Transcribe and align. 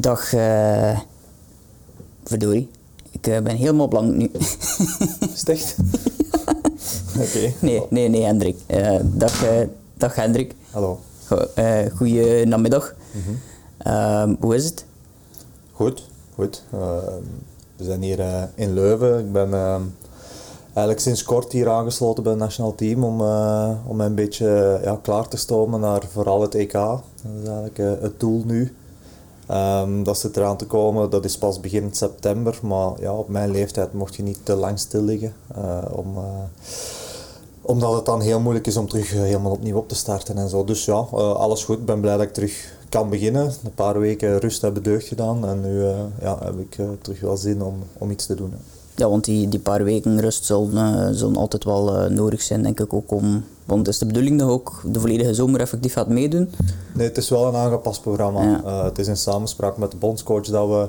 Dag, 0.00 0.32
eh 0.32 0.98
verdorie. 2.24 2.70
Ik 3.10 3.26
eh, 3.26 3.40
ben 3.40 3.56
helemaal 3.56 3.88
blank 3.88 4.14
nu. 4.14 4.30
Echt? 5.44 5.76
Oké. 7.24 7.52
nee, 7.60 7.82
nee, 7.90 8.08
nee, 8.08 8.22
Hendrik. 8.24 8.58
Eh, 8.66 8.98
dag, 9.02 9.44
dag 9.94 10.14
Hendrik. 10.14 10.54
Hallo. 10.70 11.00
Go, 11.24 11.46
goeie 11.96 12.46
namiddag. 12.46 12.94
Ehm, 13.78 14.34
hoe 14.40 14.54
is 14.54 14.64
het? 14.64 14.84
Goed, 15.72 16.08
goed. 16.34 16.62
Ehm, 16.72 17.22
we 17.76 17.84
zijn 17.84 18.02
hier 18.02 18.48
in 18.54 18.74
Leuven. 18.74 19.18
Ik 19.18 19.32
ben 19.32 19.54
ehm, 19.54 19.82
eigenlijk 20.64 21.00
sinds 21.00 21.22
kort 21.22 21.52
hier 21.52 21.68
aangesloten 21.68 22.22
bij 22.22 22.32
het 22.32 22.40
nationaal 22.40 22.74
team 22.74 23.04
om, 23.04 23.20
eh, 23.20 23.70
om 23.86 24.00
een 24.00 24.14
beetje 24.14 24.80
ja, 24.84 24.98
klaar 25.02 25.28
te 25.28 25.36
stomen 25.36 25.80
naar 25.80 26.02
vooral 26.12 26.42
het 26.42 26.54
EK. 26.54 26.72
Dat 26.72 27.02
is 27.42 27.48
eigenlijk 27.48 28.02
het 28.02 28.20
doel 28.20 28.42
nu. 28.46 28.74
Ehm, 29.48 30.02
dat 30.02 30.18
zit 30.18 30.36
eraan 30.36 30.56
te 30.56 30.66
komen, 30.66 31.10
dat 31.10 31.24
is 31.24 31.38
pas 31.38 31.60
begin 31.60 31.88
september, 31.92 32.58
maar 32.62 33.00
ja, 33.00 33.12
op 33.12 33.28
mijn 33.28 33.50
leeftijd 33.50 33.92
mocht 33.92 34.14
je 34.14 34.22
niet 34.22 34.38
te 34.42 34.54
lang 34.54 34.78
stil 34.78 35.02
liggen. 35.02 35.32
eh, 35.54 35.78
om, 35.92 36.16
eh, 36.16 36.22
omdat 37.62 37.94
het 37.94 38.06
dan 38.06 38.20
heel 38.20 38.40
moeilijk 38.40 38.66
is 38.66 38.76
om 38.76 38.88
terug 38.88 39.14
eh, 39.14 39.20
helemaal 39.20 39.52
opnieuw 39.52 39.76
op 39.76 39.88
te 39.88 39.94
starten 39.94 40.38
en 40.38 40.48
zo. 40.48 40.64
Dus 40.64 40.84
ja, 40.84 40.94
alles 40.94 41.64
goed. 41.64 41.78
Ik 41.78 41.84
ben 41.84 42.00
blij 42.00 42.16
dat 42.16 42.26
ik 42.26 42.32
terug 42.32 42.76
kan 42.88 43.08
beginnen. 43.08 43.52
Een 43.64 43.74
paar 43.74 43.98
weken 44.00 44.38
rust 44.38 44.62
hebben 44.62 44.82
deugd 44.82 45.06
gedaan 45.06 45.46
en 45.46 45.60
nu 45.60 45.82
ja, 46.20 46.38
heb 46.44 46.58
ik 46.58 46.78
terug 47.02 47.20
wel 47.20 47.36
zin 47.36 47.62
om, 47.62 47.74
om 47.98 48.10
iets 48.10 48.26
te 48.26 48.34
doen. 48.34 48.52
Ja, 48.94 49.08
want 49.08 49.24
die, 49.24 49.48
die 49.48 49.60
paar 49.60 49.84
weken 49.84 50.20
rust 50.20 50.44
zullen, 50.44 51.14
zullen 51.14 51.36
altijd 51.36 51.64
wel 51.64 52.10
nodig 52.10 52.42
zijn, 52.42 52.62
denk 52.62 52.80
ik 52.80 52.92
ook 52.92 53.10
om... 53.10 53.44
Want 53.68 53.88
is 53.88 53.98
de 53.98 54.06
bedoeling 54.06 54.38
dat 54.38 54.48
je 54.48 54.54
ook 54.54 54.80
de 54.84 55.00
volledige 55.00 55.34
zomer 55.34 55.60
effectief 55.60 55.92
gaat 55.92 56.08
meedoen. 56.08 56.50
Nee, 56.94 57.06
het 57.06 57.16
is 57.16 57.28
wel 57.28 57.46
een 57.46 57.54
aangepast 57.54 58.00
programma. 58.00 58.42
Ja. 58.42 58.62
Eh, 58.64 58.84
het 58.84 58.98
is 58.98 59.06
in 59.06 59.16
samenspraak 59.16 59.76
met 59.76 59.90
de 59.90 59.96
bondscoach 59.96 60.46
dat 60.46 60.68
we 60.68 60.88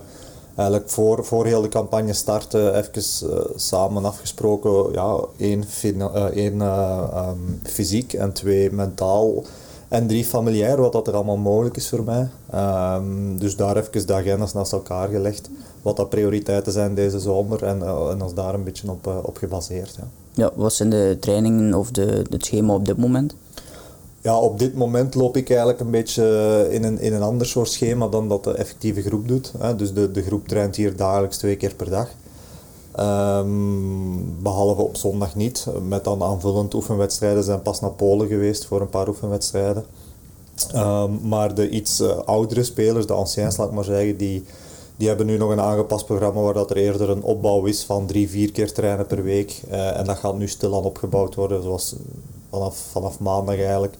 eigenlijk 0.59 0.89
voor, 0.89 1.25
voor 1.25 1.45
heel 1.45 1.61
de 1.61 1.67
campagne 1.67 2.13
starten 2.13 2.75
even 2.75 3.31
eh, 3.31 3.39
samen 3.55 4.05
afgesproken, 4.05 4.93
ja, 4.93 5.19
één, 5.37 5.63
eh, 5.83 6.23
één 6.23 6.61
eh, 6.61 7.07
ehm, 7.13 7.37
fysiek 7.63 8.13
en 8.13 8.33
twee 8.33 8.71
mentaal 8.71 9.43
en 9.89 10.07
drie 10.07 10.25
familiair, 10.25 10.81
wat 10.81 10.91
dat 10.91 11.07
er 11.07 11.13
allemaal 11.13 11.37
mogelijk 11.37 11.77
is 11.77 11.89
voor 11.89 12.03
mij. 12.03 12.27
Ehm, 12.49 13.37
dus 13.37 13.55
daar 13.55 13.77
even 13.77 14.07
de 14.07 14.13
agendas 14.13 14.53
naast 14.53 14.71
elkaar 14.71 15.09
gelegd, 15.09 15.49
wat 15.81 15.97
dat 15.97 16.09
prioriteiten 16.09 16.71
zijn 16.71 16.95
deze 16.95 17.19
zomer 17.19 17.63
en, 17.63 17.81
eh, 17.81 18.09
en 18.11 18.21
ons 18.21 18.33
daar 18.33 18.53
een 18.53 18.63
beetje 18.63 18.91
op, 18.91 19.07
eh, 19.07 19.17
op 19.21 19.37
gebaseerd. 19.37 19.95
Ja. 19.95 20.07
Ja, 20.33 20.51
wat 20.55 20.73
zijn 20.73 20.89
de 20.89 21.17
trainingen 21.19 21.73
of 21.73 21.91
de, 21.91 22.23
het 22.29 22.45
schema 22.45 22.73
op 22.73 22.85
dit 22.85 22.97
moment? 22.97 23.35
Ja, 24.21 24.39
op 24.39 24.59
dit 24.59 24.75
moment 24.75 25.15
loop 25.15 25.37
ik 25.37 25.49
eigenlijk 25.49 25.79
een 25.79 25.91
beetje 25.91 26.67
in 26.69 26.83
een, 26.83 26.99
in 26.99 27.13
een 27.13 27.21
ander 27.21 27.47
soort 27.47 27.69
schema 27.69 28.07
dan 28.07 28.27
dat 28.27 28.43
de 28.43 28.53
effectieve 28.53 29.01
groep 29.01 29.27
doet. 29.27 29.51
Hè. 29.57 29.75
Dus 29.75 29.93
de, 29.93 30.11
de 30.11 30.21
groep 30.21 30.47
traint 30.47 30.75
hier 30.75 30.95
dagelijks 30.95 31.37
twee 31.37 31.55
keer 31.55 31.73
per 31.75 31.89
dag. 31.89 32.07
Ehm, 32.91 34.41
behalve 34.41 34.81
op 34.81 34.97
zondag 34.97 35.35
niet. 35.35 35.67
Met 35.87 36.03
dan 36.03 36.23
aanvullend 36.23 36.73
oefenwedstrijden 36.73 37.43
zijn 37.43 37.61
pas 37.61 37.79
naar 37.79 37.91
Polen 37.91 38.27
geweest 38.27 38.65
voor 38.65 38.81
een 38.81 38.89
paar 38.89 39.07
oefenwedstrijden. 39.07 39.85
Ehm, 40.73 41.11
maar 41.27 41.55
de 41.55 41.69
iets 41.69 41.99
eh, 41.99 42.17
oudere 42.17 42.63
spelers, 42.63 43.05
de 43.05 43.13
anciens 43.13 43.57
laat 43.57 43.67
ik 43.67 43.73
maar 43.73 43.83
zeggen, 43.83 44.17
die, 44.17 44.45
die 44.97 45.07
hebben 45.07 45.25
nu 45.25 45.37
nog 45.37 45.49
een 45.49 45.59
aangepast 45.59 46.05
programma 46.05 46.41
waar 46.41 46.53
dat 46.53 46.69
er 46.69 46.77
eerder 46.77 47.09
een 47.09 47.23
opbouw 47.23 47.65
is 47.65 47.83
van 47.83 48.05
drie, 48.05 48.29
vier 48.29 48.51
keer 48.51 48.73
trainen 48.73 49.05
per 49.05 49.23
week. 49.23 49.61
Eh, 49.69 49.97
en 49.97 50.05
dat 50.05 50.17
gaat 50.17 50.37
nu 50.37 50.47
stilaan 50.47 50.83
opgebouwd 50.83 51.35
worden, 51.35 51.63
zoals 51.63 51.95
vanaf, 52.49 52.77
vanaf 52.91 53.19
maandag 53.19 53.55
eigenlijk. 53.55 53.95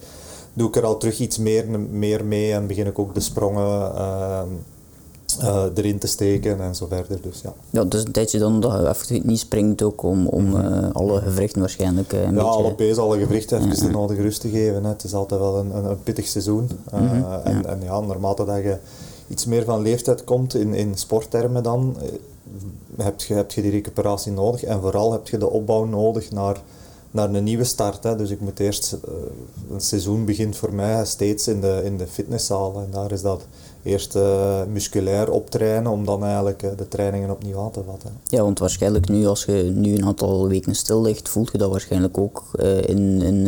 Doe 0.53 0.67
ik 0.67 0.75
er 0.75 0.85
al 0.85 0.97
terug 0.97 1.19
iets 1.19 1.37
meer, 1.37 1.79
meer 1.79 2.25
mee 2.25 2.53
en 2.53 2.67
begin 2.67 2.87
ik 2.87 2.99
ook 2.99 3.13
de 3.13 3.19
sprongen 3.19 3.95
ehm, 3.95 4.47
eh, 5.39 5.63
erin 5.75 5.99
te 5.99 6.07
steken 6.07 6.61
en 6.61 6.75
zo 6.75 6.87
verder. 6.87 7.21
Dus 7.21 7.41
ja. 7.41 7.53
Ja, 7.69 7.83
dus 7.83 8.03
een 8.03 8.11
tijdje 8.11 8.39
dan 8.39 8.59
dat 8.59 9.07
je 9.07 9.21
niet 9.23 9.39
springt 9.39 9.81
ook 9.81 10.03
om, 10.03 10.27
om 10.27 10.55
eh, 10.55 10.89
alle 10.91 11.21
gewrichten 11.21 11.59
waarschijnlijk 11.59 12.13
eh, 12.13 12.19
een 12.19 12.25
Ja, 12.25 12.31
beetje... 12.31 12.49
alle 12.49 12.73
pees, 12.73 12.97
alle 12.97 13.19
gewrichten 13.19 13.61
even 13.61 13.85
de 13.85 13.89
nodige 13.89 14.21
rust 14.21 14.41
te 14.41 14.49
geven. 14.49 14.83
Hè. 14.83 14.89
Het 14.89 15.03
is 15.03 15.13
altijd 15.13 15.39
wel 15.39 15.57
een, 15.57 15.75
een, 15.75 15.85
een 15.85 16.03
pittig 16.03 16.27
seizoen. 16.27 16.69
Uh, 16.93 17.01
en, 17.43 17.65
en 17.65 17.79
ja, 17.83 17.99
naarmate 17.99 18.45
dat 18.45 18.57
je 18.57 18.77
iets 19.27 19.45
meer 19.45 19.63
van 19.63 19.81
leeftijd 19.81 20.23
komt 20.23 20.53
in, 20.55 20.73
in 20.73 20.97
sporttermen 20.97 21.63
dan, 21.63 21.97
heb 22.97 23.21
je, 23.21 23.33
heb 23.33 23.51
je 23.51 23.61
die 23.61 23.71
recuperatie 23.71 24.31
nodig. 24.31 24.63
En 24.63 24.81
vooral 24.81 25.11
heb 25.11 25.27
je 25.27 25.37
de 25.37 25.49
opbouw 25.49 25.85
nodig 25.85 26.31
naar, 26.31 26.61
naar 27.11 27.33
een 27.33 27.43
nieuwe 27.43 27.63
start. 27.63 28.03
Hè. 28.03 28.15
Dus 28.15 28.29
ik 28.29 28.39
moet 28.39 28.59
eerst, 28.59 28.97
een 29.71 29.81
seizoen 29.81 30.25
begint 30.25 30.55
voor 30.55 30.73
mij 30.73 31.05
steeds 31.05 31.47
in 31.47 31.61
de, 31.61 31.81
in 31.83 31.97
de 31.97 32.07
fitnesszaal. 32.07 32.75
En 32.75 32.87
daar 32.91 33.11
is 33.11 33.21
dat 33.21 33.41
eerst 33.83 34.15
eh, 34.15 34.61
musculair 34.71 35.31
optrainen 35.31 35.91
om 35.91 36.05
dan 36.05 36.23
eigenlijk 36.23 36.63
eh, 36.63 36.69
de 36.77 36.87
trainingen 36.87 37.31
opnieuw 37.31 37.59
aan 37.59 37.71
te 37.71 37.83
vatten. 37.87 38.11
Ja, 38.23 38.41
want 38.43 38.59
waarschijnlijk 38.59 39.09
nu, 39.09 39.25
als 39.27 39.45
je 39.45 39.71
nu 39.75 39.95
een 39.95 40.05
aantal 40.05 40.47
weken 40.47 40.75
stil 40.75 41.01
ligt, 41.01 41.29
voelt 41.29 41.51
je 41.51 41.57
dat 41.57 41.71
waarschijnlijk 41.71 42.17
ook 42.17 42.43
eh, 42.55 42.77
in, 42.77 43.21
in, 43.21 43.47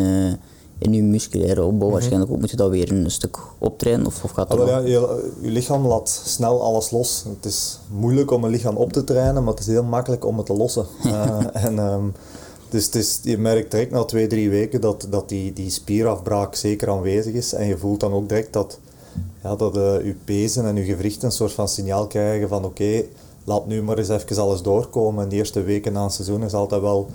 in 0.77 0.93
je 0.93 1.03
musculaire 1.03 1.63
opbouw. 1.63 1.89
Waarschijnlijk 1.89 2.31
ook 2.31 2.39
moet 2.39 2.49
je 2.49 2.55
dat 2.55 2.69
weer 2.69 2.91
een 2.91 3.11
stuk 3.11 3.37
optrainen, 3.57 4.05
of, 4.05 4.23
of 4.23 4.31
gaat 4.31 4.49
Ah, 4.49 4.57
dat 4.57 4.67
wel? 4.67 4.79
ja, 4.79 4.87
je, 4.87 5.31
je 5.41 5.49
lichaam 5.49 5.85
laat 5.87 6.21
snel 6.25 6.61
alles 6.63 6.91
los. 6.91 7.23
Het 7.35 7.45
is 7.45 7.79
moeilijk 7.89 8.31
om 8.31 8.43
een 8.43 8.49
lichaam 8.49 8.77
op 8.77 8.93
te 8.93 9.03
trainen, 9.03 9.43
maar 9.43 9.53
het 9.53 9.61
is 9.61 9.67
heel 9.67 9.83
makkelijk 9.83 10.25
om 10.25 10.37
het 10.37 10.45
te 10.45 10.53
lossen. 10.53 10.85
En, 11.53 11.79
ehm, 11.79 12.03
dus 12.69 12.85
het 12.85 12.95
is, 12.95 13.19
je 13.23 13.37
merkt 13.37 13.71
direct 13.71 13.91
na 13.91 14.03
twee, 14.03 14.27
drie 14.27 14.49
weken 14.49 14.81
dat, 14.81 15.07
dat 15.09 15.29
die, 15.29 15.53
die 15.53 15.69
spierafbraak 15.69 16.55
zeker 16.55 16.89
aanwezig 16.89 17.33
is. 17.33 17.53
En 17.53 17.65
je 17.67 17.77
voelt 17.77 17.99
dan 17.99 18.13
ook 18.13 18.29
direct 18.29 18.53
dat, 18.53 18.79
ja, 19.43 19.55
dat 19.55 19.77
eh, 19.77 20.05
je 20.05 20.15
pezen 20.25 20.65
en 20.65 20.75
je 20.75 20.83
gewrichten 20.83 21.25
een 21.25 21.31
soort 21.33 21.51
van 21.51 21.67
signaal 21.67 22.07
krijgen 22.07 22.47
van 22.47 22.65
oké, 22.65 23.03
laat 23.43 23.65
nu 23.67 23.81
maar 23.83 23.97
eens 23.97 24.09
even 24.09 24.41
alles 24.41 24.61
doorkomen. 24.61 25.23
En 25.23 25.29
de 25.29 25.35
eerste 25.35 25.61
weken 25.61 25.93
na 25.93 26.03
een 26.03 26.09
seizoen 26.09 26.43
is 26.43 26.53
altijd 26.53 26.81
wel 26.81 27.09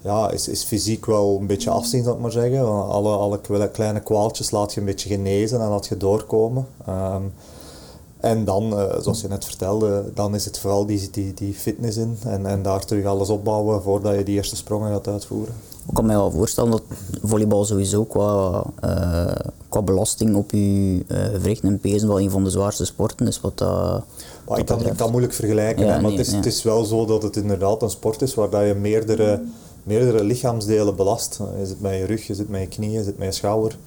ja, 0.00 0.30
is, 0.30 0.48
is 0.48 0.64
fysiek 0.64 1.06
wel 1.06 1.36
een 1.40 1.46
beetje 1.46 1.70
afzien, 1.70 2.04
zal 2.04 2.14
ik 2.14 2.20
maar 2.20 2.30
zeggen. 2.30 2.88
Alle, 2.88 3.16
alle 3.16 3.40
kle- 3.40 3.70
kleine 3.70 4.00
kwaaltjes 4.00 4.50
laat 4.50 4.74
je 4.74 4.80
een 4.80 4.86
beetje 4.86 5.08
genezen 5.08 5.60
en 5.60 5.68
laat 5.68 5.86
je 5.86 5.96
doorkomen. 5.96 6.66
Ehm, 6.86 7.22
en 8.20 8.44
dan, 8.44 8.78
eh, 8.78 9.00
zoals 9.00 9.20
je 9.20 9.28
net 9.28 9.44
vertelde, 9.44 10.04
dan 10.14 10.34
is 10.34 10.44
het 10.44 10.58
vooral 10.58 10.86
die, 10.86 11.08
die, 11.10 11.34
die 11.34 11.54
fitness 11.54 11.96
in 11.96 12.18
en, 12.24 12.46
en 12.46 12.62
daar 12.62 12.84
terug 12.84 13.04
alles 13.04 13.28
opbouwen 13.28 13.82
voordat 13.82 14.14
je 14.14 14.22
die 14.22 14.34
eerste 14.34 14.56
sprongen 14.56 14.92
gaat 14.92 15.08
uitvoeren. 15.08 15.54
Ik 15.88 15.94
kan 15.94 16.06
mij 16.06 16.16
wel 16.16 16.30
voorstellen 16.30 16.70
dat 16.70 16.82
volleybal 17.22 17.64
sowieso 17.64 18.04
qua, 18.04 18.64
eh, 18.80 19.34
qua 19.68 19.82
belasting 19.82 20.34
op 20.36 20.50
je 20.50 21.04
eh, 21.08 21.24
gewrichten 21.24 21.68
en 21.68 21.78
pezen 21.78 22.08
wel 22.08 22.20
een 22.20 22.30
van 22.30 22.44
de 22.44 22.50
zwaarste 22.50 22.84
sporten 22.84 23.26
is. 23.26 23.40
Wat, 23.40 23.60
Maar 24.48 24.58
ik 24.58 24.66
kan, 24.66 24.86
ik 24.86 24.96
kan 24.96 25.10
moeilijk 25.10 25.34
vergelijken, 25.34 25.86
Ja, 25.86 25.92
hè, 25.92 26.00
maar 26.00 26.10
nee, 26.10 26.18
het, 26.18 26.26
is, 26.26 26.32
ja. 26.32 26.36
het 26.38 26.46
is 26.46 26.62
wel 26.62 26.84
zo 26.84 27.04
dat 27.06 27.22
het 27.22 27.36
inderdaad 27.36 27.82
een 27.82 27.90
sport 27.90 28.22
is 28.22 28.34
waar 28.34 28.50
dat 28.50 28.66
je 28.66 28.74
meerdere, 28.74 29.42
meerdere 29.82 30.24
lichaamsdelen 30.24 30.96
belast. 30.96 31.40
Je 31.58 31.66
zit 31.66 31.80
met 31.80 31.92
je 31.92 32.04
rug, 32.04 32.26
je 32.26 32.34
zit 32.34 32.48
met 32.48 32.60
je 32.60 32.68
knieën, 32.68 32.92
je 32.92 33.04
zit 33.04 33.18
met 33.18 33.26
je 33.26 33.32
schouder. 33.34 33.78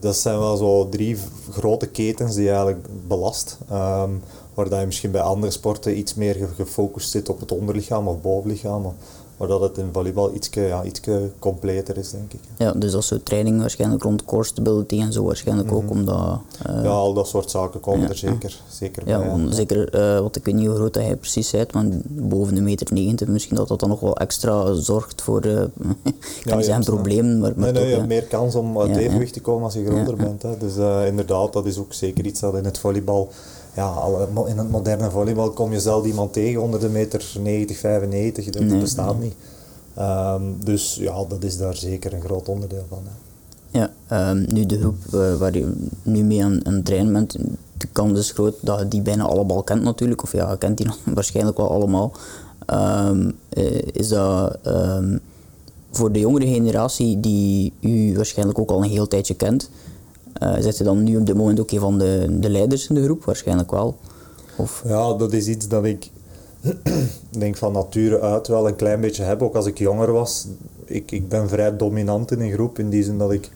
Dat 0.00 0.16
zijn 0.16 0.38
wel 0.38 0.56
zo 0.56 0.88
drie 0.88 1.16
grote 1.50 1.86
ketens 1.86 2.34
die 2.34 2.42
je 2.44 2.48
eigenlijk 2.50 2.86
belast. 3.08 3.58
Ehm, 3.70 4.10
waar 4.54 4.68
dat 4.68 4.80
je 4.80 4.86
misschien 4.86 5.10
bij 5.10 5.20
andere 5.20 5.52
sporten 5.52 5.98
iets 5.98 6.14
meer 6.14 6.34
ge- 6.34 6.46
gefocust 6.56 7.10
zit 7.10 7.28
op 7.28 7.40
het 7.40 7.52
onderlichaam 7.52 8.08
of 8.08 8.20
bovenlichaam. 8.20 8.94
Maar, 9.36 9.48
dat 9.48 9.60
het 9.60 9.78
in 9.78 9.88
volleybal 9.92 10.34
iets 10.34 10.48
ja, 10.52 10.84
ietske 10.84 11.30
completer 11.38 11.96
is, 11.96 12.10
denk 12.10 12.32
ik. 12.32 12.40
Ja, 12.58 12.72
dus 12.72 12.92
dat 12.92 13.04
soort 13.04 13.24
training 13.24 13.60
waarschijnlijk 13.60 14.02
rond 14.02 14.24
core 14.24 14.44
stability 14.44 15.00
en 15.00 15.12
zo 15.12 15.24
waarschijnlijk 15.24 15.72
ook, 15.72 15.90
omdat... 15.90 16.38
eh, 16.62 16.82
Ja, 16.82 16.88
al 16.88 17.12
dat 17.12 17.28
soort 17.28 17.50
zaken 17.50 17.80
komen 17.80 18.00
ja, 18.00 18.08
er 18.08 18.16
zeker, 18.16 18.60
zeker 18.76 19.08
Ja, 19.08 19.18
bij. 19.18 19.52
zeker, 19.54 19.88
eh, 19.94 20.20
wat 20.20 20.36
ik 20.36 20.44
weet 20.44 20.54
niet 20.54 20.66
hoe 20.66 20.74
groot 20.74 20.94
dat 20.94 21.02
hij 21.02 21.16
precies 21.16 21.50
bent, 21.50 21.72
want 21.72 21.94
boven 22.06 22.54
de 22.54 22.60
meter 22.60 22.86
90 22.92 23.28
misschien 23.28 23.56
dat 23.56 23.68
dat 23.68 23.80
dan 23.80 23.88
nog 23.88 24.00
wel 24.00 24.16
extra 24.16 24.72
zorgt 24.74 25.22
voor, 25.22 25.44
ik 25.46 25.70
kan 26.44 26.58
Ja, 26.58 26.62
zeggen 26.62 26.84
problemen, 26.84 27.38
maar, 27.38 27.52
maar 27.56 27.72
Nee, 27.72 27.72
nee, 27.72 27.80
toch, 27.82 27.90
je 27.90 27.96
hebt 27.96 28.08
meer 28.08 28.22
kans 28.24 28.54
om 28.54 28.78
uit 28.80 28.96
evenwicht 28.96 29.32
te 29.32 29.40
komen 29.40 29.64
als 29.64 29.74
je 29.74 29.84
groter 29.86 30.16
bent. 30.16 30.42
Hè. 30.42 30.56
Dus 30.58 30.76
eh, 30.76 31.06
inderdaad, 31.06 31.52
dat 31.52 31.66
is 31.66 31.78
ook 31.78 31.92
zeker 31.94 32.24
iets 32.26 32.40
dat 32.40 32.54
in 32.56 32.64
het 32.64 32.78
volleybal... 32.78 33.28
Ja, 33.74 33.94
in 34.46 34.58
het 34.58 34.70
moderne 34.70 35.10
volleybal 35.10 35.50
kom 35.50 35.72
je 35.72 35.80
zelden 35.80 36.08
iemand 36.08 36.32
tegen 36.32 36.62
onder 36.62 36.80
de 36.80 36.88
meter 36.88 37.24
90, 37.42 37.78
95. 37.78 38.44
Dat 38.50 38.62
Nee, 38.62 38.80
bestaat 38.80 39.20
niet. 39.20 39.34
Ehm, 39.94 40.42
dus 40.64 40.94
ja, 41.00 41.24
dat 41.28 41.44
is 41.44 41.56
daar 41.56 41.74
zeker 41.76 42.12
een 42.12 42.20
groot 42.20 42.48
onderdeel 42.48 42.84
van. 42.88 43.02
Hè. 43.04 43.78
Ja, 43.78 43.90
ehm, 44.08 44.44
nu 44.54 44.66
de 44.66 44.78
groep 44.78 44.96
waar 45.38 45.54
je 45.54 45.72
nu 46.02 46.22
mee 46.24 46.44
aan, 46.44 46.60
aan 46.66 46.74
het 46.74 46.84
trainen 46.84 47.12
bent, 47.12 47.36
de 47.76 47.86
kans 47.92 48.18
is 48.18 48.30
groot 48.30 48.54
dat 48.60 48.78
je 48.78 48.88
die 48.88 49.02
bijna 49.02 49.24
allemaal 49.24 49.62
kent 49.62 49.82
natuurlijk, 49.82 50.22
of 50.22 50.32
ja, 50.32 50.50
je 50.50 50.58
kent 50.58 50.76
die 50.78 50.86
waarschijnlijk 51.14 51.56
wel 51.56 51.70
allemaal. 51.70 52.12
Eh, 52.66 53.10
is 53.92 54.08
dat 54.08 54.58
ehm, 54.62 55.18
voor 55.90 56.12
de 56.12 56.18
jongere 56.20 56.46
generatie 56.46 57.20
die 57.20 57.72
u 57.80 58.16
waarschijnlijk 58.16 58.58
ook 58.58 58.70
al 58.70 58.82
een 58.82 58.90
heel 58.90 59.08
tijdje 59.08 59.34
kent, 59.34 59.70
eh 60.32 60.54
zit 60.58 60.76
je 60.78 60.84
dan 60.84 61.02
nu 61.02 61.16
op 61.16 61.26
dit 61.26 61.36
moment 61.36 61.60
ook 61.60 61.70
een 61.70 61.80
van 61.80 61.98
de, 61.98 62.36
de 62.40 62.50
leiders 62.50 62.88
in 62.88 62.94
de 62.94 63.04
groep? 63.04 63.24
Waarschijnlijk 63.24 63.70
wel. 63.70 63.96
Of, 64.56 64.82
Ja, 64.86 65.14
dat 65.14 65.32
is 65.32 65.46
iets 65.46 65.68
dat 65.68 65.84
ik 65.84 66.10
denk 67.38 67.56
van 67.56 67.72
nature 67.72 68.20
uit 68.20 68.48
wel 68.48 68.68
een 68.68 68.76
klein 68.76 69.00
beetje 69.00 69.22
heb. 69.22 69.42
Ook 69.42 69.54
als 69.54 69.66
ik 69.66 69.78
jonger 69.78 70.12
was. 70.12 70.46
Ik, 70.84 71.10
ik 71.10 71.28
ben 71.28 71.48
vrij 71.48 71.76
dominant 71.76 72.30
in 72.30 72.40
een 72.40 72.52
groep 72.52 72.78
in 72.78 72.88
die 72.88 73.02
zin 73.02 73.18
dat 73.18 73.32
ik 73.32 73.50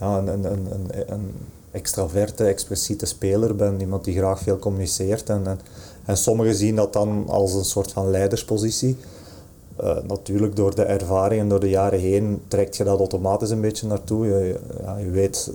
ja, 0.00 0.18
een, 0.18 0.28
een, 0.28 0.44
een, 0.44 1.12
een 1.12 1.30
extraverte, 1.70 2.44
expliciete 2.44 3.06
speler 3.06 3.56
ben, 3.56 3.80
iemand 3.80 4.04
die 4.04 4.16
graag 4.16 4.40
veel 4.40 4.58
communiceert. 4.58 5.28
En, 5.28 5.46
en, 5.46 5.60
en 6.04 6.16
sommigen 6.16 6.54
zien 6.54 6.76
dat 6.76 6.92
dan 6.92 7.24
als 7.28 7.54
een 7.54 7.64
soort 7.64 7.92
van 7.92 8.10
leiderspositie. 8.10 8.96
Uh, 9.82 9.96
natuurlijk, 10.02 10.56
door 10.56 10.74
de 10.74 10.82
ervaring 10.82 11.40
en 11.40 11.48
door 11.48 11.60
de 11.60 11.68
jaren 11.68 12.00
heen 12.00 12.42
trekt 12.48 12.76
je 12.76 12.84
dat 12.84 12.98
automatisch 12.98 13.50
een 13.50 13.60
beetje 13.60 13.86
naartoe. 13.86 14.26
Je, 14.26 14.58
ja, 14.82 14.96
je 14.96 15.10
weet 15.10 15.50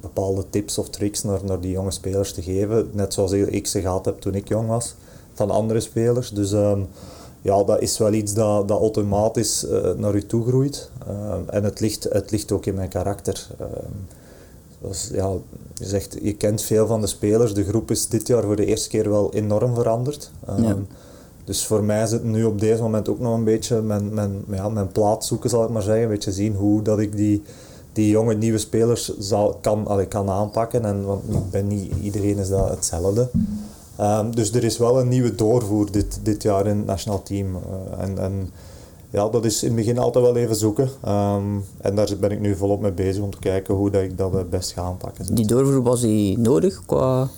bepaalde 0.00 0.44
tips 0.50 0.78
of 0.78 0.88
tricks 0.88 1.22
naar, 1.22 1.40
naar 1.44 1.60
die 1.60 1.70
jonge 1.70 1.90
spelers 1.90 2.32
te 2.32 2.42
geven, 2.42 2.90
net 2.92 3.14
zoals 3.14 3.32
ik 3.32 3.66
ze 3.66 3.80
gehad 3.80 4.04
heb 4.04 4.20
toen 4.20 4.34
ik 4.34 4.48
jong 4.48 4.68
was, 4.68 4.94
van 5.34 5.50
andere 5.50 5.80
spelers. 5.80 6.30
Dus 6.30 6.52
um, 6.52 6.86
ja, 7.42 7.64
dat 7.64 7.80
is 7.80 7.98
wel 7.98 8.12
iets 8.12 8.34
dat, 8.34 8.68
dat 8.68 8.80
automatisch 8.80 9.64
uh, 9.64 9.92
naar 9.92 10.14
u 10.14 10.26
toe 10.26 10.46
groeit. 10.46 10.90
Uh, 11.08 11.34
en 11.46 11.64
het 11.64 11.80
ligt, 11.80 12.04
het 12.10 12.30
ligt 12.30 12.52
ook 12.52 12.66
in 12.66 12.74
mijn 12.74 12.88
karakter. 12.88 13.46
Dus, 14.88 15.10
ja, 15.12 15.30
je, 15.74 15.86
zegt, 15.86 16.16
je 16.22 16.34
kent 16.34 16.62
veel 16.62 16.86
van 16.86 17.00
de 17.00 17.06
spelers. 17.06 17.54
De 17.54 17.64
groep 17.64 17.90
is 17.90 18.08
dit 18.08 18.26
jaar 18.26 18.42
voor 18.42 18.56
de 18.56 18.66
eerste 18.66 18.88
keer 18.88 19.10
wel 19.10 19.32
enorm 19.32 19.74
veranderd. 19.74 20.30
Ja. 20.56 20.76
Dus 21.44 21.66
voor 21.66 21.84
mij 21.84 22.02
is 22.02 22.10
het 22.10 22.24
nu 22.24 22.44
op 22.44 22.60
deze 22.60 22.82
moment 22.82 23.08
ook 23.08 23.18
nog 23.18 23.34
een 23.34 23.44
beetje 23.44 23.80
mijn, 23.80 24.14
mijn, 24.14 24.44
ja, 24.50 24.68
mijn 24.68 24.92
plaats 24.92 25.28
zoeken, 25.28 25.50
zal 25.50 25.64
ik 25.64 25.70
maar 25.70 25.82
zeggen. 25.82 26.02
Een 26.02 26.08
beetje 26.08 26.32
zien 26.32 26.54
hoe 26.54 26.82
dat 26.82 26.98
ik 26.98 27.16
die, 27.16 27.42
die 27.92 28.10
jonge 28.10 28.34
nieuwe 28.34 28.58
spelers 28.58 29.18
zal, 29.18 29.58
kan, 29.60 29.86
allee, 29.86 30.06
kan 30.06 30.30
aanpakken. 30.30 30.84
En, 30.84 31.04
want 31.04 31.50
ben 31.50 31.66
niet 31.66 31.92
iedereen 32.02 32.38
is 32.38 32.48
dat 32.48 32.68
hetzelfde. 32.70 33.28
Um, 34.00 34.34
dus 34.34 34.52
er 34.52 34.64
is 34.64 34.78
wel 34.78 35.00
een 35.00 35.08
nieuwe 35.08 35.34
doorvoer 35.34 35.90
dit, 35.90 36.20
dit 36.22 36.42
jaar 36.42 36.66
in 36.66 36.76
het 36.76 36.86
nationaal 36.86 37.22
team. 37.22 37.54
Uh, 37.54 38.04
en, 38.04 38.18
en 38.18 38.50
ja, 39.12 39.28
dat 39.28 39.44
is 39.44 39.62
in 39.62 39.68
het 39.68 39.76
begin 39.76 39.98
altijd 39.98 40.24
wel 40.24 40.36
even 40.36 40.56
zoeken. 40.56 40.88
Um, 41.08 41.64
en 41.80 41.94
daar 41.94 42.08
ben 42.20 42.30
ik 42.30 42.40
nu 42.40 42.56
volop 42.56 42.80
mee 42.80 42.92
bezig 42.92 43.22
om 43.22 43.30
te 43.30 43.38
kijken 43.38 43.74
hoe 43.74 43.90
dat 43.90 44.02
ik 44.02 44.18
dat 44.18 44.32
het 44.32 44.50
best 44.50 44.72
ga 44.72 44.82
aanpakken. 44.82 45.34
Die 45.34 45.46
doorvoer 45.46 45.82
was 45.82 46.00
die 46.00 46.38
nodig 46.38 46.82
qua... 46.86 47.28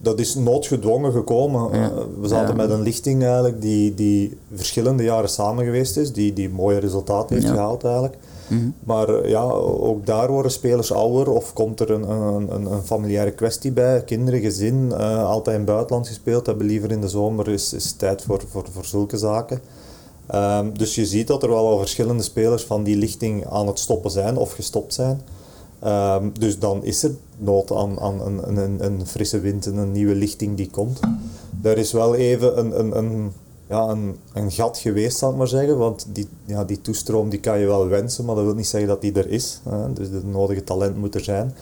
Dat 0.00 0.18
is 0.18 0.34
noodgedwongen 0.34 1.12
gekomen. 1.12 1.78
Ja. 1.78 1.90
Uh, 1.90 1.96
we 2.20 2.28
zaten 2.28 2.56
ja. 2.56 2.62
met 2.62 2.70
een 2.70 2.82
lichting 2.82 3.22
eigenlijk 3.22 3.60
die, 3.60 3.94
die 3.94 4.38
verschillende 4.54 5.02
jaren 5.02 5.28
samen 5.28 5.64
geweest 5.64 5.96
is, 5.96 6.12
die, 6.12 6.32
die 6.32 6.50
mooie 6.50 6.78
resultaten 6.78 7.34
heeft 7.34 7.48
ja. 7.48 7.54
gehaald 7.54 7.84
eigenlijk. 7.84 8.16
Mm-hmm. 8.48 8.74
Maar 8.84 9.28
ja, 9.28 9.42
ook 9.42 10.06
daar 10.06 10.30
worden 10.30 10.52
spelers 10.52 10.92
ouder 10.92 11.30
of 11.30 11.52
komt 11.52 11.80
er 11.80 11.90
een, 11.90 12.10
een, 12.10 12.54
een, 12.54 12.72
een 12.72 12.82
familiaire 12.82 13.32
kwestie 13.32 13.72
bij. 13.72 14.02
Kinderen, 14.04 14.40
gezin, 14.40 14.88
uh, 14.90 15.24
altijd 15.24 15.56
in 15.56 15.62
het 15.62 15.70
buitenland 15.70 16.08
gespeeld 16.08 16.46
hebben, 16.46 16.66
liever 16.66 16.90
in 16.90 17.00
de 17.00 17.08
zomer 17.08 17.48
is, 17.48 17.72
is 17.72 17.92
tijd 17.92 18.22
voor, 18.22 18.42
voor, 18.48 18.64
voor 18.72 18.84
zulke 18.84 19.16
zaken. 19.16 19.60
Um, 20.34 20.78
dus 20.78 20.94
je 20.94 21.06
ziet 21.06 21.26
dat 21.26 21.42
er 21.42 21.48
wel 21.48 21.66
al 21.66 21.78
verschillende 21.78 22.22
spelers 22.22 22.64
van 22.64 22.82
die 22.82 22.96
lichting 22.96 23.46
aan 23.46 23.66
het 23.66 23.78
stoppen 23.78 24.10
zijn 24.10 24.36
of 24.36 24.52
gestopt 24.52 24.94
zijn. 24.94 25.20
Um, 25.84 26.32
dus 26.38 26.58
dan 26.58 26.84
is 26.84 27.02
er 27.02 27.14
nood 27.36 27.72
aan, 27.72 28.00
aan 28.00 28.20
een, 28.20 28.58
een, 28.58 28.84
een, 28.84 29.06
frisse 29.06 29.40
wind 29.40 29.66
en 29.66 29.76
een 29.76 29.92
nieuwe 29.92 30.14
lichting 30.14 30.56
die 30.56 30.70
komt. 30.70 31.00
Er 31.62 31.78
is 31.78 31.92
wel 31.92 32.14
even 32.14 32.58
een, 32.58 32.78
een, 32.78 32.98
een, 32.98 33.32
ja, 33.68 33.88
een, 33.88 34.16
een 34.32 34.50
gat 34.50 34.78
geweest, 34.78 35.18
zal 35.18 35.30
ik 35.30 35.36
maar 35.36 35.48
zeggen. 35.48 35.78
Want 35.78 36.06
die, 36.12 36.28
ja, 36.44 36.64
die 36.64 36.80
toestroom 36.80 37.28
die 37.28 37.40
kan 37.40 37.58
je 37.58 37.66
wel 37.66 37.88
wensen, 37.88 38.24
maar 38.24 38.34
dat 38.34 38.44
wil 38.44 38.54
niet 38.54 38.66
zeggen 38.66 38.88
dat 38.88 39.00
die 39.00 39.12
er 39.12 39.30
is. 39.30 39.60
Hè. 39.68 39.92
Dus 39.92 40.08
het 40.08 40.30
nodige 40.32 40.64
talent 40.64 40.96
moet 40.96 41.14
er 41.14 41.24
zijn. 41.24 41.54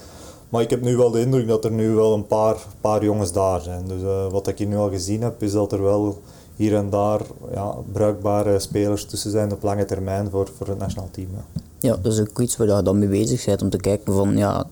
Maar 0.48 0.62
ik 0.62 0.70
heb 0.70 0.82
nu 0.82 0.96
wel 0.96 1.10
de 1.10 1.20
indruk 1.20 1.48
dat 1.48 1.64
er 1.64 1.72
nu 1.72 1.90
wel 1.90 2.14
een 2.14 2.26
paar, 2.26 2.56
paar 2.80 3.04
jongens 3.04 3.32
daar 3.32 3.60
zijn. 3.60 3.84
Dus 3.86 4.02
uh, 4.02 4.30
wat 4.30 4.46
ik 4.46 4.58
hier 4.58 4.66
nu 4.66 4.76
al 4.76 4.90
gezien 4.90 5.22
heb, 5.22 5.42
is 5.42 5.52
dat 5.52 5.72
er 5.72 5.82
wel 5.82 6.20
hier 6.56 6.76
en 6.76 6.90
daar 6.90 7.20
ja, 7.52 7.74
bruikbare 7.92 8.58
spelers 8.58 9.04
tussen 9.04 9.30
zijn 9.30 9.52
op 9.52 9.62
lange 9.62 9.84
termijn 9.84 10.30
voor, 10.30 10.50
voor 10.56 10.66
het 10.66 10.78
nationaal 10.78 11.08
team. 11.10 11.28
Ja. 11.32 11.60
ja, 11.78 11.96
dat 12.02 12.12
is 12.12 12.20
ook 12.20 12.40
iets 12.40 12.56
waar 12.56 12.76
je 12.76 12.82
dan 12.82 12.98
mee 12.98 13.08
bezig 13.08 13.44
bent 13.44 13.62
om 13.62 13.70
te 13.70 13.76
kijken 13.76 14.12
van 14.12 14.36
ja, 14.36 14.64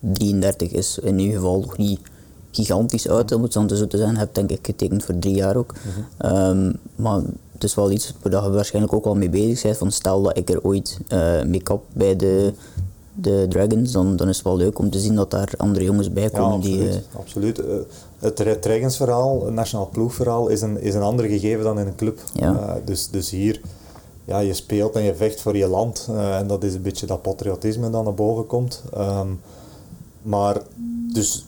33 0.00 0.72
is 0.72 0.98
in 0.98 1.18
ieder 1.18 1.36
geval 1.36 1.60
nog 1.60 1.76
niet 1.76 2.00
gigantisch 2.50 3.08
uit, 3.08 3.32
om 3.32 3.42
het 3.42 3.52
zo 3.52 3.66
te 3.66 3.96
zijn. 3.96 4.16
Heb 4.16 4.34
denk 4.34 4.50
ik 4.50 4.66
getekend 4.66 5.04
voor 5.04 5.18
drie 5.18 5.34
jaar 5.34 5.56
ook. 5.56 5.72
Mm 5.72 6.04
-hmm. 6.18 6.36
um, 6.36 6.76
maar 6.96 7.20
het 7.52 7.64
is 7.64 7.74
wel 7.74 7.90
iets 7.90 8.14
waar 8.22 8.44
je 8.44 8.50
waarschijnlijk 8.50 8.94
ook 8.94 9.04
wel 9.04 9.14
mee 9.14 9.30
bezig 9.30 9.62
bent. 9.62 9.76
Van 9.76 9.92
stel 9.92 10.22
dat 10.22 10.36
ik 10.36 10.50
er 10.50 10.62
ooit 10.62 10.98
uh, 11.12 11.42
mee 11.42 11.62
kap 11.62 11.84
bij 11.92 12.16
de, 12.16 12.52
de 13.14 13.46
Dragons, 13.48 13.92
dan, 13.92 14.16
dan 14.16 14.28
is 14.28 14.36
het 14.36 14.44
wel 14.44 14.56
leuk 14.56 14.78
om 14.78 14.90
te 14.90 14.98
zien 14.98 15.14
dat 15.14 15.30
daar 15.30 15.52
andere 15.56 15.84
jongens 15.84 16.12
bij 16.12 16.30
komen. 16.30 16.70
Ja, 16.70 16.80
absoluut. 16.80 16.86
Die, 16.86 16.98
uh, 16.98 17.18
absoluut. 17.18 17.58
Uh, 17.58 17.64
het 18.18 18.62
Dragons 18.62 18.96
verhaal, 18.96 19.44
het 19.44 19.54
nationaal 19.54 19.88
ploegverhaal, 19.92 20.48
is 20.48 20.60
een, 20.60 20.80
is 20.80 20.94
een 20.94 21.02
ander 21.02 21.26
gegeven 21.26 21.64
dan 21.64 21.78
in 21.78 21.86
een 21.86 21.94
club. 21.94 22.20
Ja. 22.32 22.80
dus, 22.84 23.10
dus 23.10 23.30
hier, 23.30 23.60
ja, 24.24 24.38
je 24.38 24.54
speelt 24.54 24.94
en 24.94 25.02
je 25.02 25.14
vecht 25.14 25.40
voor 25.40 25.56
je 25.56 25.66
land. 25.66 26.08
en 26.16 26.46
dat 26.46 26.64
is 26.64 26.74
een 26.74 26.82
beetje 26.82 27.06
dat 27.06 27.22
patriotisme 27.22 27.90
dat 27.90 28.04
naar 28.04 28.14
boven 28.14 28.46
komt. 28.46 28.82
Um, 28.98 29.40
maar 30.22 30.56
dus 31.12 31.46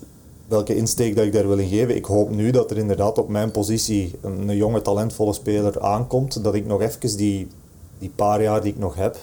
welke 0.48 0.76
insteek 0.76 1.16
dat 1.16 1.24
ik 1.24 1.32
daar 1.32 1.48
wil 1.48 1.58
in 1.58 1.68
geven. 1.68 1.96
Ik 1.96 2.04
hoop 2.04 2.30
nu 2.30 2.50
dat 2.50 2.70
er 2.70 2.78
inderdaad 2.78 3.18
op 3.18 3.28
mijn 3.28 3.50
positie 3.50 4.14
een, 4.20 4.48
een 4.48 4.56
jonge, 4.56 4.82
talentvolle 4.82 5.32
speler 5.32 5.80
aankomt. 5.80 6.44
Dat 6.44 6.54
ik 6.54 6.66
nog 6.66 6.80
even 6.80 7.16
die, 7.16 7.48
die 7.98 8.10
paar 8.14 8.42
jaar 8.42 8.62
die 8.62 8.72
ik 8.72 8.78
nog 8.78 8.94
heb, 8.94 9.16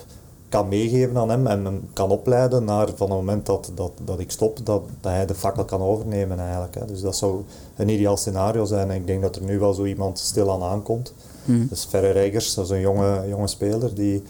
kan 0.55 0.67
meegeven 0.67 1.17
aan 1.17 1.29
hem 1.29 1.47
en 1.47 1.65
hem 1.65 1.89
kan 1.93 2.09
opleiden 2.09 2.63
naar 2.63 2.87
van 2.95 3.09
het 3.09 3.17
moment 3.17 3.45
dat, 3.45 3.71
dat, 3.75 3.91
dat 4.05 4.19
ik 4.19 4.31
stop, 4.31 4.57
dat, 4.63 4.81
dat 5.01 5.11
hij 5.11 5.25
de 5.25 5.35
fakkel 5.35 5.65
kan 5.65 5.81
overnemen 5.81 6.39
eigenlijk. 6.39 6.75
Hè. 6.75 6.85
Dus 6.85 7.01
dat 7.01 7.17
zou 7.17 7.41
een 7.75 7.89
ideaal 7.89 8.17
scenario 8.17 8.65
zijn. 8.65 8.89
En 8.89 8.95
ik 8.95 9.07
denk 9.07 9.21
dat 9.21 9.35
er 9.35 9.43
nu 9.43 9.59
wel 9.59 9.73
zo 9.73 9.85
iemand 9.85 10.19
stilaan 10.19 10.63
aankomt. 10.63 11.13
Hmm. 11.45 11.67
Dus 11.67 11.83
Ferre 11.83 12.11
Reigers, 12.11 12.53
dat 12.53 12.65
is 12.65 12.71
een 12.71 12.79
jonge, 12.79 13.27
jonge 13.27 13.47
speler 13.47 13.95
die 13.95 14.23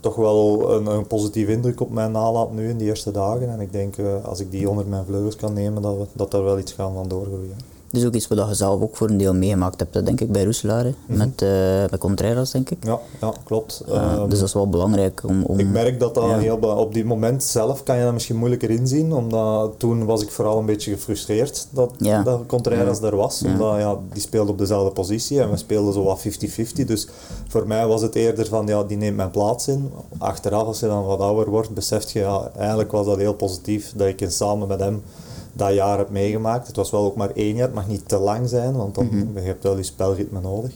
toch 0.00 0.14
wel 0.14 0.70
een, 0.74 0.86
een 0.86 1.06
positieve 1.06 1.52
indruk 1.52 1.80
op 1.80 1.90
mij 1.90 2.08
nalaat 2.08 2.52
nu 2.52 2.68
in 2.68 2.76
die 2.76 2.88
eerste 2.88 3.10
dagen. 3.10 3.50
En 3.50 3.60
ik 3.60 3.72
denk, 3.72 3.96
uh, 3.96 4.24
als 4.24 4.40
ik 4.40 4.50
die 4.50 4.68
onder 4.68 4.86
mijn 4.86 5.04
vleugels 5.04 5.36
kan 5.36 5.52
nemen, 5.52 5.82
dat, 5.82 5.96
we, 5.96 6.06
dat 6.12 6.30
daar 6.30 6.44
wel 6.44 6.58
iets 6.58 6.72
gaan 6.72 6.94
van 6.94 7.08
doorgroeien. 7.08 7.56
Dus 7.90 8.04
ook 8.04 8.14
iets 8.14 8.28
wat 8.28 8.48
je 8.48 8.54
zelf 8.54 8.80
ook 8.80 8.96
voor 8.96 9.08
een 9.08 9.16
deel 9.16 9.34
meegemaakt 9.34 9.80
hebt, 9.80 10.06
denk 10.06 10.20
ik, 10.20 10.32
bij 10.32 10.44
Roeselaar, 10.44 10.84
mm 10.84 10.94
-hmm. 11.06 11.16
met, 11.16 11.42
uh, 11.42 11.50
met 11.90 12.00
Contreras, 12.00 12.50
denk 12.50 12.70
ik. 12.70 12.84
Ja, 12.84 12.98
ja 13.20 13.32
klopt. 13.44 13.82
Uh, 13.88 14.12
um, 14.18 14.28
dus 14.28 14.38
dat 14.38 14.48
is 14.48 14.54
wel 14.54 14.68
belangrijk 14.68 15.22
om... 15.26 15.44
om 15.44 15.58
ik 15.58 15.68
merk 15.68 16.00
dat 16.00 16.14
dat 16.14 16.24
ja. 16.24 16.38
heel... 16.38 16.56
Op 16.56 16.94
die 16.94 17.04
moment 17.04 17.44
zelf 17.44 17.82
kan 17.82 17.96
je 17.96 18.04
dat 18.04 18.12
misschien 18.12 18.36
moeilijker 18.36 18.70
inzien, 18.70 19.12
omdat 19.12 19.72
toen 19.76 20.04
was 20.04 20.22
ik 20.22 20.30
vooral 20.30 20.58
een 20.58 20.66
beetje 20.66 20.92
gefrustreerd 20.92 21.66
dat, 21.70 21.92
ja. 21.98 22.22
dat 22.22 22.40
Contreras 22.46 22.98
ja. 23.00 23.06
er 23.06 23.16
was. 23.16 23.42
Omdat 23.44 23.78
ja, 23.78 23.98
die 24.12 24.22
speelde 24.22 24.50
op 24.50 24.58
dezelfde 24.58 24.92
positie 24.92 25.40
en 25.40 25.50
we 25.50 25.56
speelden 25.56 25.92
zo 25.92 26.02
wat 26.02 26.24
50-50. 26.80 26.84
Dus 26.86 27.08
voor 27.48 27.66
mij 27.66 27.86
was 27.86 28.02
het 28.02 28.14
eerder 28.14 28.46
van, 28.46 28.66
ja, 28.66 28.82
die 28.82 28.96
neemt 28.96 29.16
mijn 29.16 29.30
plaats 29.30 29.68
in. 29.68 29.90
Achteraf, 30.18 30.66
als 30.66 30.80
je 30.80 30.86
dan 30.86 31.04
wat 31.04 31.20
ouder 31.20 31.50
wordt, 31.50 31.70
beseft 31.74 32.10
je, 32.10 32.18
ja, 32.18 32.50
eigenlijk 32.56 32.92
was 32.92 33.06
dat 33.06 33.16
heel 33.16 33.34
positief 33.34 33.92
dat 33.96 34.06
ik 34.08 34.24
samen 34.28 34.68
met 34.68 34.80
hem 34.80 35.02
dat 35.52 35.74
jaar 35.74 35.98
heb 35.98 36.10
meegemaakt. 36.10 36.66
Het 36.66 36.76
was 36.76 36.90
wel 36.90 37.04
ook 37.04 37.16
maar 37.16 37.30
één 37.34 37.54
jaar, 37.54 37.66
het 37.66 37.74
mag 37.74 37.88
niet 37.88 38.08
te 38.08 38.18
lang 38.18 38.48
zijn, 38.48 38.76
want 38.76 38.94
dan 38.94 39.06
Mhm. 39.06 39.26
je 39.34 39.40
hebt 39.40 39.62
wel 39.62 39.76
je 39.76 39.82
spelritme 39.82 40.40
nodig. 40.40 40.70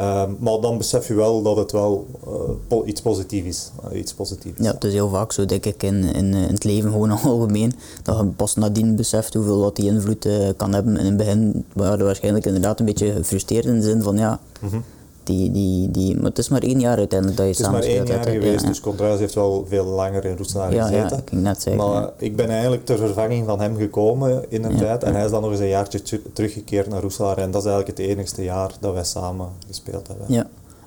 Um, 0.00 0.36
maar 0.38 0.60
dan 0.60 0.78
besef 0.78 1.08
je 1.08 1.14
wel 1.14 1.42
dat 1.42 1.56
het 1.56 1.72
wel 1.72 2.06
uh, 2.26 2.32
po 2.68 2.84
iets 2.84 3.00
positiefs 3.00 3.46
is. 3.46 3.70
Uh, 3.92 3.98
iets 3.98 4.14
positiefs. 4.14 4.58
Ja, 4.58 4.72
het 4.72 4.84
is 4.84 4.92
heel 4.92 5.08
vaak 5.08 5.32
zo, 5.32 5.44
denk 5.46 5.64
ik, 5.64 5.82
in, 5.82 6.04
in, 6.04 6.34
in 6.34 6.34
het 6.34 6.64
leven 6.64 6.90
gewoon 6.90 7.10
algemeen, 7.24 7.72
dat 8.02 8.18
je 8.18 8.24
pas 8.24 8.54
nadien 8.54 8.96
beseft 8.96 9.34
hoeveel 9.34 9.60
dat 9.60 9.76
die 9.76 9.86
invloed 9.86 10.26
uh, 10.26 10.48
kan 10.56 10.74
hebben. 10.74 10.96
In 10.96 11.04
het 11.04 11.16
begin 11.16 11.64
waren 11.72 11.98
we 11.98 12.04
waarschijnlijk 12.04 12.46
inderdaad 12.46 12.80
een 12.80 12.86
beetje 12.86 13.12
gefrustreerd 13.12 13.64
in 13.64 13.74
de 13.74 13.82
zin 13.82 14.02
van, 14.02 14.16
ja, 14.16 14.40
mm 14.60 14.68
-hmm. 14.68 14.84
Die, 15.30 15.50
die, 15.50 15.90
die, 15.90 16.14
maar 16.14 16.24
het 16.24 16.38
is 16.38 16.48
maar 16.48 16.62
één 16.62 16.80
jaar 16.80 16.96
uiteindelijk 16.96 17.38
dat 17.38 17.46
je 17.46 17.52
Het 17.52 17.60
is 17.60 17.72
maar 17.72 17.82
één 17.82 18.06
jaar 18.06 18.28
geweest, 18.28 18.60
ja, 18.60 18.68
dus 18.68 18.80
Contreras 18.80 19.18
heeft 19.18 19.34
wel 19.34 19.66
veel 19.68 19.84
langer 19.84 20.24
in 20.24 20.36
Roeselaar 20.36 20.74
ja, 20.74 20.86
gezeten. 20.86 21.16
Ja, 21.16 21.22
ik 21.22 21.28
ging 21.28 21.42
net 21.42 21.62
zeggen. 21.62 21.90
Maar 21.90 22.10
ik 22.16 22.36
ben 22.36 22.48
eigenlijk 22.48 22.84
ter 22.84 22.98
vervanging 22.98 23.46
van 23.46 23.60
hem 23.60 23.76
gekomen 23.76 24.44
in 24.48 24.64
een 24.64 24.76
tijd 24.76 25.02
en 25.02 25.14
hij 25.14 25.24
is 25.24 25.30
dan 25.30 25.42
nog 25.42 25.50
eens 25.50 25.60
een 25.60 25.68
jaartje 25.68 26.02
teruggekeerd 26.32 26.88
naar 26.88 27.00
Roeselaar 27.00 27.38
en 27.38 27.50
dat 27.50 27.64
is 27.64 27.68
eigenlijk 27.68 27.98
het 27.98 28.08
enigste 28.08 28.42
jaar 28.42 28.72
dat 28.80 28.92
wij 28.92 29.04
samen 29.04 29.48
gespeeld 29.66 30.06
hebben. 30.06 30.26
Ja. 30.28 30.46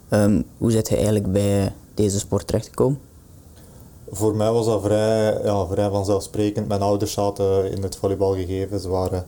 Um, 0.10 0.44
hoe 0.58 0.72
zit 0.72 0.90
je 0.90 0.96
eigenlijk 0.96 1.32
bij 1.32 1.74
deze 1.94 2.20
sport 2.20 2.48
terechtgekomen? 2.48 3.00
Voor 4.12 4.36
mij 4.36 4.52
was 4.52 4.66
dat 4.66 4.82
vrij, 4.82 5.40
ja, 5.44 5.66
vrij 5.66 5.90
vanzelfsprekend. 5.90 6.68
Mijn 6.68 6.82
ouders 6.82 7.12
zaten 7.12 7.72
in 7.72 7.84
het 7.84 7.96
volleybalgegeven. 7.96 8.80
Ze 8.80 8.90
waren 8.90 9.26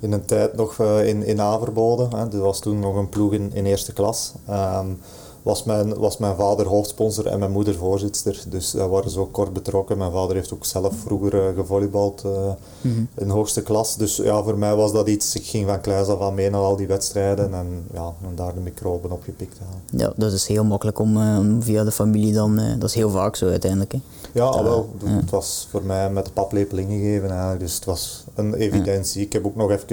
in 0.00 0.12
een 0.12 0.24
tijd 0.24 0.56
nog 0.56 0.78
in, 0.80 1.22
in 1.24 1.40
Averboden. 1.40 2.16
Hè. 2.16 2.38
Was 2.38 2.60
toen 2.60 2.78
nog 2.78 2.96
een 2.96 3.08
ploeg 3.08 3.32
in, 3.32 3.50
in 3.54 3.66
eerste 3.66 3.92
klas. 3.92 4.32
Um, 4.50 5.00
was 5.42 5.64
mijn, 5.64 5.94
was 5.94 6.18
mijn 6.18 6.36
vader 6.36 6.66
hoofdsponsor 6.66 7.26
en 7.26 7.38
mijn 7.38 7.50
moeder 7.50 7.74
voorzitter. 7.74 8.42
Dus 8.48 8.70
daar 8.70 8.88
waren 8.88 9.10
ze 9.10 9.20
ook 9.20 9.32
kort 9.32 9.52
betrokken. 9.52 9.98
Mijn 9.98 10.12
vader 10.12 10.36
heeft 10.36 10.52
ook 10.52 10.64
zelf 10.64 10.94
vroeger 11.04 11.34
uh, 11.34 11.56
gevolleybald 11.56 12.22
uh, 12.26 12.32
mm 12.32 12.94
-hmm. 12.94 13.08
in 13.14 13.28
hoogste 13.28 13.62
klas. 13.62 13.96
Dus 13.96 14.16
ja, 14.16 14.42
voor 14.42 14.58
mij 14.58 14.74
was 14.74 14.92
dat 14.92 15.08
iets. 15.08 15.34
Ik 15.34 15.46
ging 15.46 15.66
van 15.66 15.80
kluis 15.80 16.06
af 16.06 16.20
aan 16.20 16.34
mee 16.34 16.50
naar 16.50 16.60
al 16.60 16.76
die 16.76 16.86
wedstrijden 16.86 17.54
en, 17.54 17.84
ja, 17.92 18.12
en 18.22 18.34
daar 18.34 18.54
de 18.54 18.60
microben 18.60 19.12
opgepikt 19.12 19.58
halen. 19.58 19.80
Ja, 19.90 20.12
dat 20.16 20.32
is 20.32 20.46
heel 20.46 20.64
makkelijk 20.64 20.98
om 20.98 21.16
uh, 21.16 21.38
via 21.58 21.84
de 21.84 21.92
familie 21.92 22.32
dan. 22.32 22.60
dat 22.78 22.88
is 22.88 22.94
heel 22.94 23.10
vaak 23.10 23.36
zo 23.36 23.48
uiteindelijk. 23.48 23.92
Hè. 23.92 24.00
Ja, 24.32 24.50
dat, 24.50 24.62
wel. 24.62 24.88
Ja. 25.04 25.10
Het 25.10 25.30
was 25.30 25.68
voor 25.70 25.82
mij 25.82 26.10
met 26.10 26.24
de 26.24 26.30
paplepel 26.30 26.78
ingegeven 26.78 27.30
eigenlijk. 27.30 27.60
Dus 27.60 27.74
het 27.74 27.84
was 27.84 28.24
een 28.34 28.54
evidentie. 28.54 29.20
Ja. 29.20 29.26
Ik 29.26 29.32
heb 29.32 29.46
ook 29.46 29.56
nog 29.56 29.70
even 29.70 29.86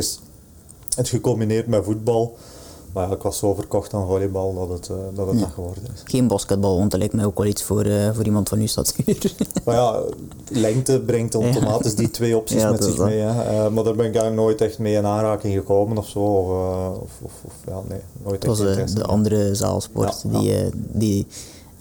het 0.96 1.10
gecombineerd 1.10 1.68
met 1.68 1.84
voetbal. 1.84 2.38
Maar 2.98 3.08
ja, 3.08 3.16
ik 3.16 3.22
was 3.22 3.38
zo 3.38 3.54
verkocht 3.54 3.94
aan 3.94 4.08
volleybal 4.08 4.54
dat 4.54 4.70
het, 4.70 4.90
uh, 4.90 4.98
dat, 5.14 5.28
het 5.28 5.40
dat 5.40 5.50
geworden 5.50 5.84
is. 5.94 6.02
Geen 6.04 6.28
basketbal, 6.28 6.78
want 6.78 6.92
dat 6.92 7.00
lijkt 7.00 7.14
mij 7.14 7.26
ook 7.26 7.38
wel 7.38 7.48
iets 7.48 7.64
voor, 7.64 7.86
uh, 7.86 8.14
voor 8.14 8.26
iemand 8.26 8.50
van 8.50 8.60
uw 8.60 8.68
statuur. 8.68 9.34
maar 9.66 9.76
ja, 9.76 10.02
lengte 10.48 11.02
brengt 11.06 11.34
automatisch 11.34 11.96
die 11.96 12.12
twee 12.12 12.38
opties 12.38 12.64
met 12.72 12.84
zich 12.84 12.98
mee. 12.98 13.20
Hè. 13.20 13.66
Uh, 13.66 13.74
maar 13.74 13.84
daar 13.84 13.96
ben 13.96 14.06
ik 14.06 14.14
daar 14.14 14.34
nooit 14.34 14.62
echt 14.62 14.80
mee 14.80 14.96
in 14.96 15.06
aanraking 15.06 15.54
gekomen 15.54 15.98
of 15.98 16.08
zo. 16.08 16.20
Of, 16.20 17.10
of, 17.22 17.32
of, 17.44 17.54
ja, 17.68 17.82
nee, 17.88 18.00
nooit 18.24 18.46
echt 18.46 18.58
Dat 18.58 18.76
was 18.76 18.94
de 18.94 19.04
andere 19.04 19.56
zaalsport. 19.56 20.24
Ja, 20.32 20.40
die, 20.40 20.54
ja. 20.54 20.70
die, 20.74 21.28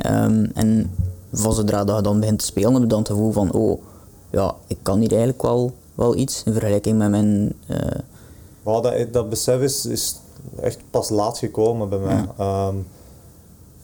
um, 0.06 0.50
en 0.54 0.90
van 1.32 1.52
zodra 1.52 1.84
dat 1.84 1.96
je 1.96 2.02
dan 2.02 2.20
begint 2.20 2.38
te 2.38 2.44
spelen, 2.44 2.72
heb 2.72 2.82
je 2.82 2.88
dan 2.88 2.98
het 2.98 3.08
gevoel 3.08 3.32
van, 3.32 3.52
oh, 3.52 3.82
ja, 4.30 4.54
ik 4.66 4.78
kan 4.82 4.98
hier 4.98 5.08
eigenlijk 5.08 5.42
wel, 5.42 5.72
wel 5.94 6.16
iets 6.16 6.42
in 6.44 6.52
vergelijking 6.52 6.98
met 6.98 7.10
mijn... 7.10 7.52
Uh... 7.66 8.82
dat, 8.82 9.12
dat 9.12 9.30
besef 9.30 9.60
is, 9.60 9.86
is 9.86 10.16
echt 10.60 10.78
pas 10.90 11.08
laat 11.08 11.38
gekomen 11.38 11.88
bij 11.88 11.98
mij. 11.98 12.24
Ja. 12.38 12.66
Um, 12.68 12.86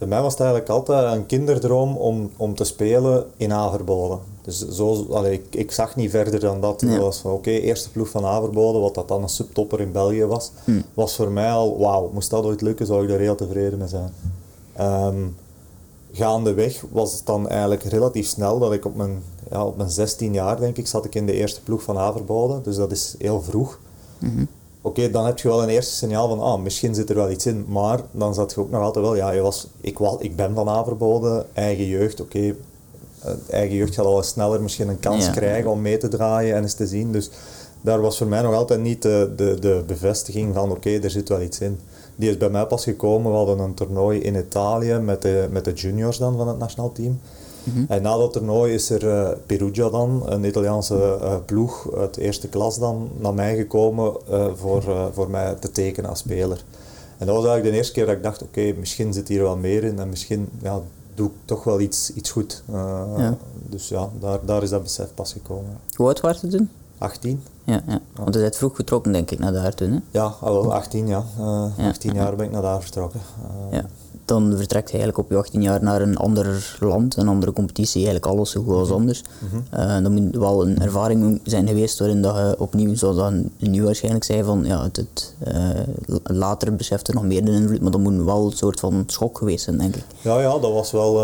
bij 0.02 0.10
mij 0.10 0.22
was 0.22 0.32
het 0.32 0.40
eigenlijk 0.40 0.70
altijd 0.70 1.16
een 1.16 1.26
kinderdroom 1.26 1.96
om, 1.96 2.30
om 2.36 2.54
te 2.54 2.64
spelen 2.64 3.26
in 3.36 3.52
Averboden. 3.52 4.18
Dus 4.42 4.68
zo, 4.68 5.06
allee, 5.10 5.32
ik, 5.32 5.54
ik 5.54 5.72
zag 5.72 5.96
niet 5.96 6.10
verder 6.10 6.40
dan 6.40 6.60
dat. 6.60 6.80
Ja. 6.80 6.98
was 6.98 7.18
van 7.18 7.32
oké, 7.32 7.50
eerste 7.50 7.90
ploeg 7.90 8.08
van 8.08 8.24
Averboden, 8.24 8.80
wat 8.80 8.94
dat 8.94 9.08
dan 9.08 9.22
een 9.22 9.28
subtopper 9.28 9.80
in 9.80 9.92
België 9.92 10.24
was, 10.24 10.50
hm. 10.64 10.80
was 10.94 11.14
voor 11.14 11.30
mij 11.30 11.50
al 11.50 11.78
wauw. 11.78 12.10
Moest 12.12 12.30
dat 12.30 12.44
ooit 12.44 12.60
lukken, 12.60 12.86
zou 12.86 13.02
ik 13.02 13.08
daar 13.08 13.18
heel 13.18 13.34
tevreden 13.34 13.78
mee 13.78 13.88
zijn. 13.88 14.12
Um, 14.80 15.36
gaandeweg 16.12 16.84
was 16.90 17.12
het 17.12 17.26
dan 17.26 17.48
eigenlijk 17.48 17.82
relatief 17.82 18.26
snel 18.26 18.58
dat 18.58 18.72
ik 18.72 18.84
op 18.84 18.96
mijn, 18.96 19.22
ja, 19.50 19.66
op 19.66 19.76
mijn 19.76 19.90
16 19.90 20.32
jaar, 20.32 20.60
denk 20.60 20.76
ik, 20.76 20.86
zat 20.86 21.04
ik 21.04 21.14
in 21.14 21.26
de 21.26 21.32
eerste 21.32 21.62
ploeg 21.62 21.82
van 21.82 21.98
Averboden. 21.98 22.62
Dus 22.62 22.76
dat 22.76 22.92
is 22.92 23.14
heel 23.18 23.42
vroeg. 23.42 23.78
Mm 24.18 24.48
Oké, 24.82 25.10
dan 25.10 25.26
heb 25.26 25.38
je 25.38 25.48
wel 25.48 25.62
een 25.62 25.68
eerste 25.68 25.94
signaal 25.94 26.28
van, 26.28 26.40
ah, 26.40 26.60
misschien 26.60 26.94
zit 26.94 27.10
er 27.10 27.16
wel 27.16 27.30
iets 27.30 27.46
in. 27.46 27.64
Maar 27.68 28.00
dan 28.10 28.34
zat 28.34 28.52
je 28.52 28.60
ook 28.60 28.70
nog 28.70 28.82
altijd 28.82 29.04
wel, 29.04 29.16
ja, 29.16 29.30
je 29.30 29.40
was, 29.40 29.66
ik, 29.80 29.98
was, 29.98 30.16
ik 30.18 30.36
ben 30.36 30.54
van 30.54 30.68
Averboden, 30.68 31.46
eigen 31.52 31.86
jeugd, 31.86 32.20
oké. 32.20 32.54
Eh, 33.22 33.32
eigen 33.50 33.76
jeugd 33.76 33.94
gaat 33.94 34.04
al 34.04 34.16
eens 34.16 34.28
sneller 34.28 34.62
misschien 34.62 34.88
een 34.88 35.00
kans 35.00 35.30
krijgen 35.30 35.70
om 35.70 35.80
mee 35.80 35.96
te 35.96 36.08
draaien 36.08 36.56
en 36.56 36.62
eens 36.62 36.74
te 36.74 36.86
zien. 36.86 37.12
Dus 37.12 37.30
daar 37.80 38.00
was 38.00 38.18
voor 38.18 38.26
mij 38.26 38.42
nog 38.42 38.54
altijd 38.54 38.80
niet 38.80 39.02
de, 39.02 39.32
de, 39.36 39.58
de 39.58 39.82
bevestiging 39.86 40.54
van, 40.54 40.70
oké, 40.70 40.90
er 40.90 41.10
zit 41.10 41.28
wel 41.28 41.40
iets 41.40 41.60
in. 41.60 41.78
Die 42.16 42.30
is 42.30 42.36
bij 42.36 42.50
mij 42.50 42.66
pas 42.66 42.84
gekomen. 42.84 43.30
We 43.30 43.36
hadden 43.36 43.58
een 43.58 43.74
toernooi 43.74 44.20
in 44.20 44.34
Italië 44.34 44.94
met 44.94 45.22
de, 45.22 45.48
met 45.50 45.64
de 45.64 45.72
juniors 45.72 46.18
dan 46.18 46.36
van 46.36 46.48
het 46.48 46.58
nationaal 46.58 46.92
team. 46.92 47.20
Mhm. 47.64 47.84
En 47.88 48.02
na 48.02 48.16
dat 48.16 48.32
toernooi 48.32 48.74
is 48.74 48.90
er 48.90 49.04
uh, 49.04 49.28
Perugia 49.46 49.90
dan, 49.90 50.22
een 50.26 50.44
Italiaanse 50.44 51.18
uh, 51.20 51.34
ploeg 51.46 51.94
uit 51.96 52.16
eerste 52.16 52.48
klas 52.48 52.78
dan, 52.78 53.10
naar 53.18 53.34
mij 53.34 53.56
gekomen 53.56 54.12
uh, 54.30 54.46
voor, 54.54 54.82
voor 55.12 55.30
mij 55.30 55.54
te 55.54 55.70
tekenen 55.70 56.10
als 56.10 56.18
speler. 56.18 56.64
En 57.18 57.26
dat 57.26 57.36
was 57.36 57.44
eigenlijk 57.44 57.64
de 57.64 57.76
eerste 57.76 57.92
keer 57.92 58.06
dat 58.06 58.16
ik 58.16 58.22
dacht, 58.22 58.42
oké, 58.42 58.74
misschien 58.78 59.12
zit 59.12 59.28
hier 59.28 59.42
wel 59.42 59.56
meer 59.56 59.84
in 59.84 59.98
en 59.98 60.08
misschien 60.08 60.48
ja, 60.62 60.80
doe 61.14 61.26
ik 61.26 61.32
toch 61.44 61.64
wel 61.64 61.80
iets, 61.80 62.12
iets 62.14 62.30
goed. 62.30 62.62
Ja. 63.16 63.36
Dus 63.68 63.88
ja, 63.88 64.08
daar, 64.20 64.38
daar 64.44 64.62
is 64.62 64.70
dat 64.70 64.82
besef 64.82 65.14
pas 65.14 65.32
gekomen. 65.32 65.78
Hoe 65.96 66.06
oud 66.06 66.20
was 66.20 66.40
je 66.40 66.46
toen? 66.46 66.70
18. 66.98 67.42
Ja, 67.64 67.82
ja. 67.86 68.00
want 68.14 68.34
je 68.34 68.40
bent 68.40 68.56
vroeg 68.56 68.76
getrokken 68.76 69.12
denk 69.12 69.30
ik 69.30 69.38
naar 69.38 69.52
daar 69.52 69.74
toen 69.74 69.90
hè? 69.90 69.98
Ja, 70.10 70.34
al 70.40 70.74
18 70.74 71.06
ja. 71.06 71.24
Uh, 71.38 71.66
ja. 71.76 71.88
18 71.88 72.14
jaar 72.14 72.36
ben 72.36 72.46
ik 72.46 72.52
naar 72.52 72.62
daar 72.62 72.82
vertrokken. 72.82 73.20
Uh, 73.70 73.78
ja. 73.78 73.86
Dan 74.32 74.56
vertrekt 74.56 74.90
je 74.90 74.96
eigenlijk 74.96 75.24
op 75.24 75.30
je 75.30 75.36
18 75.36 75.62
jaar 75.62 75.82
naar 75.82 76.00
een 76.00 76.16
ander 76.16 76.76
land, 76.80 77.16
een 77.16 77.28
andere 77.28 77.52
competitie, 77.52 78.04
eigenlijk 78.04 78.26
alles 78.26 78.50
zo 78.50 78.62
goed 78.62 78.74
als 78.74 78.88
mhm. 78.88 78.96
anders. 78.96 79.22
Mm 79.38 79.48
-hmm. 79.48 79.80
uh, 79.80 80.02
dan 80.02 80.12
moet 80.12 80.36
wel 80.36 80.66
een 80.66 80.78
ervaring 80.78 81.40
zijn 81.44 81.68
geweest 81.68 81.98
waarin 81.98 82.22
dat 82.22 82.36
je 82.36 82.54
opnieuw, 82.58 82.94
zoals 82.94 83.16
dan 83.16 83.50
nu 83.58 83.82
waarschijnlijk 83.82 84.24
zei, 84.24 84.42
van 84.42 84.64
ja, 84.64 84.82
het, 84.82 84.96
het 84.96 85.34
later 86.22 86.76
besefte 86.76 87.12
nog 87.12 87.24
meer 87.24 87.44
de 87.44 87.50
invloed, 87.50 87.80
maar 87.80 87.90
dat 87.90 88.00
moet 88.00 88.24
wel 88.24 88.46
een 88.46 88.56
soort 88.56 88.80
van 88.80 89.04
schok 89.06 89.38
geweest 89.38 89.64
zijn, 89.64 89.78
denk 89.78 89.96
ik. 89.96 90.04
Ja, 90.20 90.40
ja, 90.40 90.58
dat 90.58 90.72
was 90.72 90.90
wel, 90.90 91.14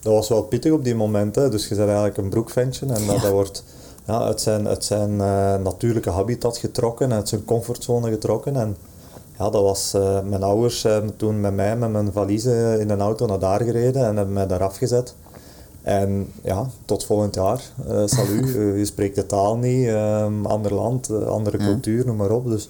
dat 0.00 0.12
was 0.12 0.28
wel 0.28 0.42
pittig 0.42 0.72
op 0.72 0.84
die 0.84 0.94
momenten. 0.94 1.50
Dus 1.50 1.62
je 1.68 1.74
bent 1.74 1.86
eigenlijk 1.86 2.16
een 2.16 2.28
broekventje 2.28 2.86
en 2.86 3.06
dat, 3.06 3.20
dat 3.20 3.30
wordt 3.30 3.64
ja, 4.06 4.20
uit 4.20 4.40
zijn, 4.40 4.68
uit 4.68 4.84
zijn 4.84 5.10
uh, 5.10 5.54
natuurlijke 5.56 6.10
habitat 6.10 6.58
getrokken, 6.58 7.12
uit 7.12 7.28
zijn 7.28 7.44
comfortzone 7.44 8.10
getrokken. 8.10 8.56
En 8.56 8.76
ja, 9.38 9.50
dat 9.50 9.62
was, 9.62 9.94
uh, 9.96 10.22
mijn 10.22 10.42
ouders 10.42 10.80
zijn 10.80 11.16
toen 11.16 11.40
met 11.40 11.54
mij 11.54 11.76
met 11.76 11.90
mijn 11.90 12.12
valiezen 12.12 12.80
in 12.80 12.90
een 12.90 13.00
auto 13.00 13.26
naar 13.26 13.38
daar 13.38 13.60
gereden 13.60 14.06
en 14.06 14.16
hebben 14.16 14.34
mij 14.34 14.46
daar 14.46 14.62
afgezet. 14.62 15.14
En 15.82 16.32
ja, 16.42 16.66
tot 16.84 17.04
volgend 17.04 17.34
jaar. 17.34 17.62
Uh, 17.88 18.02
salut, 18.06 18.48
je 18.78 18.84
spreekt 18.84 19.14
de 19.14 19.26
taal 19.26 19.56
niet, 19.56 19.88
ander 20.42 20.74
land, 20.74 21.26
andere 21.26 21.56
cultuur, 21.56 22.06
noem 22.06 22.16
maar 22.16 22.30
op. 22.30 22.48
Dus 22.48 22.68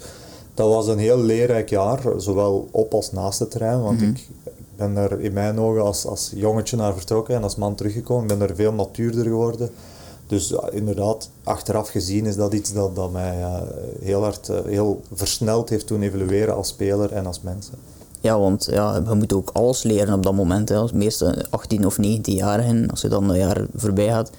dat 0.54 0.68
was 0.68 0.86
een 0.86 0.98
heel 0.98 1.18
leerrijk 1.18 1.68
jaar, 1.68 2.00
zowel 2.16 2.68
op 2.70 2.94
als 2.94 3.12
naast 3.12 3.38
het 3.38 3.50
terrein. 3.50 3.82
Want 3.82 4.00
mm 4.00 4.04
-hmm. 4.04 4.14
ik 4.14 4.28
ben 4.76 4.96
er 4.96 5.20
in 5.20 5.32
mijn 5.32 5.60
ogen 5.60 5.82
als, 5.82 6.06
als 6.06 6.32
jongetje 6.34 6.76
naar 6.76 6.94
vertrokken 6.94 7.34
en 7.34 7.42
als 7.42 7.56
man 7.56 7.74
teruggekomen. 7.74 8.30
Ik 8.30 8.38
ben 8.38 8.48
er 8.48 8.54
veel 8.54 8.72
natuurder 8.72 9.24
geworden. 9.24 9.70
Dus 10.28 10.54
inderdaad, 10.70 11.30
achteraf 11.44 11.88
gezien 11.88 12.26
is 12.26 12.36
dat 12.36 12.54
iets 12.54 12.72
dat, 12.72 12.96
dat 12.96 13.12
mij 13.12 13.38
uh, 13.38 13.60
heel 14.00 14.22
hard, 14.22 14.48
uh, 14.48 14.56
heel 14.64 15.02
versneld 15.12 15.68
heeft 15.68 15.86
toen 15.86 16.02
evolueren 16.02 16.54
als 16.54 16.68
speler 16.68 17.12
en 17.12 17.26
als 17.26 17.40
mens. 17.40 17.70
Ja, 18.20 18.38
want 18.38 18.68
ja, 18.70 19.02
we 19.02 19.14
moeten 19.14 19.36
ook 19.36 19.50
alles 19.52 19.82
leren 19.82 20.14
op 20.14 20.22
dat 20.22 20.34
moment. 20.34 20.68
Hè. 20.68 20.76
Als 20.76 20.92
meeste 20.92 21.46
18 21.50 21.86
of 21.86 21.98
19 21.98 22.34
jarigen, 22.34 22.90
als 22.90 23.00
je 23.00 23.08
dan 23.08 23.30
een 23.30 23.38
jaar 23.38 23.66
voorbij 23.74 24.08
gaat, 24.08 24.30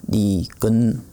die 0.00 0.50
kunnen 0.58 1.04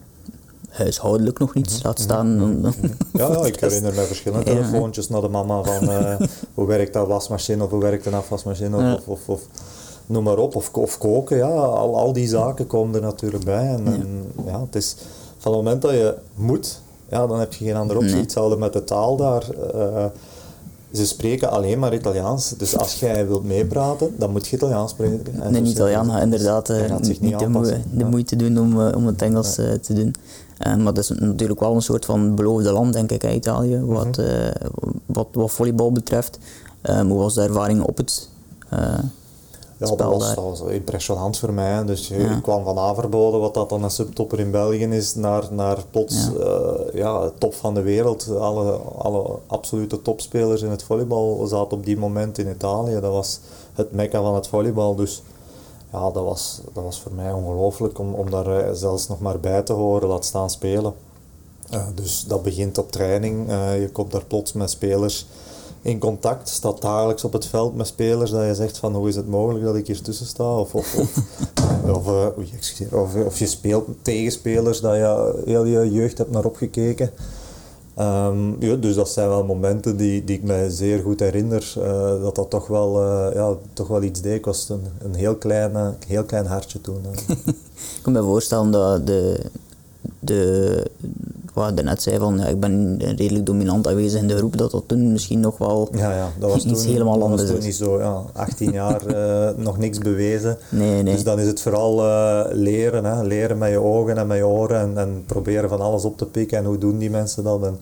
huishoudelijk 0.69 1.39
nog 1.39 1.53
niets 1.53 1.83
laat 1.83 1.99
staan. 1.99 2.35
Mhm. 2.35 2.71
Ja, 3.13 3.31
ja, 3.31 3.45
ik 3.45 3.59
herinner 3.59 3.93
me 3.93 4.01
verschillende 4.01 4.45
telefoontjes 4.45 5.09
naar 5.09 5.21
de 5.21 5.27
mama 5.27 5.63
van 5.63 5.83
uh, 5.83 6.15
hoe 6.53 6.67
werkt 6.67 6.93
dat 6.93 7.07
wasmachine 7.07 7.63
of 7.63 7.69
hoe 7.69 7.81
werkt 7.81 8.05
een 8.05 8.13
afwasmachine 8.13 8.77
of, 8.77 9.07
of, 9.07 9.07
of, 9.07 9.27
of 9.27 9.41
noem 10.05 10.23
maar 10.23 10.37
op, 10.37 10.55
of, 10.55 10.69
of 10.73 10.97
koken, 10.97 11.37
ja, 11.37 11.49
al, 11.49 11.97
al 11.97 12.13
die 12.13 12.27
zaken 12.27 12.67
komen 12.67 12.95
er 12.95 13.01
natuurlijk 13.01 13.43
bij. 13.43 13.67
En, 13.67 13.85
en 13.87 14.25
ja. 14.45 14.61
het 14.61 14.75
is 14.75 14.95
van 15.37 15.51
het 15.51 15.63
moment 15.63 15.81
dat 15.81 15.91
je 15.91 16.15
moet, 16.35 16.81
ja, 17.09 17.27
dan 17.27 17.39
heb 17.39 17.53
je 17.53 17.65
geen 17.65 17.75
andere 17.75 17.99
optie. 17.99 18.13
Nee. 18.13 18.23
Hetzelfde 18.23 18.57
met 18.57 18.73
de 18.73 18.83
taal 18.83 19.15
daar. 19.15 19.43
Uh, 19.75 20.05
ze 20.93 21.05
spreken 21.05 21.49
alleen 21.51 21.79
maar 21.79 21.93
Italiaans. 21.93 22.53
Dus 22.57 22.77
als 22.77 22.99
jij 22.99 23.27
wilt 23.27 23.43
meepraten, 23.43 24.15
dan 24.17 24.31
moet 24.31 24.47
je 24.47 24.55
Italiaans 24.55 24.91
spreken. 24.91 25.41
En 25.41 25.55
een 25.55 25.65
Italiaan 25.65 26.09
gaat 26.09 26.21
inderdaad 26.21 26.69
uh, 26.69 26.97
niet, 26.97 27.21
niet 27.21 27.39
de, 27.39 27.47
moe, 27.47 27.79
de, 27.91 28.05
moeite 28.05 28.35
doen 28.35 28.59
om, 28.59 28.79
uh, 28.79 28.95
om 28.95 29.07
het 29.07 29.21
Engels 29.21 29.59
uh, 29.59 29.71
te 29.71 29.93
doen. 29.93 30.15
maar 30.83 30.93
dat 30.93 30.97
is 30.97 31.09
natuurlijk 31.09 31.59
wel 31.59 31.75
een 31.75 31.81
soort 31.81 32.05
van 32.05 32.35
beloofde 32.35 32.71
land, 32.71 32.93
denk 32.93 33.11
ik, 33.11 33.23
Italië, 33.23 33.79
wat, 33.79 34.17
mm 34.17 34.23
-hmm. 34.25 34.51
wat, 35.05 35.27
wat 35.31 35.51
volleybal 35.51 35.91
betreft. 35.91 36.37
hoe 36.81 37.17
was 37.17 37.33
de 37.33 37.41
ervaring 37.41 37.83
op 37.83 37.97
het 37.97 38.29
ja, 39.89 39.95
dat 39.95 40.11
was, 40.11 40.35
dat 40.35 40.43
was 40.43 40.61
impressionant 40.61 41.37
voor 41.37 41.53
mij. 41.53 41.85
Dus 41.85 42.07
je, 42.07 42.15
ik 42.15 42.41
kwam 42.41 42.63
van 42.63 42.77
Averboden, 42.77 43.39
wat 43.39 43.53
dat 43.53 43.69
dan 43.69 43.83
een 43.83 43.89
subtopper 43.89 44.39
in 44.39 44.51
België 44.51 44.85
is, 44.85 45.15
naar, 45.15 45.43
naar 45.51 45.77
plots 45.91 46.29
ja. 46.37 46.45
Uh, 46.45 46.93
ja, 46.93 47.31
top 47.37 47.53
van 47.53 47.73
de 47.73 47.81
wereld. 47.81 48.29
Alle, 48.37 48.71
alle 48.97 49.39
absolute 49.47 50.01
topspelers 50.01 50.61
in 50.61 50.69
het 50.69 50.83
volleybal 50.83 51.45
zaten 51.47 51.77
op 51.77 51.85
die 51.85 51.97
moment 51.97 52.37
in 52.37 52.49
Italië. 52.49 52.99
Dat 52.99 53.11
was 53.11 53.39
het 53.73 53.91
mekka 53.91 54.21
van 54.21 54.35
het 54.35 54.47
volleybal. 54.47 54.95
Dus 54.95 55.21
ja, 55.91 56.11
dat 56.11 56.23
was, 56.23 56.61
dat 56.73 56.83
was 56.83 56.99
voor 56.99 57.13
mij 57.13 57.31
ongelooflijk 57.31 57.99
om, 57.99 58.13
om 58.13 58.29
daar 58.29 58.47
eh, 58.47 58.73
zelfs 58.73 59.07
nog 59.07 59.19
maar 59.19 59.39
bij 59.39 59.61
te 59.61 59.73
horen, 59.73 60.07
laat 60.07 60.25
staan 60.25 60.49
spelen. 60.49 60.93
Uh, 61.73 61.85
dus 61.95 62.25
dat 62.27 62.43
begint 62.43 62.77
op 62.77 62.91
training. 62.91 63.49
Uh, 63.49 63.81
je 63.81 63.89
komt 63.89 64.11
daar 64.11 64.25
plots 64.25 64.53
met 64.53 64.69
spelers 64.69 65.25
in 65.83 65.99
contact, 65.99 66.49
staat 66.49 66.81
dagelijks 66.81 67.23
op 67.23 67.33
het 67.33 67.45
veld 67.45 67.75
met 67.75 67.87
spelers 67.87 68.31
dat 68.31 68.45
je 68.45 68.55
zegt 68.55 68.77
van 68.77 68.95
hoe 68.95 69.07
is 69.07 69.15
het 69.15 69.27
mogelijk 69.27 69.65
dat 69.65 69.75
ik 69.75 69.87
hier 69.87 70.01
tussen 70.01 70.25
sta? 70.25 70.57
Of, 70.57 70.75
of, 70.75 70.95
of, 70.95 71.17
of, 71.95 72.07
uh, 72.07 72.27
of, 72.91 73.15
of, 73.15 73.39
je 73.39 73.47
speelt 73.47 73.87
tegen 74.01 74.31
spelers 74.31 74.81
dat 74.81 74.95
je 74.95 75.41
heel 75.45 75.65
je 75.65 75.91
jeugd 75.91 76.17
hebt 76.17 76.31
naar 76.31 76.45
opgekeken. 76.45 77.09
Um, 77.99 78.55
ja, 78.59 78.75
dus 78.75 78.95
dat 78.95 79.09
zijn 79.09 79.27
wel 79.27 79.43
momenten 79.43 79.97
die, 79.97 80.23
die 80.23 80.37
ik 80.37 80.43
me 80.43 80.71
zeer 80.71 80.99
goed 80.99 81.19
herinner, 81.19 81.73
uh, 81.77 82.21
dat 82.21 82.35
dat 82.35 82.49
toch 82.49 82.67
wel, 82.67 83.01
uh, 83.01 83.33
ja, 83.33 83.53
toch 83.73 83.87
wel 83.87 84.03
iets 84.03 84.21
deed. 84.21 84.35
Ik 84.35 84.45
was 84.45 84.69
een, 84.69 84.83
een 85.01 85.15
heel, 85.15 85.35
klein, 85.35 85.95
heel 86.07 86.23
klein 86.23 86.45
hartje 86.45 86.81
toen. 86.81 87.01
ik 87.97 87.99
kan 88.01 88.13
me 88.13 88.21
voorstellen 88.21 88.71
dat 88.71 89.07
de, 89.07 89.39
de, 90.19 90.85
wat 91.53 91.71
je 91.75 91.83
net 91.83 92.01
zei 92.01 92.17
van 92.17 92.37
ja, 92.37 92.45
ik 92.45 92.59
ben 92.59 92.97
redelijk 93.15 93.45
dominant 93.45 93.87
aanwezig 93.87 94.21
in 94.21 94.27
de 94.27 94.37
groep, 94.37 94.57
dat 94.57 94.71
dat 94.71 94.83
toen 94.87 95.11
misschien 95.11 95.39
nog 95.39 95.57
wel 95.57 95.89
ja, 95.91 96.15
ja, 96.15 96.31
dat 96.39 96.51
was 96.51 96.65
iets 96.65 96.81
toen, 96.81 96.91
helemaal 96.91 97.13
dat 97.13 97.23
anders 97.23 97.41
was 97.41 97.51
toen 97.51 97.59
is. 97.59 97.65
niet 97.65 97.75
zo, 97.75 97.99
ja, 97.99 98.23
18 98.33 98.71
jaar 98.71 99.01
uh, 99.07 99.49
nog 99.65 99.77
niks 99.77 99.97
bewezen. 99.97 100.57
Nee, 100.69 101.03
nee. 101.03 101.13
Dus 101.13 101.23
dan 101.23 101.39
is 101.39 101.47
het 101.47 101.61
vooral 101.61 102.05
uh, 102.05 102.45
leren, 102.51 103.05
hè, 103.05 103.23
leren 103.23 103.57
met 103.57 103.69
je 103.69 103.79
ogen 103.79 104.17
en 104.17 104.27
met 104.27 104.37
je 104.37 104.47
oren 104.47 104.79
en, 104.79 104.97
en 104.97 105.23
proberen 105.25 105.69
van 105.69 105.81
alles 105.81 106.05
op 106.05 106.17
te 106.17 106.25
pikken 106.25 106.57
en 106.57 106.65
hoe 106.65 106.77
doen 106.77 106.97
die 106.97 107.09
mensen 107.09 107.43
dat. 107.43 107.63
En, 107.63 107.77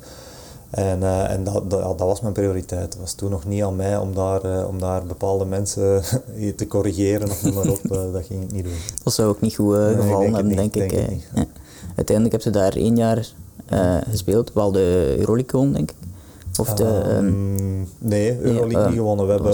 en, 0.70 1.00
uh, 1.00 1.32
en 1.32 1.44
dat, 1.44 1.70
dat, 1.70 1.82
dat, 1.82 2.00
was 2.00 2.22
mijn 2.22 2.34
prioriteit. 2.34 2.94
Het 2.94 2.98
was 3.00 3.14
toen 3.14 3.30
nog 3.30 3.46
niet 3.46 3.64
aan 3.64 3.76
mij 3.76 3.98
om 3.98 4.16
daar, 4.16 4.46
uh, 4.46 4.68
om 4.68 4.80
daar 4.80 5.04
bepaalde 5.04 5.46
mensen 5.46 6.02
te 6.56 6.68
corrigeren 6.68 7.30
of 7.30 7.44
noem 7.44 7.54
maar 7.54 7.70
op. 7.70 7.80
Uh, 7.84 8.14
dat 8.14 8.26
ging 8.26 8.44
ik 8.44 8.52
niet 8.52 8.64
doen. 8.64 8.78
Dat 9.04 9.14
zou 9.14 9.30
ook 9.30 9.42
niet 9.42 9.56
goed 9.56 9.76
gevallen 9.76 10.34
hebben, 10.34 10.56
denk, 10.56 10.74
denk, 10.74 10.92
ik. 10.92 11.08
Denk 11.08 11.22
ja. 11.34 11.46
Uiteindelijk 11.96 12.32
heb 12.32 12.42
ze 12.42 12.50
daar 12.60 12.76
één 12.76 12.96
jaar 12.96 13.34
uh, 13.74 13.98
gespeeld, 14.10 14.54
wel 14.54 14.72
de 14.72 15.16
Euroleague 15.18 15.72
denk 15.72 15.92
ik. 15.92 15.98
Of 16.60 16.74
de, 16.74 16.84
ehm, 16.84 17.28
Ehm, 17.28 17.86
nee, 17.98 18.40
Euroleague 18.42 18.80
eh, 18.80 18.88
niet 18.88 18.98
gewonnen. 18.98 19.26
We 19.26 19.32
hebben, 19.32 19.52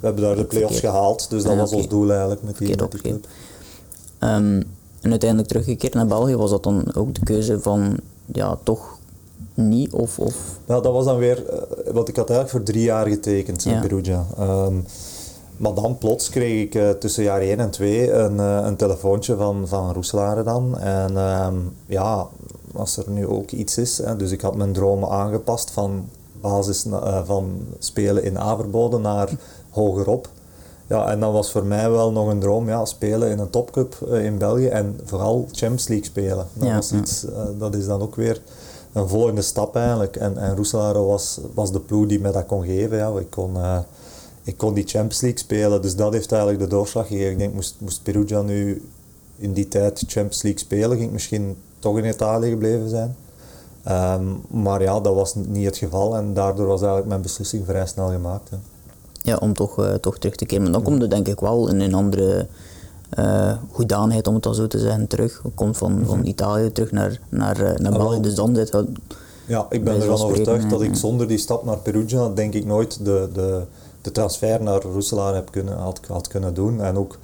we 0.00 0.06
hebben 0.06 0.22
daar 0.22 0.36
de 0.36 0.44
play-offs 0.44 0.72
verkeerd. 0.72 0.94
gehaald, 0.94 1.30
dus 1.30 1.42
dat 1.42 1.56
was 1.56 1.72
ons 1.72 1.88
doel 1.88 2.10
eigenlijk 2.10 2.42
met 2.42 2.58
die, 2.58 2.68
met 2.68 2.90
die 2.90 3.00
club. 3.00 3.26
Ehm, 4.18 4.62
en 5.00 5.10
uiteindelijk 5.10 5.48
teruggekeerd 5.48 5.94
naar 5.94 6.06
België, 6.06 6.36
was 6.36 6.50
dat 6.50 6.62
dan 6.62 6.94
ook 6.94 7.14
de 7.14 7.24
keuze 7.24 7.60
van, 7.60 7.96
ja, 8.26 8.58
toch 8.62 8.98
niet? 9.54 9.92
Of, 9.92 10.18
of 10.18 10.34
Nou, 10.66 10.82
dat 10.82 10.92
was 10.92 11.04
dan 11.04 11.16
weer, 11.18 11.46
eh, 11.46 11.92
want 11.92 12.08
ik 12.08 12.16
had 12.16 12.30
eigenlijk 12.30 12.50
voor 12.50 12.74
drie 12.74 12.84
jaar 12.84 13.06
getekend 13.06 13.64
in 13.64 13.72
Ja. 13.72 13.80
Perugia. 13.80 14.26
Maar 15.56 15.74
dan 15.74 15.98
plots 15.98 16.28
kreeg 16.28 16.62
ik 16.62 16.74
eh, 16.74 16.90
tussen 16.90 17.22
jaar 17.22 17.40
1 17.40 17.58
en 17.58 17.70
2 17.70 18.12
een, 18.12 18.40
eh, 18.40 18.60
een 18.64 18.76
telefoontje 18.76 19.36
van, 19.36 19.68
van 19.68 19.92
Roeselare 19.92 20.42
dan. 20.42 20.78
En 20.78 21.12
ja, 21.86 22.28
als 22.74 22.96
er 22.96 23.10
nu 23.10 23.26
ook 23.26 23.50
iets 23.50 23.78
is, 23.78 23.98
hè, 23.98 24.16
dus 24.16 24.30
ik 24.30 24.40
had 24.40 24.56
mijn 24.56 24.72
dromen 24.72 25.08
aangepast 25.08 25.70
van 25.70 26.08
basis 26.40 26.84
eh, 26.84 27.20
van 27.24 27.66
spelen 27.78 28.24
in 28.24 28.38
Averbode 28.38 28.98
naar 28.98 29.28
hogerop. 29.70 30.28
Ja, 30.86 31.10
en 31.10 31.20
dat 31.20 31.32
was 31.32 31.50
voor 31.50 31.64
mij 31.64 31.90
wel 31.90 32.12
nog 32.12 32.28
een 32.28 32.40
droom, 32.40 32.68
ja, 32.68 32.84
spelen 32.84 33.30
in 33.30 33.38
een 33.38 33.50
topclub 33.50 33.94
eh, 34.10 34.24
in 34.24 34.38
België 34.38 34.66
en 34.66 35.00
vooral 35.04 35.48
Champions 35.52 35.88
League 35.88 36.06
spelen. 36.06 36.46
Dat, 36.52 36.68
Ja, 36.68 36.74
was 36.74 36.92
iets, 36.92 37.24
eh, 37.24 37.42
dat 37.58 37.74
is 37.74 37.86
dan 37.86 38.00
ook 38.00 38.14
weer 38.14 38.42
een 38.92 39.08
volgende 39.08 39.42
stap 39.42 39.76
eigenlijk. 39.76 40.16
En, 40.16 40.36
en 40.36 40.56
Roeselare 40.56 40.98
was, 40.98 41.40
was 41.54 41.72
de 41.72 41.80
ploeg 41.80 42.06
die 42.06 42.20
mij 42.20 42.32
dat 42.32 42.46
kon 42.46 42.64
geven. 42.64 42.96
Ja. 42.96 43.18
Ik, 43.18 43.30
kon, 43.30 43.56
ik 44.42 44.56
kon 44.56 44.74
die 44.74 44.86
Champions 44.86 45.20
League 45.20 45.38
spelen, 45.38 45.82
dus 45.82 45.96
dat 45.96 46.12
heeft 46.12 46.32
eigenlijk 46.32 46.62
de 46.62 46.68
doorslag 46.68 47.06
gegeven. 47.06 47.32
Ik 47.32 47.38
denk, 47.38 47.54
moest, 47.54 47.74
moest 47.78 48.02
Perugia 48.02 48.42
nu 48.42 48.82
in 49.36 49.52
die 49.52 49.68
tijd 49.68 49.98
Champions 50.06 50.42
League 50.42 50.60
spelen, 50.60 50.90
ging 50.90 51.02
ik 51.02 51.12
misschien 51.12 51.56
toch 51.80 51.98
in 51.98 52.04
Italië 52.04 52.50
gebleven 52.50 52.88
zijn. 52.88 53.16
Ehm, 53.82 54.24
maar 54.48 54.82
ja, 54.82 55.00
dat 55.00 55.14
was 55.14 55.34
niet 55.34 55.64
het 55.64 55.76
geval 55.76 56.16
en 56.16 56.34
daardoor 56.34 56.66
was 56.66 56.80
eigenlijk 56.80 57.08
mijn 57.08 57.22
beslissing 57.22 57.64
vrij 57.66 57.86
snel 57.86 58.10
gemaakt. 58.10 58.48
Ja. 58.50 58.58
ja, 59.22 59.36
om 59.36 59.54
toch, 59.54 59.84
eh, 59.84 59.94
toch 59.94 60.18
terug 60.18 60.36
te 60.36 60.46
keren. 60.46 60.62
Maar 60.62 60.72
dan 60.72 60.82
komt 60.82 61.00
het 61.02 61.10
denk 61.10 61.28
ik 61.28 61.40
wel 61.40 61.68
in 61.68 61.80
een 61.80 61.94
andere 61.94 62.46
eh 63.10 63.52
hoedanigheid, 63.70 64.26
om 64.26 64.34
het 64.34 64.46
al 64.46 64.54
zo 64.54 64.66
te 64.66 64.78
zeggen, 64.78 65.06
terug. 65.06 65.42
Komt 65.54 65.76
van, 65.76 66.02
van 66.06 66.24
Italië 66.24 66.72
terug 66.72 66.92
naar, 66.92 67.20
naar, 67.28 67.60
eh, 67.60 67.78
naar 67.78 67.92
Ah, 67.92 67.98
België, 67.98 68.20
dus 68.20 68.34
dan 68.34 68.54
zit 68.54 68.76
Ja, 69.46 69.66
ik 69.70 69.84
ben 69.84 69.94
ervan 69.94 70.20
overtuigd 70.20 70.70
dat 70.70 70.82
ik 70.82 70.94
zonder 70.94 71.28
die 71.28 71.38
stap 71.38 71.64
naar 71.64 71.78
Perugia, 71.78 72.28
denk 72.28 72.54
ik 72.54 72.64
nooit 72.64 73.04
de, 73.04 73.28
de, 73.32 73.62
de 74.02 74.12
transfer 74.12 74.62
naar 74.62 74.82
Roeselaar 74.82 75.34
heb 75.34 75.50
kunnen, 75.50 75.78
had, 75.78 76.00
had 76.08 76.28
kunnen 76.28 76.54
doen. 76.54 76.80
En 76.80 76.96
ook 76.96 77.18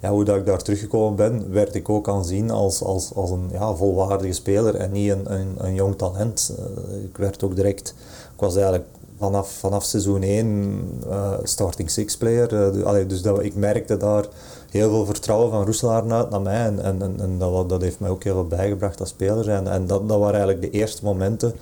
ja, 0.00 0.10
hoe 0.10 0.24
dat 0.24 0.36
ik 0.36 0.46
daar 0.46 0.62
teruggekomen 0.62 1.16
ben, 1.16 1.52
werd 1.52 1.74
ik 1.74 1.88
ook 1.88 2.08
aanzien 2.08 2.50
als, 2.50 2.82
als, 2.82 3.14
als 3.14 3.30
een 3.30 3.48
ja, 3.52 3.74
volwaardige 3.74 4.32
speler 4.32 4.74
en 4.74 4.92
niet 4.92 5.10
een, 5.10 5.32
een, 5.32 5.54
een 5.56 5.74
jong 5.74 5.96
talent. 5.96 6.54
Eh, 6.58 7.04
ik 7.04 7.16
werd 7.16 7.42
ook 7.42 7.54
direct, 7.54 7.94
ik 8.34 8.40
was 8.40 8.54
eigenlijk 8.54 8.86
vanaf, 9.18 9.50
vanaf 9.50 9.84
seizoen 9.84 10.22
1 10.22 11.00
eh, 11.08 11.32
starting 11.42 11.90
six 11.90 12.16
player. 12.16 12.54
Eh, 12.54 12.92
dus, 12.92 13.06
dus 13.06 13.22
dat, 13.22 13.42
ik 13.42 13.54
merkte 13.54 13.96
daar 13.96 14.26
heel 14.70 14.90
veel 14.90 15.04
vertrouwen 15.04 15.50
van 15.50 15.64
Roeselaar 15.64 16.12
uit 16.12 16.30
naar 16.30 16.40
mij 16.40 16.64
en, 16.64 16.82
en, 16.82 17.14
en, 17.20 17.38
dat, 17.38 17.68
dat 17.68 17.82
heeft 17.82 18.00
mij 18.00 18.10
ook 18.10 18.24
heel 18.24 18.34
veel 18.34 18.46
bijgebracht 18.46 19.00
als 19.00 19.08
speler. 19.08 19.48
En, 19.48 19.66
en 19.66 19.86
dat, 19.86 20.08
dat 20.08 20.18
waren 20.18 20.40
eigenlijk 20.40 20.72
de 20.72 20.78
eerste 20.78 21.04
momenten 21.04 21.54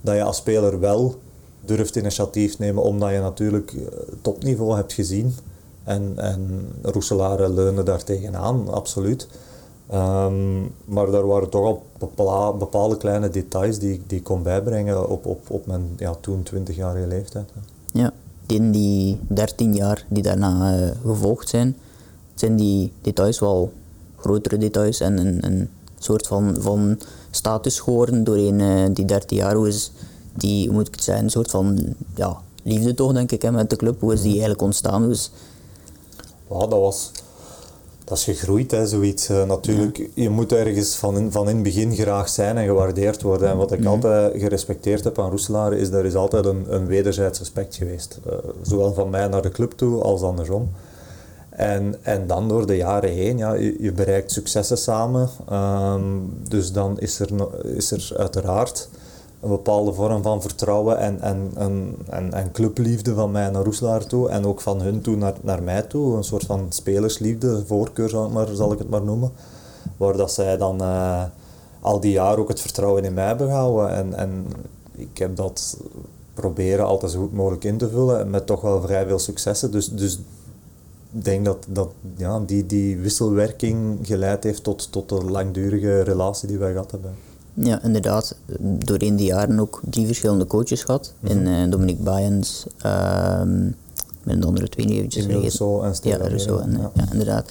dat 0.00 0.14
je 0.14 0.22
als 0.22 0.36
speler 0.36 0.80
wel 0.80 1.14
durft 1.60 1.96
initiatief 1.96 2.58
nemen, 2.58 2.82
omdat 2.82 3.10
je 3.10 3.18
natuurlijk 3.18 3.74
topniveau 4.22 4.76
hebt 4.76 4.92
gezien. 4.92 5.34
En, 5.86 6.12
en 6.16 6.68
Roeselare 6.82 7.48
leunde 7.52 7.82
daar 7.82 8.04
tegenaan, 8.04 8.68
absoluut. 8.72 9.26
Ehm, 9.90 10.60
maar 10.84 11.10
daar 11.10 11.26
waren 11.26 11.48
toch 11.50 11.78
al 12.16 12.56
bepaalde 12.58 12.96
kleine 12.96 13.28
details 13.30 13.78
die, 13.78 13.92
ik- 13.92 14.08
die 14.08 14.18
ik 14.18 14.24
kon 14.24 14.42
bijbrengen 14.42 15.08
op, 15.08 15.26
op, 15.26 15.50
op 15.50 15.66
mijn 15.66 15.82
ja, 15.96 16.14
toen 16.20 16.42
20-jarige 16.54 17.06
leeftijd. 17.06 17.48
hè. 17.54 17.60
Ja, 18.00 18.12
in 18.46 18.70
die 18.72 19.18
13 19.28 19.74
jaar 19.74 20.04
die 20.08 20.22
daarna 20.22 20.78
eh, 20.78 20.90
gevolgd 21.04 21.48
zijn, 21.48 21.76
zijn 22.34 22.56
die 22.56 22.92
details 23.02 23.38
wel 23.38 23.72
grotere 24.16 24.58
details 24.58 25.00
en 25.00 25.18
een, 25.18 25.46
een 25.46 25.68
soort 25.98 26.26
van, 26.26 26.56
van 26.58 26.98
status 27.30 27.80
geworden 27.80 28.24
doorheen 28.24 28.60
eh, 28.60 28.84
die 28.92 29.04
13 29.04 29.36
jaar. 29.36 29.54
Hoe 29.54 29.68
is 29.68 29.92
die, 30.34 30.66
hoe 30.66 30.74
moet 30.76 30.86
ik 30.88 30.94
het 30.94 31.04
zeggen, 31.04 31.24
een 31.24 31.30
soort 31.30 31.50
van 31.50 31.78
ja, 32.14 32.36
liefde 32.62 32.94
toch 32.94 33.12
denk 33.12 33.32
ik 33.32 33.42
hè, 33.42 33.50
met 33.52 33.70
de 33.70 33.76
club, 33.76 34.00
hoe 34.00 34.12
is 34.12 34.20
die 34.20 34.30
eigenlijk 34.30 34.62
ontstaan? 34.62 35.02
Hoe 35.02 35.12
is, 35.12 35.30
Ja, 36.50 36.58
dat 36.58 36.80
was... 36.80 37.12
Dat 38.04 38.18
is 38.18 38.24
gegroeid, 38.24 38.70
hè, 38.70 38.86
zoiets. 38.86 39.28
Eh, 39.28 39.44
natuurlijk, 39.44 40.08
je 40.14 40.30
moet 40.30 40.52
ergens 40.52 40.96
van 40.96 41.18
in, 41.18 41.32
van 41.32 41.48
in 41.48 41.54
het 41.54 41.62
begin 41.62 41.94
graag 41.94 42.28
zijn 42.28 42.56
en 42.56 42.64
gewaardeerd 42.64 43.22
worden. 43.22 43.48
En 43.48 43.56
wat 43.56 43.72
ik 43.72 43.84
altijd 43.84 44.40
gerespecteerd 44.40 45.04
heb 45.04 45.18
aan 45.18 45.30
Roeselaar, 45.30 45.72
is 45.72 45.90
er 45.90 46.04
is 46.04 46.14
altijd 46.14 46.44
een, 46.44 46.66
een 46.68 46.86
wederzijds 46.86 47.38
respect 47.38 47.74
geweest. 47.74 48.18
Eh, 48.26 48.32
zowel 48.62 48.92
van 48.92 49.10
mij 49.10 49.26
naar 49.28 49.42
de 49.42 49.50
club 49.50 49.72
toe, 49.72 50.02
als 50.02 50.22
andersom. 50.22 50.70
En, 51.50 51.94
en 52.02 52.26
dan 52.26 52.48
door 52.48 52.66
de 52.66 52.76
jaren 52.76 53.10
heen, 53.10 53.38
ja, 53.38 53.54
je, 53.54 53.76
je 53.78 53.92
bereikt 53.92 54.32
successen 54.32 54.78
samen. 54.78 55.28
Ehm, 55.48 56.02
dus 56.48 56.72
dan 56.72 57.00
is 57.00 57.20
er, 57.20 57.28
is 57.76 57.90
er 57.90 58.10
uiteraard 58.16 58.88
een 59.46 59.56
bepaalde 59.56 59.92
vorm 59.92 60.22
van 60.22 60.42
vertrouwen 60.42 60.98
en, 60.98 61.20
en, 61.20 61.50
en, 61.54 61.94
en, 62.08 62.32
en 62.32 62.52
clubliefde 62.52 63.14
van 63.14 63.30
mij 63.30 63.50
naar 63.50 63.64
Roeselaar 63.64 64.06
toe. 64.06 64.28
En 64.28 64.46
ook 64.46 64.60
van 64.60 64.80
hun 64.80 65.00
toe 65.00 65.16
naar, 65.16 65.34
naar 65.40 65.62
mij 65.62 65.82
toe. 65.82 66.16
Een 66.16 66.24
soort 66.24 66.44
van 66.44 66.66
spelersliefde, 66.68 67.66
voorkeur 67.66 68.08
zal 68.08 68.26
ik, 68.26 68.32
maar, 68.32 68.46
zal 68.52 68.72
ik 68.72 68.78
het 68.78 68.90
maar 68.90 69.02
noemen. 69.02 69.32
Waar 69.96 70.16
dat 70.16 70.32
zij 70.32 70.56
dan 70.56 70.80
eh, 70.80 71.22
al 71.80 72.00
die 72.00 72.12
jaren 72.12 72.38
ook 72.38 72.48
het 72.48 72.60
vertrouwen 72.60 73.04
in 73.04 73.14
mij 73.14 73.26
hebben 73.26 73.46
gehouden. 73.46 73.90
En, 73.90 74.14
en 74.14 74.46
ik 74.92 75.18
heb 75.18 75.36
dat 75.36 75.76
proberen 76.34 76.86
altijd 76.86 77.12
zo 77.12 77.20
goed 77.20 77.34
mogelijk 77.34 77.64
in 77.64 77.78
te 77.78 77.88
vullen. 77.88 78.30
Met 78.30 78.46
toch 78.46 78.60
wel 78.60 78.80
vrij 78.80 79.06
veel 79.06 79.18
successen. 79.18 79.70
Dus, 79.70 79.88
dus 79.88 80.18
ik 81.12 81.24
denk 81.24 81.44
dat, 81.44 81.66
dat 81.68 81.88
ja, 82.16 82.40
die, 82.40 82.66
die 82.66 82.98
wisselwerking 82.98 83.98
geleid 84.02 84.44
heeft 84.44 84.64
tot, 84.64 84.92
tot 84.92 85.08
de 85.08 85.24
langdurige 85.24 86.00
relatie 86.00 86.48
die 86.48 86.58
wij 86.58 86.72
gehad 86.72 86.90
hebben. 86.90 87.14
Ja, 87.56 87.82
inderdaad, 87.82 88.36
doorheen 88.60 89.16
die 89.16 89.26
jaren 89.26 89.60
ook 89.60 89.80
drie 89.90 90.06
verschillende 90.06 90.46
coaches 90.46 90.82
gehad. 90.82 91.12
In 91.22 91.46
eh, 91.46 91.70
Dominique 91.70 92.02
Bayens, 92.02 92.66
ehm 92.78 93.68
met 94.22 94.40
de 94.40 94.46
andere 94.46 94.68
twee 94.68 94.86
niet 94.86 94.96
eventjes. 94.96 95.26
Rousseau 95.26 95.82
en 95.82 95.88
Ja, 95.88 95.94
Stefan 95.94 96.26
Rousseau 96.26 96.62
en, 96.62 96.70
Leren, 96.70 96.90
ja. 96.94 97.04
inderdaad. 97.12 97.50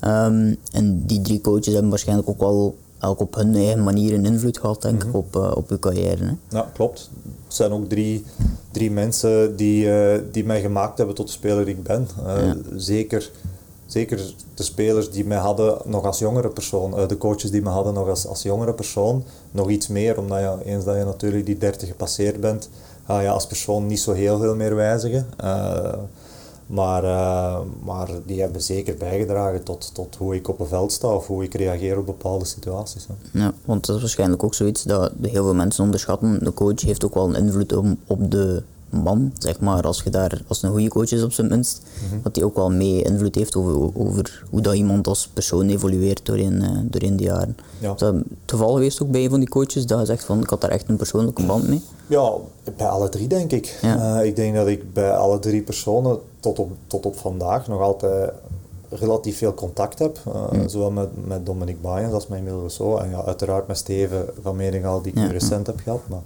Ehm, 0.00 0.54
en 0.72 1.02
die 1.06 1.20
drie 1.20 1.40
coaches 1.40 1.72
hebben 1.72 1.90
waarschijnlijk 1.90 2.28
ook 2.28 2.40
wel 2.40 2.76
elk 2.98 3.20
op 3.20 3.34
hun 3.34 3.54
eigen 3.54 3.84
manier 3.84 4.14
een 4.14 4.24
invloed 4.24 4.58
gehad, 4.58 4.82
denk 4.82 5.04
ik, 5.04 5.14
op, 5.14 5.36
eh, 5.36 5.52
op 5.56 5.70
uw 5.70 5.78
carrière. 5.78 6.24
Hè? 6.24 6.32
Ja, 6.48 6.70
klopt. 6.74 7.10
Het 7.44 7.54
zijn 7.54 7.70
ook 7.72 7.88
drie, 7.88 8.24
drie 8.70 8.90
mensen 8.90 9.56
die, 9.56 9.90
eh, 9.92 10.20
die 10.32 10.44
mij 10.44 10.60
gemaakt 10.60 10.96
hebben 10.98 11.14
tot 11.16 11.26
de 11.26 11.32
speler 11.32 11.64
die 11.64 11.74
ik 11.74 11.82
ben. 11.82 12.08
Eh, 12.26 12.46
Ja. 12.46 12.56
zeker, 12.76 13.30
zeker 13.86 14.34
de 14.54 14.62
spelers 14.62 15.10
die 15.10 15.24
mij 15.24 15.38
hadden 15.38 15.78
nog 15.84 16.04
als 16.04 16.18
jongere 16.18 16.48
persoon, 16.48 16.96
eh, 16.98 17.08
de 17.08 17.18
coaches 17.18 17.50
die 17.50 17.62
me 17.62 17.68
hadden 17.68 17.94
nog 17.94 18.08
als, 18.08 18.26
als 18.26 18.42
jongere 18.42 18.72
persoon, 18.74 19.24
nog 19.56 19.70
iets 19.70 19.88
meer, 19.88 20.18
omdat 20.18 20.38
je, 20.38 20.70
eens 20.70 20.84
dat 20.84 20.96
je 20.96 21.04
natuurlijk 21.04 21.46
die 21.46 21.58
30 21.58 21.88
gepasseerd 21.88 22.40
bent, 22.40 22.68
ga 23.06 23.20
je 23.20 23.28
als 23.28 23.46
persoon 23.46 23.86
niet 23.86 24.00
zo 24.00 24.12
heel 24.12 24.38
veel 24.38 24.56
meer 24.56 24.74
wijzigen. 24.74 25.26
Eh, 25.36 25.92
maar, 26.66 27.04
eh, 27.04 27.58
maar 27.84 28.08
die 28.26 28.40
hebben 28.40 28.62
zeker 28.62 28.96
bijgedragen 28.96 29.62
tot, 29.62 29.90
tot 29.94 30.16
hoe 30.16 30.34
ik 30.34 30.48
op 30.48 30.60
een 30.60 30.66
veld 30.66 30.92
sta 30.92 31.08
of 31.08 31.26
hoe 31.26 31.44
ik 31.44 31.54
reageer 31.54 31.98
op 31.98 32.06
bepaalde 32.06 32.44
situaties. 32.44 33.06
Ja, 33.30 33.52
want 33.64 33.86
dat 33.86 33.94
is 33.94 34.02
waarschijnlijk 34.02 34.44
ook 34.44 34.54
zoiets 34.54 34.82
dat 34.82 35.12
heel 35.20 35.44
veel 35.44 35.54
mensen 35.54 35.84
onderschatten. 35.84 36.44
De 36.44 36.52
coach 36.52 36.80
heeft 36.80 37.04
ook 37.04 37.14
wel 37.14 37.28
een 37.28 37.44
invloed 37.44 37.72
op 38.06 38.30
de 38.30 38.62
man, 38.90 39.32
zeg 39.38 39.60
maar. 39.60 39.82
Als 39.82 40.02
je 40.02 40.10
daar, 40.10 40.42
als 40.46 40.62
een 40.62 40.70
goede 40.70 40.88
coach 40.88 41.10
is 41.12 41.22
op 41.22 41.32
zijn 41.32 41.48
minst, 41.48 41.82
Mhm. 42.10 42.22
dat 42.22 42.36
hij 42.36 42.44
ook 42.44 42.56
wel 42.56 42.70
mee 42.70 43.02
invloed 43.02 43.34
heeft 43.34 43.56
over, 43.56 43.90
over 44.00 44.44
hoe 44.50 44.60
dat 44.60 44.74
iemand 44.74 45.06
als 45.06 45.28
persoon 45.32 45.68
evolueert 45.68 46.26
doorheen, 46.26 46.62
eh, 46.62 46.70
doorheen 46.82 47.16
de 47.16 47.22
jaren. 47.22 47.56
Ja. 47.78 47.92
Is 47.92 47.98
dat 47.98 48.14
het 48.14 48.24
geval 48.46 48.72
geweest 48.72 49.02
ook 49.02 49.10
bij 49.10 49.24
een 49.24 49.30
van 49.30 49.38
die 49.40 49.48
coaches, 49.48 49.86
dat 49.86 49.98
je 50.00 50.06
zegt 50.06 50.24
van, 50.24 50.40
ik 50.40 50.50
had 50.50 50.60
daar 50.60 50.70
echt 50.70 50.88
een 50.88 50.96
persoonlijke 50.96 51.46
band 51.46 51.68
mee? 51.68 51.82
Ja, 52.06 52.32
bij 52.76 52.86
alle 52.86 53.08
drie 53.08 53.26
denk 53.28 53.52
ik. 53.52 53.78
Ja. 53.82 54.18
Eh, 54.20 54.26
ik 54.26 54.36
denk 54.36 54.54
dat 54.54 54.66
ik 54.66 54.92
bij 54.92 55.12
alle 55.16 55.38
drie 55.38 55.62
personen 55.62 56.18
tot 56.40 56.58
op, 56.58 56.70
tot 56.86 57.06
op 57.06 57.16
vandaag 57.18 57.68
nog 57.68 57.80
altijd 57.80 58.32
relatief 58.88 59.38
veel 59.38 59.54
contact 59.54 59.98
heb. 59.98 60.18
Eh, 60.26 60.58
Zowel 60.66 60.90
met, 60.90 61.26
met 61.26 61.46
Dominique 61.46 61.80
Bayens 61.80 62.12
als 62.12 62.26
met 62.26 62.38
Emile 62.38 62.56
Rousseau. 62.56 63.00
En 63.02 63.10
ja, 63.10 63.24
uiteraard 63.24 63.66
met 63.66 63.76
Steven 63.76 64.24
van 64.42 64.56
Meningal, 64.56 65.02
die 65.02 65.12
ik 65.12 65.18
ja. 65.18 65.26
recent 65.30 65.66
heb 65.66 65.80
gehad. 65.82 66.00
Maar 66.08 66.20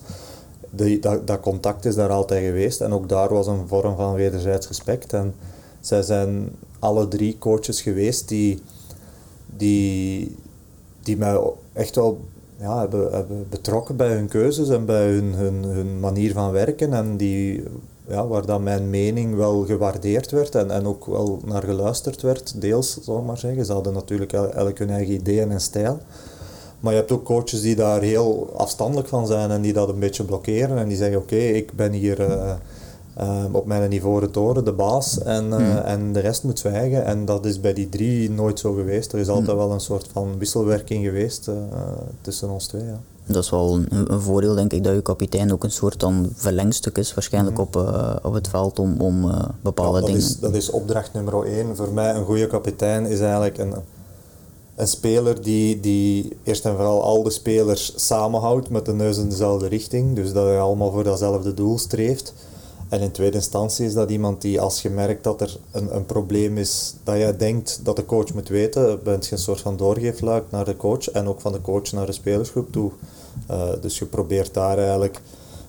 die, 0.71 0.99
dat, 0.99 1.27
dat 1.27 1.41
contact 1.41 1.85
is 1.85 1.95
daar 1.95 2.11
altijd 2.11 2.45
geweest. 2.45 2.81
En 2.81 2.93
ook 2.93 3.09
daar 3.09 3.29
was 3.29 3.47
een 3.47 3.69
vorm 3.69 3.97
van 3.97 4.15
wederzijds 4.15 4.67
respect. 4.69 5.13
En 5.13 5.35
zij 5.81 6.03
zijn 6.03 6.51
alle 6.79 7.09
drie 7.09 7.37
coaches 7.39 7.83
geweest 7.83 8.29
die, 8.29 8.63
die, 9.57 10.37
die 11.03 11.17
mij 11.17 11.41
echt 11.73 11.95
wel 11.95 12.21
ja, 12.57 12.79
hebben, 12.81 13.13
hebben 13.13 13.47
betrokken 13.51 13.97
bij 13.97 14.13
hun 14.13 14.29
keuzes 14.29 14.69
en 14.69 14.85
bij 14.85 15.07
hun, 15.07 15.35
hun, 15.35 15.65
hun 15.65 16.01
manier 16.01 16.33
van 16.33 16.51
werken. 16.51 16.93
En 16.93 17.17
die, 17.17 17.63
ja, 18.07 18.27
waar 18.27 18.47
dan 18.47 18.63
mijn 18.63 18.91
mening 18.91 19.35
wel 19.37 19.65
gewaardeerd 19.65 20.31
werd 20.31 20.55
en, 20.55 20.71
en 20.71 20.87
ook 20.87 21.07
wel 21.07 21.41
naar 21.45 21.63
geluisterd 21.63 22.23
werd, 22.23 22.61
deels, 22.61 22.99
zal 23.03 23.19
ik 23.19 23.25
maar 23.25 23.39
zeggen. 23.39 23.65
Ze 23.65 23.73
hadden 23.73 23.93
natuurlijk 23.93 24.33
el- 24.33 24.53
elk 24.53 24.79
hun 24.79 24.91
eigen 24.91 25.15
ideeën 25.15 25.51
en 25.51 25.61
stijl. 25.61 25.99
Maar 26.81 26.93
je 26.93 26.99
hebt 26.99 27.13
ook 27.13 27.25
coaches 27.25 27.61
die 27.61 27.77
daar 27.77 28.03
heel 28.03 28.53
afstandelijk 28.57 29.09
van 29.09 29.27
zijn 29.27 29.51
en 29.51 29.61
die 29.61 29.73
dat 29.73 29.89
een 29.89 29.99
beetje 29.99 30.25
blokkeren 30.25 30.79
en 30.79 30.89
die 30.89 30.97
zeggen 30.97 31.19
oké, 31.19 31.37
ik 31.37 31.73
ben 31.73 31.93
hier 31.93 32.21
uh, 32.21 32.53
uh, 33.21 33.45
op 33.53 33.67
mijn 33.67 33.91
niveau 33.91 34.21
de 34.21 34.31
toren, 34.31 34.65
de 34.65 34.73
baas 34.73 35.23
en, 35.23 35.49
uh, 35.49 35.91
en 35.91 36.13
de 36.13 36.21
rest 36.21 36.45
moet 36.45 36.59
zwijgen. 36.59 37.05
En 37.05 37.25
dat 37.25 37.45
is 37.47 37.61
bij 37.61 37.73
die 37.73 37.89
drie 37.89 38.31
nooit 38.31 38.59
zo 38.59 38.73
geweest. 38.73 39.13
Er 39.13 39.19
is 39.19 39.29
altijd 39.29 39.57
wel 39.57 39.73
een 39.73 39.81
soort 39.81 40.09
van 40.13 40.39
wisselwerking 40.39 41.05
geweest 41.05 41.51
tussen 42.21 42.51
ons 42.51 42.67
twee. 42.67 42.85
Ja. 42.85 43.01
Dat 43.33 43.45
is 43.45 43.51
wel 43.51 43.75
een, 43.75 44.13
een, 44.13 44.21
voordeel, 44.21 44.55
denk 44.55 44.73
ik, 44.73 44.85
dat 44.85 44.95
je 44.95 45.03
kapitein 45.03 45.53
ook 45.53 45.65
een 45.65 45.71
soort 45.71 46.03
van 46.03 46.29
verlengstuk 46.35 46.99
is, 46.99 47.15
waarschijnlijk 47.15 47.57
mm 47.59 47.67
-hmm. 47.73 47.83
op, 47.83 47.95
uh, 47.95 48.17
op 48.23 48.33
het 48.33 48.49
veld 48.49 48.79
om, 48.79 49.01
om 49.01 49.25
uh, 49.25 49.45
bepaalde 49.61 49.95
ja, 49.95 49.99
dat 49.99 50.07
dingen. 50.07 50.23
Is, 50.23 50.39
dat 50.39 50.55
is 50.55 50.71
opdracht 50.71 51.13
nummer 51.13 51.45
één. 51.45 51.77
Voor 51.77 51.93
mij, 51.93 52.15
een 52.15 52.25
goede 52.25 52.47
kapitein 52.47 53.07
is 53.07 53.21
eigenlijk 53.21 53.59
een, 53.59 53.75
een 54.81 54.89
speler 54.89 55.43
die, 55.43 55.81
die 55.81 56.37
eerst 56.43 56.65
en 56.65 56.75
vooral 56.75 57.03
al 57.03 57.23
de 57.23 57.31
spelers 57.31 57.93
samenhoudt 57.97 58.71
met 58.71 58.87
de 58.87 58.93
neus 58.93 59.19
in 59.19 59.29
dezelfde 59.29 59.69
richting. 59.69 60.15
Dus 60.15 60.33
dat 60.33 60.47
hij 60.47 60.61
allemaal 60.61 60.93
voor 60.93 61.05
datzelfde 61.05 61.55
doel 61.55 61.79
streeft. 61.79 62.35
En 62.89 63.01
in 63.01 63.11
tweede 63.11 63.37
instantie 63.37 63.87
is 63.87 63.95
dat 63.95 64.11
iemand 64.11 64.43
die 64.43 64.61
als 64.61 64.83
je 64.83 64.91
merkt 64.91 65.25
dat 65.25 65.41
er 65.41 65.59
een, 65.71 65.95
een 65.95 66.07
probleem 66.07 66.59
is 66.59 66.95
dat 67.05 67.17
jij 67.17 67.37
denkt 67.37 67.81
dat 67.83 67.97
de 67.97 68.05
coach 68.05 68.35
moet 68.35 68.49
weten, 68.49 69.03
bent 69.03 69.27
je 69.27 69.33
een 69.33 69.39
soort 69.39 69.61
van 69.61 69.77
doorgeefluik 69.77 70.45
naar 70.51 70.65
de 70.65 70.77
coach 70.77 71.11
en 71.11 71.29
ook 71.29 71.41
van 71.41 71.53
de 71.53 71.61
coach 71.61 71.93
naar 71.93 72.07
de 72.07 72.13
spelersgroep 72.13 72.73
toe. 72.73 72.91
Uh, 73.51 73.63
dus 73.81 73.99
je 73.99 74.05
probeert 74.05 74.55
daar 74.55 74.79
eigenlijk 74.79 75.21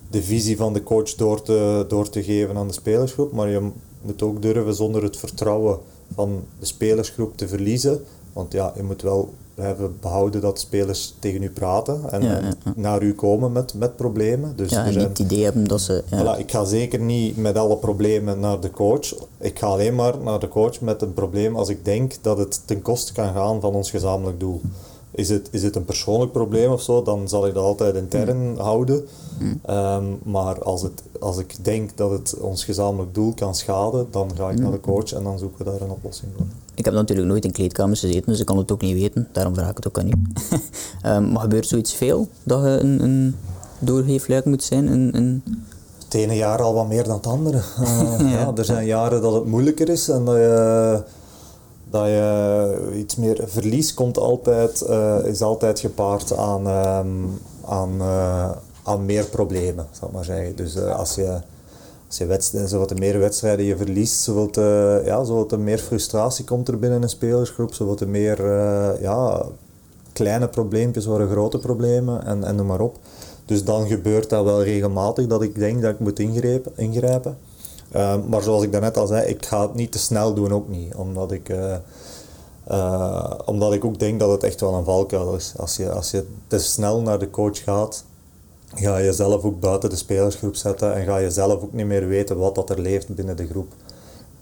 de 0.10 0.24
visie 0.24 0.58
van 0.58 0.74
de 0.74 0.84
coach 0.84 1.16
door 1.16 1.42
te, 1.42 1.86
door 1.88 2.10
te 2.10 2.24
geven 2.24 2.58
aan 2.58 2.68
de 2.68 2.74
spelersgroep, 2.74 3.32
maar 3.32 3.50
je 3.50 3.70
moet 4.02 4.22
ook 4.22 4.42
durven 4.42 4.76
zonder 4.76 5.04
het 5.04 5.18
vertrouwen 5.18 5.80
van 6.16 6.44
de 6.60 6.66
spelersgroep 6.66 7.38
te 7.38 7.48
verliezen. 7.48 8.04
Want 8.34 8.52
ja, 8.54 8.74
je 8.76 8.84
moet 8.84 9.02
wel 9.02 9.34
blijven 9.56 9.96
behouden 10.00 10.42
dat 10.42 10.60
spelers 10.60 11.16
tegen 11.20 11.44
u 11.44 11.50
praten 11.50 12.02
en, 12.12 12.22
Ja, 12.24 12.40
naar 12.76 13.02
u 13.04 13.14
komen 13.14 13.52
met, 13.52 13.74
met 13.74 13.96
problemen. 13.96 14.54
Dus 14.56 14.70
Ja, 14.72 14.86
en 14.86 14.94
zijn- 14.94 15.08
niet 15.08 15.18
het 15.18 15.28
idee 15.32 15.44
hebben 15.44 15.68
dat 15.68 15.82
ze... 15.82 16.04
Ja, 16.10 16.36
Voilà, 16.36 16.40
ik 16.40 16.52
ga 16.52 16.64
zeker 16.64 17.00
niet 17.00 17.38
met 17.38 17.58
alle 17.58 17.76
problemen 17.78 18.40
naar 18.40 18.60
de 18.60 18.72
coach. 18.72 19.14
Ik 19.38 19.60
ga 19.60 19.68
alleen 19.68 19.96
maar 19.96 20.14
naar 20.24 20.40
de 20.40 20.48
coach 20.48 20.82
met 20.82 21.02
een 21.02 21.14
probleem 21.14 21.56
als 21.56 21.70
ik 21.70 21.86
denk 21.86 22.14
dat 22.22 22.38
het 22.38 22.62
ten 22.66 22.82
koste 22.82 23.14
kan 23.14 23.34
gaan 23.34 23.62
van 23.62 23.74
ons 23.74 23.90
gezamenlijk 23.90 24.40
doel. 24.40 24.62
Is 25.12 25.30
het, 25.30 25.48
is 25.52 25.64
het 25.64 25.76
een 25.76 25.86
persoonlijk 25.86 26.32
probleem 26.32 26.72
of 26.72 26.82
zo, 26.82 27.04
dan 27.04 27.30
zal 27.30 27.48
ik 27.48 27.54
dat 27.54 27.64
altijd 27.64 27.96
intern 27.96 28.58
houden. 28.58 29.08
Ehm, 29.66 30.04
maar 30.24 30.64
als, 30.64 30.82
het, 30.82 31.02
als 31.20 31.38
ik 31.38 31.56
denk 31.62 31.90
dat 31.98 32.12
het 32.12 32.38
ons 32.40 32.64
gezamenlijk 32.66 33.14
doel 33.14 33.34
kan 33.34 33.56
schaden, 33.56 34.08
dan 34.12 34.32
ga 34.36 34.50
ik 34.50 34.60
naar 34.60 34.72
de 34.72 34.80
coach 34.80 35.14
en 35.14 35.24
dan 35.24 35.40
zoeken 35.40 35.58
we 35.66 35.72
daar 35.72 35.82
een 35.82 35.90
oplossing 35.90 36.32
voor. 36.38 36.46
Ik 36.76 36.86
heb 36.86 36.94
natuurlijk 36.94 37.28
nooit 37.28 37.46
in 37.46 37.52
kleedkamers 37.52 38.00
gezeten, 38.00 38.32
dus 38.32 38.40
ik 38.40 38.46
kan 38.46 38.58
het 38.58 38.72
ook 38.72 38.82
niet 38.82 39.00
weten. 39.00 39.28
Daarom 39.32 39.54
vraag 39.54 39.70
ik 39.70 39.76
het 39.76 39.88
ook 39.88 40.00
aan 40.00 40.08
u. 40.08 40.12
Ehm, 41.02 41.32
maar 41.32 41.42
gebeurt 41.42 41.68
zoiets 41.68 41.94
veel, 41.94 42.28
dat 42.44 42.62
je 42.64 42.68
een, 42.68 43.04
een 43.04 43.36
doorgeefluik 43.80 44.46
moet 44.46 44.64
zijn? 44.64 44.88
Een, 44.88 45.16
een... 45.16 45.44
Het 46.04 46.14
ene 46.14 46.36
jaar 46.36 46.62
al 46.62 46.74
wat 46.74 46.88
meer 46.88 47.04
dan 47.04 47.16
het 47.16 47.28
andere. 47.28 47.62
Eh, 47.82 48.32
ja. 48.32 48.52
er 48.56 48.66
zijn 48.66 48.86
jaren 48.86 49.22
dat 49.22 49.34
het 49.34 49.46
moeilijker 49.46 49.90
is 49.90 50.10
en 50.10 50.26
dat 50.26 50.36
je, 50.36 51.04
dat 51.90 52.06
je 52.06 52.94
iets 52.96 53.16
meer 53.16 53.44
verlies 53.46 53.94
komt 53.94 54.18
altijd, 54.18 54.82
eh, 54.82 55.18
is 55.24 55.42
altijd 55.42 55.80
gepaard 55.80 56.38
aan, 56.38 56.68
ehm, 56.68 57.08
aan, 57.66 58.02
eh, 58.02 58.52
aan 58.84 59.06
meer 59.06 59.26
problemen, 59.26 59.88
zal 59.92 60.08
ik 60.08 60.14
maar 60.14 60.26
zeggen. 60.26 60.56
Dus 60.56 60.78
als 60.78 61.16
je, 61.16 61.38
als 62.12 62.20
je 62.20 62.26
wedstrijden, 62.26 62.70
zoveel 62.70 62.98
meer 62.98 63.20
wedstrijden 63.20 63.66
je 63.66 63.78
verliest, 63.78 64.22
zoveel 64.22 64.50
te, 64.50 65.02
ja, 65.06 65.24
zoveel 65.24 65.46
te 65.46 65.58
meer 65.58 65.78
frustratie 65.78 66.46
komt 66.46 66.68
er 66.68 66.80
binnen 66.80 67.02
een 67.02 67.10
spelersgroep, 67.10 67.74
zoveel 67.74 67.96
te 67.96 68.08
meer 68.08 68.46
eh, 68.46 69.02
ja, 69.02 69.46
kleine 70.14 70.48
probleempjes 70.48 71.06
worden 71.06 71.30
grote 71.30 71.60
problemen 71.60 72.26
en, 72.26 72.44
en 72.44 72.56
noem 72.56 72.66
maar 72.66 72.80
op. 72.80 72.98
Dus 73.46 73.64
dan 73.64 73.88
gebeurt 73.88 74.30
dat 74.30 74.44
wel 74.44 74.64
regelmatig 74.64 75.28
dat 75.28 75.42
ik 75.42 75.56
denk 75.56 75.82
dat 75.82 75.94
ik 75.94 76.00
moet 76.00 76.20
ingrijpen. 76.20 76.72
ingrijpen. 76.76 77.38
Eh, 77.92 78.16
maar 78.28 78.42
zoals 78.42 78.64
ik 78.64 78.72
daarnet 78.72 78.98
al 78.98 79.08
zei, 79.08 79.28
ik 79.28 79.46
ga 79.46 79.62
het 79.62 79.74
niet 79.74 79.92
te 79.92 80.00
snel 80.00 80.34
doen, 80.34 80.54
ook 80.54 80.68
niet. 80.70 80.96
Omdat 80.96 81.32
ik, 81.32 81.50
eh, 81.50 81.76
eh, 82.64 83.32
omdat 83.46 83.74
ik 83.74 83.86
ook 83.86 84.00
denk 84.00 84.20
dat 84.20 84.32
het 84.32 84.44
echt 84.44 84.62
wel 84.62 84.74
een 84.74 84.84
valkuil 84.84 85.36
is. 85.36 85.54
Als 85.58 85.76
je, 85.76 85.92
als 85.92 86.12
je 86.12 86.26
te 86.48 86.60
snel 86.60 87.02
naar 87.02 87.20
de 87.20 87.30
coach 87.30 87.64
gaat, 87.64 88.04
ga 88.74 88.98
je 88.98 89.06
jezelf 89.06 89.44
ook 89.44 89.60
buiten 89.60 89.90
de 89.90 89.96
spelersgroep 89.96 90.56
zetten 90.56 90.96
en 90.96 91.06
ga 91.06 91.18
je 91.18 91.32
zelf 91.32 91.62
ook 91.62 91.74
niet 91.74 91.86
meer 91.86 92.08
weten 92.08 92.38
wat 92.38 92.56
dat 92.56 92.70
er 92.70 92.80
leeft 92.80 93.16
binnen 93.16 93.38
de 93.38 93.48
groep. 93.48 93.74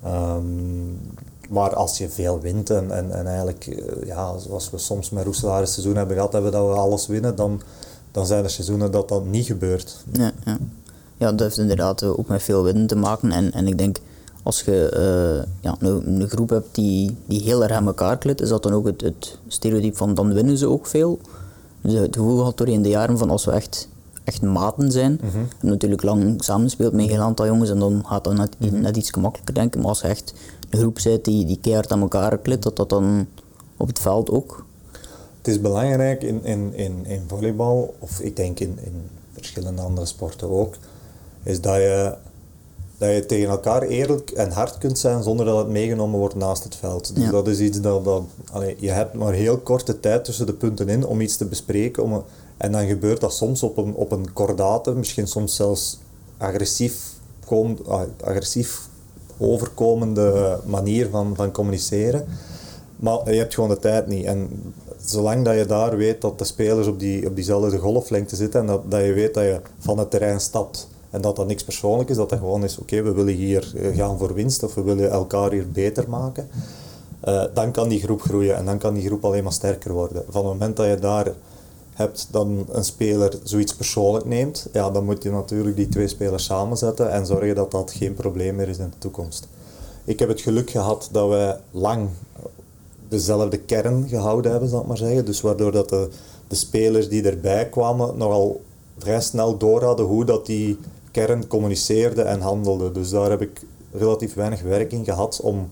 Ehm, 0.03 0.91
maar 1.49 1.75
als 1.75 1.97
je 1.97 2.09
veel 2.09 2.39
wint 2.39 2.69
en, 2.69 2.91
en, 2.91 3.11
en 3.11 3.27
eigenlijk, 3.27 3.65
eh, 3.67 4.07
ja, 4.07 4.37
zoals 4.37 4.69
we 4.69 4.77
soms 4.77 5.09
met 5.09 5.23
Roeselaar 5.23 5.61
een 5.61 5.67
seizoen 5.67 5.95
hebben 5.95 6.15
gehad, 6.15 6.33
hebben 6.33 6.51
dat 6.51 6.67
we 6.67 6.73
alles 6.73 7.07
winnen, 7.07 7.35
dan, 7.35 7.61
dan 8.11 8.25
zijn 8.25 8.43
er 8.43 8.49
seizoenen 8.49 8.91
dat 8.91 9.09
dat 9.09 9.25
niet 9.25 9.45
gebeurt. 9.45 10.03
Ja, 10.11 10.31
ja. 10.45 10.57
ja, 11.17 11.29
dat 11.29 11.39
heeft 11.39 11.57
inderdaad 11.57 12.01
eh, 12.01 12.19
ook 12.19 12.27
met 12.27 12.43
veel 12.43 12.63
winnen 12.63 12.87
te 12.87 12.95
maken. 12.95 13.31
En, 13.31 13.51
en 13.51 13.67
ik 13.67 13.77
denk, 13.77 13.97
als 14.43 14.61
je 14.61 14.89
eh, 14.89 15.47
ja, 15.61 15.75
een, 15.79 16.21
een 16.21 16.29
groep 16.29 16.49
hebt 16.49 16.75
die, 16.75 17.17
die 17.25 17.41
heel 17.41 17.63
erg 17.63 17.71
aan 17.71 17.87
elkaar 17.87 18.17
klit, 18.17 18.41
is 18.41 18.49
dat 18.49 18.63
dan 18.63 18.73
ook 18.73 18.85
het, 18.85 19.01
het 19.01 19.37
stereotype 19.47 19.97
van 19.97 20.13
dan 20.13 20.33
winnen 20.33 20.57
ze 20.57 20.67
ook 20.67 20.87
veel. 20.87 21.19
Dus 21.81 21.93
het 21.93 22.15
gevoel 22.15 22.37
gehad 22.37 22.57
doorheen 22.57 22.81
de 22.81 22.89
jaren 22.89 23.17
van 23.17 23.29
als 23.29 23.45
echt 24.29 24.41
maten 24.41 24.91
zijn, 24.91 25.19
Mhm. 25.23 25.39
natuurlijk 25.69 26.03
lang 26.03 26.43
samenspeelt 26.43 26.93
met 26.93 27.01
een 27.03 27.09
heel 27.09 27.21
aantal 27.21 27.45
jongens 27.45 27.69
en 27.69 27.79
dan 27.79 28.03
gaat 28.05 28.23
dat 28.23 28.33
net, 28.33 28.55
Mhm. 28.59 28.81
net 28.81 28.97
iets 28.97 29.09
gemakkelijker 29.11 29.53
denken. 29.53 29.79
Maar 29.79 29.89
als 29.89 30.01
je 30.01 30.07
echt 30.07 30.33
een 30.69 30.79
groep 30.79 30.99
bent 31.03 31.25
die, 31.25 31.45
die 31.45 31.59
keihard 31.61 31.91
aan 31.91 32.01
elkaar 32.01 32.37
klit, 32.37 32.63
dat 32.63 32.75
dat 32.75 32.89
dan 32.89 33.27
op 33.77 33.87
het 33.87 33.99
veld 33.99 34.29
ook 34.31 34.65
Het 35.37 35.47
is 35.47 35.61
belangrijk 35.61 36.23
in, 36.23 36.43
in, 36.43 36.73
in, 36.73 37.05
in 37.05 37.21
volleybal, 37.27 37.93
of 37.99 38.19
ik 38.19 38.35
denk 38.35 38.59
in, 38.59 38.77
in 38.83 39.01
verschillende 39.33 39.81
andere 39.81 40.05
sporten 40.07 40.49
ook, 40.49 40.75
is 41.43 41.61
dat 41.61 41.75
je, 41.75 42.13
dat 42.97 43.13
je 43.13 43.25
tegen 43.25 43.49
elkaar 43.49 43.81
eerlijk 43.81 44.29
en 44.29 44.51
hard 44.51 44.77
kunt 44.77 44.97
zijn 44.99 45.23
zonder 45.23 45.45
dat 45.45 45.57
het 45.57 45.67
meegenomen 45.67 46.19
wordt 46.19 46.35
naast 46.35 46.63
het 46.63 46.75
veld. 46.75 47.15
Dus 47.15 47.23
Ja. 47.23 47.31
dat 47.31 47.47
is 47.47 47.59
iets 47.59 47.81
dat, 47.81 48.03
dat 48.05 48.23
allee, 48.51 48.75
je 48.79 48.89
hebt 48.91 49.13
maar 49.13 49.33
heel 49.33 49.57
korte 49.57 49.99
tijd 49.99 50.25
tussen 50.25 50.45
de 50.45 50.53
punten 50.53 50.89
in 50.89 51.05
om 51.05 51.21
iets 51.21 51.35
te 51.37 51.45
bespreken. 51.45 52.03
Om, 52.03 52.23
en 52.59 52.71
dan 52.71 52.87
gebeurt 52.87 53.21
dat 53.21 53.33
soms 53.33 53.63
op 53.63 53.77
een, 53.77 53.93
op 53.93 54.11
een 54.11 54.33
kordate, 54.33 54.91
misschien 54.91 55.27
soms 55.27 55.55
zelfs 55.55 55.99
agressief, 56.37 57.13
kom, 57.45 57.77
ah, 57.87 58.01
agressief 58.23 58.87
overkomende 59.37 60.59
manier 60.65 61.09
van, 61.09 61.35
van 61.35 61.51
communiceren. 61.51 62.25
Maar 62.95 63.31
je 63.33 63.37
hebt 63.37 63.53
gewoon 63.53 63.69
de 63.69 63.77
tijd 63.77 64.07
niet. 64.07 64.25
En 64.25 64.49
zolang 65.05 65.45
dat 65.45 65.55
je 65.55 65.65
daar 65.65 65.97
weet 65.97 66.21
dat 66.21 66.39
de 66.39 66.45
spelers 66.45 66.87
op, 66.87 66.99
die, 66.99 67.27
op 67.27 67.35
diezelfde 67.35 67.77
golflengte 67.77 68.35
zitten 68.35 68.59
en 68.59 68.67
dat, 68.67 68.91
dat 68.91 69.05
je 69.05 69.13
weet 69.13 69.33
dat 69.33 69.43
je 69.43 69.61
van 69.79 69.97
het 69.97 70.11
terrein 70.11 70.39
stapt 70.39 70.89
en 71.09 71.21
dat 71.21 71.35
dat 71.35 71.47
niks 71.47 71.63
persoonlijk 71.63 72.09
is, 72.09 72.15
dat 72.15 72.29
dat 72.29 72.39
gewoon 72.39 72.63
is, 72.63 72.77
oké, 72.77 73.01
we 73.01 73.11
willen 73.11 73.33
hier 73.33 73.71
eh, 73.75 73.95
gaan 73.95 74.17
voor 74.17 74.33
winst 74.33 74.63
of 74.63 74.73
we 74.73 74.81
willen 74.81 75.11
elkaar 75.11 75.51
hier 75.51 75.71
beter 75.71 76.09
maken, 76.09 76.49
eh, 77.19 77.43
dan 77.53 77.71
kan 77.71 77.89
die 77.89 78.01
groep 78.01 78.21
groeien 78.21 78.55
en 78.55 78.65
dan 78.65 78.77
kan 78.77 78.93
die 78.93 79.05
groep 79.05 79.25
alleen 79.25 79.43
maar 79.43 79.53
sterker 79.53 79.93
worden. 79.93 80.23
Van 80.29 80.45
het 80.45 80.53
moment 80.53 80.77
dat 80.77 80.87
je 80.87 80.99
daar 80.99 81.33
hebt 81.99 82.27
dan 82.31 82.65
een 82.71 82.83
speler 82.83 83.33
zoiets 83.43 83.75
persoonlijk 83.75 84.25
neemt, 84.25 84.67
ja, 84.73 84.89
dan 84.89 85.05
moet 85.05 85.23
je 85.23 85.31
natuurlijk 85.31 85.75
die 85.75 85.87
twee 85.87 86.07
spelers 86.07 86.43
samenzetten 86.43 87.11
en 87.11 87.25
zorgen 87.25 87.55
dat 87.55 87.71
dat 87.71 87.91
geen 87.91 88.13
probleem 88.13 88.55
meer 88.55 88.67
is 88.67 88.77
in 88.77 88.89
de 88.89 88.97
toekomst. 88.97 89.47
Ik 90.03 90.19
heb 90.19 90.29
het 90.29 90.41
geluk 90.41 90.69
gehad 90.69 91.09
dat 91.11 91.29
wij 91.29 91.59
lang 91.71 92.09
dezelfde 93.07 93.57
kern 93.57 94.07
gehouden 94.07 94.51
hebben, 94.51 94.69
zal 94.69 94.81
ik 94.81 94.87
maar 94.87 94.97
zeggen. 94.97 95.25
Dus 95.25 95.41
waardoor 95.41 95.71
dat 95.71 95.89
de, 95.89 96.09
de 96.47 96.55
spelers 96.55 97.09
die 97.09 97.23
erbij 97.23 97.69
kwamen 97.69 98.17
nogal 98.17 98.61
vrij 98.97 99.21
snel 99.21 99.57
door 99.57 99.83
hadden 99.83 100.05
hoe 100.05 100.25
dat 100.25 100.45
die 100.45 100.77
kern 101.11 101.47
communiceerde 101.47 102.21
en 102.21 102.41
handelde. 102.41 102.91
Dus 102.91 103.09
daar 103.09 103.29
heb 103.29 103.41
ik 103.41 103.61
relatief 103.91 104.33
weinig 104.33 104.61
werk 104.61 104.91
in 104.91 105.03
gehad 105.03 105.39
om, 105.43 105.69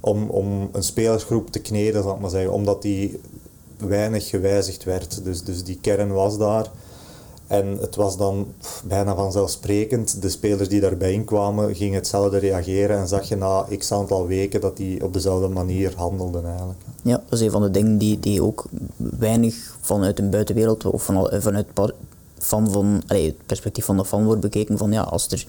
om, 0.00 0.30
om 0.30 0.68
een 0.72 0.82
spelersgroep 0.82 1.50
te 1.50 1.60
kneden, 1.60 2.02
zal 2.02 2.14
ik 2.14 2.20
maar 2.20 2.30
zeggen. 2.30 2.52
Omdat 2.52 2.82
die 2.82 3.20
weinig 3.76 4.28
gewijzigd 4.28 4.84
werd. 4.84 5.24
Dus, 5.24 5.42
dus 5.42 5.64
die 5.64 5.78
kern 5.80 6.12
was 6.12 6.38
daar. 6.38 6.70
En 7.46 7.78
het 7.80 7.96
was 7.96 8.16
dan 8.16 8.46
bijna 8.84 9.14
vanzelfsprekend. 9.14 10.22
De 10.22 10.28
spelers 10.28 10.68
die 10.68 10.80
daarbij 10.80 11.12
inkwamen 11.12 11.74
gingen 11.74 11.94
hetzelfde 11.94 12.38
reageren. 12.38 12.98
En 12.98 13.08
zag 13.08 13.28
je 13.28 13.36
na 13.36 13.66
x 13.78 13.92
aantal 13.92 14.26
weken 14.26 14.60
dat 14.60 14.76
die 14.76 15.04
op 15.04 15.12
dezelfde 15.12 15.48
manier 15.48 15.92
handelden 15.96 16.46
eigenlijk. 16.46 16.78
Ja, 17.02 17.22
dat 17.28 17.38
is 17.38 17.40
een 17.40 17.50
van 17.50 17.62
de 17.62 17.70
dingen 17.70 17.98
die, 17.98 18.20
die 18.20 18.42
ook 18.42 18.64
weinig 18.96 19.76
vanuit 19.80 20.18
een 20.18 20.30
buitenwereld 20.30 20.84
of 20.84 21.04
van, 21.04 21.30
vanuit 21.32 21.66
van, 22.38 23.02
allee, 23.06 23.26
het 23.26 23.46
perspectief 23.46 23.84
van 23.84 23.96
de 23.96 24.04
fan 24.04 24.24
wordt 24.24 24.40
bekeken. 24.40 24.78
Van 24.78 24.92
ja, 24.92 25.02
als 25.02 25.28
er 25.28 25.46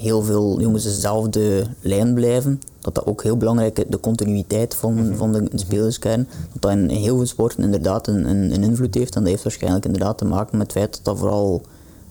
heel 0.00 0.22
veel 0.22 0.60
jongens 0.60 0.84
dezelfde 0.84 1.66
lijn 1.80 2.14
blijven, 2.14 2.60
dat 2.80 2.94
dat 2.94 3.06
ook 3.06 3.22
heel 3.22 3.36
belangrijk 3.36 3.78
is, 3.78 3.84
de 3.88 4.00
continuïteit 4.00 4.74
van, 4.74 5.12
van 5.16 5.32
de 5.32 5.48
spelerskern, 5.54 6.28
dat 6.52 6.62
dat 6.62 6.70
in 6.70 6.88
heel 6.88 7.16
veel 7.16 7.26
sporten 7.26 7.62
inderdaad 7.62 8.06
een, 8.06 8.28
een, 8.28 8.54
een 8.54 8.62
invloed 8.62 8.94
heeft. 8.94 9.14
En 9.14 9.20
dat 9.20 9.30
heeft 9.30 9.42
waarschijnlijk 9.42 9.84
inderdaad 9.84 10.18
te 10.18 10.24
maken 10.24 10.58
met 10.58 10.66
het 10.66 10.76
feit 10.76 10.94
dat 10.94 11.04
dat 11.04 11.18
vooral 11.18 11.62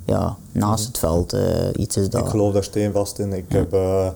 ja, 0.06 0.38
naast 0.52 0.88
het 0.88 0.98
veld 0.98 1.34
eh, 1.34 1.42
iets 1.76 1.98
is 1.98 2.10
dat... 2.10 2.24
Ik 2.24 2.30
geloof 2.30 2.54
daar 2.54 2.64
steenvast 2.64 3.20
in. 3.20 3.34
Ik 3.34 3.46
heb, 3.48 3.74
eh, 3.74 4.08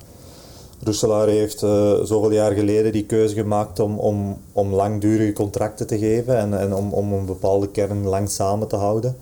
Roeselaar 0.83 1.27
heeft 1.27 1.63
uh, 1.63 1.93
zoveel 2.03 2.31
jaar 2.31 2.51
geleden 2.51 2.91
die 2.91 3.05
keuze 3.05 3.35
gemaakt 3.35 3.79
om, 3.79 3.99
om, 3.99 4.37
om 4.51 4.73
langdurige 4.73 5.33
contracten 5.33 5.87
te 5.87 5.97
geven 5.97 6.37
en, 6.37 6.59
en 6.59 6.73
om, 6.73 6.93
om 6.93 7.13
een 7.13 7.25
bepaalde 7.25 7.67
kern 7.67 8.03
lang 8.03 8.29
samen 8.29 8.67
te 8.67 8.75
houden. 8.75 9.15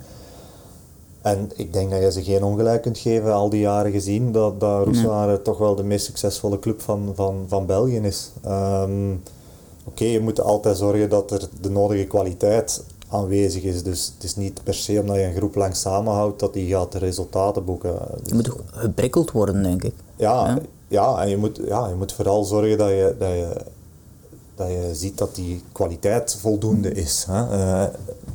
En 1.22 1.52
ik 1.56 1.74
denk 1.74 1.92
dat 1.92 2.02
je 2.02 2.12
ze 2.12 2.24
geen 2.24 2.44
ongelijk 2.44 2.82
kunt 2.82 2.98
geven, 2.98 3.34
al 3.34 3.50
die 3.50 3.62
jaren 3.62 3.92
gezien, 3.92 4.32
dat, 4.32 4.60
dat 4.60 5.44
toch 5.44 5.58
wel 5.58 5.76
de 5.76 5.84
meest 5.84 6.06
succesvolle 6.06 6.60
club 6.60 6.82
van, 6.82 7.12
van, 7.16 7.46
van 7.48 7.66
België 7.66 7.98
is. 7.98 8.32
Um, 8.48 9.22
Oké, 9.84 10.04
je 10.04 10.20
moet 10.20 10.42
altijd 10.42 10.78
zorgen 10.78 11.10
dat 11.10 11.32
er 11.32 11.48
de 11.62 11.70
nodige 11.70 12.06
kwaliteit 12.06 12.84
aanwezig 13.08 13.64
is. 13.64 13.84
Dus 13.84 14.12
het 14.14 14.24
is 14.24 14.36
niet 14.36 14.64
per 14.64 14.74
se 14.74 15.00
omdat 15.00 15.16
je 15.16 15.24
een 15.24 15.36
groep 15.36 15.56
lang 15.56 15.76
samenhoudt 15.76 16.40
dat 16.40 16.54
die 16.54 16.70
gaat 16.70 16.92
de 16.92 16.98
resultaten 16.98 17.66
boeken. 17.66 17.96
Dus 18.22 18.30
je 18.30 18.36
moet 18.36 18.52
ook 18.52 18.64
geprikkeld 18.72 19.32
worden, 19.32 19.64
denk 19.64 19.84
ik. 19.84 19.94
Ja, 20.16 20.60
ja? 20.88 21.22
en 21.22 21.30
je 21.30 21.38
moet, 21.38 21.60
ja, 21.66 21.88
je 21.88 21.96
moet 21.96 22.14
vooral 22.14 22.44
zorgen 22.44 22.78
dat 22.78 22.90
je, 22.90 23.16
dat 23.20 23.30
je, 23.30 23.62
dat 24.62 24.72
je 24.72 24.96
ziet 24.96 25.18
dat 25.18 25.36
die 25.36 25.64
kwaliteit 25.72 26.38
voldoende 26.40 26.92
is. 26.92 27.26
Hè. 27.30 27.58
Uh, 27.58 27.84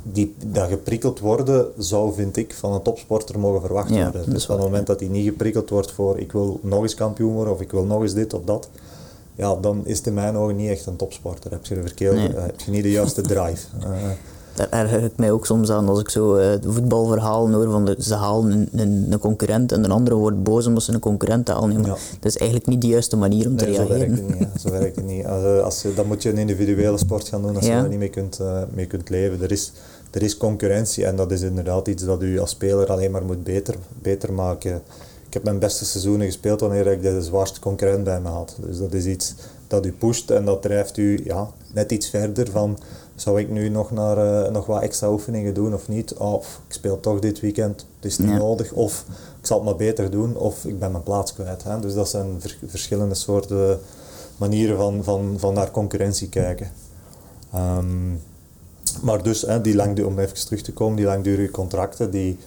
die, 0.03 0.35
dat 0.45 0.69
geprikkeld 0.69 1.19
worden 1.19 1.65
zou, 1.77 2.13
vind 2.13 2.37
ik, 2.37 2.53
van 2.53 2.73
een 2.73 2.81
topsporter 2.81 3.39
mogen 3.39 3.61
verwacht 3.61 3.89
worden. 3.89 4.29
Dus 4.29 4.43
op 4.43 4.55
het 4.55 4.65
moment 4.65 4.87
dat 4.87 4.99
hij 4.99 5.09
niet 5.09 5.25
geprikkeld 5.25 5.69
wordt 5.69 5.91
voor 5.91 6.19
ik 6.19 6.31
wil 6.31 6.59
nog 6.63 6.81
eens 6.81 6.95
kampioen 6.95 7.33
worden 7.33 7.53
of 7.53 7.61
ik 7.61 7.71
wil 7.71 7.83
nog 7.83 8.01
eens 8.01 8.13
dit 8.13 8.33
of 8.33 8.41
dat, 8.43 8.69
ja, 9.35 9.55
dan 9.55 9.85
is 9.85 9.97
het 9.97 10.07
in 10.07 10.13
mijn 10.13 10.35
ogen 10.35 10.55
niet 10.55 10.69
echt 10.69 10.85
een 10.85 10.95
topsporter. 10.95 11.51
Heb 11.51 11.65
je, 11.65 11.75
de 11.75 11.81
verkeerde, 11.81 12.39
heb 12.39 12.59
je 12.59 12.71
niet 12.71 12.83
de 12.83 12.91
juiste 12.91 13.21
drive. 13.21 13.67
Uh, 13.83 13.87
daar 14.57 14.69
erger 14.69 15.03
ik 15.03 15.17
mij 15.17 15.31
ook 15.31 15.45
soms 15.45 15.69
aan 15.69 15.89
als 15.89 15.99
ik 15.99 16.09
zo 16.09 16.37
uh, 16.37 16.45
voetbalverhalen 16.67 17.53
hoor 17.53 17.71
van 17.71 17.85
de, 17.85 17.95
ze 17.99 18.15
halen 18.15 18.51
een, 18.51 18.69
een, 18.71 19.05
een, 19.09 19.19
concurrent 19.19 19.71
en 19.71 19.81
de 19.81 19.89
andere 19.89 20.15
wordt 20.15 20.43
boos 20.43 20.67
omdat 20.67 20.83
ze 20.83 20.93
een 20.93 20.99
concurrent 20.99 21.47
halen. 21.47 21.83
Dat 21.83 21.97
is 22.21 22.37
eigenlijk 22.37 22.69
niet 22.69 22.81
de 22.81 22.87
juiste 22.87 23.17
manier 23.17 23.47
om 23.47 23.57
te 23.57 23.65
reageren. 23.65 23.87
Zo 23.87 23.97
werkt 23.97 24.17
het 24.17 24.39
niet. 24.39 24.61
Zo 24.61 24.69
werkt 24.71 24.95
het 24.95 25.05
niet. 25.05 25.25
Als, 25.25 25.43
eh, 25.43 25.59
als 25.59 25.85
dan 25.95 26.07
moet 26.07 26.23
je 26.23 26.29
een 26.29 26.37
individuele 26.37 26.97
sport 26.97 27.27
gaan 27.27 27.41
doen 27.41 27.55
als 27.55 27.65
je 27.65 27.71
daar 27.71 27.89
niet 27.89 27.99
mee 27.99 28.09
kunt, 28.09 28.39
uh, 28.41 28.61
mee 28.73 28.85
kunt 28.85 29.09
leven. 29.09 29.41
Er 29.41 29.51
is, 29.51 29.71
er 30.11 30.21
is 30.21 30.37
concurrentie 30.37 31.05
en 31.05 31.15
dat 31.15 31.31
is 31.31 31.41
inderdaad 31.41 31.87
iets 31.87 32.03
dat 32.03 32.21
u 32.21 32.39
als 32.39 32.49
speler 32.49 32.87
alleen 32.87 33.11
maar 33.11 33.25
moet 33.25 33.43
beter, 33.43 33.75
beter 34.01 34.33
maken. 34.33 34.81
Ik 35.27 35.33
heb 35.33 35.43
mijn 35.43 35.59
beste 35.59 35.85
seizoenen 35.85 36.25
gespeeld 36.25 36.59
wanneer 36.59 36.87
ik 36.87 37.01
de 37.01 37.21
zwaarste 37.21 37.59
concurrent 37.59 38.03
bij 38.03 38.21
me 38.21 38.29
had. 38.29 38.55
Dus 38.59 38.77
dat 38.77 38.93
is 38.93 39.05
iets 39.05 39.35
dat 39.67 39.85
u 39.85 39.91
pusht 39.91 40.31
en 40.31 40.45
dat 40.45 40.61
drijft 40.61 40.97
u 40.97 41.19
ja, 41.23 41.49
net 41.73 41.91
iets 41.91 42.09
verder 42.09 42.51
van 42.51 42.77
zou 43.21 43.39
ik 43.39 43.49
nu 43.49 43.69
nog, 43.69 43.91
naar, 43.91 44.45
uh, 44.45 44.51
nog 44.51 44.65
wat 44.65 44.81
extra 44.81 45.11
oefeningen 45.11 45.53
doen 45.53 45.73
of 45.73 45.87
niet? 45.87 46.13
Of 46.13 46.61
ik 46.67 46.73
speel 46.73 46.99
toch 46.99 47.19
dit 47.19 47.39
weekend, 47.39 47.85
het 47.95 48.05
is 48.05 48.17
niet 48.17 48.37
nodig. 48.37 48.71
Of 48.71 49.05
ik 49.39 49.45
zal 49.45 49.57
het 49.57 49.65
maar 49.65 49.75
beter 49.75 50.11
doen, 50.11 50.35
of 50.35 50.65
ik 50.65 50.79
ben 50.79 50.91
mijn 50.91 51.03
plaats 51.03 51.33
kwijt. 51.33 51.63
Hè? 51.63 51.79
Dus 51.79 51.93
dat 51.93 52.09
zijn 52.09 52.41
verschillende 52.65 53.15
soorten 53.15 53.79
manieren 54.37 54.77
van, 54.77 55.03
van, 55.03 55.35
van 55.37 55.53
naar 55.53 55.71
concurrentie 55.71 56.29
kijken. 56.29 56.71
Um, 57.55 58.21
maar 59.01 59.23
dus, 59.23 59.41
hè, 59.41 59.61
die 59.61 59.75
lang, 59.75 60.03
om 60.03 60.19
even 60.19 60.45
terug 60.45 60.61
te 60.61 60.73
komen, 60.73 60.95
die 60.95 61.05
langdurige 61.05 61.51
contracten, 61.51 62.11
die, 62.11 62.37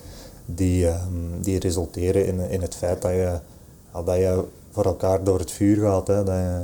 die, 0.47 0.87
um, 0.87 1.43
die 1.43 1.59
resulteren 1.59 2.27
in, 2.27 2.51
in 2.51 2.63
het 2.63 2.75
feit 2.75 3.03
dat 3.03 3.11
je, 3.11 3.39
ja, 3.93 4.03
dat 4.03 4.17
je 4.17 4.45
voor 4.71 4.85
elkaar 4.85 5.25
door 5.25 5.39
het 5.39 5.51
vuur 5.51 5.81
gaat. 5.81 6.07
Hè, 6.07 6.25
dat 6.25 6.35
je 6.35 6.63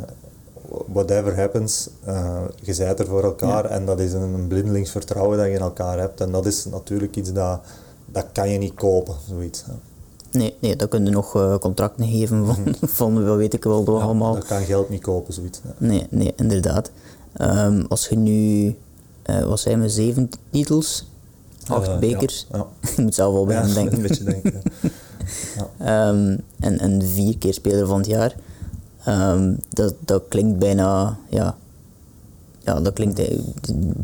whatever 0.69 1.37
happens, 1.37 1.89
uh, 2.09 2.41
je 2.63 2.75
zijt 2.75 3.01
er 3.01 3.07
voor 3.07 3.25
elkaar 3.25 3.65
en 3.65 3.87
dat 3.87 4.01
is 4.01 4.13
een, 4.13 4.35
een 4.35 4.47
blindelings 4.47 4.91
vertrouwen 4.91 5.39
dat 5.39 5.47
je 5.47 5.53
in 5.53 5.61
elkaar 5.61 5.99
hebt. 5.99 6.21
En 6.21 6.33
dat 6.33 6.47
is 6.47 6.65
natuurlijk 6.65 7.17
iets 7.17 7.33
dat, 7.33 7.61
dat 8.07 8.27
kan 8.33 8.51
je 8.51 8.59
niet 8.59 8.75
kopen, 8.75 9.15
zoiets. 9.29 9.65
Nee, 10.31 10.57
nee, 10.59 10.77
dan 10.77 10.89
kun 10.89 11.05
je 11.05 11.11
nog 11.11 11.37
uh, 11.37 11.57
contracten 11.57 12.07
geven 12.09 12.47
van, 12.47 12.61
mhm. 12.61 12.87
van 12.99 13.27
wat 13.27 13.37
weet 13.37 13.55
ik 13.55 13.65
wel 13.65 13.97
ja, 13.97 14.03
allemaal. 14.03 14.35
Dat 14.35 14.47
kan 14.47 14.63
geld 14.63 14.89
niet 14.89 15.03
kopen, 15.03 15.35
zoiets. 15.35 15.61
Nee, 15.79 16.07
nee, 16.11 16.33
inderdaad. 16.37 16.91
Um, 17.41 17.87
als 17.89 18.09
je 18.09 18.17
nu, 18.17 18.75
uh, 19.27 19.45
wat 19.45 19.61
zijn 19.61 19.81
we, 19.81 19.89
zeven 19.89 20.31
titels, 20.51 21.07
acht 21.67 21.99
bekers, 22.01 22.47
ja, 22.53 22.67
je 22.97 23.03
moet 23.03 23.15
zelf 23.15 23.33
wel 23.33 23.47
bij 23.47 23.63
denken. 23.75 23.97
een 23.97 24.03
beetje 24.03 24.25
denken. 24.25 24.63
um, 25.81 26.41
en, 26.61 26.79
en 26.79 27.03
vier 27.03 27.39
keer 27.39 27.55
speler 27.55 27.87
van 27.87 27.99
het 27.99 28.07
jaar. 28.07 28.35
Ehm, 29.07 29.55
dat, 29.69 29.95
dat 29.99 30.23
klinkt 30.29 30.59
bijna, 30.59 31.19
ja, 31.29 31.57
ja, 32.59 32.81
dat 32.81 32.93
klinkt 32.93 33.21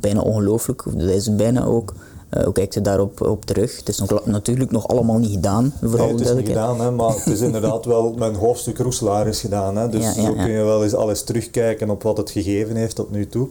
bijna 0.01 0.21
ongelooflijk. 0.21 0.85
Dat 0.85 1.09
is 1.09 1.27
het 1.27 1.37
bijna 1.37 1.65
ook. 1.65 1.95
Uh, 2.31 2.45
hoe 2.45 2.53
kijkt 2.53 2.75
je 2.75 2.81
daarop 2.81 3.21
op 3.21 3.45
terug? 3.45 3.77
Het 3.77 3.89
is 3.89 3.99
nog, 3.99 4.27
natuurlijk 4.27 4.71
nog 4.71 4.89
allemaal 4.89 5.19
niet 5.19 5.31
gedaan. 5.31 5.73
Vooral 5.81 6.07
nee, 6.07 6.17
het 6.17 6.29
is 6.29 6.35
niet 6.35 6.47
gedaan, 6.47 6.81
hè, 6.81 6.91
maar 6.91 7.15
het 7.15 7.27
is 7.27 7.41
inderdaad 7.51 7.85
wel 7.85 8.13
mijn 8.13 8.35
hoofdstuk 8.35 8.79
Roeselaar 8.79 9.27
is 9.27 9.41
gedaan. 9.41 9.77
Hè, 9.77 9.89
dus 9.89 10.15
zo 10.15 10.33
kun 10.33 10.51
je 10.51 10.63
wel 10.63 10.85
eens 10.85 10.95
alles 10.95 11.23
terugkijken 11.23 11.91
op 11.91 12.03
wat 12.03 12.17
het 12.17 12.31
gegeven 12.31 12.77
heeft 12.77 12.97
tot 12.97 13.11
nu 13.11 13.27
toe. 13.27 13.49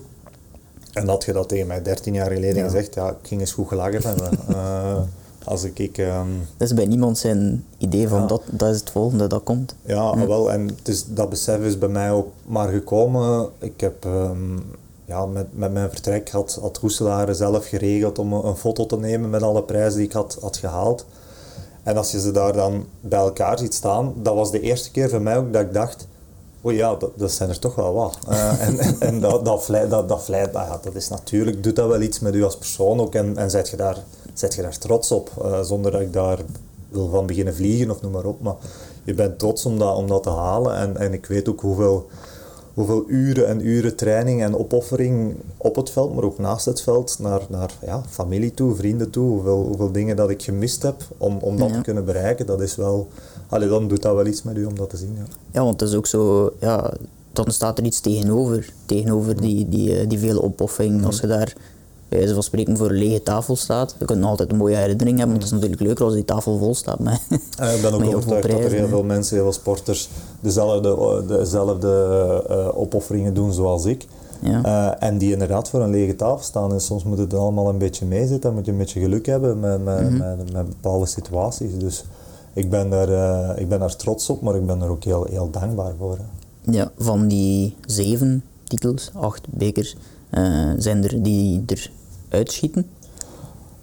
En 0.94 1.06
dat 1.06 1.24
je 1.24 1.34
dat 1.34 1.50
tegen 1.50 1.68
mij 1.68 1.82
13 1.82 2.14
jaar 2.14 2.32
geleden 2.32 2.64
gezegd, 2.64 2.94
ja, 2.94 3.10
ik 3.10 3.16
ging 3.22 3.42
eens 3.42 3.52
goed 3.52 3.68
gelachen 3.68 4.02
hebben. 4.08 4.30
Als 5.44 5.64
ik, 5.64 5.80
ik 5.80 5.98
um, 5.98 6.48
dat 6.58 6.68
is 6.68 6.74
bij 6.74 6.86
niemand 6.86 7.18
zijn 7.18 7.66
idee 7.78 8.08
van 8.08 8.28
dat, 8.28 8.42
dat 8.50 8.74
is 8.74 8.80
het 8.80 8.90
volgende 8.90 9.28
dat 9.28 9.44
komt. 9.44 9.76
Ja, 9.82 10.28
wel, 10.28 10.52
en 10.52 10.68
het 10.68 10.88
is, 10.88 11.06
dat 11.06 11.30
besef 11.30 11.60
is 11.60 11.78
bij 11.78 11.90
mij 11.90 12.12
ook 12.12 12.28
maar 12.46 12.70
gekomen. 12.70 13.50
Ik 13.60 13.82
heb 13.82 14.06
um, 14.06 14.64
ja, 15.06 15.26
met, 15.26 15.48
met 15.52 15.74
mijn 15.74 15.90
vertrek 15.90 16.30
had, 16.30 16.60
had 16.62 16.82
zelf 17.32 17.68
geregeld 17.68 18.20
om 18.20 18.34
een, 18.34 18.56
foto 18.56 18.86
te 18.86 18.98
nemen 18.98 19.30
met 19.30 19.44
alle 19.44 19.64
prijzen 19.64 19.98
die 19.98 20.08
ik 20.08 20.14
had, 20.14 20.38
had 20.42 20.58
gehaald. 20.58 21.06
En 21.84 21.98
als 21.98 22.12
je 22.12 22.20
ze 22.20 22.32
daar 22.32 22.54
dan 22.54 22.86
bij 23.02 23.20
elkaar 23.20 23.60
ziet 23.60 23.74
staan, 23.74 24.14
dat 24.16 24.36
was 24.36 24.52
de 24.52 24.60
eerste 24.60 24.92
keer 24.92 25.10
voor 25.10 25.22
mij 25.22 25.38
ook 25.38 25.54
dat 25.54 25.62
ik 25.62 25.74
dacht, 25.74 26.08
oh 26.62 26.74
ja, 26.74 26.96
dat, 26.96 27.12
dat 27.16 27.32
zijn 27.32 27.50
er 27.50 27.60
toch 27.60 27.76
wel 27.76 27.94
wat. 27.94 28.18
Uh, 28.30 28.62
en 28.68 28.80
en, 28.80 28.96
en 29.00 29.20
dat, 29.20 29.46
dat, 29.46 29.68
dat, 29.68 29.90
dat, 29.90 30.10
dat, 30.10 30.26
ja, 30.28 30.80
dat 30.84 30.96
is 30.96 31.08
natuurlijk, 31.08 31.64
doet 31.64 31.76
dat 31.76 31.88
wel 31.88 32.02
iets 32.02 32.20
met 32.20 32.36
u 32.36 32.44
als 32.44 32.58
persoon 32.58 33.00
ook 33.00 33.16
en, 33.16 33.38
en 33.38 33.50
zet 33.50 33.70
je 33.70 33.78
daar 33.78 33.98
zet 34.34 34.56
je 34.56 34.62
daar 34.62 34.78
trots 34.78 35.12
op, 35.12 35.32
uh, 35.42 35.62
zonder 35.62 35.92
dat 35.92 36.02
ik 36.02 36.14
daar 36.14 36.40
wil 36.90 37.10
van 37.10 37.26
beginnen 37.26 37.56
vliegen 37.56 37.92
of 37.92 38.02
noem 38.02 38.12
maar 38.12 38.26
op. 38.26 38.42
Maar 38.42 38.56
je 39.04 39.14
bent 39.14 39.40
trots 39.40 39.66
om 39.66 39.80
dat, 39.80 39.96
om 39.96 40.08
dat 40.08 40.24
te 40.24 40.30
halen 40.30 40.76
en, 40.76 40.98
en 40.98 41.14
ik 41.14 41.26
weet 41.26 41.50
ook 41.50 41.62
hoeveel, 41.62 42.10
hoeveel 42.74 43.04
uren 43.08 43.48
en 43.48 43.68
uren 43.68 43.96
training 43.96 44.42
en 44.42 44.58
opoffering 44.58 45.36
op 45.58 45.76
het 45.76 45.90
veld, 45.90 46.16
maar 46.16 46.24
ook 46.24 46.38
naast 46.38 46.66
het 46.66 46.82
veld, 46.82 47.18
naar, 47.20 47.42
naar 47.50 47.74
ja, 47.86 48.04
familie 48.10 48.54
toe, 48.54 48.76
vrienden 48.76 49.10
toe, 49.10 49.30
hoeveel, 49.30 49.64
hoeveel 49.68 49.92
dingen 49.92 50.16
dat 50.16 50.30
ik 50.30 50.44
gemist 50.44 50.82
heb 50.82 51.04
om, 51.18 51.38
om 51.38 51.58
dat 51.58 51.74
te 51.74 51.82
kunnen 51.82 52.06
bereiken, 52.06 52.46
dat 52.46 52.62
is 52.62 52.76
wel, 52.76 53.08
allee, 53.50 53.70
dan 53.70 53.88
doet 53.88 54.02
dat 54.02 54.16
wel 54.16 54.26
iets 54.26 54.44
met 54.44 54.58
u 54.58 54.66
om 54.66 54.76
dat 54.76 54.90
te 54.90 54.98
zien. 54.98 55.16
Ja, 55.18 55.26
ja 55.52 55.64
want 55.64 55.80
het 55.80 55.90
is 55.90 55.96
ook 55.96 56.08
zo, 56.08 56.52
ja, 56.60 56.94
dan 57.34 57.52
staat 57.52 57.78
er 57.78 57.86
iets 57.86 58.00
tegenover, 58.00 58.74
tegenover 58.86 59.42
die, 59.42 59.70
die, 59.70 60.00
eh, 60.00 60.10
die 60.10 60.20
vele 60.20 60.42
opoffering. 60.42 61.06
Als 61.06 61.20
je 61.20 61.28
daar 61.28 61.56
bij 62.12 62.20
wijze 62.20 62.34
van 62.34 62.44
spreken 62.44 62.78
voor 62.78 62.90
een 62.90 62.98
lege 62.98 63.24
tafel 63.24 63.56
staat. 63.56 63.96
Je 64.00 64.06
kunt 64.06 64.24
altijd 64.24 64.52
een 64.52 64.58
mooie 64.58 64.76
herinnering 64.76 65.18
hebben, 65.18 65.38
want 65.38 65.44
het 65.44 65.54
is 65.54 65.60
natuurlijk 65.60 65.82
leuker 65.82 66.06
als 66.06 66.14
die 66.14 66.26
tafel 66.26 66.58
vol 66.58 66.76
staat 66.76 67.00
met 67.00 67.22
ja, 67.58 67.70
Ik 67.70 67.82
ben 67.82 67.94
ook 67.94 68.04
overtuigd 68.16 68.50
dat 68.50 68.60
er 68.60 68.72
heel 68.72 68.88
veel 68.88 69.04
mensen, 69.04 69.36
heel 69.36 69.44
veel 69.44 69.54
sporters 69.54 70.10
dezelfde, 70.40 71.24
dezelfde 71.28 72.44
uh, 72.50 72.80
opofferingen 72.80 73.34
doen 73.34 73.54
zoals 73.54 73.86
ik. 73.86 74.08
Ja. 74.42 74.66
Uh, 74.66 75.08
en 75.08 75.18
die 75.18 75.32
inderdaad 75.32 75.70
voor 75.70 75.82
een 75.82 75.90
lege 75.90 76.16
tafel 76.16 76.44
staan. 76.44 76.74
En 76.74 76.82
soms 76.82 77.04
moet 77.04 77.18
het 77.18 77.34
allemaal 77.34 77.70
een 77.70 77.78
beetje 77.78 78.06
meezitten. 78.06 78.42
Dan 78.42 78.54
moet 78.54 78.66
je 78.66 78.72
een 78.72 78.78
beetje 78.78 79.02
geluk 79.02 79.26
hebben 79.26 79.60
met, 79.60 79.84
met, 79.84 80.02
mm 80.02 80.08
-hmm. 80.08 80.38
met, 80.38 80.54
met 80.54 80.68
bepaalde 80.68 81.06
situaties. 81.06 81.78
Dus 81.78 82.04
ik 82.54 82.70
ben, 82.70 82.90
daar, 82.90 83.10
uh, 83.10 83.62
ik 83.62 83.70
ben 83.70 83.80
daar 83.80 83.96
trots 83.96 84.30
op, 84.30 84.42
maar 84.42 84.56
ik 84.56 84.66
ben 84.66 84.82
er 84.82 84.90
ook 84.90 85.04
heel, 85.04 85.26
heel 85.30 85.50
dankbaar 85.50 85.94
voor. 86.00 86.18
Ja, 86.62 86.92
van 86.98 87.28
die 87.28 87.76
zeven 87.86 88.44
titels, 88.68 89.12
acht 89.14 89.48
bekers, 89.50 89.96
zijn 90.78 91.04
er 91.04 91.24
die 91.24 91.64
er 91.66 91.92
uitschieten? 92.32 92.90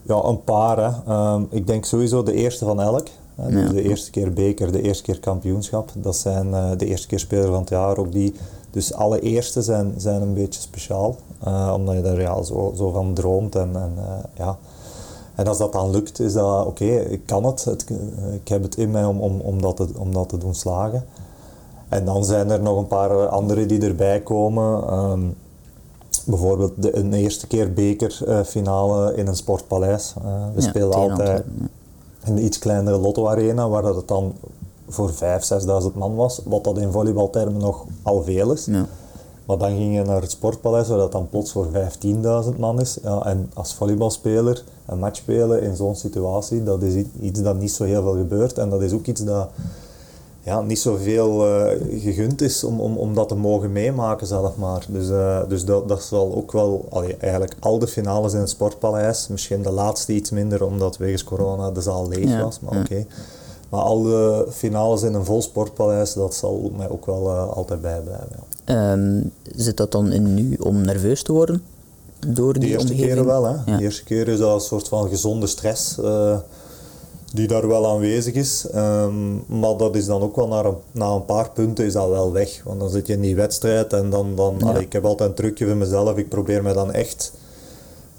Ja, 0.03 0.25
een 0.25 0.45
paar. 0.45 0.79
Hè. 0.79 1.13
Ehm, 1.13 1.43
ik 1.51 1.67
denk 1.67 1.85
sowieso 1.85 2.23
de 2.23 2.33
eerste 2.33 2.65
van 2.65 2.81
elk. 2.81 3.07
Hè. 3.35 3.73
De 3.73 3.83
eerste 3.83 4.11
keer 4.11 4.33
beker, 4.33 4.73
de 4.73 4.83
eerste 4.83 5.03
keer 5.03 5.21
kampioenschap. 5.21 5.91
Dat 5.95 6.17
zijn 6.17 6.49
uh, 6.49 6.71
de 6.77 6.87
eerste 6.87 7.07
keer 7.07 7.19
speler 7.19 7.47
van 7.47 7.61
het 7.61 7.69
jaar. 7.69 7.97
Ook 7.97 8.13
die. 8.13 8.35
Dus 8.71 8.95
alle 8.95 9.21
eerste 9.21 9.63
zijn, 9.63 9.95
zijn 9.97 10.23
een 10.23 10.35
beetje 10.35 10.61
speciaal. 10.61 11.17
Uh, 11.47 11.73
omdat 11.77 11.95
je 11.95 12.03
er 12.03 12.21
ja, 12.21 12.43
zo, 12.43 12.73
zo 12.77 12.91
van 12.91 13.15
droomt. 13.15 13.55
En, 13.55 13.71
en, 13.77 13.93
uh, 13.97 14.05
ja. 14.35 14.59
en 15.35 15.47
als 15.47 15.59
dat 15.59 15.73
dan 15.73 15.91
lukt, 15.91 16.21
is 16.21 16.33
dat 16.33 16.67
oké, 16.67 16.85
ik 16.85 17.27
kan 17.27 17.45
het. 17.45 17.65
het. 17.65 17.87
Ik 18.35 18.49
heb 18.49 18.63
het 18.63 18.77
in 18.77 18.91
mij 18.91 19.05
om, 19.05 19.21
om, 19.21 19.41
om, 19.41 19.63
dat 19.63 19.77
te, 19.77 19.89
om 19.97 20.13
dat 20.13 20.29
te 20.29 20.39
doen 20.39 20.55
slagen. 20.55 21.05
En 21.89 22.05
dan 22.05 22.25
zijn 22.25 22.51
er 22.51 22.63
nog 22.63 22.79
een 22.79 22.87
paar 22.87 23.27
andere 23.29 23.67
die 23.67 23.81
erbij 23.81 24.21
komen. 24.21 24.95
Um, 24.99 25.37
bijvoorbeeld 26.29 26.73
de, 26.77 26.97
een 26.97 27.13
eerste 27.13 27.47
keer 27.47 27.73
bekerfinale 27.73 29.15
in 29.15 29.27
een 29.27 29.37
sportpaleis. 29.37 30.15
Uh, 30.19 30.25
we 30.55 30.61
ja, 30.61 30.69
spelen 30.69 30.95
altijd 30.95 31.45
in 32.25 32.35
de 32.35 32.43
iets 32.43 32.59
kleinere 32.59 32.99
Lotto 32.99 33.29
Arena, 33.29 33.69
waar 33.69 33.83
dat 33.83 33.97
het 33.97 34.09
dan 34.09 34.33
voor 34.89 35.11
5.000, 35.11 35.17
6.000 35.17 35.95
man 35.95 36.15
was, 36.15 36.41
wat 36.45 36.65
dat 36.65 36.79
in 36.79 36.93
volleybaltermen 36.93 37.61
nog 37.61 37.85
al 38.03 38.23
veel 38.23 38.53
is. 38.53 38.65
Ja. 38.65 38.87
Maar 39.47 39.59
dan 39.59 39.77
ging 39.77 39.95
je 39.95 40.03
naar 40.03 40.21
het 40.21 40.31
sportpaleis, 40.31 40.89
waar 40.89 40.99
dat 40.99 41.13
dan 41.13 41.29
plots 41.29 41.53
voor 41.53 41.67
15.000 41.67 42.59
man 42.59 42.81
is. 42.81 42.99
Ja, 43.03 43.25
en 43.25 43.51
als 43.55 43.75
volleybalspeler 43.75 44.65
een 44.87 44.99
match 44.99 45.17
spelen 45.17 45.63
in 45.63 45.77
zo'n 45.77 45.97
situatie, 45.97 46.63
dat 46.63 46.83
is 46.83 47.05
iets 47.21 47.43
dat 47.43 47.59
niet 47.59 47.73
zo 47.73 47.85
heel 47.85 48.03
veel 48.03 48.17
gebeurt. 48.17 48.59
En 48.59 48.71
dat 48.71 48.83
is 48.83 48.93
ook 48.93 49.07
iets 49.07 49.25
dat 49.25 49.49
ja, 50.49 50.61
niet 50.61 50.79
zoveel 50.79 51.47
uh, 51.49 51.71
gegund 52.03 52.41
is 52.41 52.65
om, 52.65 52.81
om, 52.81 52.97
om 52.97 53.15
dat 53.15 53.29
te 53.29 53.35
mogen 53.35 53.73
meemaken 53.73 54.27
zelf 54.27 54.57
maar. 54.57 54.87
Dus, 54.89 55.09
uh, 55.09 55.41
dus 55.49 55.65
dat, 55.65 55.89
dat 55.89 56.03
zal 56.03 56.35
ook 56.35 56.53
wel, 56.53 56.87
allee, 56.91 57.17
eigenlijk 57.17 57.55
al 57.61 57.79
de 57.79 57.87
finales 57.87 58.33
in 58.33 58.41
het 58.41 58.49
Sportpaleis, 58.49 59.29
misschien 59.29 59.63
de 59.63 59.71
laatste 59.71 60.13
iets 60.13 60.31
minder 60.31 60.65
omdat 60.65 60.97
wegens 60.97 61.25
corona 61.25 61.71
de 61.71 61.81
zaal 61.81 62.09
leeg 62.09 62.41
was, 62.41 62.61
maar 62.61 62.81
oké. 62.81 63.07
Maar 63.69 63.81
al 63.81 64.03
de 64.03 64.47
finales 64.51 65.03
in 65.03 65.15
een 65.15 65.25
vol 65.25 65.43
Sportpaleis, 65.43 66.13
dat 66.13 66.35
zal 66.35 66.73
mij 66.77 66.91
ook 66.91 67.07
wel 67.07 67.31
uh, 67.31 67.49
altijd 67.49 67.81
bijblijven. 67.81 68.37
Ja. 68.65 68.93
Um, 68.93 69.33
zit 69.43 69.77
dat 69.77 69.93
dan 69.93 70.13
in 70.13 70.35
nu 70.35 70.57
om 70.61 70.81
nerveus 70.81 71.23
te 71.23 71.33
worden? 71.33 71.63
Door 72.27 72.53
die 72.53 72.63
de 72.63 72.69
eerste 72.69 72.93
omgeving? 72.93 73.09
keren 73.09 73.27
wel, 73.27 73.45
hè. 73.45 73.77
De 73.77 73.83
eerste 73.83 74.05
keer 74.05 74.29
is 74.29 74.39
dat 74.39 74.55
een 74.55 74.61
soort 74.61 74.89
van 74.89 75.09
gezonde 75.09 75.47
stress 75.47 75.99
die 77.33 77.47
daar 77.47 77.69
wel 77.69 77.89
aanwezig 77.89 78.35
is. 78.35 78.67
Um, 78.75 79.45
maar 79.47 79.77
dat 79.77 79.97
is 79.97 80.07
dan 80.07 80.23
ook 80.23 80.37
wel 80.37 80.49
na 80.49 80.65
een, 80.65 80.77
na 80.93 81.07
een 81.07 81.25
paar 81.25 81.51
punten 81.51 81.85
is 81.85 81.93
dat 81.93 82.09
wel 82.09 82.33
weg. 82.33 82.61
Want 82.65 82.81
dan 82.81 82.91
zit 82.91 83.07
je 83.07 83.13
in 83.13 83.21
die 83.21 83.37
wedstrijd 83.37 83.93
en 83.93 84.11
dan, 84.11 84.35
dan 84.37 84.55
ja. 84.59 84.67
allee, 84.67 84.83
ik 84.83 84.93
heb 84.93 85.05
altijd 85.05 85.29
een 85.29 85.35
trucje 85.35 85.67
voor 85.67 85.77
mezelf. 85.77 86.17
Ik 86.17 86.29
probeer 86.29 86.63
me 86.63 86.73
dan 86.73 86.93
echt 86.93 87.33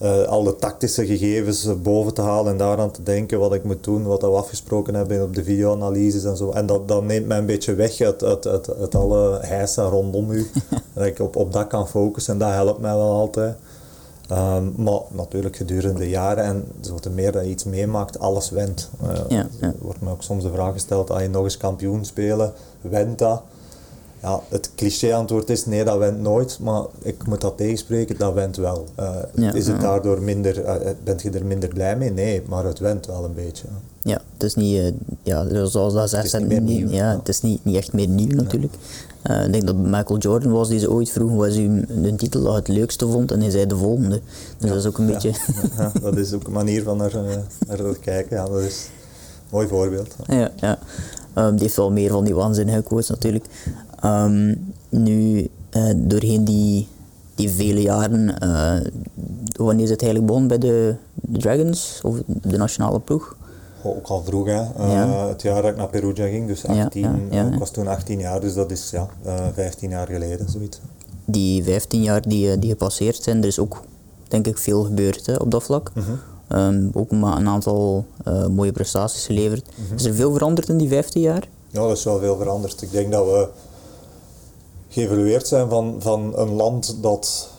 uh, 0.01 0.23
al 0.23 0.43
de 0.43 0.55
tactische 0.55 1.05
gegevens 1.05 1.81
boven 1.81 2.13
te 2.13 2.21
halen 2.21 2.51
en 2.51 2.57
daaraan 2.57 2.91
te 2.91 3.03
denken 3.03 3.39
wat 3.39 3.53
ik 3.53 3.63
moet 3.63 3.83
doen, 3.83 4.03
wat 4.03 4.21
we 4.21 4.27
afgesproken 4.27 4.93
hebben 4.93 5.23
op 5.23 5.35
de 5.35 5.43
videoanalyses 5.43 6.23
en 6.23 6.37
zo. 6.37 6.51
En 6.51 6.65
dat, 6.65 6.87
dat 6.87 7.03
neemt 7.03 7.27
mij 7.27 7.37
een 7.37 7.45
beetje 7.45 7.73
weg 7.73 8.01
uit, 8.01 8.23
uit, 8.23 8.47
uit, 8.47 8.75
uit 8.79 8.95
alle 8.95 9.39
heisa 9.41 9.83
rondom 9.83 10.31
u. 10.31 10.49
dat 10.93 11.05
ik 11.05 11.19
op, 11.19 11.35
op 11.35 11.53
dat 11.53 11.67
kan 11.67 11.87
focussen 11.87 12.33
en 12.33 12.39
dat 12.39 12.49
helpt 12.49 12.79
mij 12.79 12.95
wel 12.95 13.11
altijd. 13.11 13.57
Um, 14.31 14.73
maar 14.77 14.99
natuurlijk 15.09 15.55
gedurende 15.55 15.99
de 15.99 16.09
jaren 16.09 16.43
en 16.43 16.65
zo 16.81 16.95
te 16.95 17.09
meer 17.09 17.31
dat 17.31 17.43
je 17.43 17.49
iets 17.49 17.63
meemaakt, 17.63 18.19
alles 18.19 18.49
went. 18.49 18.89
Uh, 19.03 19.09
ja, 19.27 19.47
ja. 19.59 19.67
Er 19.67 19.73
wordt 19.79 20.01
me 20.01 20.11
ook 20.11 20.23
soms 20.23 20.43
de 20.43 20.51
vraag 20.51 20.73
gesteld, 20.73 21.09
als 21.09 21.21
je 21.21 21.29
nog 21.29 21.43
eens 21.43 21.57
kampioen 21.57 22.05
spelen, 22.05 22.53
went 22.81 23.19
dat? 23.19 23.41
Ja, 24.21 24.41
het 24.49 24.71
cliché-antwoord 24.75 25.49
is 25.49 25.65
nee, 25.65 25.83
dat 25.83 25.97
went 25.97 26.21
nooit, 26.21 26.57
maar 26.61 26.83
ik 27.01 27.27
moet 27.27 27.41
dat 27.41 27.57
tegenspreken, 27.57 28.17
dat 28.17 28.33
went 28.33 28.55
wel. 28.55 28.85
Uh, 28.99 29.15
ja, 29.33 29.53
is 29.53 29.67
het 29.67 29.81
daardoor 29.81 30.21
minder, 30.21 30.63
uh, 30.63 30.75
bent 31.03 31.21
je 31.21 31.29
er 31.29 31.45
minder 31.45 31.69
blij 31.69 31.97
mee? 31.97 32.11
Nee, 32.11 32.41
maar 32.47 32.65
het 32.65 32.79
went 32.79 33.05
wel 33.05 33.25
een 33.25 33.33
beetje. 33.33 33.67
Ja, 34.03 34.21
het 34.33 34.43
is 34.43 34.55
niet, 34.55 34.75
uh, 34.75 34.91
ja, 35.23 35.65
zoals 35.65 35.93
dat 35.93 36.09
zegt, 36.09 36.31
het 36.31 36.41
is 36.41 36.47
niet, 36.47 36.61
nieuw, 36.61 36.89
ja, 36.89 37.17
het 37.17 37.29
is 37.29 37.41
niet, 37.41 37.65
niet 37.65 37.75
echt 37.75 37.93
meer 37.93 38.07
nieuw 38.07 38.35
natuurlijk. 38.35 38.73
Ik 39.23 39.51
denk 39.51 39.65
dat 39.65 39.75
Michael 39.75 40.17
Jordan 40.17 40.51
was 40.51 40.67
die 40.67 40.79
ze 40.79 40.91
ooit 40.91 41.09
vroeg 41.09 41.31
was 41.31 41.57
u 41.57 41.85
een 41.87 42.15
titel 42.17 42.43
dat 42.43 42.55
het 42.55 42.67
leukste 42.67 43.07
vond 43.07 43.31
en 43.31 43.41
hij 43.41 43.49
zei 43.49 43.65
de 43.65 43.75
volgende. 43.75 44.21
Dus 44.57 44.69
dat 44.69 44.79
is 44.79 44.85
ook 44.85 44.97
een 44.97 45.05
beetje... 45.05 45.31
Ja, 45.77 45.91
dat 46.01 46.17
is 46.17 46.33
ook 46.33 46.47
een 46.47 46.51
manier 46.53 46.83
van 46.83 46.97
naar, 46.97 47.13
naar 47.67 47.77
te 47.77 47.97
kijken. 48.01 48.37
Ja, 48.37 48.47
dat 48.47 48.61
is 48.61 48.85
een 48.85 49.47
mooi 49.49 49.67
voorbeeld. 49.67 50.15
Ja, 50.27 50.51
ja. 50.55 50.79
Um, 51.35 51.51
die 51.51 51.63
heeft 51.63 51.75
wel 51.75 51.91
meer 51.91 52.09
van 52.09 52.23
die 52.23 52.35
waanzinnige 52.35 52.81
quotes 52.81 53.09
natuurlijk. 53.09 53.45
Um, 54.05 54.73
nu, 54.89 55.47
uh, 55.71 55.93
doorheen 55.95 56.45
die, 56.45 56.87
die 57.35 57.49
vele 57.49 57.81
jaren, 57.81 58.35
uh, 58.43 58.79
wanneer 59.55 59.83
is 59.83 59.89
het 59.89 60.01
eigenlijk 60.01 60.25
begonnen 60.25 60.47
bij 60.47 60.69
de, 60.69 60.95
de 61.13 61.39
Dragons 61.39 61.99
of 62.03 62.17
de 62.25 62.57
nationale 62.57 62.99
ploeg? 62.99 63.37
ook 63.83 64.07
al 64.07 64.23
vroeg, 64.23 64.45
hè. 64.45 64.61
Uh, 64.79 64.93
ja. 64.93 65.27
het 65.27 65.41
jaar 65.41 65.61
dat 65.61 65.71
ik 65.71 65.77
naar 65.77 65.87
Perugia 65.87 66.27
ging, 66.27 66.47
dus 66.47 66.65
18, 66.65 67.01
ja, 67.01 67.15
ja, 67.29 67.51
ik 67.51 67.59
was 67.59 67.71
toen 67.71 67.87
18 67.87 68.19
jaar, 68.19 68.39
dus 68.39 68.53
dat 68.53 68.71
is 68.71 68.89
ja, 68.89 69.07
15 69.53 69.89
jaar 69.89 70.07
geleden, 70.07 70.49
zoiets. 70.49 70.79
Die 71.25 71.63
15 71.63 72.01
jaar 72.01 72.21
die, 72.21 72.59
die 72.59 72.69
gepasseerd 72.69 73.23
zijn, 73.23 73.37
er 73.37 73.47
is 73.47 73.59
ook 73.59 73.83
denk 74.27 74.47
ik 74.47 74.57
veel 74.57 74.83
gebeurd 74.83 75.25
hè, 75.25 75.35
op 75.35 75.51
dat 75.51 75.63
vlak. 75.63 75.91
Mm 75.93 76.03
-hmm. 76.03 76.57
um, 76.59 76.89
ook 76.93 77.11
maar 77.11 77.37
een 77.37 77.47
aantal 77.47 78.05
uh, 78.27 78.47
mooie 78.47 78.71
prestaties 78.71 79.25
geleverd. 79.25 79.65
Mm 79.75 79.85
-hmm. 79.87 79.97
Is 79.97 80.05
er 80.05 80.13
veel 80.13 80.31
veranderd 80.31 80.69
in 80.69 80.77
die 80.77 80.87
15 80.87 81.21
jaar? 81.21 81.47
Ja, 81.67 81.81
er 81.81 81.91
is 81.91 82.03
wel 82.03 82.19
veel 82.19 82.37
veranderd. 82.37 82.81
Ik 82.81 82.91
denk 82.91 83.11
dat 83.11 83.25
we 83.25 83.47
geëvolueerd 84.89 85.47
zijn 85.47 85.69
van, 85.69 85.95
van 85.99 86.37
een 86.37 86.53
land 86.53 86.97
dat 87.01 87.49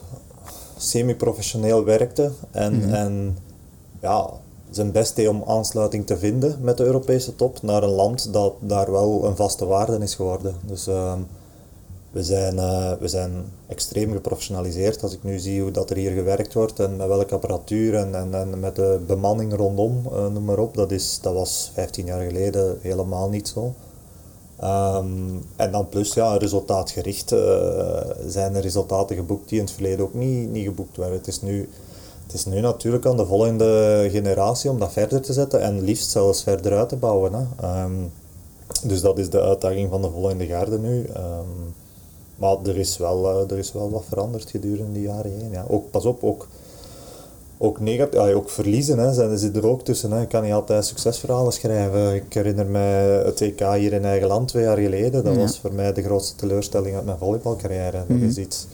semi-professioneel 0.76 1.84
werkte 1.84 2.30
en, 2.50 2.74
mm 2.74 2.82
-hmm. 2.82 2.92
en 2.92 3.38
ja, 4.00 4.30
zijn 4.70 4.92
best 4.92 5.16
deed 5.16 5.28
om 5.28 5.44
aansluiting 5.46 6.06
te 6.06 6.18
vinden 6.18 6.56
met 6.60 6.76
de 6.76 6.84
Europese 6.84 7.36
top 7.36 7.62
naar 7.62 7.82
een 7.82 7.88
land 7.88 8.32
dat 8.32 8.54
daar 8.60 8.90
wel 8.90 9.24
een 9.24 9.36
vaste 9.36 9.66
waarde 9.66 9.98
is 9.98 10.14
geworden. 10.14 10.54
Dus 10.66 10.88
uh, 10.88 11.14
we, 12.10 12.24
zijn, 12.24 12.54
uh, 12.54 12.92
we 13.00 13.08
zijn 13.08 13.32
extreem 13.66 14.12
geprofessionaliseerd. 14.12 15.02
Als 15.02 15.12
ik 15.12 15.22
nu 15.22 15.38
zie 15.38 15.62
hoe 15.62 15.70
dat 15.70 15.90
er 15.90 15.96
hier 15.96 16.12
gewerkt 16.12 16.54
wordt 16.54 16.80
en 16.80 16.96
met 16.96 17.08
welke 17.08 17.34
apparatuur 17.34 17.94
en, 17.94 18.14
en, 18.14 18.34
en 18.34 18.60
met 18.60 18.76
de 18.76 19.00
bemanning 19.06 19.56
rondom, 19.56 20.02
uh, 20.12 20.26
noem 20.26 20.44
maar 20.44 20.58
op, 20.58 20.74
dat, 20.74 20.90
is, 20.90 21.18
dat 21.22 21.34
was 21.34 21.70
15 21.74 22.06
jaar 22.06 22.26
geleden 22.26 22.78
helemaal 22.80 23.28
niet 23.28 23.48
zo. 23.48 23.74
Um, 24.64 25.44
en 25.56 25.72
dan 25.72 25.88
plus, 25.88 26.14
ja, 26.14 26.36
resultaatgericht 26.36 27.32
uh, 27.32 28.00
zijn 28.26 28.54
er 28.54 28.62
resultaten 28.62 29.16
geboekt 29.16 29.48
die 29.48 29.58
in 29.58 29.64
het 29.64 29.74
verleden 29.74 30.04
ook 30.04 30.14
niet, 30.14 30.50
niet 30.50 30.64
geboekt 30.64 30.96
werden. 30.96 31.16
Het 31.16 31.26
is, 31.26 31.42
nu, 31.42 31.68
het 32.22 32.34
is 32.34 32.44
nu 32.44 32.60
natuurlijk 32.60 33.06
aan 33.06 33.16
de 33.16 33.26
volgende 33.26 34.08
generatie 34.10 34.70
om 34.70 34.78
dat 34.78 34.92
verder 34.92 35.20
te 35.20 35.32
zetten 35.32 35.60
en 35.60 35.80
liefst 35.80 36.10
zelfs 36.10 36.42
verder 36.42 36.78
uit 36.78 36.88
te 36.88 36.96
bouwen. 36.96 37.32
Hè. 37.32 37.82
Um, 37.82 38.12
dus 38.84 39.00
dat 39.00 39.18
is 39.18 39.30
de 39.30 39.40
uitdaging 39.40 39.90
van 39.90 40.02
de 40.02 40.10
volgende 40.10 40.46
garde 40.46 40.78
nu. 40.78 40.98
Um, 40.98 41.74
maar 42.36 42.56
er 42.64 42.76
is, 42.76 42.96
wel, 42.96 43.42
uh, 43.42 43.50
er 43.50 43.58
is 43.58 43.72
wel 43.72 43.90
wat 43.90 44.04
veranderd 44.08 44.50
gedurende 44.50 44.92
die 44.92 45.02
jaren 45.02 45.32
heen. 45.38 45.50
Ja. 45.50 45.64
Ook, 45.68 45.90
pas 45.90 46.04
op, 46.04 46.24
ook 46.24 46.48
ook, 47.62 47.80
negatief, 47.80 48.20
ja, 48.20 48.32
ook 48.32 48.50
verliezen 48.50 48.98
hè, 48.98 49.12
zijn, 49.12 49.38
zit 49.38 49.56
er 49.56 49.66
ook 49.66 49.84
tussen. 49.84 50.12
Hè. 50.12 50.20
Ik 50.20 50.28
kan 50.28 50.42
niet 50.42 50.52
altijd 50.52 50.84
succesverhalen 50.84 51.52
schrijven. 51.52 52.14
Ik 52.14 52.32
herinner 52.32 52.66
mij 52.66 53.04
het 53.24 53.40
EK 53.40 53.60
hier 53.60 53.92
in 53.92 54.04
eigen 54.04 54.28
land 54.28 54.48
twee 54.48 54.64
jaar 54.64 54.78
geleden. 54.78 55.24
Dat 55.24 55.34
ja. 55.34 55.40
was 55.40 55.58
voor 55.58 55.72
mij 55.72 55.92
de 55.92 56.02
grootste 56.02 56.36
teleurstelling 56.36 56.94
uit 56.96 57.04
mijn 57.04 57.18
volleybalcarrière. 57.18 57.98
Mm 57.98 58.04
-hmm. 58.06 58.20
Dat 58.20 58.30
is 58.30 58.36
iets 58.36 58.66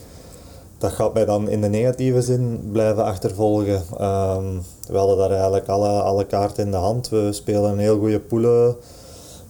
dat 0.78 0.92
gaat 0.92 1.14
mij 1.14 1.24
dan 1.24 1.48
in 1.48 1.60
de 1.60 1.68
negatieve 1.68 2.22
zin 2.22 2.68
blijven 2.72 3.04
achtervolgen. 3.04 3.82
Um, 4.00 4.62
we 4.88 4.96
hadden 4.96 5.16
daar 5.16 5.30
eigenlijk 5.30 5.68
alle, 5.68 5.88
alle 5.88 6.24
kaarten 6.24 6.64
in 6.64 6.70
de 6.70 6.76
hand. 6.76 7.08
We 7.08 7.28
spelen 7.32 7.70
een 7.70 7.78
heel 7.78 7.98
goede 7.98 8.20
poelen, 8.20 8.76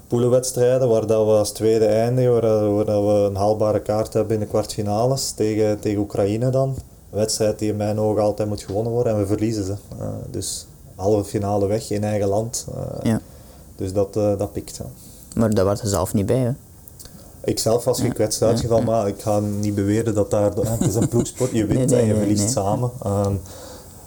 poelenwedstrijden 0.08 0.88
waar 0.88 1.06
dat 1.06 1.24
we 1.24 1.32
als 1.32 1.50
tweede 1.50 1.86
eindigen, 1.86 2.32
waar, 2.32 2.74
waar 2.74 2.84
dat 2.84 3.02
we 3.02 3.26
een 3.28 3.36
haalbare 3.36 3.80
kaart 3.80 4.12
hebben 4.12 4.34
in 4.34 4.40
de 4.40 4.46
kwartfinales 4.46 5.30
tegen, 5.30 5.80
tegen 5.80 6.00
Oekraïne 6.00 6.50
dan 6.50 6.74
wedstrijd 7.16 7.58
die 7.58 7.70
in 7.70 7.76
mijn 7.76 8.00
ogen 8.00 8.22
altijd 8.22 8.48
moet 8.48 8.62
gewonnen 8.62 8.92
worden 8.92 9.12
en 9.12 9.18
we 9.18 9.26
verliezen 9.26 9.64
ze. 9.64 9.74
Uh, 10.00 10.08
dus 10.30 10.66
halve 10.94 11.28
finale 11.28 11.66
weg 11.66 11.90
in 11.90 12.04
eigen 12.04 12.28
land. 12.28 12.66
Uh, 12.74 12.82
ja. 13.02 13.20
Dus 13.76 13.92
dat, 13.92 14.16
uh, 14.16 14.38
dat 14.38 14.52
pikt. 14.52 14.76
Ja. 14.76 14.84
Maar 15.34 15.54
daar 15.54 15.64
was 15.64 15.80
je 15.80 15.88
zelf 15.88 16.14
niet 16.14 16.26
bij, 16.26 16.38
hè? 16.38 16.50
Ik 17.44 17.58
zelf 17.58 17.84
was 17.84 18.00
gekwetst 18.00 18.40
ja, 18.40 18.46
uitgevallen, 18.46 18.84
maar 18.84 19.08
ik 19.08 19.20
ga 19.20 19.38
niet 19.38 19.74
beweren 19.74 20.14
dat 20.14 20.30
daar... 20.30 20.52
Het 20.54 20.86
is 20.86 20.94
een 20.94 21.08
ploegsport, 21.08 21.50
je 21.50 21.66
wint 21.72 21.78
nee, 21.78 21.86
nee, 21.86 22.00
en 22.00 22.06
je 22.06 22.12
nee, 22.12 22.22
verliest 22.22 22.50
samen. 22.50 22.90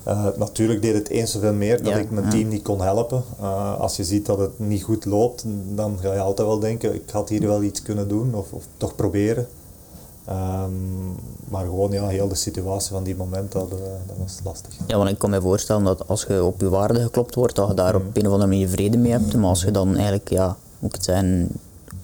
Uh, 0.07 0.27
natuurlijk 0.35 0.81
deed 0.81 0.93
het 0.93 1.09
eens 1.09 1.31
zoveel 1.31 1.53
meer 1.53 1.83
dat 1.83 1.95
ik 1.95 2.11
mijn 2.11 2.29
team 2.29 2.47
niet 2.47 2.61
kon 2.61 2.81
helpen. 2.81 3.23
Uh, 3.41 3.79
als 3.79 3.97
je 3.97 4.03
ziet 4.03 4.25
dat 4.25 4.39
het 4.39 4.59
niet 4.59 4.83
goed 4.83 5.05
loopt, 5.05 5.43
dan 5.75 5.97
ga 6.01 6.13
je 6.13 6.19
altijd 6.19 6.47
wel 6.47 6.59
denken, 6.59 6.93
ik 6.93 7.09
had 7.11 7.29
hier 7.29 7.47
wel 7.47 7.63
iets 7.63 7.81
kunnen 7.81 8.07
doen 8.07 8.33
of, 8.33 8.51
of 8.51 8.63
toch 8.77 8.95
proberen. 8.95 9.47
Um, 10.31 11.15
maar 11.49 11.65
gewoon 11.65 11.91
ja, 11.91 12.07
heel 12.07 12.27
de 12.27 12.35
situatie 12.35 12.91
van 12.91 13.03
die 13.03 13.15
moment, 13.15 13.51
dat, 13.51 13.67
uh, 13.71 13.79
dat 14.07 14.15
was 14.17 14.39
lastig. 14.43 14.73
Ja, 14.87 14.97
want 14.97 15.09
ik 15.09 15.17
kan 15.17 15.29
me 15.29 15.41
voorstellen 15.41 15.83
dat 15.83 16.07
als 16.07 16.25
je 16.27 16.43
op 16.43 16.59
je 16.59 16.69
waarde 16.69 17.01
geklopt 17.01 17.35
wordt, 17.35 17.55
dat 17.55 17.67
je 17.67 17.73
daar 17.73 17.99
mm. 17.99 18.07
op 18.07 18.17
een 18.17 18.25
of 18.25 18.31
andere 18.31 18.49
manier 18.49 18.67
vrede 18.69 18.97
mee 18.97 19.11
hebt. 19.11 19.35
Maar 19.35 19.49
als 19.49 19.63
je 19.63 19.71
dan 19.71 19.95
eigenlijk, 19.95 20.29
ja, 20.29 20.57
moet 20.79 20.95
het 20.95 21.03
zijn, 21.03 21.47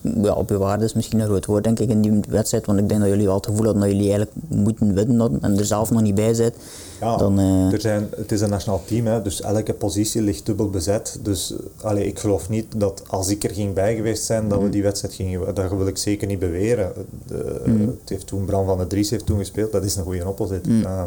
ja, 0.02 0.34
op 0.34 0.50
je 0.50 0.58
waarde 0.58 0.84
is 0.84 0.94
misschien 0.94 1.20
een 1.20 1.26
groot 1.26 1.46
woord 1.46 1.64
denk 1.64 1.80
ik 1.80 1.90
in 1.90 2.02
die 2.02 2.20
wedstrijd, 2.30 2.66
want 2.66 2.80
ik 2.80 2.90
denk 2.90 3.02
dat 3.02 3.10
jullie 3.10 3.26
wel 3.26 3.36
het 3.36 3.46
gevoel 3.46 3.64
hadden 3.64 3.82
dat 3.82 3.92
jullie 3.92 4.10
eigenlijk 4.10 4.32
moeten 4.48 4.94
winnen 4.94 5.38
en 5.42 5.58
er 5.58 5.66
zelf 5.66 5.92
nog 5.92 6.02
niet 6.02 6.16
bij 6.16 6.34
zijn. 6.34 6.54
Ja, 7.02 7.18
dan, 7.18 7.40
uh... 7.40 7.74
er 7.74 7.82
zijn, 7.82 8.08
het 8.16 8.32
is 8.32 8.42
een 8.42 8.50
nationaal 8.50 8.82
team, 8.86 9.06
hè, 9.06 9.22
dus 9.22 9.42
elke 9.42 9.74
positie 9.74 10.22
ligt 10.22 10.46
dubbel 10.46 10.70
bezet. 10.70 11.20
Dus 11.22 11.54
allee, 11.82 12.08
ik 12.08 12.20
geloof 12.20 12.50
niet 12.50 12.66
dat 12.78 13.04
als 13.08 13.30
ik 13.30 13.44
er 13.44 13.54
ging 13.54 13.74
bij 13.74 13.96
geweest 13.96 14.24
zijn, 14.24 14.50
dat 14.50 14.62
we 14.62 14.70
die 14.70 14.84
wedstrijd 14.84 15.14
gingen. 15.14 15.56
Dat 15.56 15.70
wil 15.70 15.88
ik 15.88 15.98
zeker 15.98 16.28
niet 16.28 16.40
beweren. 16.40 16.94
De, 17.28 17.62
mm. 17.66 17.82
Het 17.82 18.10
heeft 18.10 18.28
toen 18.28 18.46
Bram 18.46 18.66
van 18.66 18.78
de 18.78 18.88
Dries 18.88 19.10
heeft 19.10 19.26
toen 19.26 19.38
gespeeld, 19.38 19.72
dat 19.72 19.84
is 19.84 19.96
een 19.96 20.04
goede 20.04 20.28
opposite. 20.28 20.70
Mm. 20.70 20.82
Uh, 20.82 21.04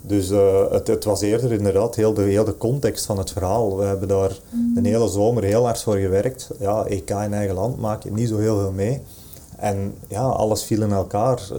dus 0.00 0.30
uh, 0.30 0.70
het, 0.70 0.86
het, 0.86 1.04
was 1.04 1.20
eerder 1.20 1.52
inderdaad 1.52 1.94
heel 1.94 2.14
de, 2.14 2.22
heel 2.22 2.44
de 2.44 2.56
context 2.56 3.06
van 3.06 3.18
het 3.18 3.30
verhaal. 3.32 3.76
We 3.76 3.84
hebben 3.84 4.08
daar 4.08 4.38
een 4.74 4.84
hele 4.84 5.08
zomer 5.08 5.42
heel 5.42 5.64
hard 5.64 5.82
voor 5.82 5.96
gewerkt. 5.96 6.50
Ja, 6.58 6.84
EK 6.84 7.10
in 7.10 7.34
eigen 7.34 7.54
land 7.54 7.78
maak 7.78 8.02
je 8.02 8.12
niet 8.12 8.28
zo 8.28 8.38
heel 8.38 8.58
veel 8.58 8.72
mee. 8.72 9.00
En 9.56 9.94
ja, 10.08 10.22
alles 10.22 10.62
viel 10.62 10.82
in 10.82 10.92
elkaar. 10.92 11.48
Uh, 11.52 11.58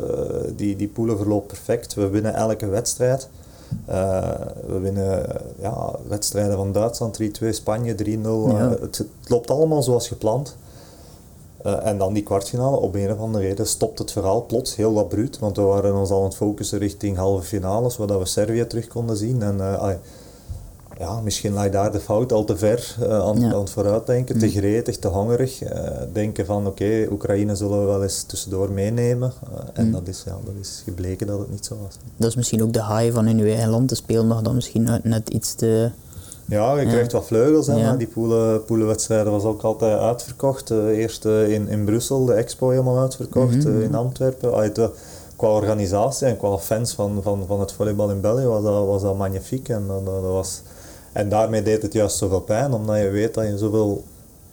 die, 0.56 0.76
die 0.76 0.88
poelen 0.88 1.18
verloopt 1.18 1.48
perfect. 1.48 1.94
We 1.94 2.10
winnen 2.10 2.34
elke 2.34 2.67
wedstrijd. 2.67 3.30
Uh, 3.90 4.32
we 4.67 4.80
winnen 4.80 5.26
ja, 5.60 5.96
wedstrijden 6.08 6.56
van 6.56 6.72
Duitsland 6.72 7.20
3-2, 7.44 7.50
Spanje 7.50 7.96
3-0. 7.96 7.98
Ja. 8.06 8.70
Het, 8.70 8.98
het, 8.98 9.08
loopt 9.28 9.52
allemaal 9.52 9.84
zoals 9.84 10.08
gepland. 10.08 10.56
Uh, 11.65 11.86
en 11.86 11.98
dan 11.98 12.13
die 12.13 12.24
kwartfinale, 12.24 12.78
op 12.78 12.96
een 12.96 13.12
of 13.12 13.20
andere 13.20 13.44
reden 13.44 13.67
stopt 13.67 14.00
het 14.00 14.12
verhaal 14.12 14.46
plots 14.46 14.76
heel 14.76 15.00
abrupt, 15.00 15.40
want 15.40 15.56
we 15.56 15.62
waren 15.62 15.96
ons 15.96 16.10
al 16.10 16.17
aan 16.17 16.24
het 16.24 16.36
focussen 16.36 16.80
richting 16.80 17.17
halve 17.17 17.44
finales, 17.44 17.94
zodat 17.94 18.20
we 18.20 18.26
Servië 18.26 18.67
terug 18.67 18.88
konden 18.88 19.17
zien. 19.17 19.42
En, 19.42 19.58
uh, 19.58 19.90
ja, 21.00 21.21
misschien 21.21 21.54
lag 21.54 21.69
daar 21.69 21.91
de 21.91 22.00
fout 22.00 22.31
al 22.31 22.43
te 22.43 22.58
ver 22.58 22.95
uh, 23.02 23.08
aan, 23.08 23.43
aan, 23.43 23.60
het 23.60 23.69
vooruitdenken. 23.69 24.39
Te 24.39 24.50
gretig, 24.50 24.97
te 24.97 25.08
hongerig. 25.08 25.60
denken 26.13 26.45
van 26.45 26.67
oké, 26.67 27.08
Oekraïne 27.12 27.56
zullen 27.56 27.79
we 27.79 27.85
wel 27.85 28.04
eens 28.04 28.23
tussendoor 28.23 28.71
meenemen. 28.71 29.33
en 29.73 29.91
dat, 29.91 30.08
is, 30.08 30.23
ja, 30.25 30.37
dat 30.45 30.54
is 30.62 30.81
gebleken 30.85 31.27
dat 31.27 31.39
het 31.39 31.52
niet 31.52 31.65
zo 31.65 31.77
was. 31.83 31.97
Dat 32.17 32.29
is 32.29 32.35
misschien 32.35 32.63
ook 32.63 32.73
de 32.73 32.81
haai 32.81 33.12
van 33.12 33.27
in 33.27 33.39
uw 33.39 33.47
eigen 33.47 33.69
land 33.69 33.87
te 33.87 33.95
spelen, 33.95 34.27
nog 34.27 34.41
dan 34.41 34.56
misschien 34.56 35.02
net 35.04 35.29
iets 35.29 35.54
te 35.54 35.91
ja, 36.50 36.79
je 36.79 36.87
krijgt 36.87 37.12
wat 37.12 37.25
vleugels. 37.25 37.67
Hè, 37.67 37.97
die 37.97 38.08
poelen, 38.08 38.65
poelenwedstrijden 38.65 39.31
was 39.31 39.43
ook 39.43 39.62
altijd 39.62 40.00
uitverkocht. 40.00 40.69
Eerst 40.69 41.25
in, 41.25 41.67
in 41.67 41.85
Brussel, 41.85 42.25
de 42.25 42.33
expo 42.33 42.69
helemaal 42.69 43.00
uitverkocht. 43.00 43.63
Mhm. 43.63 43.81
In 43.81 43.95
Antwerpen. 43.95 44.54
Allee, 44.54 44.71
qua 45.35 45.47
organisatie 45.47 46.27
en 46.27 46.37
qua 46.37 46.58
fans 46.58 46.93
van, 46.93 47.19
van, 47.21 47.43
van 47.47 47.60
het 47.60 47.71
volleybal 47.71 48.10
in 48.10 48.21
België 48.21 48.45
was 48.45 48.63
dat, 48.63 48.85
was 48.85 49.02
dat 49.02 49.17
magnifiek. 49.17 49.69
En, 49.69 49.83
dat, 49.87 50.06
dat 50.06 50.21
was, 50.21 50.62
en 51.14 51.30
daarmee 51.30 51.64
deed 51.64 51.82
het 51.82 51.94
juist 51.94 52.18
zoveel 52.18 52.42
pijn, 52.42 52.74
omdat 52.74 52.98
je 52.98 53.10
weet 53.10 53.34
dat 53.34 53.46
je 53.46 53.58
zoveel, 53.58 54.04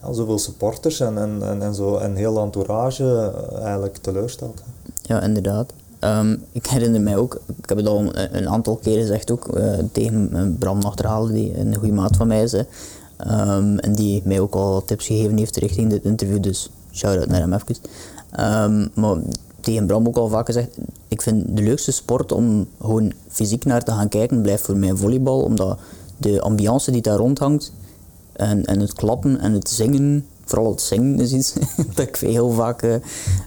ja, 0.03 0.13
zoveel 0.13 0.39
supporters 0.39 1.01
en, 1.01 1.19
en, 1.19 1.43
en, 1.43 1.63
en, 1.63 1.75
zo, 1.75 1.97
en 1.97 2.15
heel 2.15 2.41
entourage 2.41 3.33
eigenlijk 3.63 3.97
teleurstelt. 3.97 4.63
Ja, 5.03 5.23
inderdaad. 5.23 5.73
Um, 6.01 6.45
ik 6.53 6.67
herinner 6.67 7.01
mij 7.01 7.17
ook, 7.17 7.41
ik 7.63 7.69
heb 7.69 7.79
het 7.79 7.87
al 7.87 8.05
een, 8.15 8.49
aantal 8.49 8.77
keren 8.77 9.01
gezegd 9.01 9.31
ook, 9.31 9.57
uh, 9.59 9.73
tegen 9.93 10.57
Bram 10.59 10.79
Nachterhalen, 10.79 11.33
die 11.33 11.59
een 11.59 11.75
goede 11.75 11.95
maat 11.95 12.17
van 12.17 12.27
mij 12.27 12.43
is. 12.43 12.53
Um, 12.53 13.79
en 13.79 13.93
die 13.95 14.23
mij 14.25 14.41
ook 14.41 14.55
al 14.55 14.85
tips 14.85 15.07
gegeven 15.07 15.37
heeft 15.37 15.57
richting 15.57 15.91
dit 15.91 16.05
interview, 16.05 16.43
dus 16.43 16.71
shout-out 16.93 17.29
naar 17.29 17.41
hem 17.41 17.53
even. 17.53 17.77
Um, 18.41 18.91
maar 18.95 19.17
tegen 19.61 19.87
Bram 19.87 20.07
ook 20.07 20.17
al 20.17 20.29
vaak 20.29 20.47
gezegd, 20.47 20.79
ik 21.09 21.23
vind 21.23 21.57
de 21.57 21.63
leukste 21.63 21.93
sport 21.93 22.33
om 22.33 22.67
gewoon 22.81 23.13
fysiek 23.29 23.65
naar 23.65 23.83
te 23.85 23.91
gaan 23.91 24.09
kijken, 24.09 24.43
blijft 24.43 24.65
voor 24.65 24.77
mij 24.77 24.95
volleybal, 24.95 25.41
omdat 25.41 25.79
de 26.17 26.41
ambiance 26.41 26.91
die 26.91 27.03
daar 27.03 27.17
rondhangt, 27.17 27.73
en, 28.33 28.65
en 28.65 28.81
het 28.81 28.93
klappen 28.93 29.41
en 29.41 29.53
het 29.53 29.69
zingen, 29.69 30.27
vooral 30.45 30.71
het 30.71 30.81
zingen 30.81 31.21
is 31.21 31.33
iets 31.33 31.53
dat 31.95 32.09
ik 32.09 32.17
heel 32.17 32.51
vaak 32.51 32.83
uh, 32.83 32.95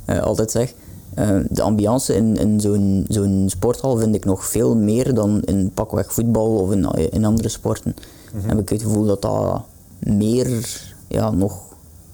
uh, 0.09 0.21
altijd 0.21 0.51
zeg, 0.51 0.73
uh, 1.19 1.39
de 1.49 1.61
ambiance 1.61 2.15
in, 2.15 2.35
in 2.35 2.59
zo'n 2.61 3.05
zo'n 3.07 3.45
sporthal 3.47 3.97
vind 3.97 4.15
ik 4.15 4.25
nog 4.25 4.45
veel 4.45 4.75
meer 4.75 5.13
dan 5.13 5.41
in 5.41 5.71
pakweg 5.73 6.13
voetbal 6.13 6.55
of 6.55 6.71
in, 6.71 7.11
in 7.11 7.25
andere 7.25 7.49
sporten. 7.49 7.95
Mm 8.33 8.49
Heb 8.49 8.59
ik 8.59 8.69
het 8.69 8.81
gevoel 8.81 9.05
dat 9.05 9.21
dat 9.21 9.61
meer, 9.99 10.69
ja, 11.07 11.31
nog 11.31 11.61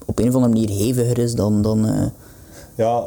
op 0.06 0.20
een 0.20 0.28
of 0.28 0.36
andere 0.36 0.54
manier 0.54 0.70
heviger 0.70 1.18
is 1.18 1.36
dan. 1.36 1.62
dan. 1.62 2.12
Ja, 2.76 3.04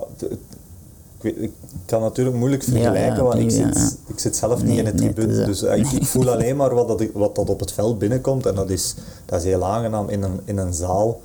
ik, 1.20 1.36
ik, 1.36 1.52
kan 1.86 2.00
natuurlijk 2.00 2.36
moeilijk 2.36 2.62
vergelijken, 2.62 3.16
ja, 3.16 3.22
want 3.22 3.38
ik 3.38 3.50
zit, 3.50 3.98
ik 4.06 4.18
zit 4.18 4.36
zelf 4.36 4.62
niet 4.62 4.78
in 4.78 4.86
het 4.86 4.96
tribune. 4.96 5.44
Dus 5.44 5.62
uh, 5.62 5.76
ik, 5.76 5.86
voel 6.12 6.30
alleen 6.30 6.56
maar 6.56 6.74
wat 6.74 6.88
dat, 6.88 7.02
wat 7.12 7.34
dat 7.34 7.50
op 7.50 7.60
het 7.60 7.72
veld 7.72 7.98
binnenkomt 7.98 8.46
en 8.46 8.54
dat 8.54 8.70
is, 8.70 8.94
dat 9.24 9.38
is 9.38 9.44
heel 9.44 9.64
aangenaam 9.64 10.08
in 10.08 10.22
een, 10.22 10.40
in 10.44 10.58
een 10.58 10.74
zaal 10.74 11.20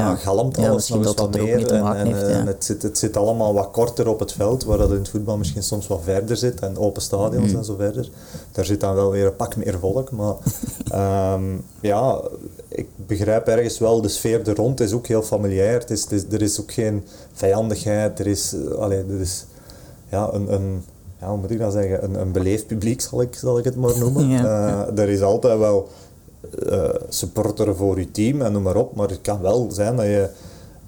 ja. 0.00 0.16
galmt 0.16 0.58
alles 0.58 0.88
nog 0.88 1.06
eens 1.06 1.14
wat 1.14 1.34
meer. 1.34 1.72
En, 1.72 1.86
en, 1.86 2.06
heeft, 2.06 2.22
en, 2.22 2.46
het, 2.46 2.64
zit, 2.64 2.82
het 2.82 2.98
zit 2.98 3.16
allemaal 3.16 3.54
wat 3.54 3.70
korter 3.70 4.08
op 4.08 4.20
het 4.20 4.32
veld, 4.32 4.64
waar 4.64 4.78
dat 4.78 4.90
in 4.90 4.96
het 4.96 5.08
voetbal 5.08 5.36
misschien 5.36 5.62
soms 5.62 5.86
wat 5.86 6.00
verder 6.02 6.36
zit 6.36 6.60
en 6.60 6.78
open 6.78 7.02
stadions 7.02 7.52
mm. 7.52 7.58
en 7.58 7.64
zo 7.64 7.74
verder. 7.76 8.08
Daar 8.52 8.64
zit 8.64 8.80
dan 8.80 8.94
wel 8.94 9.10
weer 9.10 9.26
een 9.26 9.36
pak 9.36 9.56
meer 9.56 9.78
volk, 9.78 10.10
maar 10.10 10.34
um, 11.34 11.64
ja, 11.80 12.20
ik 12.68 12.88
begrijp 12.96 13.46
ergens 13.46 13.78
wel, 13.78 14.00
de 14.00 14.08
sfeer 14.08 14.48
er 14.48 14.56
rond 14.56 14.80
is 14.80 14.92
ook 14.92 15.06
heel 15.06 15.22
familiair. 15.22 15.80
Het 15.80 15.90
is, 15.90 16.02
het 16.02 16.12
is, 16.12 16.24
er 16.30 16.42
is 16.42 16.60
ook 16.60 16.72
geen 16.72 17.04
vijandigheid, 17.32 18.18
er 18.18 18.26
is, 18.26 18.54
uh, 18.54 18.70
allee, 18.70 19.04
er 19.08 19.20
is 19.20 19.46
ja, 20.08 20.32
een, 20.32 20.52
een 20.52 20.84
ja, 21.20 21.28
hoe 21.28 21.38
moet 21.38 21.50
ik 21.50 21.58
dat 21.58 21.72
zeggen, 21.72 22.04
een, 22.04 22.20
een 22.20 22.32
beleefd 22.32 22.66
publiek 22.66 23.00
zal 23.00 23.20
ik, 23.20 23.34
zal 23.34 23.58
ik 23.58 23.64
het 23.64 23.76
maar 23.76 23.98
noemen. 23.98 24.28
ja. 24.36 24.42
uh, 24.90 24.98
er 24.98 25.08
is 25.08 25.22
altijd 25.22 25.58
wel 25.58 25.88
uh, 26.66 26.88
supporteren 27.08 27.76
voor 27.76 27.98
je 27.98 28.10
team 28.10 28.42
en 28.42 28.52
noem 28.52 28.62
maar 28.62 28.76
op. 28.76 28.94
Maar 28.94 29.08
het 29.08 29.20
kan 29.20 29.40
wel 29.40 29.68
zijn 29.70 29.96
dat 29.96 30.04
je 30.04 30.28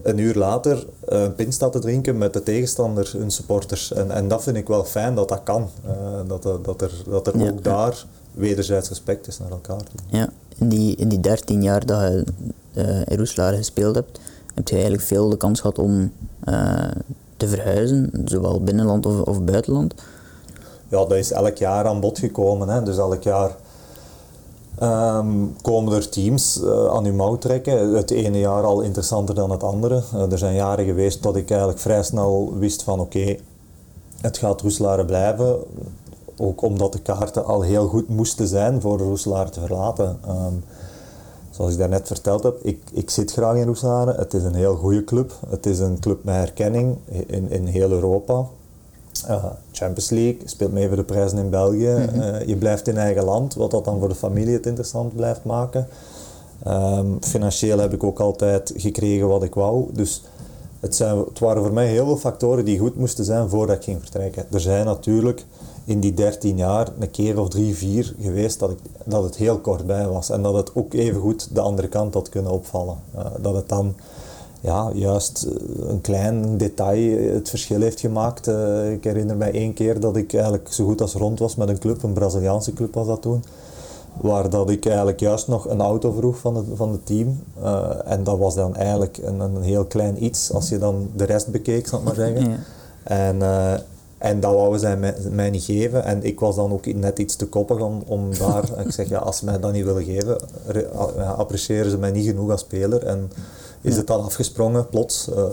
een 0.03 0.19
uur 0.19 0.35
later 0.35 0.87
een 1.05 1.35
pint 1.35 1.55
staat 1.55 1.73
te 1.73 1.79
drinken 1.79 2.19
met 2.19 2.33
de 2.33 2.43
tegenstander, 2.43 3.13
hun 3.17 3.31
supporters. 3.31 3.93
En, 3.93 4.11
en 4.11 4.29
dat 4.29 4.43
vind 4.43 4.57
ik 4.57 4.69
wel 4.69 4.85
fijn 4.85 5.15
dat 5.15 5.29
dat 5.29 5.43
kan. 5.43 5.69
Uh, 5.87 5.93
dat, 6.29 6.43
dat 6.43 6.83
er, 6.83 6.93
dat 7.09 7.27
er 7.27 7.49
ook 7.49 7.65
daar 7.65 8.05
wederzijds 8.33 8.89
respect 8.89 9.27
is 9.27 9.39
naar 9.39 9.51
elkaar. 9.51 9.83
Ja, 10.07 10.29
in 10.59 10.69
die, 10.69 10.97
in 10.97 11.09
die 11.09 11.21
13 11.21 11.63
jaar 11.63 11.87
dat 11.87 12.01
je 12.01 12.25
uh, 12.75 13.01
in 13.05 13.19
Roeslaar 13.19 13.53
gespeeld 13.53 13.95
hebt, 13.95 14.21
heb 14.55 14.69
je 14.69 14.75
eigenlijk 14.75 15.05
veel 15.05 15.29
de 15.29 15.37
kans 15.37 15.61
gehad 15.61 15.79
om 15.79 16.13
te 17.37 17.49
verhuizen, 17.49 18.11
zowel 18.25 18.63
binnenland 18.63 19.07
of, 19.07 19.21
of 19.21 19.43
buitenland? 19.43 19.95
Ja, 20.89 20.97
dat 20.97 21.13
is 21.13 21.33
elk 21.33 21.57
jaar 21.57 21.87
aan 21.87 22.01
bod 22.01 22.19
gekomen. 22.19 22.69
Hè. 22.69 22.83
Dus 22.83 22.99
elk 22.99 23.23
jaar 23.23 23.57
Um, 24.83 25.57
komen 25.63 25.95
er 25.95 26.09
teams 26.09 26.61
uh, 26.63 26.87
aan 26.87 27.05
uw 27.05 27.15
mouw 27.15 27.37
trekken. 27.37 27.95
Het 27.95 28.11
ene 28.11 28.39
jaar 28.39 28.65
al 28.65 28.81
interessanter 28.81 29.35
dan 29.35 29.51
het 29.51 29.63
andere. 29.63 30.03
Uh, 30.15 30.33
er 30.33 30.39
zijn 30.39 30.55
jaren 30.55 30.85
geweest 30.85 31.23
dat 31.23 31.37
ik 31.37 31.51
eigenlijk 31.51 31.81
vrij 31.81 32.03
snel 32.03 32.53
wist 32.59 32.83
van 32.83 33.01
oké, 33.01 33.37
het 34.21 34.39
gaat 34.39 34.61
Roeselare 34.61 35.05
blijven. 35.05 35.57
Ook 36.37 36.63
omdat 36.63 36.93
de 36.93 37.01
kaarten 37.01 37.45
al 37.45 37.63
heel 37.63 37.87
goed 37.87 38.09
moesten 38.09 38.47
zijn 38.47 38.81
voor 38.81 38.99
Roeselare 38.99 39.51
te 39.51 39.61
verlaten. 39.61 40.19
Um, 40.29 40.65
zoals 41.51 41.73
ik 41.73 41.79
daarnet 41.79 42.07
verteld 42.07 42.43
heb, 42.43 42.59
ik, 42.63 42.83
ik 42.93 43.11
zit 43.11 43.33
graag 43.33 43.57
in 43.57 43.67
Roeselare. 43.67 44.15
Het 44.15 44.35
is 44.35 44.45
een 44.45 44.55
heel 44.55 44.77
goede 44.77 45.05
club. 45.05 45.33
Het 45.49 45.67
is 45.67 45.79
een 45.79 45.99
club 46.01 46.25
met 46.25 46.35
herkenning 46.35 46.97
in, 47.27 47.51
in 47.51 47.67
heel 47.67 47.91
Europa. 47.91 48.45
Uh, 49.29 49.45
Champions 49.73 50.11
League, 50.11 50.41
speelt 50.45 50.73
mee 50.73 50.87
voor 50.87 50.97
de 50.97 51.03
prijzen 51.03 51.39
in 51.39 51.51
België. 51.51 51.89
Mhm. 51.89 52.21
Eh, 52.21 52.47
je 52.47 52.57
blijft 52.57 52.89
in 52.89 52.97
eigen 52.97 53.25
land, 53.25 53.55
wat 53.55 53.71
dat 53.71 53.85
dan 53.85 53.99
voor 53.99 54.09
de 54.09 54.15
familie 54.15 54.53
het 54.53 54.67
interessant 54.67 55.17
blijft 55.17 55.45
maken. 55.45 55.87
Ehm, 56.63 57.07
financieel 57.21 57.79
heb 57.79 57.93
ik 57.93 58.05
ook 58.05 58.21
altijd 58.21 58.73
gekregen 58.77 59.29
wat 59.29 59.43
ik 59.43 59.55
wou. 59.55 59.87
Dus 59.93 60.23
het, 60.81 60.97
zijn, 60.97 61.19
het 61.19 61.39
waren 61.39 61.63
voor 61.63 61.73
mij 61.73 61.87
heel 61.87 62.05
veel 62.05 62.17
factoren 62.17 62.65
die 62.65 62.79
goed 62.79 62.97
moesten 62.97 63.25
zijn 63.25 63.49
voordat 63.49 63.77
ik 63.77 63.83
ging 63.83 64.01
vertrekken. 64.01 64.47
Er 64.53 64.61
zijn 64.61 64.85
natuurlijk 64.85 65.45
in 65.85 66.01
die 66.01 66.15
13 66.15 66.57
jaar 66.57 66.89
een 66.99 67.11
keer 67.11 67.41
of 67.41 67.49
drie, 67.49 67.77
vier 67.77 68.15
geweest 68.21 68.59
dat, 68.59 68.71
ik, 68.71 68.79
dat 69.05 69.23
het 69.23 69.37
heel 69.37 69.59
kort 69.59 69.87
bij 69.87 70.09
was. 70.09 70.31
En 70.31 70.43
dat 70.43 70.55
het 70.55 70.71
ook 70.75 70.95
even 70.95 71.21
goed 71.21 71.55
de 71.55 71.61
andere 71.61 71.89
kant 71.89 72.15
had 72.15 72.29
kunnen 72.29 72.53
opvallen. 72.53 72.97
Uh, 73.17 73.25
dat 73.41 73.55
het 73.55 73.69
dan 73.69 73.95
ja, 74.61 74.91
juist 74.95 75.43
eh, 75.43 75.89
een 75.89 76.01
klein 76.01 76.57
detail 76.57 77.35
het 77.35 77.49
verschil 77.49 77.81
heeft 77.81 78.01
gemaakt. 78.01 78.49
Uh, 78.49 78.93
ik 78.93 79.05
herinner 79.05 79.37
mij 79.37 79.53
één 79.53 79.75
keer 79.75 80.01
dat 80.01 80.17
ik 80.17 80.33
eigenlijk 80.33 80.73
zo 80.73 80.85
goed 80.85 81.01
als 81.01 81.15
rond 81.15 81.39
was 81.39 81.57
met 81.57 81.69
een 81.69 81.79
club, 81.79 82.03
een 82.03 82.13
Braziliaanse 82.13 82.73
club 82.73 82.95
was 82.95 83.07
dat 83.07 83.23
toen. 83.23 83.45
Waar 84.21 84.51
dat 84.51 84.71
ik 84.71 84.87
eigenlijk 84.87 85.21
juist 85.21 85.49
nog 85.49 85.69
een 85.69 85.81
auto 85.81 86.13
vroeg 86.13 86.39
van 86.39 86.57
het, 86.57 86.67
van 86.75 86.93
het 86.93 87.07
team. 87.07 87.41
Uh, 87.63 87.91
en 88.05 88.25
dat 88.25 88.39
was 88.39 88.55
dan 88.55 88.77
eigenlijk 88.77 89.19
een, 89.23 89.41
een 89.41 89.63
heel 89.63 89.85
klein 89.85 90.25
iets 90.25 90.53
als 90.53 90.69
je 90.69 90.79
dan 90.79 91.11
de 91.17 91.25
rest 91.25 91.49
bekeek, 91.49 91.87
zal 91.87 91.99
ik 91.99 92.05
maar 92.05 92.15
zeggen. 92.15 92.51
Ja. 92.51 92.57
En, 93.03 93.37
uh, 93.37 93.73
en 94.19 94.41
dat 94.41 94.55
wouden 94.55 94.81
zij 94.81 94.97
mij, 94.97 95.15
mij, 95.31 95.51
niet 95.51 95.63
geven. 95.63 96.05
En 96.05 96.23
ik 96.23 96.41
was 96.41 96.57
dan 96.57 96.73
ook 96.73 96.95
net 96.95 97.19
iets 97.19 97.37
te 97.37 97.47
koppig 97.47 97.81
om, 97.81 98.03
om 98.07 98.39
daar... 98.39 98.65
ik 98.87 98.93
zeg, 98.93 99.09
ja, 99.09 99.19
als 99.19 99.37
ze 99.37 99.45
mij 99.45 99.61
dat 99.61 99.73
niet 99.73 99.85
willen 99.85 100.05
geven, 100.05 100.39
appreciëren 101.37 101.91
ze 101.91 101.99
mij 101.99 102.11
niet 102.11 102.27
genoeg 102.27 102.51
als 102.51 102.61
speler. 102.61 103.05
En, 103.05 103.31
is 103.81 103.97
het 103.97 104.11
al 104.11 104.23
afgesprongen, 104.23 104.89
plots. 104.89 105.29
Uh, 105.29 105.45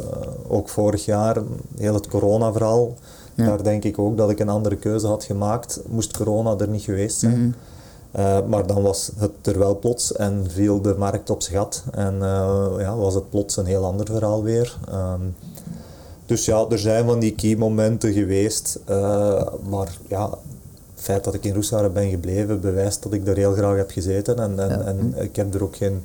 ook 0.48 0.70
vorig 0.70 1.06
jaar, 1.06 1.38
heel 1.78 1.94
het 1.94 2.08
corona-verhaal. 2.08 2.94
Ja. 3.34 3.46
Daar 3.46 3.64
denk 3.64 3.84
ik 3.84 4.00
ook 4.00 4.18
dat 4.18 4.30
ik 4.30 4.40
een 4.40 4.50
andere 4.50 4.76
keuze 4.76 5.08
had 5.08 5.24
gemaakt, 5.24 5.80
moest 5.88 6.18
corona 6.18 6.56
er 6.58 6.68
niet 6.68 6.84
geweest 6.84 7.20
zijn. 7.20 7.38
Mm 7.38 7.54
-hmm. 8.12 8.22
uh, 8.22 8.38
maar 8.48 8.68
dan 8.68 8.82
was 8.82 9.12
het 9.18 9.32
er 9.42 9.60
wel 9.60 9.80
plots 9.80 10.14
en 10.14 10.46
viel 10.50 10.82
de 10.82 10.96
markt 10.98 11.30
op 11.30 11.42
zijn 11.42 11.58
gat. 11.58 11.84
En 11.92 12.16
uh, 12.16 12.68
ja, 12.78 12.96
was 12.96 13.14
het 13.14 13.30
plots 13.30 13.58
een 13.58 13.66
heel 13.66 13.86
ander 13.86 14.06
verhaal 14.06 14.44
weer. 14.44 14.78
Um, 14.94 15.36
dus 16.26 16.46
ja, 16.46 16.66
er 16.70 16.80
zijn 16.80 17.06
van 17.06 17.20
die 17.20 17.36
key 17.36 17.56
momenten 17.56 18.14
geweest. 18.14 18.80
maar 19.70 19.98
ja, 20.08 20.30
het 20.96 21.04
feit 21.04 21.24
dat 21.24 21.34
ik 21.34 21.44
in 21.44 21.54
Roesaren 21.54 21.94
ben 21.94 22.10
gebleven 22.10 22.62
bewijst 22.62 23.04
dat 23.04 23.14
ik 23.14 23.28
er 23.28 23.38
heel 23.38 23.54
graag 23.54 23.76
heb 23.76 23.92
gezeten. 23.92 24.40
En, 24.40 24.60
en, 24.60 24.70
ja. 24.70 24.82
en 24.82 25.14
ik 25.18 25.36
heb 25.36 25.54
er 25.54 25.64
ook 25.64 25.76
geen 25.76 26.02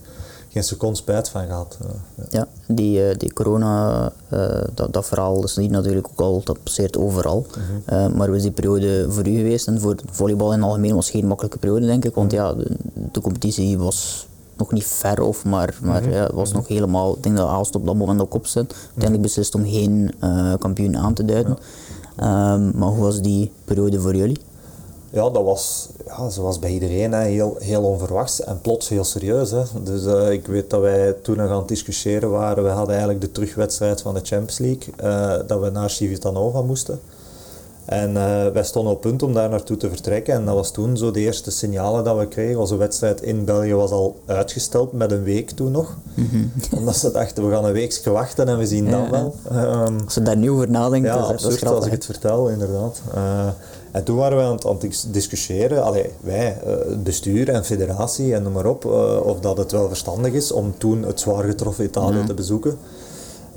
geen 0.51 0.64
seconde 0.64 0.96
spijt 0.96 1.28
van 1.28 1.46
gehad. 1.46 1.78
Ja, 1.80 2.26
ja 2.30 2.46
die, 2.66 3.09
eh, 3.09 3.18
die 3.18 3.32
corona, 3.32 4.12
uh, 4.32 4.62
dat, 4.74 4.92
dat 4.92 5.07
verhaal 5.07 5.44
is 5.44 5.57
niet 5.57 5.70
natuurlijk 5.70 6.09
ook 6.11 6.20
al, 6.20 6.40
dat 6.44 6.62
passeert 6.62 6.98
overal. 6.98 7.46
Mm 7.57 7.62
-hmm. 7.64 7.98
uh, 7.98 8.16
maar 8.16 8.30
was 8.30 8.42
die 8.42 8.51
periode 8.51 9.07
voor 9.09 9.28
u 9.28 9.36
geweest 9.36 9.66
en 9.66 9.80
voor 9.80 9.96
volleybal 10.11 10.53
in 10.53 10.59
het 10.59 10.68
algemeen 10.68 10.94
was 10.94 11.11
geen 11.11 11.26
makkelijke 11.26 11.59
periode 11.59 11.86
denk 11.86 12.05
ik, 12.05 12.14
want 12.14 12.32
mhm. 12.32 12.40
ja, 12.40 12.55
de, 12.55 12.76
de 13.12 13.20
competitie 13.20 13.78
was 13.78 14.28
nog 14.57 14.72
niet 14.72 14.84
ver 14.84 15.22
of, 15.22 15.44
maar, 15.44 15.78
maar 15.82 16.03
mm 16.03 16.12
-hmm. 16.12 16.34
was 16.34 16.48
mhm. 16.48 16.59
nog 16.59 16.68
helemaal, 16.68 17.16
ik 17.16 17.22
denk 17.22 17.36
dat 17.36 17.48
Aalst 17.48 17.74
op 17.74 17.86
dat 17.86 17.96
moment 17.96 18.20
ook 18.20 18.34
op 18.34 18.46
zit. 18.46 18.72
Uiteindelijk 18.72 19.12
mhm. 19.12 19.22
beslist 19.22 19.55
om 19.55 19.64
geen 19.64 20.14
kampioen 20.59 20.96
aan 20.96 21.14
te 21.14 21.24
duiden. 21.24 21.59
Ja. 22.16 22.53
Um, 22.55 22.72
maar 22.74 22.88
hoe 22.88 23.03
was 23.03 23.20
die 23.20 23.53
periode 23.64 24.01
voor 24.01 24.16
jullie? 24.16 24.38
Ja, 25.11 25.30
dat 25.30 25.44
was 25.44 25.88
ja, 26.06 26.28
zoals 26.28 26.58
bij 26.58 26.70
iedereen 26.70 27.12
hè, 27.12 27.24
heel, 27.24 27.56
heel 27.58 27.82
onverwachts 27.82 28.40
en 28.40 28.61
plots 28.61 28.88
heel 28.88 29.04
serieus. 29.04 29.50
Hè. 29.50 29.62
Dus 29.82 30.04
uh, 30.04 30.30
ik 30.30 30.46
weet 30.46 30.70
dat 30.70 30.80
wij 30.80 31.12
toen 31.12 31.36
nog 31.36 31.50
aan 31.50 31.58
het 31.58 31.68
discussiëren 31.68 32.30
waren. 32.30 32.64
We 32.64 32.70
hadden 32.70 32.94
eigenlijk 32.94 33.20
de 33.20 33.32
terugwedstrijd 33.32 34.00
van 34.00 34.14
de 34.14 34.20
Champions 34.22 34.58
League, 34.58 34.94
uh, 35.02 35.48
dat 35.48 35.61
we 35.61 35.70
naar 35.70 35.90
Civitanova 35.90 36.62
moesten. 36.62 37.00
En 37.84 38.11
uh, 38.11 38.46
wij 38.46 38.64
stonden 38.64 38.92
op 38.92 39.00
punt 39.00 39.22
om 39.22 39.34
daar 39.34 39.48
naartoe 39.48 39.76
te 39.76 39.88
vertrekken. 39.88 40.34
En 40.34 40.44
dat 40.44 40.54
was 40.54 40.70
toen 40.72 40.96
zo 40.96 41.11
de 41.11 41.20
eerste 41.20 41.50
signalen 41.50 42.04
dat 42.04 42.18
we 42.18 42.28
kregen. 42.28 42.61
Onze 42.61 42.76
wedstrijd 42.76 43.22
in 43.22 43.44
België 43.44 43.74
was 43.74 43.90
al 43.90 44.20
uitgesteld 44.26 44.92
met 44.92 45.11
een 45.12 45.22
week 45.22 45.50
toen 45.50 45.70
nog. 45.70 45.96
Mm 46.14 46.52
Omdat 46.76 46.96
ze 46.96 47.11
dachten, 47.11 47.48
we 47.48 47.54
gaan 47.54 47.64
een 47.64 47.72
week 47.72 48.00
wachten 48.04 48.48
en 48.48 48.58
we 48.58 48.66
zien 48.66 48.84
ja, 48.84 48.90
dan 48.90 49.11
wel. 49.11 49.34
Um, 49.52 50.00
als 50.04 50.14
je 50.14 50.22
daar 50.22 50.36
nu 50.36 50.50
over 50.50 50.70
nadenkt, 50.70 51.06
ja, 51.06 51.16
dat 51.16 51.28
absurd, 51.28 51.66
als 51.66 51.86
ik 51.86 51.92
het 51.92 52.04
vertel, 52.04 52.48
inderdaad. 52.48 53.00
Uh, 53.14 53.48
en 53.91 54.05
toen 54.05 54.16
waren 54.16 54.38
we 54.38 54.45
aan 54.45 54.53
het, 54.53 54.66
aan 54.66 54.78
het 54.80 55.07
discussiëren, 55.11 55.84
allee, 55.84 56.11
wij, 56.20 56.57
het 56.64 57.03
bestuur 57.03 57.49
en 57.49 57.64
federatie 57.64 58.34
en 58.34 58.43
noem 58.43 58.53
maar 58.53 58.66
op, 58.66 58.84
of 59.24 59.41
dat 59.41 59.57
het 59.57 59.72
wel 59.72 59.88
verstandig 59.88 60.32
is 60.32 60.53
om 60.53 60.74
toen 60.78 61.03
het 61.03 61.20
zwaar 61.20 61.45
getroffen 61.45 61.84
Italië 61.84 62.18
mm. 62.18 62.26
te 62.26 62.34
bezoeken. 62.34 62.78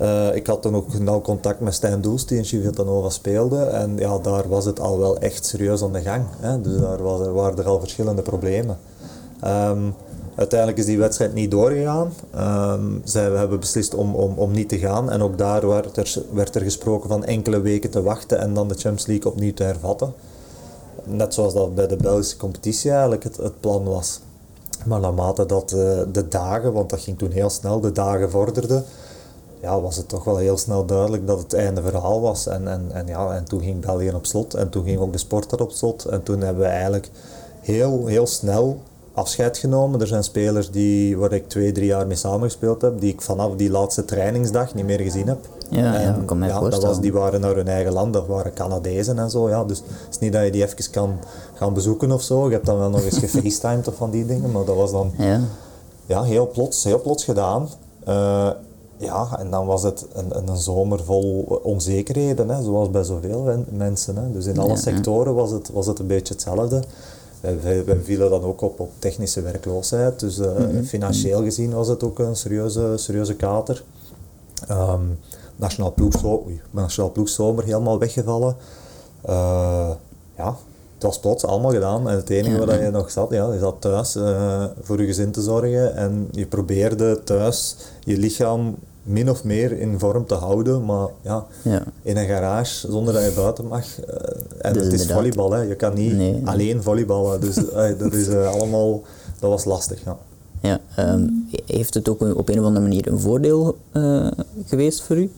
Uh, 0.00 0.34
ik 0.34 0.46
had 0.46 0.62
toen 0.62 0.76
ook 0.76 0.98
nauw 0.98 1.20
contact 1.20 1.60
met 1.60 1.74
Stijn 1.74 2.00
Doels, 2.00 2.26
die 2.26 2.38
in 2.38 2.44
Civitanova 2.44 3.08
speelde. 3.08 3.64
En 3.64 3.96
ja, 3.96 4.18
daar 4.18 4.48
was 4.48 4.64
het 4.64 4.80
al 4.80 4.98
wel 4.98 5.18
echt 5.18 5.46
serieus 5.46 5.82
aan 5.82 5.92
de 5.92 6.00
gang. 6.00 6.24
Hè. 6.40 6.60
Dus 6.60 6.80
daar 6.80 7.02
was, 7.02 7.20
er 7.20 7.32
waren 7.32 7.58
er 7.58 7.66
al 7.66 7.80
verschillende 7.80 8.22
problemen. 8.22 8.78
Um, 9.44 9.94
uiteindelijk 10.34 10.78
is 10.78 10.86
die 10.86 10.98
wedstrijd 10.98 11.34
niet 11.34 11.50
doorgegaan. 11.50 12.12
Um, 12.36 13.00
zij 13.04 13.22
hebben 13.22 13.60
beslist 13.60 13.94
om, 13.94 14.14
om, 14.14 14.38
om 14.38 14.52
niet 14.52 14.68
te 14.68 14.78
gaan. 14.78 15.10
En 15.10 15.22
ook 15.22 15.38
daar 15.38 15.68
werd 15.68 15.96
er, 15.96 16.22
werd 16.32 16.54
er 16.54 16.60
gesproken 16.60 17.08
van 17.08 17.24
enkele 17.24 17.60
weken 17.60 17.90
te 17.90 18.02
wachten 18.02 18.38
en 18.38 18.54
dan 18.54 18.68
de 18.68 18.74
Champions 18.74 19.06
League 19.06 19.32
opnieuw 19.32 19.54
te 19.54 19.62
hervatten. 19.62 20.12
Net 21.04 21.34
zoals 21.34 21.54
dat 21.54 21.74
bij 21.74 21.86
de 21.86 21.96
Belgische 21.96 22.36
competitie 22.36 22.90
eigenlijk 22.90 23.24
het, 23.24 23.36
het 23.36 23.60
plan 23.60 23.84
was. 23.84 24.20
Maar 24.84 25.00
naarmate 25.00 25.46
dat 25.46 25.72
uh, 25.72 26.00
de 26.12 26.28
dagen, 26.28 26.72
want 26.72 26.90
dat 26.90 27.00
ging 27.00 27.18
toen 27.18 27.30
heel 27.30 27.50
snel, 27.50 27.80
de 27.80 27.92
dagen 27.92 28.30
vorderden 28.30 28.84
ja, 29.64 29.80
was 29.80 29.96
het 29.96 30.08
toch 30.08 30.24
wel 30.24 30.36
heel 30.36 30.58
snel 30.58 30.84
duidelijk 30.84 31.26
dat 31.26 31.38
het 31.38 31.52
einde 31.52 31.82
verhaal 31.82 32.20
was. 32.20 32.46
En, 32.46 32.68
en, 32.68 32.86
en, 32.92 33.06
ja, 33.06 33.34
en 33.34 33.44
toen 33.44 33.60
ging 33.60 33.80
België 33.80 34.10
op 34.14 34.26
slot 34.26 34.54
en 34.54 34.68
toen 34.68 34.84
ging 34.84 34.98
ook 34.98 35.12
de 35.12 35.18
sport 35.18 35.60
op 35.60 35.70
slot. 35.70 36.04
En 36.04 36.22
toen 36.22 36.40
hebben 36.40 36.62
we 36.62 36.68
eigenlijk 36.68 37.10
heel, 37.60 38.06
heel 38.06 38.26
snel 38.26 38.80
afscheid 39.14 39.58
genomen. 39.58 40.00
Er 40.00 40.06
zijn 40.06 40.24
spelers 40.24 40.70
die, 40.70 41.18
waar 41.18 41.32
ik 41.32 41.48
twee, 41.48 41.72
drie 41.72 41.86
jaar 41.86 42.06
mee 42.06 42.16
samengespeeld 42.16 42.82
heb, 42.82 43.00
die 43.00 43.12
ik 43.12 43.22
vanaf 43.22 43.54
die 43.56 43.70
laatste 43.70 44.04
trainingsdag 44.04 44.74
niet 44.74 44.84
meer 44.84 45.00
gezien 45.00 45.26
heb. 45.26 45.38
Ja, 45.70 45.94
en, 45.94 46.02
ja, 46.02 46.22
kan 46.26 46.38
mij 46.38 46.48
ja, 46.48 46.60
dat 46.60 46.82
was, 46.82 47.00
die 47.00 47.12
waren 47.12 47.40
naar 47.40 47.54
hun 47.54 47.68
eigen 47.68 47.92
land, 47.92 48.12
dat 48.12 48.26
waren 48.26 48.52
Canadezen 48.52 49.18
en 49.18 49.30
zo. 49.30 49.48
Ja. 49.48 49.64
Dus 49.64 49.78
het 49.78 50.08
is 50.10 50.18
niet 50.18 50.32
dat 50.32 50.44
je 50.44 50.50
die 50.50 50.62
even 50.62 50.90
kan 50.90 51.18
gaan 51.54 51.74
bezoeken 51.74 52.12
of 52.12 52.22
zo. 52.22 52.46
Je 52.46 52.52
hebt 52.52 52.66
dan 52.66 52.78
wel 52.78 52.90
nog 52.90 53.04
eens 53.04 53.18
gefacetimed 53.18 53.88
of 53.88 53.94
van 53.94 54.10
die 54.10 54.26
dingen, 54.26 54.50
maar 54.50 54.64
dat 54.64 54.76
was 54.76 54.90
dan 54.90 55.12
ja. 55.18 55.40
Ja, 56.06 56.22
heel, 56.22 56.46
plots, 56.46 56.84
heel 56.84 57.00
plots 57.00 57.24
gedaan. 57.24 57.68
Uh, 58.08 58.50
ja, 58.96 59.38
en 59.38 59.50
dan 59.50 59.66
was 59.66 59.82
het 59.82 60.06
een, 60.12 60.48
een 60.48 60.56
zomer 60.56 61.04
vol 61.04 61.60
onzekerheden, 61.62 62.48
hè, 62.48 62.62
zoals 62.62 62.90
bij 62.90 63.02
zoveel 63.02 63.64
mensen. 63.68 64.16
Hè. 64.16 64.30
Dus 64.32 64.46
in 64.46 64.58
alle 64.58 64.76
sectoren 64.76 65.34
was 65.34 65.50
het, 65.50 65.70
was 65.72 65.86
het 65.86 65.98
een 65.98 66.06
beetje 66.06 66.34
hetzelfde. 66.34 66.82
Wij, 67.62 67.84
wij 67.84 68.00
vielen 68.02 68.30
dan 68.30 68.42
ook 68.42 68.60
op, 68.60 68.80
op 68.80 68.90
technische 68.98 69.42
werkloosheid, 69.42 70.20
dus 70.20 70.38
uh, 70.38 70.50
financieel 70.84 71.42
gezien 71.42 71.72
was 71.72 71.88
het 71.88 72.02
ook 72.02 72.18
een 72.18 72.36
serieuze, 72.36 72.92
serieuze 72.96 73.34
kater. 73.34 73.82
Um, 74.70 75.18
nationaal, 75.56 75.92
ploegzomer, 75.92 76.62
nationaal 76.70 77.10
ploegzomer 77.10 77.64
helemaal 77.64 77.98
weggevallen. 77.98 78.56
Uh, 79.28 79.90
ja, 80.36 80.56
het 80.94 81.02
was 81.02 81.20
plots 81.20 81.44
allemaal 81.44 81.70
gedaan. 81.70 82.08
En 82.08 82.16
het 82.16 82.30
enige 82.30 82.66
wat 82.66 82.78
je 82.78 82.90
nog 82.90 83.10
zat, 83.10 83.30
ja, 83.30 83.52
je 83.52 83.58
zat 83.58 83.76
thuis 83.78 84.16
uh, 84.16 84.64
voor 84.82 85.00
je 85.00 85.06
gezin 85.06 85.30
te 85.30 85.42
zorgen. 85.42 85.96
En 85.96 86.28
je 86.30 86.46
probeerde 86.46 87.22
thuis 87.24 87.76
je 88.00 88.16
lichaam 88.16 88.76
min 89.04 89.30
of 89.30 89.44
meer 89.44 89.72
in 89.72 89.98
vorm 89.98 90.26
te 90.26 90.34
houden, 90.34 90.84
maar 90.84 91.08
ja, 91.22 91.46
ja. 91.62 91.82
in 92.02 92.16
een 92.16 92.26
garage 92.26 92.90
zonder 92.90 93.14
dat 93.14 93.24
je 93.24 93.32
buiten 93.36 93.66
mag. 93.66 93.98
Uh, 93.98 94.06
en 94.58 94.72
dus 94.72 94.84
het 94.84 94.92
is 94.92 95.06
volleybal, 95.06 95.52
hè. 95.52 95.60
je 95.60 95.74
kan 95.74 95.94
niet 95.94 96.36
alleen 96.44 96.82
volleyballen, 96.82 97.40
dus 97.40 97.56
uh, 97.56 97.98
dat 97.98 98.12
is 98.12 98.28
uh, 98.28 98.52
allemaal, 98.52 99.02
dat 99.38 99.50
was 99.50 99.64
lastig. 99.64 100.04
Ja. 100.04 100.16
Ja, 100.60 100.80
um, 100.98 101.48
heeft 101.66 101.94
het 101.94 102.08
ook 102.08 102.20
op 102.20 102.48
een 102.48 102.58
of 102.58 102.64
andere 102.64 102.86
manier 102.86 103.08
een 103.08 103.20
voordeel 103.20 103.76
geweest 104.66 105.02
voor 105.02 105.16
u? 105.16 105.30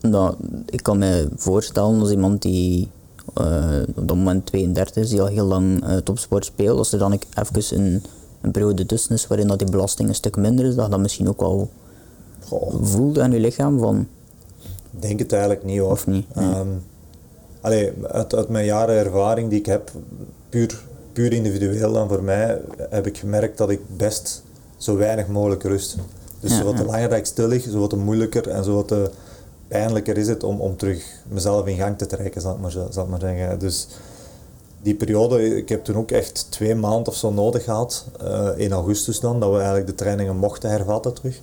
Nou, 0.00 0.34
ik 0.66 0.82
kan 0.82 0.98
me 0.98 1.28
voorstellen 1.36 2.00
als 2.00 2.10
iemand 2.10 2.42
die 2.42 2.88
op 3.94 4.08
dat 4.08 4.16
moment 4.16 4.46
32 4.46 5.02
is, 5.02 5.10
die 5.10 5.20
al 5.20 5.26
heel 5.26 5.44
lang 5.44 5.84
topsport 6.04 6.44
speelt, 6.44 6.78
als 6.78 6.92
er 6.92 6.98
dan 6.98 7.12
even 7.12 7.78
een, 7.78 8.02
een 8.40 8.50
periode 8.50 8.86
tussen 8.86 9.14
is 9.14 9.26
waarin 9.26 9.46
dat 9.46 9.58
die 9.58 9.70
belasting 9.70 10.08
een 10.08 10.14
stuk 10.14 10.36
minder 10.36 10.64
is, 10.64 10.74
dat 10.74 10.90
dat 10.90 11.00
misschien 11.00 11.28
ook 11.28 11.42
wel 12.50 12.78
voelde 12.82 13.22
aan 13.22 13.32
je 13.32 13.40
lichaam 13.40 13.78
van... 13.78 14.08
Ik 14.90 15.02
denk 15.02 15.18
het 15.18 15.32
eigenlijk 15.32 15.64
niet 15.64 15.78
hoor. 15.78 15.90
Of 15.90 16.06
niet? 16.06 16.26
Um, 16.36 16.82
allee, 17.60 17.92
uit, 18.02 18.34
uit 18.34 18.48
mijn 18.48 18.64
jaren 18.64 18.96
ervaring 18.96 19.50
die 19.50 19.58
ik 19.58 19.66
heb, 19.66 19.90
puur, 20.48 20.82
puur 21.12 21.32
individueel 21.32 21.92
dan 21.92 22.08
voor 22.08 22.22
mij, 22.22 22.60
heb 22.90 23.06
ik 23.06 23.18
gemerkt 23.18 23.58
dat 23.58 23.70
ik 23.70 23.80
best 23.96 24.42
zo 24.76 24.96
weinig 24.96 25.26
mogelijk 25.26 25.62
rust. 25.62 25.96
Dus 26.40 26.50
ja, 26.50 26.56
zo 26.56 26.64
wat 26.64 26.86
langer 26.86 27.08
dat 27.08 27.18
ik 27.18 27.26
stil 27.26 27.48
lig, 27.48 27.62
zo 27.62 27.78
wat 27.78 27.96
moeilijker 27.96 28.48
en 28.48 28.64
zo 28.64 28.74
wat 28.74 29.10
pijnlijker 29.68 30.16
is 30.16 30.28
het 30.28 30.44
om, 30.44 30.60
om 30.60 30.76
terug 30.76 31.04
mezelf 31.28 31.66
in 31.66 31.76
gang 31.76 31.98
te 31.98 32.06
trekken, 32.06 32.40
zal 32.40 32.54
ik 32.54 32.60
maar, 32.60 32.70
zal 32.70 33.04
ik 33.04 33.08
maar 33.08 33.20
zeggen. 33.20 33.58
Dus 33.58 33.88
die 34.82 34.94
periode, 34.94 35.56
ik 35.56 35.68
heb 35.68 35.84
toen 35.84 35.96
ook 35.96 36.10
echt 36.10 36.46
twee 36.50 36.74
maanden 36.74 37.06
of 37.06 37.14
zo 37.14 37.32
nodig 37.32 37.64
gehad, 37.64 38.06
uh, 38.22 38.48
in 38.56 38.72
augustus 38.72 39.20
dan, 39.20 39.40
dat 39.40 39.50
we 39.50 39.56
eigenlijk 39.56 39.86
de 39.86 39.94
trainingen 39.94 40.36
mochten 40.36 40.70
hervatten 40.70 41.14
terug. 41.14 41.40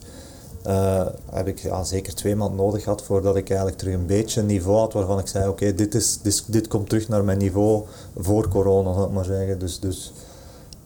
Uh, 0.67 1.05
heb 1.31 1.47
ik 1.47 1.59
ja, 1.59 1.83
zeker 1.83 2.15
twee 2.15 2.35
maanden 2.35 2.57
nodig 2.57 2.83
gehad 2.83 3.03
voordat 3.03 3.35
ik 3.35 3.47
eigenlijk 3.47 3.79
terug 3.79 3.93
een 3.93 4.05
beetje 4.05 4.39
een 4.39 4.45
niveau 4.45 4.77
had 4.77 4.93
waarvan 4.93 5.19
ik 5.19 5.27
zei, 5.27 5.47
oké, 5.47 5.75
dit 5.75 5.91
dit, 5.91 6.19
dit, 6.23 6.43
dit 6.47 6.67
komt 6.67 6.89
terug 6.89 7.07
naar 7.07 7.23
mijn 7.23 7.37
niveau 7.37 7.83
voor 8.17 8.47
corona, 8.47 8.93
zal 8.93 9.05
ik 9.05 9.11
maar 9.11 9.25
zeggen. 9.25 9.59
Dus, 9.59 9.79
dus 9.79 10.13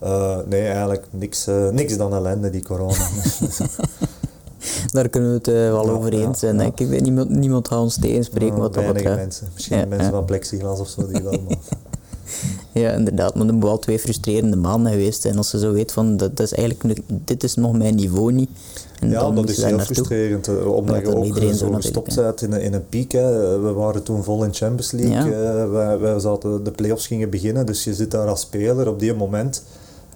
uh, 0.04 0.38
nee, 0.46 0.66
eigenlijk 0.68 1.06
niks, 1.10 1.48
uh, 1.48 1.70
niks 1.70 1.98
dan 1.98 2.14
ellende, 2.14 2.50
die 2.50 2.64
corona. 2.64 2.94
Daar 4.94 5.10
kunnen 5.10 5.30
we 5.30 5.36
het 5.36 5.48
wel 5.48 5.90
over 5.90 6.14
eens 6.14 6.40
zijn. 6.40 6.60
Ja. 6.60 6.72
Ik. 6.76 7.02
Niemand, 7.02 7.30
niemand 7.30 7.68
gaat 7.68 7.80
ons 7.80 7.98
tegenspreken 7.98 8.58
wat 8.58 8.74
dat 8.74 8.94
betreft. 8.94 9.16
mensen. 9.16 9.50
Misschien 9.54 9.90
mensen 9.90 10.12
van 10.12 10.26
plexiglas 10.26 10.80
of 10.80 10.88
zo 10.88 11.08
die 11.08 11.24
wel, 11.24 11.42
maar... 11.48 11.58
Ja, 12.72 12.92
inderdaad, 12.92 13.36
maar 13.36 13.46
er 13.46 13.54
moeten 13.54 13.70
wel 13.70 13.80
twee 13.80 14.00
frustrerende 14.00 14.56
maanden 14.56 14.92
geweest 14.92 15.22
zijn 15.22 15.38
als 15.38 15.50
ze 15.50 15.60
zo 15.60 15.72
weet 15.72 15.92
van 15.92 16.18
dat, 16.18 16.38
dat 16.38 16.46
is 16.46 16.54
eigenlijk, 16.54 17.00
dit 17.08 17.44
is 17.44 17.56
nog 17.56 17.78
mijn 17.78 17.96
niveau 17.96 18.32
niet. 18.32 18.50
En 19.00 19.10
ja, 19.10 19.32
dat 19.32 19.50
is 19.50 19.64
heel 19.64 19.80
frustrerend, 19.80 20.48
eh, 20.48 20.76
omdat 20.76 21.00
je 21.00 21.16
ook 21.16 21.54
zo 21.54 21.72
gestopt 21.72 22.16
bent 22.16 22.42
in, 22.42 22.54
in 22.54 22.74
een 22.74 22.88
piek. 22.90 23.12
Hè. 23.12 23.60
We 23.60 23.74
waren 23.74 24.04
toen 24.04 24.24
vol 24.24 24.44
in 24.44 24.54
Champions 24.54 24.92
League, 24.92 25.32
ja. 25.32 25.64
uh, 25.64 25.72
wij, 25.72 26.00
wij 26.00 26.20
zaten, 26.20 26.64
de 26.64 26.72
play-offs 26.72 27.08
gingen 27.08 27.30
beginnen, 27.30 27.66
dus 27.66 27.84
je 27.84 27.94
zit 27.94 28.12
daar 28.12 28.28
als 28.28 28.42
speler 28.42 28.88
op 28.88 29.00
die 29.00 29.14
moment 29.14 29.64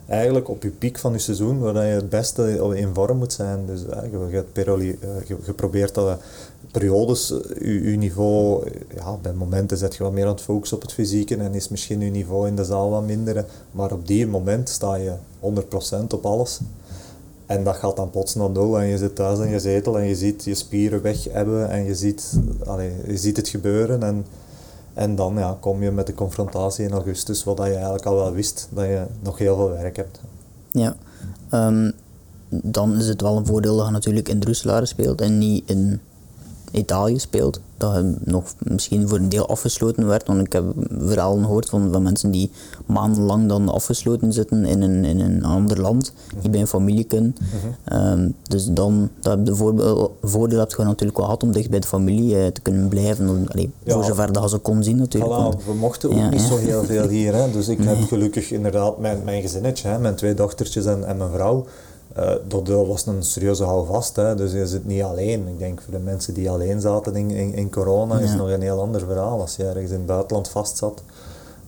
eigenlijk 0.07 0.49
op 0.49 0.63
je 0.63 0.69
piek 0.69 0.99
van 0.99 1.11
je 1.11 1.19
seizoen, 1.19 1.59
waar 1.59 1.85
je 1.85 1.93
het 1.93 2.09
beste 2.09 2.71
in 2.75 2.89
vorm 2.93 3.17
moet 3.17 3.33
zijn. 3.33 3.65
Dus 3.65 3.81
uh, 3.83 3.97
je, 4.11 4.97
je, 5.27 5.35
je, 5.45 5.53
probeert 5.53 5.93
dat 5.93 6.19
periodes 6.71 7.27
je, 7.59 7.91
je 7.91 7.97
niveau, 7.97 8.67
ja, 8.95 9.17
bij 9.21 9.33
momenten 9.33 9.77
zet 9.77 9.95
je 9.95 10.03
wat 10.03 10.11
meer 10.11 10.25
aan 10.25 10.31
het 10.31 10.41
focussen 10.41 10.77
op 10.77 10.83
het 10.83 10.93
fysieke 10.93 11.35
en 11.35 11.53
is 11.53 11.69
misschien 11.69 11.99
je 11.99 12.11
niveau 12.11 12.47
in 12.47 12.55
de 12.55 12.65
zaal 12.65 12.89
wat 12.89 13.05
minder. 13.05 13.45
Maar 13.71 13.91
op 13.91 14.07
die 14.07 14.27
moment 14.27 14.69
sta 14.69 14.95
je 14.95 15.13
100% 15.39 16.07
op 16.07 16.25
alles. 16.25 16.59
En 17.51 17.63
dat 17.63 17.75
gaat 17.75 17.95
dan 17.95 18.09
plots 18.09 18.35
naar 18.35 18.49
nul 18.49 18.79
en 18.79 18.85
je 18.85 18.97
zit 18.97 19.15
thuis 19.15 19.39
in 19.39 19.49
je 19.49 19.59
zetel 19.59 19.99
en 19.99 20.07
je 20.07 20.15
ziet 20.15 20.43
je 20.43 20.55
spieren 20.55 21.01
weg 21.01 21.23
hebben 21.23 21.69
en 21.69 21.83
je 21.83 21.95
ziet, 21.95 22.39
allez, 22.65 22.93
je 23.07 23.17
ziet 23.17 23.37
het 23.37 23.47
gebeuren. 23.47 24.03
En, 24.03 24.25
en 24.93 25.15
dan 25.15 25.35
ja, 25.35 25.57
kom 25.59 25.83
je 25.83 25.91
met 25.91 26.07
de 26.07 26.13
confrontatie 26.13 26.85
in 26.85 26.91
augustus, 26.91 27.43
wat 27.43 27.57
je 27.57 27.63
eigenlijk 27.63 28.05
al 28.05 28.15
wel 28.15 28.31
wist, 28.31 28.67
dat 28.71 28.85
je 28.85 29.03
nog 29.19 29.37
heel 29.37 29.55
veel 29.55 29.69
werk 29.69 29.95
hebt. 29.95 30.19
Ja, 30.69 30.95
um, 31.53 31.91
dan 32.49 32.97
is 32.97 33.07
het 33.07 33.21
wel 33.21 33.37
een 33.37 33.45
voordeel 33.45 33.77
dat 33.77 33.85
je 33.85 33.91
natuurlijk 33.91 34.29
in 34.29 34.39
Drusselaren 34.39 34.87
speelt 34.87 35.21
en 35.21 35.37
niet 35.37 35.69
in 35.69 35.99
Italië 36.71 37.19
speelt, 37.19 37.59
dat 37.77 37.91
hij 37.91 38.15
nog 38.23 38.53
misschien 38.57 39.07
voor 39.07 39.17
een 39.17 39.29
deel 39.29 39.47
afgesloten 39.47 40.07
werd. 40.07 40.27
Want 40.27 40.45
ik 40.45 40.53
heb 40.53 40.63
verhalen 40.97 41.43
gehoord 41.43 41.69
van, 41.69 41.91
van 41.91 42.03
mensen 42.03 42.31
die 42.31 42.51
maandenlang 42.85 43.47
dan 43.47 43.69
afgesloten 43.69 44.33
zitten 44.33 44.65
in 44.65 44.81
een, 44.81 45.05
in 45.05 45.19
een 45.19 45.43
ander 45.43 45.81
land, 45.81 46.13
die 46.41 46.49
bij 46.49 46.59
een 46.59 46.67
familie 46.67 47.03
kunnen. 47.03 47.35
Ehm, 47.83 48.29
dus 48.47 48.65
dan, 48.65 49.09
dat 49.19 49.45
de 49.45 49.55
voordeel 50.21 50.59
heb 50.59 50.71
je 50.71 50.83
natuurlijk 50.83 51.17
wel 51.17 51.25
gehad 51.25 51.43
om 51.43 51.51
dicht 51.51 51.69
bij 51.69 51.79
de 51.79 51.87
familie 51.87 52.35
uh, 52.35 52.47
te 52.47 52.61
kunnen 52.61 52.87
blijven. 52.87 53.47
Allee, 53.51 53.71
Voor 53.85 54.03
zover 54.03 54.33
dat 54.33 54.49
ze 54.49 54.57
kon 54.57 54.83
zien 54.83 54.97
natuurlijk. 54.97 55.63
we 55.65 55.73
mochten 55.73 56.09
ook 56.09 56.31
niet 56.31 56.41
zo 56.41 56.57
heel 56.57 56.83
veel 56.83 57.07
hier. 57.07 57.33
Hè. 57.33 57.51
Dus 57.51 57.67
ik 57.67 57.83
heb 57.83 58.01
gelukkig 58.07 58.51
inderdaad 58.51 58.97
mijn, 58.97 59.21
mijn 59.23 59.41
gezinnetje, 59.41 59.87
hè, 59.87 59.99
mijn 59.99 60.15
twee 60.15 60.33
dochtertjes 60.33 60.85
en, 60.85 61.07
en 61.07 61.17
mijn 61.17 61.31
vrouw. 61.31 61.65
Uh, 62.17 62.31
dat 62.47 62.87
was 62.87 63.05
een 63.05 63.23
serieuze 63.23 63.63
houvast. 63.63 64.15
Hè. 64.15 64.35
Dus 64.35 64.51
je 64.51 64.67
zit 64.67 64.85
niet 64.85 65.03
alleen. 65.03 65.47
Ik 65.47 65.59
denk 65.59 65.81
voor 65.81 65.93
de 65.93 65.99
mensen 65.99 66.33
die 66.33 66.49
alleen 66.49 66.81
zaten 66.81 67.15
in, 67.15 67.29
in, 67.29 67.53
in 67.53 67.69
corona 67.69 68.19
is 68.19 68.29
het 68.29 68.37
nog 68.37 68.49
een 68.49 68.61
heel 68.61 68.81
ander 68.81 69.01
verhaal. 69.01 69.41
Als 69.41 69.55
je 69.55 69.63
ergens 69.63 69.91
in 69.91 69.97
het 69.97 70.05
buitenland 70.05 70.49
vast 70.49 70.77
zat. 70.77 71.01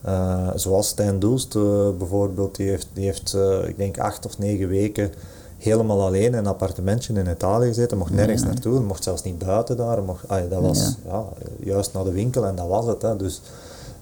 Uh, 0.06 0.50
zoals 0.56 0.88
Stijn 0.88 1.20
Doelst 1.20 1.56
uh, 1.56 1.90
bijvoorbeeld, 1.98 2.56
die 2.56 2.70
heeft, 2.70 2.88
die 2.94 3.06
heeft 3.06 3.38
ik 3.68 3.78
denk 3.78 4.00
acht 4.00 4.26
of 4.26 4.38
negen 4.38 4.68
weken 4.68 5.12
helemaal 5.58 6.02
alleen 6.02 6.24
in 6.24 6.34
een 6.34 6.48
appartementje 6.48 7.14
in 7.14 7.30
Italië 7.30 7.68
gezeten, 7.68 7.98
mocht 7.98 8.12
nergens 8.12 8.44
naartoe, 8.44 8.80
mocht 8.80 9.04
zelfs 9.04 9.24
niet 9.24 9.38
buiten 9.38 9.78
daar, 9.78 10.04
mocht, 10.04 10.28
ah, 10.28 10.50
dat 10.50 10.62
was 10.62 10.96
ja. 11.06 11.24
juist 11.60 11.94
naar 11.94 12.04
de 12.04 12.12
winkel 12.12 12.46
en 12.46 12.56
dat 12.56 12.68
was 12.68 12.86
het. 12.86 13.02
Hè. 13.02 13.16
Dus 13.16 13.42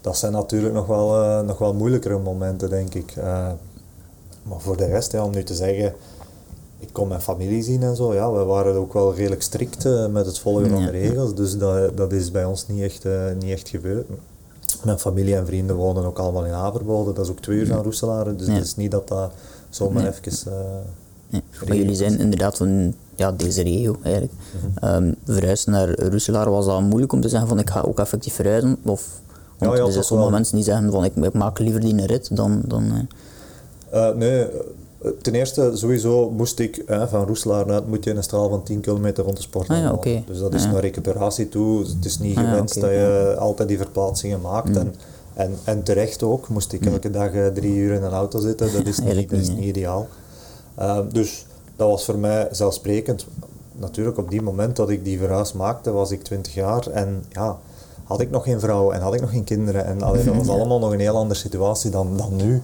dat 0.01 0.17
zijn 0.17 0.31
natuurlijk 0.31 0.73
nog 0.73 0.85
wel, 0.85 1.43
nog 1.43 1.57
wel 1.57 1.73
moeilijkere 1.73 2.19
momenten, 2.19 2.69
denk 2.69 2.93
ik. 2.93 3.13
Maar 4.43 4.59
voor 4.59 4.77
de 4.77 4.85
rest, 4.85 5.11
ja, 5.11 5.23
om 5.23 5.31
nu 5.31 5.43
te 5.43 5.55
zeggen, 5.55 5.93
ik 6.81 6.89
kon 6.91 7.07
mijn 7.07 7.21
familie 7.21 7.63
zien 7.63 7.83
en 7.83 7.95
zo, 7.95 8.13
ja, 8.13 8.31
we 8.31 8.43
waren 8.43 8.75
ook 8.75 8.93
wel 8.93 9.15
redelijk 9.15 9.41
strikt 9.41 9.85
uh, 9.85 10.07
met 10.07 10.25
het 10.25 10.39
volgen 10.39 10.69
van 10.69 10.83
de 10.83 10.91
regels, 10.91 11.35
dus 11.35 11.57
dat, 11.57 11.97
dat 11.97 12.11
is 12.11 12.31
bij 12.31 12.45
ons 12.45 12.67
niet 12.67 12.81
echt, 12.81 13.05
niet 13.39 13.51
echt 13.51 13.69
gebeurd. 13.69 14.07
Mijn 14.83 14.99
familie 14.99 15.35
en 15.35 15.45
vrienden 15.45 15.75
wonen 15.75 16.05
ook 16.05 16.19
allemaal 16.19 16.45
in 16.45 16.53
Averbolde, 16.53 17.13
dat 17.13 17.25
is 17.25 17.31
ook 17.31 17.39
twee 17.39 17.57
uur 17.57 17.67
van 17.67 17.83
Roeselare, 17.83 18.35
dus 18.35 18.47
het 18.47 18.63
is 18.63 18.75
niet 18.75 18.91
dat 18.91 19.07
dat 19.07 19.31
zomaar 19.69 20.03
nee. 20.03 20.11
even... 20.11 20.53
Nee. 21.29 21.43
Maar 21.67 21.75
jullie 21.77 21.95
zijn 21.95 22.19
inderdaad 22.19 22.57
van 22.57 22.93
ja, 23.15 23.31
deze 23.31 23.61
regio 23.61 23.95
eigenlijk. 24.03 24.33
Mm 24.33 24.71
-hmm. 24.81 25.15
verhuizen 25.25 25.71
naar 25.71 25.99
Roeselaar, 25.99 26.49
was 26.49 26.65
dat 26.65 26.81
moeilijk 26.81 27.13
om 27.13 27.21
te 27.21 27.29
zeggen 27.29 27.47
van 27.47 27.59
ik 27.59 27.69
ga 27.69 27.81
ook 27.81 27.99
effectief 27.99 28.33
verhuizen? 28.33 28.77
Of, 28.83 29.21
want 29.57 29.71
ja, 29.71 29.77
ja, 29.77 29.85
er 29.85 29.91
zijn 29.91 30.03
sommige 30.03 30.31
mensen 30.31 30.55
die 30.55 30.63
zeggen 30.63 30.91
van 30.91 31.03
ik, 31.03 31.15
ik, 31.15 31.33
maak 31.33 31.59
liever 31.59 31.81
die 31.81 32.05
rit 32.05 32.35
dan... 32.35 32.61
dan 32.65 33.07
uh, 33.93 34.09
nee, 34.09 34.47
ten 35.21 35.35
eerste 35.35 35.71
sowieso 35.73 36.29
moest 36.29 36.59
ik 36.59 36.83
van 36.87 37.25
Roeselaar 37.25 37.71
uit 37.71 37.87
moet 37.87 38.03
je 38.03 38.09
in 38.09 38.17
een 38.17 38.23
straal 38.23 38.49
van 38.49 38.63
10 38.63 38.81
kilometer 38.81 39.23
rond 39.23 39.35
de 39.35 39.41
sport 39.41 39.69
ah, 39.69 39.77
ja, 39.77 39.91
okay. 39.91 40.23
Dus 40.27 40.39
dat 40.39 40.53
is 40.53 40.65
ah, 40.65 40.71
naar 40.71 40.81
recuperatie 40.81 41.49
toe. 41.49 41.79
Het 41.79 42.05
is 42.05 42.19
niet 42.19 42.37
ah, 42.37 42.49
gewenst 42.49 42.77
okay, 42.77 42.89
dat 42.89 42.99
je 42.99 43.35
altijd 43.39 43.67
die 43.67 43.77
verplaatsingen 43.77 44.41
maakt. 44.41 44.69
Mm. 44.69 44.75
En, 44.75 44.95
en, 45.33 45.57
en 45.63 45.83
terecht 45.83 46.23
ook, 46.23 46.47
moest 46.47 46.73
ik 46.73 46.85
elke 46.85 47.09
dag 47.09 47.31
drie 47.53 47.75
uur 47.75 47.93
in 47.93 48.03
een 48.03 48.11
auto 48.11 48.39
zitten. 48.39 48.73
Dat 48.73 48.85
is 48.85 48.99
niet, 49.03 49.29
dat 49.29 49.39
is 49.39 49.49
niet 49.49 49.65
ideaal. 49.65 50.07
Uh, 50.79 50.99
dus 51.11 51.45
dat 51.75 51.89
was 51.89 52.05
voor 52.05 52.17
mij 52.17 52.47
zelfsprekend. 52.51 53.25
Natuurlijk, 53.71 54.17
op 54.17 54.29
die 54.29 54.41
moment 54.41 54.75
dat 54.75 54.89
ik 54.89 55.03
die 55.03 55.17
verhuis 55.17 55.53
maakte, 55.53 55.91
was 55.91 56.11
ik 56.11 56.23
20 56.23 56.53
jaar 56.53 56.87
en 56.87 57.23
ja, 57.29 57.59
had 58.03 58.21
ik 58.21 58.29
nog 58.29 58.43
geen 58.43 58.59
vrouw 58.59 58.91
en 58.91 59.01
had 59.01 59.13
ik 59.13 59.21
nog 59.21 59.29
geen 59.29 59.43
kinderen. 59.43 59.85
En 59.85 60.01
allee, 60.01 60.23
dat 60.23 60.35
was 60.35 60.49
allemaal 60.57 60.79
nog 60.79 60.91
een 60.91 60.99
heel 60.99 61.17
andere 61.17 61.39
situatie 61.39 61.91
dan, 61.91 62.17
dan 62.17 62.35
nu. 62.35 62.61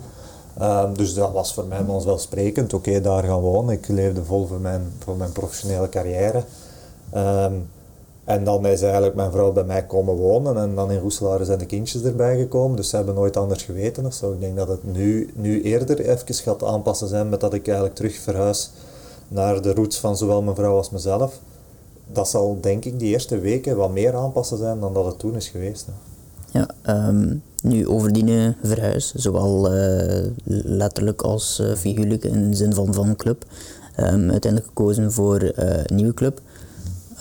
Uh, 0.59 0.83
dus 0.93 1.13
dat 1.13 1.31
was 1.31 1.53
voor 1.53 1.65
mij 1.65 1.83
vanzelfsprekend. 1.85 2.73
Oké, 2.73 3.01
daar 3.01 3.23
gaan 3.23 3.39
wonen. 3.39 3.73
Ik 3.73 3.87
leefde 3.87 4.23
vol 4.23 4.47
voor 4.47 4.59
mijn, 4.59 4.81
voor 4.99 5.15
mijn 5.15 5.31
professionele 5.31 5.89
carrière. 5.89 6.43
Um, 7.15 7.69
en 8.27 8.43
dan 8.43 8.65
is 8.65 8.81
eigenlijk 8.81 9.15
mijn 9.15 9.31
vrouw 9.31 9.51
bij 9.51 9.63
mij 9.63 9.85
komen 9.85 10.15
wonen 10.15 10.57
en 10.57 10.75
dan 10.75 10.91
in 10.91 10.99
Roeselaar 10.99 11.45
zijn 11.45 11.59
de 11.59 11.65
kindjes 11.65 12.03
erbij 12.03 12.37
gekomen. 12.37 12.75
Dus 12.75 12.89
ze 12.89 12.95
hebben 12.95 13.15
nooit 13.15 13.37
anders 13.37 13.63
geweten 13.63 14.05
of 14.05 14.13
zo. 14.13 14.31
Ik 14.31 14.39
denk 14.39 14.55
dat 14.55 14.67
het 14.67 14.83
nu, 14.83 15.31
nu 15.35 15.61
eerder 15.61 15.99
even 15.99 16.35
gaat 16.35 16.63
aanpassen 16.63 17.07
zijn 17.07 17.29
met 17.29 17.39
dat 17.39 17.53
ik 17.53 17.65
eigenlijk 17.67 17.95
terug 17.95 18.15
verhuis 18.15 18.71
naar 19.27 19.61
de 19.61 19.73
roots 19.73 19.99
van 19.99 20.17
zowel 20.17 20.41
mijn 20.41 20.55
vrouw 20.55 20.75
als 20.75 20.89
mezelf. 20.89 21.39
Dat 22.07 22.29
zal 22.29 22.57
denk 22.61 22.85
ik 22.85 22.99
die 22.99 23.09
eerste 23.09 23.39
weken 23.39 23.77
wat 23.77 23.91
meer 23.91 24.15
aanpassen 24.15 24.57
zijn 24.57 24.79
dan 24.79 24.93
dat 24.93 25.05
het 25.05 25.19
toen 25.19 25.35
is 25.35 25.47
geweest. 25.47 25.85
Hè. 25.85 26.59
Ja, 26.59 26.67
um, 27.07 27.43
nu 27.63 27.87
over 27.87 28.13
die 28.13 28.55
verhuis, 28.63 29.13
zowel 29.15 29.75
uh, 29.75 30.25
letterlijk 30.63 31.21
als 31.21 31.59
uh, 31.61 31.73
figuurlijk 31.75 32.23
in 32.23 32.49
de 32.49 32.55
zin 32.55 32.73
van 32.73 32.93
van 32.93 33.15
club. 33.15 33.45
Um, 33.99 34.29
uiteindelijk 34.31 34.65
gekozen 34.65 35.11
voor 35.11 35.51
een 35.55 35.95
nieuwe 35.95 36.13
club. 36.13 36.41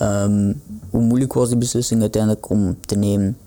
Um, 0.01 0.61
hoe 0.89 1.01
moeilijk 1.01 1.33
was 1.33 1.47
die 1.47 1.57
beslissing 1.57 2.01
uiteindelijk 2.01 2.49
om 2.49 2.77
te 2.85 2.95
nemen? 2.95 3.37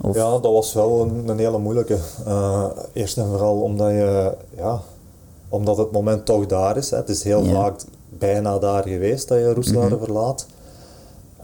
Of? 0.00 0.14
Ja, 0.14 0.30
dat 0.30 0.52
was 0.52 0.72
wel 0.72 1.00
een, 1.00 1.28
een 1.28 1.38
hele 1.38 1.58
moeilijke. 1.58 1.98
Uh, 2.26 2.66
eerst 2.92 3.18
en 3.18 3.26
vooral 3.26 3.60
omdat, 3.60 3.90
je, 3.90 4.32
ja, 4.56 4.80
omdat 5.48 5.76
het 5.76 5.90
moment 5.90 6.24
toch 6.24 6.46
daar 6.46 6.76
is. 6.76 6.90
Hè. 6.90 6.96
Het 6.96 7.08
is 7.08 7.22
heel 7.22 7.44
vaak 7.44 7.80
bijna 8.08 8.58
daar 8.58 8.82
geweest 8.82 9.28
dat 9.28 9.38
je 9.38 9.52
Roeselare 9.52 9.86
mm 9.86 9.92
-hmm. 9.92 10.04
verlaat. 10.04 10.46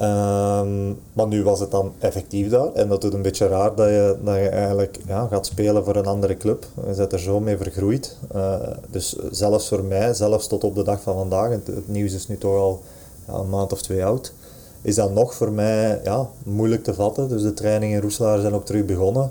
Um, 0.02 0.98
maar 1.12 1.26
nu 1.26 1.42
was 1.42 1.60
het 1.60 1.70
dan 1.70 1.92
effectief 1.98 2.48
daar. 2.48 2.72
En 2.72 2.88
dat 2.88 3.00
doet 3.00 3.14
een 3.14 3.22
beetje 3.22 3.48
raar 3.48 3.74
dat 3.74 3.88
je, 3.88 4.16
dat 4.24 4.34
je 4.34 4.48
eigenlijk 4.48 4.98
ja, 5.06 5.26
gaat 5.26 5.46
spelen 5.46 5.84
voor 5.84 5.96
een 5.96 6.06
andere 6.06 6.36
club. 6.36 6.66
Je 6.88 6.94
bent 6.96 7.12
er 7.12 7.18
zo 7.18 7.40
mee 7.40 7.56
vergroeid. 7.56 8.16
Uh, 8.34 8.54
dus 8.90 9.16
zelfs 9.30 9.68
voor 9.68 9.84
mij, 9.84 10.14
zelfs 10.14 10.46
tot 10.46 10.64
op 10.64 10.74
de 10.74 10.82
dag 10.82 11.02
van 11.02 11.14
vandaag, 11.14 11.50
het, 11.50 11.88
nieuws 11.88 12.12
is 12.12 12.28
nu 12.28 12.38
toch 12.38 12.56
al 12.56 12.82
een 13.26 13.48
maand 13.48 13.72
of 13.72 13.82
twee 13.82 14.04
oud, 14.04 14.32
is 14.82 14.94
dat 14.94 15.14
nog 15.14 15.34
voor 15.34 15.52
mij 15.52 16.00
ja, 16.04 16.28
moeilijk 16.42 16.84
te 16.84 16.94
vatten. 16.94 17.28
Dus 17.28 17.42
de 17.42 17.54
trainingen 17.54 17.96
in 17.96 18.02
Roeselaar 18.02 18.40
zijn 18.40 18.54
ook 18.54 18.64
terug 18.64 18.84
begonnen. 18.84 19.30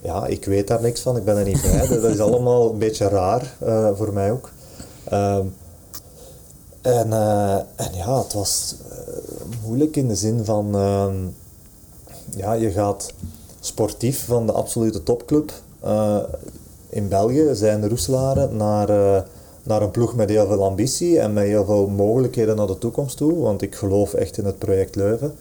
Ja, 0.00 0.26
ik 0.26 0.44
weet 0.44 0.68
daar 0.68 0.82
niks 0.82 1.00
van, 1.00 1.16
ik 1.16 1.24
ben 1.24 1.36
er 1.36 1.44
niet 1.44 1.62
bij. 1.62 1.88
dat 2.00 2.10
is 2.10 2.20
allemaal 2.20 2.70
een 2.70 2.78
beetje 2.78 3.08
raar 3.08 3.56
uh, 3.62 3.90
voor 3.94 4.12
mij 4.12 4.32
ook. 4.32 4.50
Um, 5.12 5.54
en, 6.84 7.08
uh, 7.08 7.54
en 7.54 7.94
ja, 7.94 8.18
het 8.18 8.32
was 8.32 8.74
uh, 8.90 9.14
moeilijk 9.64 9.96
in 9.96 10.08
de 10.08 10.16
zin 10.16 10.44
van, 10.44 10.76
uh, 10.76 11.06
ja, 12.36 12.52
je 12.52 12.70
gaat 12.70 13.12
sportief 13.60 14.24
van 14.24 14.46
de 14.46 14.52
absolute 14.52 15.02
topclub 15.02 15.52
in 16.88 17.08
België, 17.08 17.48
zijn 17.52 17.88
Roeselaren, 17.88 18.56
naar 18.56 19.24
naar 19.64 19.82
een 19.82 19.90
ploeg 19.90 20.14
met 20.14 20.28
heel 20.28 20.46
veel 20.46 20.64
ambitie 20.64 21.18
en 21.20 21.32
met 21.32 21.44
heel 21.44 21.64
veel 21.64 21.86
mogelijkheden 21.86 22.56
naar 22.56 22.66
de 22.66 22.78
toekomst 22.78 23.16
toe, 23.16 23.34
want 23.38 23.62
ik 23.62 23.74
geloof 23.74 24.14
echt 24.14 24.38
in 24.38 24.44
het 24.44 24.58
project 24.58 24.94
Leuven. 24.94 25.34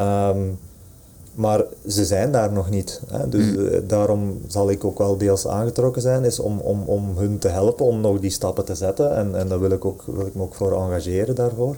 Um, 0.00 0.58
maar 1.36 1.64
ze 1.88 2.04
zijn 2.04 2.32
daar 2.32 2.52
nog 2.52 2.70
niet. 2.70 3.00
Hè. 3.06 3.28
Dus 3.28 3.44
mm. 3.44 3.66
Eh, 3.66 3.80
daarom 3.86 4.40
zal 4.46 4.70
ik 4.70 4.84
ook 4.84 4.98
wel 4.98 5.16
deels 5.16 5.46
aangetrokken 5.46 6.02
zijn, 6.02 6.24
is 6.24 6.38
om, 6.38 6.58
om, 6.58 6.82
om 6.82 7.16
hun 7.16 7.38
te 7.38 7.48
helpen 7.48 7.86
om 7.86 8.00
nog 8.00 8.20
die 8.20 8.30
stappen 8.30 8.64
te 8.64 8.74
zetten. 8.74 9.16
En, 9.16 9.38
en 9.38 9.48
daar 9.48 9.60
wil 9.60 9.70
ik, 9.70 9.84
ook, 9.84 10.02
wil 10.06 10.26
ik 10.26 10.34
me 10.34 10.42
ook 10.42 10.54
voor 10.54 10.72
engageren 10.72 11.34
daarvoor. 11.34 11.76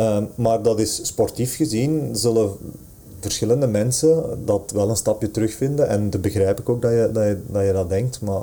Um, 0.00 0.28
maar 0.34 0.62
dat 0.62 0.78
is 0.78 1.06
sportief 1.06 1.56
gezien, 1.56 2.16
zullen 2.16 2.50
verschillende 3.20 3.66
mensen 3.66 4.44
dat 4.44 4.72
wel 4.74 4.88
een 4.88 4.96
stapje 4.96 5.30
terugvinden. 5.30 5.88
En 5.88 6.10
dat 6.10 6.20
begrijp 6.20 6.60
ik 6.60 6.68
ook 6.68 6.82
dat 6.82 6.90
je 6.90 7.10
dat, 7.12 7.24
je, 7.24 7.38
dat, 7.46 7.64
je 7.64 7.72
dat 7.72 7.88
denkt. 7.88 8.20
Maar 8.20 8.42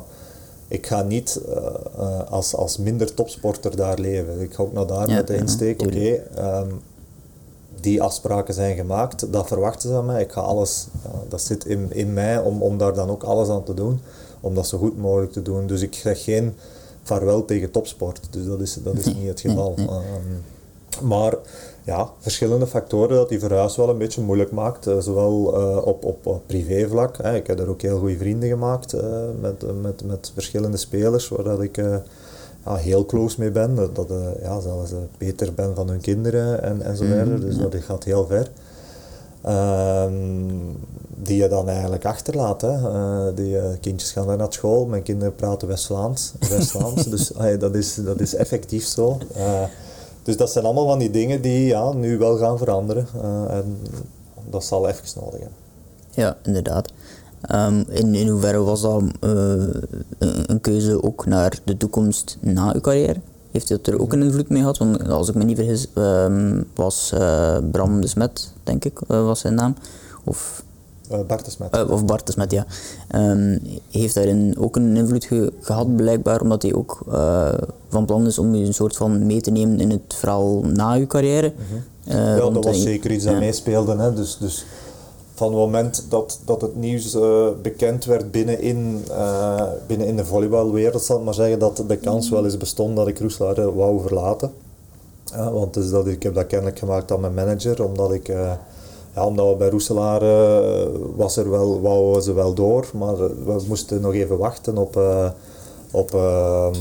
ik 0.67 0.88
ga 0.88 1.01
niet 1.01 1.41
uh, 1.49 1.55
uh, 1.99 2.19
als, 2.30 2.55
als 2.55 2.77
minder 2.77 3.13
topsporter 3.13 3.75
daar 3.75 3.99
leven. 3.99 4.39
Ik 4.39 4.53
ga 4.53 4.63
ook 4.63 4.73
naar 4.73 4.88
daar 4.88 5.09
ja, 5.09 5.15
met 5.15 5.27
de 5.27 5.36
insteek, 5.36 5.82
oké, 5.82 5.95
okay, 5.95 6.61
um, 6.61 6.82
die 7.82 8.01
afspraken 8.01 8.53
zijn 8.53 8.75
gemaakt, 8.75 9.34
dat 9.34 9.47
verwachten 9.47 9.89
ze 9.89 9.95
van 9.95 10.05
mij. 10.05 10.21
Ik 10.21 10.32
ga 10.32 10.41
alles, 10.41 10.88
dat 11.27 11.41
zit 11.41 11.65
in, 11.65 11.91
in 11.91 12.13
mij 12.13 12.39
om, 12.39 12.61
om 12.61 12.77
daar 12.77 12.93
dan 12.93 13.09
ook 13.09 13.23
alles 13.23 13.49
aan 13.49 13.63
te 13.63 13.73
doen, 13.73 13.99
om 14.39 14.55
dat 14.55 14.67
zo 14.67 14.77
goed 14.77 14.97
mogelijk 14.97 15.32
te 15.32 15.41
doen. 15.41 15.67
Dus 15.67 15.82
ik 15.82 15.93
zeg 15.93 16.23
geen 16.23 16.55
vaarwel 17.03 17.45
tegen 17.45 17.71
topsport, 17.71 18.19
dus 18.30 18.45
dat 18.45 18.59
is, 18.59 18.77
dat 18.84 18.97
is 18.97 19.05
niet 19.05 19.27
het 19.27 19.39
geval. 19.39 19.75
Um, 19.77 20.43
maar 21.01 21.36
ja, 21.84 22.09
verschillende 22.19 22.67
factoren 22.67 23.15
dat 23.15 23.30
die 23.30 23.39
verhuis 23.39 23.75
wel 23.75 23.89
een 23.89 23.97
beetje 23.97 24.21
moeilijk 24.21 24.51
maakt. 24.51 24.88
Uh, 24.88 24.99
zowel 24.99 25.59
uh, 25.59 25.86
op, 25.86 26.05
op, 26.05 26.25
op 26.25 26.41
privévlak. 26.45 27.17
Hè. 27.17 27.36
Ik 27.36 27.47
heb 27.47 27.59
er 27.59 27.69
ook 27.69 27.82
heel 27.82 27.99
goede 27.99 28.17
vrienden 28.17 28.49
gemaakt 28.49 28.93
uh, 28.93 29.01
met, 29.41 29.82
met, 29.82 30.03
met 30.03 30.32
verschillende 30.34 30.77
spelers 30.77 31.27
waar 31.27 31.43
dat 31.43 31.61
ik 31.61 31.82
ja, 32.70 32.76
heel 32.76 33.05
close 33.05 33.36
mee 33.39 33.51
ben. 33.51 33.76
Dat, 33.76 33.95
dat 33.95 34.07
ja, 34.41 34.59
zelfs 34.59 34.91
beter 35.17 35.53
ben 35.53 35.76
van 35.76 35.89
hun 35.89 36.01
kinderen 36.01 36.63
en, 36.63 36.82
en 36.82 36.97
zo 36.97 37.05
verder. 37.05 37.39
Dus 37.39 37.57
dat 37.57 37.76
gaat 37.76 38.03
heel 38.03 38.28
ver. 38.28 38.49
Um, 39.45 40.78
die 41.24 41.41
je 41.41 41.47
dan 41.47 41.70
eigenlijk 41.70 42.05
achterlaat. 42.05 42.61
Hè. 42.61 43.34
die 43.34 43.57
kindjes 43.80 44.11
gaan 44.11 44.38
naar 44.38 44.53
school, 44.53 44.86
mijn 44.86 45.03
kinderen 45.03 45.36
praten 45.36 45.67
West-Vlaams. 45.67 46.34
West 46.49 47.11
dus 47.11 47.32
dat, 47.59 47.76
is, 47.76 47.95
dat 47.95 48.20
is 48.20 48.36
effectief 48.36 48.86
zo. 48.86 49.17
Dus 50.24 50.38
dat 50.38 50.51
zijn 50.51 50.65
allemaal 50.65 50.88
van 50.88 50.99
die 50.99 51.11
dingen 51.11 51.41
die 51.41 51.65
ja, 51.65 51.93
nu 51.93 52.17
wel 52.17 52.38
gaan 52.38 52.57
veranderen. 52.57 53.07
En 53.49 53.78
dat 54.49 54.63
zal 54.63 54.88
even 54.88 55.05
nodig 55.15 55.39
hebben. 55.39 55.57
Ja, 56.09 56.38
inderdaad. 56.43 56.91
Um, 57.47 57.85
in, 57.89 58.15
in 58.15 58.27
hoeverre 58.27 58.63
was 58.63 58.81
dat 58.81 59.01
uh, 59.01 59.53
een, 60.19 60.61
keuze 60.61 61.03
ook 61.03 61.25
naar 61.25 61.59
de 61.63 61.77
toekomst 61.77 62.37
na 62.39 62.73
uw 62.73 62.81
carrière? 62.81 63.15
Heeft 63.51 63.67
dat 63.67 63.87
er 63.87 63.99
ook 63.99 64.13
een 64.13 64.23
invloed 64.23 64.49
mee 64.49 64.59
gehad? 64.59 64.77
Want 64.77 65.09
als 65.09 65.29
ik 65.29 65.35
me 65.35 65.43
niet 65.43 65.57
vergis, 65.57 65.87
um, 65.95 66.65
was 66.75 67.11
uh, 67.13 67.57
Bram 67.71 68.01
de 68.01 68.07
Smet, 68.07 68.51
denk 68.63 68.85
ik, 68.85 68.99
was 69.07 69.39
zijn 69.39 69.53
naam. 69.53 69.75
Of 70.23 70.63
uh, 71.11 71.19
Bartesmet. 71.27 71.75
Uh, 71.75 71.91
of 71.91 72.05
Bartesmet, 72.05 72.51
ja. 72.51 72.65
Um, 73.15 73.61
heeft 73.91 74.15
daarin 74.15 74.55
ook 74.57 74.75
een 74.75 74.97
invloed 74.97 75.25
ge 75.25 75.53
gehad, 75.61 75.95
blijkbaar, 75.95 76.41
omdat 76.41 76.61
hij 76.61 76.73
ook 76.73 77.03
van 77.89 78.05
plan 78.05 78.25
is 78.25 78.39
om 78.39 78.55
je 78.55 78.65
een 78.65 78.73
soort 78.73 78.95
van 78.95 79.25
mee 79.25 79.41
te 79.41 79.51
nemen 79.51 79.79
in 79.79 79.89
het 79.89 80.15
verhaal 80.15 80.61
na 80.61 80.93
je 80.93 81.07
carrière. 81.07 81.53
Mm 81.55 81.65
-hmm. 81.69 82.17
ja, 82.17 82.49
dat 82.49 82.63
was 82.63 82.81
zeker 82.81 83.11
iets 83.11 83.25
dat 83.25 83.39
meespeelde. 83.39 83.97
Hè. 83.97 84.13
Dus, 84.13 84.37
dus 84.37 84.65
van 85.39 85.47
het 85.47 85.57
moment 85.57 86.05
dat, 86.09 86.39
dat 86.45 86.61
het 86.61 86.75
nieuws 86.75 87.17
bekend 87.61 88.05
werd 88.05 88.31
binnenin, 88.31 89.05
binnenin 89.87 90.15
de 90.15 90.25
volleybalwereld, 90.25 91.03
zal 91.03 91.17
ik 91.17 91.23
maar 91.23 91.33
zeggen, 91.33 91.59
dat 91.59 91.83
de 91.87 91.97
kans 91.97 92.29
wel 92.29 92.45
eens 92.45 92.57
bestond 92.57 92.95
dat 92.95 93.07
ik 93.07 93.19
Roeslaar 93.19 93.75
wou 93.75 94.01
verlaten. 94.01 94.51
want 95.51 95.73
dus 95.73 95.89
dat, 95.89 96.07
ik 96.07 96.23
heb 96.23 96.35
dat 96.35 96.47
kennelijk 96.47 96.79
gemaakt 96.79 97.11
aan 97.11 97.19
mijn 97.19 97.33
manager, 97.33 97.83
omdat 97.83 98.11
ik 98.11 98.29
ja, 99.15 99.25
omdat 99.25 99.49
we 99.49 99.55
bij 99.55 99.69
Roeselaar 99.69 100.23
uh, 100.23 100.87
was 101.15 101.37
er 101.37 101.49
wel, 101.49 101.81
wouden 101.81 102.23
ze 102.23 102.33
wel 102.33 102.53
door, 102.53 102.89
maar 102.93 103.17
we 103.17 103.63
moesten 103.67 104.01
nog 104.01 104.13
even 104.13 104.37
wachten 104.37 104.77
op, 104.77 104.95
uh, 104.95 105.29
op, 105.91 106.13
ehm, 106.13 106.75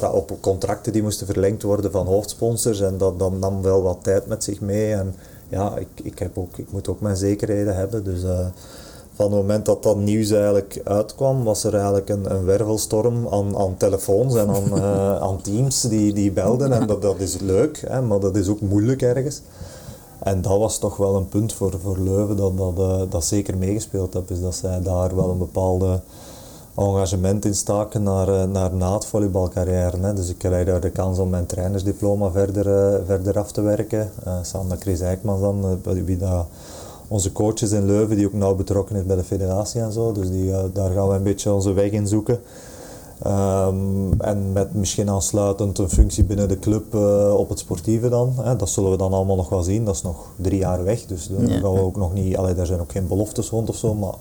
eh, 0.00 0.14
op 0.14 0.32
contracten 0.40 0.92
die 0.92 1.02
moesten 1.02 1.26
verlengd 1.26 1.62
worden 1.62 1.90
van 1.90 2.06
hoofdsponsors. 2.06 2.80
En 2.80 2.98
dat, 2.98 3.18
dat 3.18 3.32
nam 3.38 3.62
wel 3.62 3.82
wat 3.82 3.98
tijd 4.02 4.26
met 4.26 4.44
zich 4.44 4.60
mee. 4.60 4.92
En 4.92 5.14
ja, 5.52 5.76
ik, 5.76 5.88
ik, 6.02 6.18
heb 6.18 6.38
ook, 6.38 6.56
ik 6.56 6.72
moet 6.72 6.88
ook 6.88 7.00
mijn 7.00 7.16
zekerheden 7.16 7.76
hebben. 7.76 8.04
Dus 8.04 8.22
uh, 8.22 8.46
van 9.14 9.26
het 9.26 9.34
moment 9.34 9.66
dat 9.66 9.82
dat 9.82 9.96
nieuws 9.96 10.30
eigenlijk 10.30 10.80
uitkwam, 10.84 11.44
was 11.44 11.64
er 11.64 11.74
eigenlijk 11.74 12.08
een, 12.08 12.34
een 12.34 12.44
wervelstorm 12.44 13.28
aan, 13.28 13.56
aan 13.58 13.76
telefoons 13.76 14.34
en 14.36 14.48
aan, 14.48 14.78
uh, 14.78 15.16
aan 15.26 15.40
teams 15.40 15.80
die, 15.80 16.12
die 16.12 16.32
belden. 16.32 16.72
En 16.72 16.86
dat, 16.86 17.02
dat 17.02 17.20
is 17.20 17.38
leuk, 17.38 17.84
hè, 17.86 18.02
maar 18.02 18.20
dat 18.20 18.36
is 18.36 18.48
ook 18.48 18.60
moeilijk 18.60 19.02
ergens. 19.02 19.40
En 20.18 20.42
dat 20.42 20.58
was 20.58 20.78
toch 20.78 20.96
wel 20.96 21.16
een 21.16 21.28
punt 21.28 21.52
voor, 21.52 21.74
voor 21.82 21.98
Leuven 21.98 22.36
dat, 22.36 22.56
dat, 22.56 23.10
dat 23.10 23.24
zeker 23.24 23.56
meegespeeld 23.56 24.14
heb. 24.14 24.30
Is 24.30 24.40
dat 24.40 24.54
zij 24.54 24.82
daar 24.82 25.16
wel 25.16 25.30
een 25.30 25.38
bepaalde 25.38 26.00
engagement 26.76 27.44
in 27.44 27.54
staken 27.54 28.02
naar, 28.02 28.28
eh, 28.28 28.44
naar 28.44 28.74
na 28.74 28.94
het 28.94 29.06
volleybalcarrière. 29.06 29.96
Hè. 30.00 30.14
Dus 30.14 30.28
ik 30.28 30.38
krijg 30.38 30.66
daar 30.66 30.80
de 30.80 30.90
kans 30.90 31.18
om 31.18 31.30
mijn 31.30 31.46
trainersdiploma 31.46 32.30
verder, 32.30 32.66
uh, 32.66 32.98
verder 33.06 33.38
af 33.38 33.52
te 33.52 33.60
werken. 33.60 34.10
Uh, 34.26 34.32
samen 34.42 34.66
met 34.66 34.80
Chris 34.80 35.00
Eijkmans 35.00 35.40
dan, 35.40 35.80
wie 36.04 36.16
dat 36.16 36.46
onze 37.08 37.32
coach 37.32 37.62
is 37.62 37.72
in 37.72 37.86
Leuven, 37.86 38.16
die 38.16 38.26
ook 38.26 38.32
nauw 38.32 38.54
betrokken 38.54 38.96
is 38.96 39.04
bij 39.04 39.16
de 39.16 39.24
federatie 39.24 39.80
en 39.80 39.92
zo. 39.92 40.12
Dus 40.12 40.30
die, 40.30 40.52
daar 40.72 40.90
gaan 40.90 41.08
we 41.08 41.14
een 41.14 41.22
beetje 41.22 41.52
onze 41.52 41.72
weg 41.72 41.90
in 41.90 42.08
zoeken. 42.08 42.40
Um, 43.26 44.20
en 44.20 44.52
met 44.52 44.74
misschien 44.74 45.10
aansluitend 45.10 45.78
een 45.78 45.90
functie 45.90 46.24
binnen 46.24 46.48
de 46.48 46.58
club 46.58 46.94
uh, 46.94 47.34
op 47.36 47.48
het 47.48 47.58
sportieve 47.58 48.08
dan. 48.08 48.34
Hè. 48.42 48.56
Dat 48.56 48.68
zullen 48.68 48.90
we 48.90 48.96
dan 48.96 49.12
allemaal 49.12 49.36
nog 49.36 49.48
wel 49.48 49.62
zien. 49.62 49.84
Dat 49.84 49.94
is 49.94 50.02
nog 50.02 50.16
drie 50.36 50.58
jaar 50.58 50.84
weg. 50.84 51.06
Dus 51.06 51.28
daar, 51.28 51.48
ja. 51.48 51.60
gaan 51.60 51.72
we 51.72 51.80
ook 51.80 51.96
nog 51.96 52.14
niet, 52.14 52.36
allee, 52.36 52.54
daar 52.54 52.66
zijn 52.66 52.80
ook 52.80 52.92
geen 52.92 53.06
beloftes 53.06 53.50
rond 53.50 53.68
of 53.68 53.76
zo. 53.76 53.94
Maar 53.94 54.14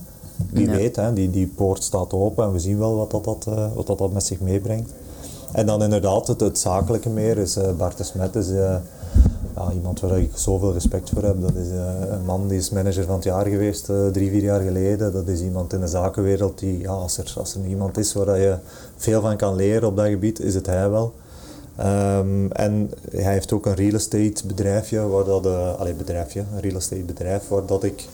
wie 0.50 0.70
ja. 0.70 0.76
weet, 0.76 0.96
hè, 0.96 1.14
die, 1.14 1.30
die 1.30 1.48
poort 1.48 1.84
staat 1.84 2.14
open 2.14 2.46
en 2.46 2.52
we 2.52 2.60
zien 2.60 2.78
wel 2.78 2.96
wat 2.96 3.12
dat, 3.12 3.24
dat, 3.24 3.46
uh, 3.50 3.66
wat 3.76 3.88
dat, 3.88 3.98
dat 3.98 4.12
met 4.12 4.26
zich 4.26 4.40
meebrengt. 4.40 4.92
En 5.52 5.66
dan 5.66 5.84
inderdaad 5.84 6.28
het, 6.28 6.40
het 6.40 6.60
zakelijke 6.60 7.10
meer 7.10 7.38
is 7.38 7.58
uh, 7.58 7.72
Bart 7.78 7.98
de 7.98 8.04
Smet 8.04 8.36
is 8.36 8.48
ja, 9.56 9.72
iemand 9.74 10.00
waar 10.00 10.20
ik 10.20 10.32
zoveel 10.34 10.74
respect 10.74 11.10
voor 11.10 11.24
heb. 11.24 11.42
Dat 11.42 11.56
is 11.56 11.68
een 12.10 12.26
man 12.26 12.48
die 12.48 12.58
is 12.58 12.70
manager 12.70 13.04
van 13.04 13.16
het 13.16 13.24
jaar 13.24 13.46
geweest 13.46 13.86
drie, 14.12 14.30
vier 14.30 14.44
jaar 14.44 14.62
geleden. 14.62 15.14
Dat 15.14 15.28
is 15.28 15.42
iemand 15.42 15.74
in 15.74 15.80
de 15.80 15.88
zakenwereld 15.88 16.60
die, 16.60 16.80
ja, 16.80 16.92
als 16.92 17.18
er, 17.18 17.34
als 17.38 17.56
er 17.56 17.66
iemand 17.66 17.98
is 17.98 18.14
waar 18.14 18.40
je 18.40 18.56
veel 18.96 19.22
van 19.22 19.38
kan 19.38 19.56
leren 19.56 19.88
op 19.88 19.96
dat 19.96 20.08
gebied, 20.08 20.40
is 20.40 20.56
het 20.56 20.66
hij 20.66 20.90
wel. 20.90 21.14
Um, 21.80 22.52
en 22.52 22.92
hij 23.12 23.34
heeft 23.34 23.54
ook 23.54 23.66
een 23.66 23.76
real 23.76 23.94
estate 23.94 24.48
bedrijfje, 24.48 25.08
waar 25.08 25.24
dat, 25.24 25.46
uh, 25.46 25.80
allee, 25.80 25.94
bedrijfje, 25.94 26.44
een 26.54 26.62
real 26.62 26.76
estate 26.76 27.02
bedrijf, 27.02 27.48
waar 27.48 27.66
dat 27.66 27.84
ik 27.84 28.08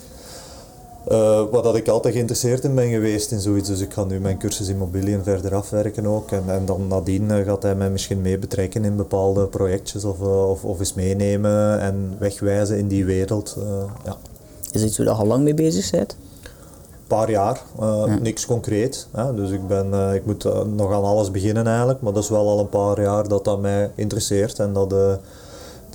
uh, 1.12 1.44
waar 1.52 1.62
dat 1.62 1.76
ik 1.76 1.88
altijd 1.88 2.14
geïnteresseerd 2.14 2.64
in 2.64 2.76
ben 2.76 2.90
geweest 2.90 3.32
in 3.32 3.40
zoiets. 3.40 3.70
Dus 3.70 3.80
ik 3.80 3.94
ga 3.94 4.04
nu 4.04 4.20
mijn 4.20 4.38
cursus 4.38 4.68
immobiliën 4.68 5.24
verder 5.24 5.56
afwerken 5.56 6.06
ook. 6.06 6.32
En, 6.32 6.44
en 6.48 6.66
dan 6.66 6.88
nadien 6.88 7.30
uh, 7.32 7.46
gaat 7.46 7.64
hij 7.64 7.76
mij 7.76 7.90
misschien 7.90 8.22
mee 8.22 8.38
betrekken 8.38 8.86
in 8.86 8.96
bepaalde 8.96 9.46
projectjes 9.46 10.06
of, 10.06 10.20
uh, 10.20 10.50
of, 10.50 10.64
of 10.64 10.80
eens 10.80 10.94
meenemen 10.94 11.80
en 11.80 12.16
wegwijzen 12.20 12.78
in 12.78 12.88
die 12.88 13.06
wereld. 13.06 13.58
ja. 14.06 14.18
Is 14.72 14.84
iets 14.84 14.98
waar 14.98 15.08
je 15.08 15.14
al 15.14 15.26
lang 15.26 15.44
mee 15.44 15.54
bezig 15.54 15.92
bent? 15.92 16.18
Een 16.92 17.16
paar 17.18 17.30
jaar, 17.30 17.62
ja. 17.80 18.06
niks 18.06 18.46
concreet. 18.46 19.08
Hè. 19.12 19.36
Dus 19.36 19.50
ik, 19.50 19.68
ben, 19.68 20.14
ik 20.14 20.26
moet 20.26 20.44
nog 20.76 20.94
aan 20.94 21.04
alles 21.04 21.32
beginnen 21.32 21.68
eigenlijk. 21.68 22.02
Maar 22.02 22.14
dat 22.14 22.24
is 22.24 22.30
wel 22.30 22.48
al 22.48 22.60
een 22.60 22.70
paar 22.70 23.02
jaar 23.02 23.28
dat 23.28 23.46
dat 23.46 23.62
mij 23.62 23.92
interesseert. 23.96 24.60
En 24.60 24.74
dat 24.74 24.96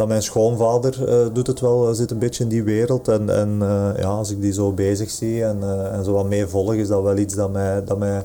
dat 0.02 0.10
mijn 0.10 0.22
schoonvader 0.22 1.08
uh, 1.08 1.34
doet 1.34 1.46
het 1.46 1.60
wel, 1.60 1.94
zit 1.94 2.10
een 2.10 2.18
beetje 2.18 2.42
in 2.42 2.48
die 2.48 2.62
wereld. 2.62 3.08
En, 3.08 3.30
en 3.30 3.58
uh, 3.62 3.88
ja, 3.96 4.08
als 4.08 4.30
ik 4.30 4.40
die 4.40 4.52
zo 4.52 4.72
bezig 4.72 5.10
zie 5.10 5.44
en, 5.44 5.58
uh, 5.60 5.94
en 5.94 6.04
zo 6.04 6.12
wat 6.12 6.28
mee 6.28 6.46
volg, 6.46 6.74
is 6.74 6.88
dat 6.88 7.02
wel 7.02 7.16
iets 7.16 7.34
dat 7.34 7.52
mij, 7.52 7.84
dat 7.84 7.98
mij 7.98 8.24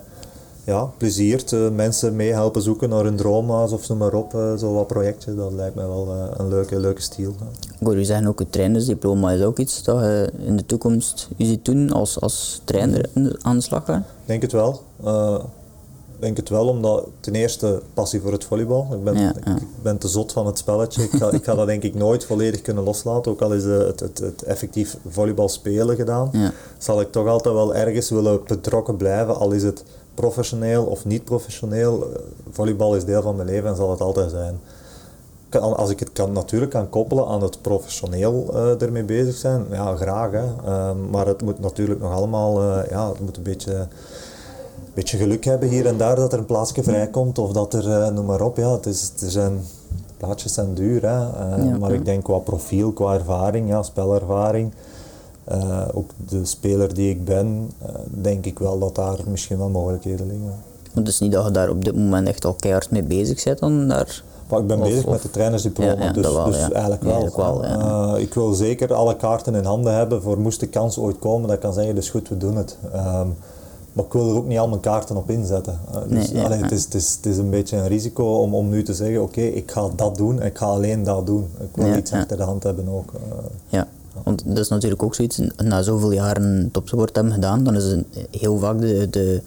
ja, 0.63 0.91
pleziert. 0.97 1.71
mensen 1.71 2.15
mee 2.15 2.33
helpen 2.33 2.61
zoeken 2.61 2.89
naar 2.89 3.03
hun 3.03 3.15
droomhuis 3.15 3.71
of 3.71 3.89
noem 3.89 3.97
maar 3.97 4.13
op. 4.13 4.31
zo 4.57 4.73
wat 4.73 4.87
projectjes, 4.87 5.35
dat 5.35 5.53
lijkt 5.53 5.75
mij 5.75 5.87
wel 5.87 6.15
een 6.37 6.47
leuke, 6.47 6.79
leuke 6.79 7.01
stijl. 7.01 7.35
Goed, 7.83 7.93
u 7.93 8.03
zeggen 8.03 8.27
ook 8.27 8.39
het 8.39 8.51
trainersdiploma 8.51 9.31
is 9.31 9.41
ook 9.41 9.57
iets 9.57 9.83
dat 9.83 9.99
je 9.99 10.31
in 10.45 10.57
de 10.57 10.65
toekomst 10.65 11.27
u 11.37 11.45
ziet 11.45 11.65
doen 11.65 11.91
als, 11.91 12.21
als 12.21 12.61
trainer 12.63 13.09
aan 13.41 13.55
de 13.55 13.61
slag 13.61 13.85
gaan? 13.85 13.99
Ik 13.99 14.27
denk 14.27 14.41
het 14.41 14.51
wel 14.51 14.81
denk 16.19 16.37
het 16.37 16.49
wel, 16.49 16.67
omdat 16.67 17.05
ten 17.19 17.35
eerste 17.35 17.81
passie 17.93 18.21
voor 18.21 18.31
het 18.31 18.43
volleybal. 18.43 18.87
Ik 18.91 19.03
ben, 19.03 19.13
ja, 19.13 19.33
ja. 19.43 19.55
Ik 19.55 19.81
ben 19.81 19.97
te 19.97 20.07
zot 20.07 20.31
van 20.31 20.45
het 20.45 20.57
spelletje. 20.57 21.03
Ik 21.03 21.11
ga, 21.11 21.31
ik 21.31 21.43
ga 21.43 21.55
dat 21.55 21.67
denk 21.67 21.83
ik 21.83 21.95
nooit 21.95 22.25
volledig 22.25 22.61
kunnen 22.61 22.83
loslaten. 22.83 23.31
Ook 23.31 23.41
al 23.41 23.53
is 23.53 23.63
het, 23.63 23.99
het, 23.99 24.17
het 24.17 24.43
effectief 24.43 24.97
volleybal 25.07 25.49
spelen 25.49 25.95
gedaan, 25.95 26.29
ja. 26.31 26.51
zal 26.77 27.01
ik 27.01 27.11
toch 27.11 27.27
altijd 27.27 27.55
wel 27.55 27.75
ergens 27.75 28.09
willen 28.09 28.39
betrokken 28.47 28.95
blijven. 28.95 29.35
Al 29.35 29.51
is 29.51 29.63
het 29.63 29.83
professioneel 30.13 30.83
of 30.83 31.05
niet 31.05 31.23
professioneel. 31.23 32.07
Volleybal 32.51 32.95
is 32.95 33.05
deel 33.05 33.21
van 33.21 33.35
mijn 33.35 33.47
leven 33.47 33.69
en 33.69 33.75
zal 33.75 33.91
het 33.91 34.01
altijd 34.01 34.29
zijn. 34.29 34.59
Als 35.49 35.89
ik 35.89 35.99
het 35.99 36.11
kan, 36.13 36.31
natuurlijk 36.31 36.71
kan 36.71 36.89
koppelen 36.89 37.27
aan 37.27 37.41
het 37.41 37.61
professioneel 37.61 38.49
uh, 38.53 38.81
ermee 38.81 39.03
bezig 39.03 39.35
zijn, 39.35 39.65
ja, 39.71 39.95
graag. 39.95 40.31
Hè. 40.31 40.43
Uh, 40.65 40.89
maar 41.11 41.27
het 41.27 41.41
moet 41.41 41.59
natuurlijk 41.59 41.99
nog 41.99 42.11
allemaal, 42.11 42.61
uh, 42.61 42.89
ja, 42.89 43.09
het 43.09 43.19
moet 43.19 43.37
een 43.37 43.43
beetje 43.43 43.87
beetje 44.97 45.17
geluk 45.17 45.45
hebben 45.45 45.69
hier 45.69 45.85
en 45.85 45.97
daar 45.97 46.15
dat 46.15 46.33
er 46.33 46.39
een 46.39 46.45
plaatsje 46.45 46.83
vrijkomt 46.83 47.39
of 47.39 47.51
dat 47.51 47.73
er, 47.73 47.87
uh, 47.87 48.07
noem 48.07 48.25
maar 48.25 48.41
op, 48.41 48.57
ja, 48.57 48.71
het 48.71 48.85
is, 48.85 49.11
er 49.21 49.31
zijn, 49.31 49.61
plaatjes 50.17 50.53
zijn 50.53 50.73
duur, 50.73 51.01
hè, 51.01 51.17
uh, 51.17 51.65
ja, 51.65 51.77
maar 51.77 51.91
ja. 51.91 51.95
ik 51.95 52.05
denk 52.05 52.23
qua 52.23 52.37
profiel, 52.37 52.91
qua 52.91 53.13
ervaring, 53.13 53.69
ja, 53.69 53.83
spelervaring, 53.83 54.71
uh, 55.51 55.81
ook 55.93 56.11
de 56.29 56.45
speler 56.45 56.93
die 56.93 57.09
ik 57.09 57.25
ben, 57.25 57.71
denk 58.09 58.45
ik 58.45 58.59
wel 58.59 58.79
dat 58.79 58.95
daar 58.95 59.17
misschien 59.27 59.57
wel 59.57 59.69
mogelijkheden 59.69 60.27
liggen. 60.27 60.53
Het 60.93 61.07
is 61.07 61.19
niet 61.19 61.31
dat 61.31 61.45
je 61.45 61.51
daar 61.51 61.69
op 61.69 61.85
dit 61.85 61.95
moment 61.95 62.27
echt 62.27 62.45
al 62.45 62.53
keihard 62.53 62.91
mee 62.91 63.03
bezig 63.03 63.43
bent 63.43 63.59
dan 63.59 63.87
daar... 63.87 64.23
Maar 64.49 64.59
ik 64.59 64.67
ben 64.67 64.81
of, 64.81 64.87
bezig 64.87 65.05
of, 65.05 65.11
met 65.11 65.21
de 65.21 65.29
trainersdiploma, 65.29 66.03
ja, 66.03 66.11
dus, 66.11 66.33
wel, 66.33 66.45
dus 66.45 66.57
eigenlijk 66.57 67.03
wel. 67.03 67.11
Eigenlijk 67.11 67.35
wel 67.35 68.17
ik 68.17 68.33
wil 68.33 68.53
zeker 68.53 68.93
alle 68.93 69.15
kaarten 69.15 69.55
in 69.55 69.63
handen 69.63 69.93
hebben 69.93 70.21
voor 70.21 70.39
moest 70.39 70.59
de 70.59 70.67
kans 70.67 70.97
ooit 70.97 71.19
komen 71.19 71.49
dat 71.49 71.59
kan 71.59 71.73
zeggen, 71.73 71.95
dus 71.95 72.09
goed, 72.09 72.29
we 72.29 72.37
doen 72.37 72.55
het. 72.55 72.77
Um, 72.95 73.35
maar 73.97 74.05
ik 74.05 74.13
wil 74.13 74.29
er 74.29 74.35
ook 74.35 74.47
niet 74.47 74.57
al 74.57 74.67
mijn 74.67 74.81
kaarten 74.81 75.15
op 75.15 75.29
inzetten. 75.29 75.79
Uh, 75.89 76.01
dus, 76.07 76.09
nee, 76.09 76.41
ja, 76.41 76.43
allee, 76.43 76.57
ja. 76.57 76.63
het, 76.63 76.71
is, 76.71 76.83
het, 76.83 76.93
is, 76.93 77.15
het 77.15 77.25
is 77.25 77.37
een 77.37 77.49
beetje 77.49 77.77
een 77.77 77.87
risico 77.87 78.41
om, 78.41 78.55
om 78.55 78.69
nu 78.69 78.83
te 78.83 78.93
zeggen, 78.93 79.21
oké, 79.21 79.39
okay, 79.39 79.47
ik 79.47 79.71
ga 79.71 79.89
dat 79.95 80.17
doen, 80.17 80.41
ik 80.41 80.57
ga 80.57 80.65
alleen 80.65 81.03
dat 81.03 81.25
doen. 81.25 81.47
Ik 81.59 81.75
wil 81.75 81.85
ja, 81.85 81.97
iets 81.97 82.11
achter 82.11 82.37
de 82.37 82.43
hand 82.43 82.63
hebben 82.63 82.87
ook. 82.87 83.13
Uh, 83.13 83.19
ja, 83.67 83.87
want 84.23 84.43
dat 84.45 84.57
is 84.57 84.67
natuurlijk 84.67 85.03
ook 85.03 85.15
zoiets, 85.15 85.41
na 85.63 85.81
zoveel 85.81 86.11
jaren 86.11 86.69
topsport 86.71 87.15
hebben 87.15 87.33
gedaan, 87.33 87.63
dan 87.63 87.75
is 87.75 87.83
het 87.83 88.05
heel 88.31 88.57
vaak 88.57 88.79
de, 88.79 89.09
de, 89.09 89.41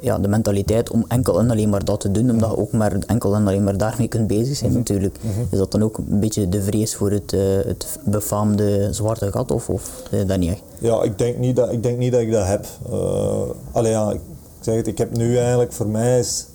ja, 0.00 0.18
de 0.18 0.28
mentaliteit 0.28 0.90
om 0.90 1.04
enkel 1.08 1.38
en 1.38 1.50
alleen 1.50 1.68
maar 1.68 1.84
dat 1.84 2.00
te 2.00 2.10
doen, 2.10 2.30
omdat 2.30 2.50
je 2.50 2.56
ook 2.56 2.72
maar 2.72 2.96
enkel 3.06 3.34
en 3.34 3.46
alleen 3.46 3.64
maar 3.64 3.76
daarmee 3.76 4.08
kunt 4.08 4.26
bezig 4.26 4.56
zijn 4.56 4.70
mm 4.70 4.76
-hmm. 4.76 4.84
natuurlijk. 4.86 5.16
Mm 5.20 5.30
-hmm. 5.30 5.46
Is 5.50 5.58
dat 5.58 5.72
dan 5.72 5.82
ook 5.82 5.98
een 5.98 6.20
beetje 6.20 6.48
de 6.48 6.62
vrees 6.62 6.94
voor 6.94 7.10
het, 7.10 7.32
uh, 7.32 7.40
het 7.64 7.98
befaamde 8.04 8.92
zwarte 8.92 9.32
gat 9.32 9.50
of, 9.50 9.68
of 9.68 10.02
uh, 10.10 10.26
dat 10.26 10.38
niet 10.38 10.50
echt? 10.50 10.62
Ja, 10.78 11.02
ik 11.02 11.18
denk 11.18 11.38
niet 11.38 11.56
dat 11.56 11.72
ik, 11.72 11.82
denk 11.82 11.98
niet 11.98 12.12
dat, 12.12 12.20
ik 12.20 12.32
dat 12.32 12.46
heb. 12.46 12.66
Uh, 12.90 13.40
allee, 13.72 13.90
ja, 13.90 14.12
ik 14.12 14.20
zeg 14.60 14.74
het, 14.74 14.86
ik 14.86 14.98
heb 14.98 15.16
nu 15.16 15.38
eigenlijk, 15.38 15.72
voor 15.72 15.88
mij 15.88 16.18
is, 16.18 16.46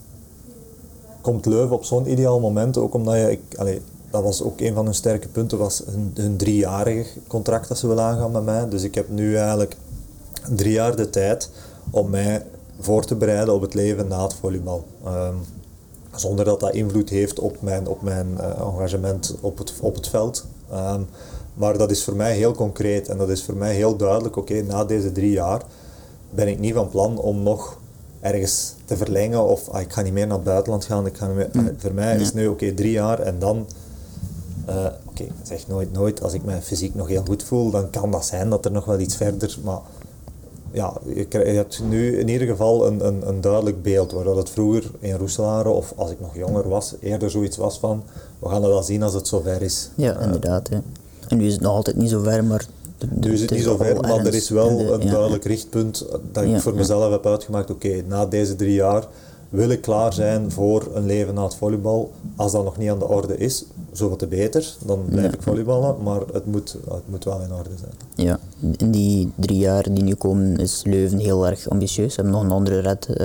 komt 1.22 1.46
Leuven 1.46 1.76
op 1.76 1.84
zo'n 1.84 2.12
ideaal 2.12 2.40
moment, 2.40 2.78
ook 2.78 2.94
omdat 2.94 3.16
je, 3.16 3.32
ik, 3.32 3.42
allee, 3.58 3.82
dat 4.10 4.24
was 4.24 4.44
ook 4.44 4.60
een 4.60 4.74
van 4.74 4.86
hun 4.86 4.94
sterke 4.94 5.28
punten, 5.28 5.58
was 5.58 5.84
hun, 5.86 6.12
hun 6.16 6.38
driejarige 6.38 7.20
contract 7.28 7.68
dat 7.68 7.78
ze 7.78 7.88
willen 7.88 8.04
aangaan 8.04 8.32
met 8.32 8.44
mij. 8.44 8.70
Dus 8.70 8.84
ik 8.84 8.96
heb 8.96 9.10
nu 9.10 9.36
eigenlijk 9.36 9.76
drie 10.56 10.72
jaar 10.72 10.96
de 10.96 11.10
tijd 11.10 11.50
om 11.90 12.10
mij 12.10 12.44
voor 12.84 13.06
te 13.06 13.16
bereiden 13.16 13.54
op 13.54 13.62
het 13.62 13.74
leven 13.74 14.08
na 14.08 14.24
het 14.24 14.34
volleybal. 14.34 14.86
Um, 15.06 15.36
zonder 16.16 16.46
dat 16.46 16.60
dat 16.60 16.74
invloed 16.74 17.10
heeft 17.10 17.40
op 17.40 17.62
mijn, 17.62 17.88
op 17.88 18.02
mijn 18.02 18.28
uh, 18.40 18.60
engagement 18.60 19.36
op 19.42 19.58
het, 19.58 19.74
op 19.82 19.96
het 19.96 20.08
veld. 20.08 20.46
Um, 20.74 21.08
maar 21.54 21.78
dat 21.78 21.92
is 21.92 22.04
voor 22.04 22.16
mij 22.16 22.36
heel 22.36 22.54
concreet 22.54 23.10
en 23.10 23.18
dat 23.18 23.30
is 23.30 23.44
voor 23.44 23.56
mij 23.56 23.76
heel 23.76 23.96
duidelijk. 23.96 24.38
Oké, 24.38 24.52
okay, 24.52 24.64
na 24.64 24.86
deze 24.86 25.12
drie 25.12 25.32
jaar 25.32 25.62
ben 26.30 26.48
ik 26.48 26.60
niet 26.60 26.74
van 26.74 26.90
plan 26.90 27.18
om 27.18 27.44
nog 27.44 27.78
ergens 28.20 28.74
te 28.86 28.98
verlengen 28.98 29.44
of 29.44 29.70
ah, 29.70 29.82
ik 29.82 29.94
ga 29.94 30.02
niet 30.02 30.14
meer 30.14 30.28
naar 30.28 30.36
het 30.36 30.46
buitenland 30.46 30.86
gaan. 30.86 31.06
Ik 31.06 31.18
ga 31.18 31.28
meer, 31.28 31.50
mm. 31.52 31.72
Voor 31.78 31.94
mij 31.94 32.18
is 32.18 32.34
nu 32.34 32.48
oké, 32.48 32.64
okay, 32.64 32.76
drie 32.76 32.92
jaar 32.92 33.20
en 33.20 33.40
dan 33.40 33.66
uh, 34.70 34.76
oké, 34.76 34.94
okay, 35.10 35.32
zeg 35.44 35.68
nooit 35.68 35.92
nooit, 35.92 36.24
als 36.24 36.34
ik 36.34 36.44
me 36.44 36.62
fysiek 36.62 36.96
nog 36.96 37.08
heel 37.08 37.24
goed 37.28 37.44
voel, 37.44 37.72
dan 37.72 37.90
kan 37.90 38.12
dat 38.12 38.26
zijn 38.26 38.50
dat 38.50 38.66
er 38.66 38.72
nog 38.72 38.86
wel 38.86 39.00
iets 39.00 39.16
verder, 39.16 39.58
maar 39.64 39.80
ja, 40.72 40.94
je, 41.16 41.26
je 41.30 41.38
hebt 41.38 41.82
nu 41.90 42.20
in 42.20 42.28
ieder 42.28 42.48
geval 42.48 42.88
een, 42.88 43.06
een, 43.08 43.28
een 43.28 43.42
duidelijk 43.42 43.82
beeld, 43.82 44.12
waar 44.12 44.24
dat 44.24 44.36
het 44.36 44.50
vroeger 44.50 44.84
in 45.00 45.16
Roeselare 45.16 45.70
of 45.70 45.94
als 45.96 46.12
ik 46.12 46.20
nog 46.20 46.36
jonger 46.36 46.70
was, 46.70 46.96
eerder 47.00 47.32
zoiets 47.32 47.58
was 47.58 47.80
van, 47.80 48.04
we 48.40 48.50
gaan 48.50 48.62
het 48.64 48.72
wel 48.72 48.84
zien 48.84 49.04
als 49.04 49.14
het 49.14 49.28
zover 49.28 49.62
is. 49.62 49.90
Ja, 49.96 50.18
uh, 50.18 50.24
inderdaad. 50.24 50.70
En 51.28 51.38
nu 51.38 51.46
is 51.46 51.54
het 51.54 51.62
nog 51.62 51.76
altijd 51.76 51.96
niet 51.96 52.10
zo 52.10 52.22
ver, 52.22 52.44
maar... 52.44 52.66
Nu 53.10 53.34
is 53.34 53.42
het 53.42 53.52
niet 53.52 53.64
zo 53.64 53.78
ver, 53.78 54.02
maar 54.02 54.26
er 54.26 54.34
is 54.34 54.50
wel 54.50 54.78
de, 54.78 54.92
een 54.92 55.02
ja, 55.02 55.12
duidelijk 55.12 55.46
richtpunt 55.46 56.06
dat 56.32 56.44
ik 56.44 56.50
ja, 56.50 56.60
voor 56.60 56.76
mezelf 56.76 57.12
heb 57.12 57.26
uitgemaakt, 57.26 57.72
oké, 57.72 57.88
okay, 57.88 58.04
na 58.08 58.26
deze 58.26 58.56
drie 58.56 58.74
jaar 58.74 59.08
wil 59.52 59.70
ik 59.70 59.82
klaar 59.82 60.14
zijn 60.14 60.52
voor 60.52 60.88
een 60.94 61.06
leven 61.06 61.34
na 61.34 61.44
het 61.44 61.56
volleybal. 61.56 62.12
Als 62.36 62.52
dat 62.52 62.64
nog 62.64 62.78
niet 62.78 62.90
aan 62.90 63.00
de 63.00 63.08
orde 63.08 63.38
is, 63.38 63.66
zo 63.92 64.10
wat 64.10 64.20
te 64.20 64.28
beter, 64.28 64.76
dan 64.86 65.00
blijf 65.10 65.34
ik 65.34 65.42
volleyballen, 65.42 65.96
maar 66.04 66.22
het 66.34 66.46
moet, 66.46 66.78
het 66.90 67.10
moet 67.10 67.24
wel 67.24 67.42
in 67.42 67.54
orde 67.54 67.70
zijn. 67.80 67.92
Ja, 68.28 68.40
in 68.78 68.92
die 68.92 69.32
drie 69.36 69.58
jaar 69.58 69.94
die 69.94 70.04
nu 70.04 70.14
komen 70.14 70.58
is 70.58 70.82
Leuven 70.86 71.18
heel 71.18 71.48
erg 71.48 71.70
ambitieus. 71.70 72.14
Ze 72.14 72.22
hebben 72.22 72.40
nog 72.40 72.44
een 72.44 72.58
andere 72.58 72.80
Red 72.80 73.08
uh, 73.10 73.16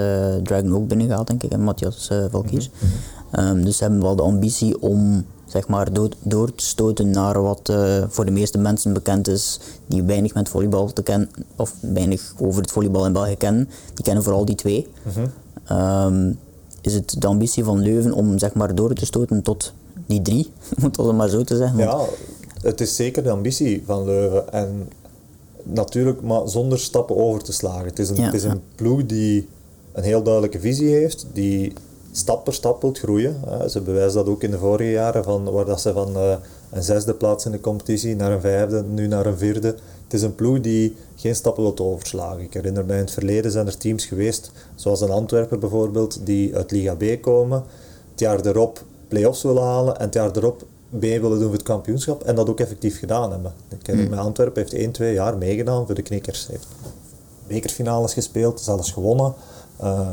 Dragon 0.42 0.74
ook 0.74 0.88
binnengehaald, 0.88 1.26
denk 1.26 1.42
ik, 1.42 1.52
en 1.52 1.60
Matthias 1.60 2.08
uh, 2.12 2.24
Valkiers. 2.30 2.70
Mm 2.70 2.88
-hmm. 3.30 3.46
um, 3.46 3.64
dus 3.64 3.76
ze 3.76 3.82
hebben 3.82 4.02
wel 4.02 4.16
de 4.16 4.22
ambitie 4.22 4.82
om 4.82 5.24
zeg 5.46 5.68
maar, 5.68 5.92
door, 5.92 6.08
door 6.22 6.54
te 6.54 6.64
stoten 6.64 7.10
naar 7.10 7.42
wat 7.42 7.68
uh, 7.70 8.04
voor 8.08 8.24
de 8.24 8.30
meeste 8.30 8.58
mensen 8.58 8.92
bekend 8.92 9.28
is, 9.28 9.60
die 9.86 10.02
weinig 10.02 10.34
met 10.34 10.48
volleybal 10.48 10.92
te 10.92 11.02
kennen, 11.02 11.30
of 11.56 11.74
weinig 11.80 12.34
over 12.38 12.62
het 12.62 12.70
volleybal 12.70 13.06
in 13.06 13.12
België 13.12 13.36
kennen. 13.36 13.68
Die 13.94 14.04
kennen 14.04 14.22
vooral 14.22 14.44
die 14.44 14.54
twee. 14.54 14.88
Mm 15.02 15.12
-hmm. 15.12 15.30
Um, 15.70 16.38
is 16.80 16.94
het 16.94 17.20
de 17.20 17.26
ambitie 17.26 17.64
van 17.64 17.78
Leuven 17.78 18.12
om 18.12 18.38
zeg 18.38 18.54
maar, 18.54 18.74
door 18.74 18.94
te 18.94 19.06
stoten 19.06 19.42
tot 19.42 19.72
die 20.06 20.22
drie, 20.22 20.50
om 20.78 20.84
het 20.84 21.16
maar 21.16 21.28
zo 21.28 21.42
te 21.42 21.56
zeggen? 21.56 21.78
Ja, 21.78 22.00
het 22.62 22.80
is 22.80 22.96
zeker 22.96 23.22
de 23.22 23.30
ambitie 23.30 23.82
van 23.86 24.04
Leuven. 24.04 24.52
En 24.52 24.88
natuurlijk, 25.62 26.22
maar 26.22 26.48
zonder 26.48 26.78
stappen 26.78 27.16
over 27.16 27.42
te 27.42 27.52
slagen. 27.52 27.84
Het 27.84 27.98
is 27.98 28.08
een, 28.08 28.16
ja, 28.16 28.24
het 28.24 28.34
is 28.34 28.44
een 28.44 28.62
ploeg 28.74 29.06
die 29.06 29.48
een 29.92 30.02
heel 30.02 30.22
duidelijke 30.22 30.60
visie 30.60 30.88
heeft, 30.88 31.26
die 31.32 31.72
stap 32.12 32.44
per 32.44 32.54
stap 32.54 32.82
wilt 32.82 32.98
groeien. 32.98 33.36
Ze 33.70 33.80
bewijzen 33.80 34.18
dat 34.18 34.28
ook 34.28 34.42
in 34.42 34.50
de 34.50 34.58
vorige 34.58 34.90
jaren, 34.90 35.24
van, 35.24 35.50
waar 35.50 35.64
dat 35.64 35.80
ze 35.80 35.92
van 35.92 36.16
uh, 36.16 36.36
een 36.70 36.82
zesde 36.82 37.14
plaats 37.14 37.44
in 37.44 37.52
de 37.52 37.60
competitie 37.60 38.16
naar 38.16 38.32
een 38.32 38.40
vijfde, 38.40 38.82
nu 38.82 39.06
naar 39.06 39.26
een 39.26 39.38
vierde. 39.38 39.66
Het 40.04 40.14
is 40.14 40.22
een 40.22 40.34
ploeg 40.34 40.60
die 40.60 40.96
geen 41.16 41.34
stappen 41.34 41.62
wilt 41.62 41.80
overslagen. 41.80 42.40
Ik 42.40 42.54
herinner 42.54 42.84
mij 42.84 42.96
in 42.96 43.02
het 43.02 43.12
verleden 43.12 43.50
zijn 43.50 43.66
er 43.66 43.76
teams 43.76 44.04
geweest, 44.04 44.50
zoals 44.74 45.00
een 45.00 45.10
Antwerpen 45.10 45.60
bijvoorbeeld, 45.60 46.26
die 46.26 46.56
uit 46.56 46.70
Liga 46.70 46.94
B 46.94 47.04
komen, 47.20 47.64
het 48.10 48.20
jaar 48.20 48.46
erop 48.46 48.84
play-offs 49.08 49.42
willen 49.42 49.62
halen 49.62 49.98
en 49.98 50.04
het 50.04 50.14
jaar 50.14 50.36
erop 50.36 50.64
B 50.88 51.00
willen 51.00 51.30
doen 51.30 51.42
voor 51.42 51.52
het 51.52 51.62
kampioenschap 51.62 52.22
en 52.22 52.34
dat 52.34 52.48
ook 52.48 52.60
effectief 52.60 52.98
gedaan 52.98 53.30
hebben. 53.30 53.52
Ik 53.68 53.86
herinner 53.86 54.10
mij, 54.10 54.18
Antwerpen 54.18 54.62
heeft 54.62 54.74
1, 54.74 54.92
2 54.92 55.12
jaar 55.12 55.38
meegedaan 55.38 55.86
voor 55.86 55.94
de 55.94 56.02
knikkers. 56.02 56.46
Heeft 56.46 56.66
bekerfinales 57.46 58.12
gespeeld, 58.12 58.60
zelfs 58.60 58.90
gewonnen. 58.90 59.34
Uh, 59.82 60.10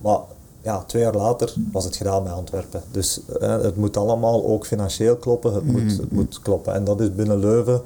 maar 0.00 0.18
ja, 0.62 0.84
twee 0.86 1.02
jaar 1.02 1.14
later 1.14 1.54
was 1.72 1.84
het 1.84 1.96
gedaan 1.96 2.22
met 2.22 2.32
Antwerpen. 2.32 2.82
Dus 2.90 3.20
eh, 3.40 3.62
het 3.62 3.76
moet 3.76 3.96
allemaal 3.96 4.46
ook 4.46 4.66
financieel 4.66 5.16
kloppen, 5.16 5.54
het, 5.54 5.64
moet, 5.64 5.96
het 5.96 6.12
moet 6.12 6.40
kloppen. 6.42 6.74
En 6.74 6.84
dat 6.84 7.00
is 7.00 7.14
binnen 7.14 7.38
Leuven, 7.38 7.82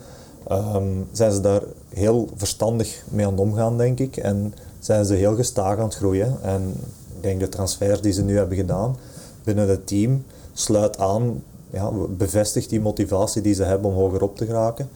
um, 0.52 1.06
zijn 1.12 1.32
ze 1.32 1.40
daar 1.40 1.62
heel 1.88 2.28
verstandig 2.36 3.02
mee 3.10 3.26
aan 3.26 3.32
het 3.32 3.40
omgaan, 3.40 3.78
denk 3.78 3.98
ik. 3.98 4.16
En 4.16 4.54
zijn 4.78 5.04
ze 5.04 5.14
heel 5.14 5.34
gestaag 5.34 5.78
aan 5.78 5.84
het 5.84 5.94
groeien. 5.94 6.36
En 6.42 6.74
ik 7.16 7.22
denk 7.22 7.40
de 7.40 7.48
transfers 7.48 8.00
die 8.00 8.12
ze 8.12 8.22
nu 8.22 8.36
hebben 8.36 8.56
gedaan 8.56 8.96
binnen 9.44 9.68
het 9.68 9.86
team, 9.86 10.24
sluit 10.52 10.98
aan, 10.98 11.42
ja, 11.70 11.90
bevestigt 12.08 12.70
die 12.70 12.80
motivatie 12.80 13.42
die 13.42 13.54
ze 13.54 13.62
hebben 13.62 13.90
om 13.90 13.96
hoger 13.96 14.22
op 14.22 14.36
te 14.36 14.46
geraken. 14.46 14.88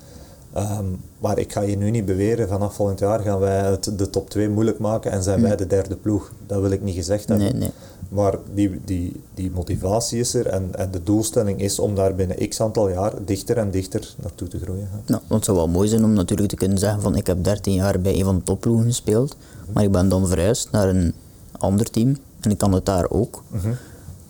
Um, 0.57 1.01
maar 1.19 1.39
ik 1.39 1.53
ga 1.53 1.61
je 1.61 1.77
nu 1.77 1.91
niet 1.91 2.05
beweren, 2.05 2.49
vanaf 2.49 2.75
volgend 2.75 2.99
jaar 2.99 3.21
gaan 3.21 3.39
wij 3.39 3.71
het, 3.71 3.99
de 3.99 4.11
top 4.11 4.31
2 4.31 4.49
moeilijk 4.49 4.79
maken 4.79 5.11
en 5.11 5.23
zijn 5.23 5.43
wij 5.43 5.57
de 5.57 5.67
derde 5.67 5.97
ploeg. 5.97 6.33
Dat 6.47 6.61
wil 6.61 6.71
ik 6.71 6.83
niet 6.83 6.95
gezegd 6.95 7.29
hebben. 7.29 7.47
Nee, 7.47 7.55
nee. 7.55 7.71
Maar 8.09 8.35
die, 8.55 8.81
die, 8.85 9.23
die 9.35 9.51
motivatie 9.51 10.21
is 10.21 10.35
er 10.35 10.47
en, 10.47 10.69
en 10.75 10.91
de 10.91 11.03
doelstelling 11.03 11.61
is 11.61 11.79
om 11.79 11.95
daar 11.95 12.15
binnen 12.15 12.49
x 12.49 12.61
aantal 12.61 12.89
jaar 12.89 13.13
dichter 13.25 13.57
en 13.57 13.71
dichter 13.71 14.15
naartoe 14.23 14.49
te 14.49 14.59
groeien. 14.59 14.89
Nou, 15.07 15.23
het 15.29 15.45
zou 15.45 15.57
wel 15.57 15.69
mooi 15.69 15.89
zijn 15.89 16.05
om 16.05 16.13
natuurlijk 16.13 16.49
te 16.49 16.57
kunnen 16.57 16.79
zeggen 16.79 17.03
van 17.03 17.17
ik 17.17 17.27
heb 17.27 17.45
13 17.45 17.73
jaar 17.73 18.01
bij 18.01 18.19
een 18.19 18.25
van 18.25 18.37
de 18.37 18.43
topploegen 18.43 18.87
gespeeld, 18.87 19.37
maar 19.73 19.85
ik 19.85 19.93
ben 19.93 20.09
dan 20.09 20.27
verhuisd 20.27 20.71
naar 20.71 20.89
een 20.89 21.15
ander 21.59 21.91
team 21.91 22.17
en 22.41 22.51
ik 22.51 22.59
kan 22.59 22.73
het 22.73 22.85
daar 22.85 23.11
ook. 23.11 23.43
Mm 23.49 23.61
-hmm. 23.61 23.77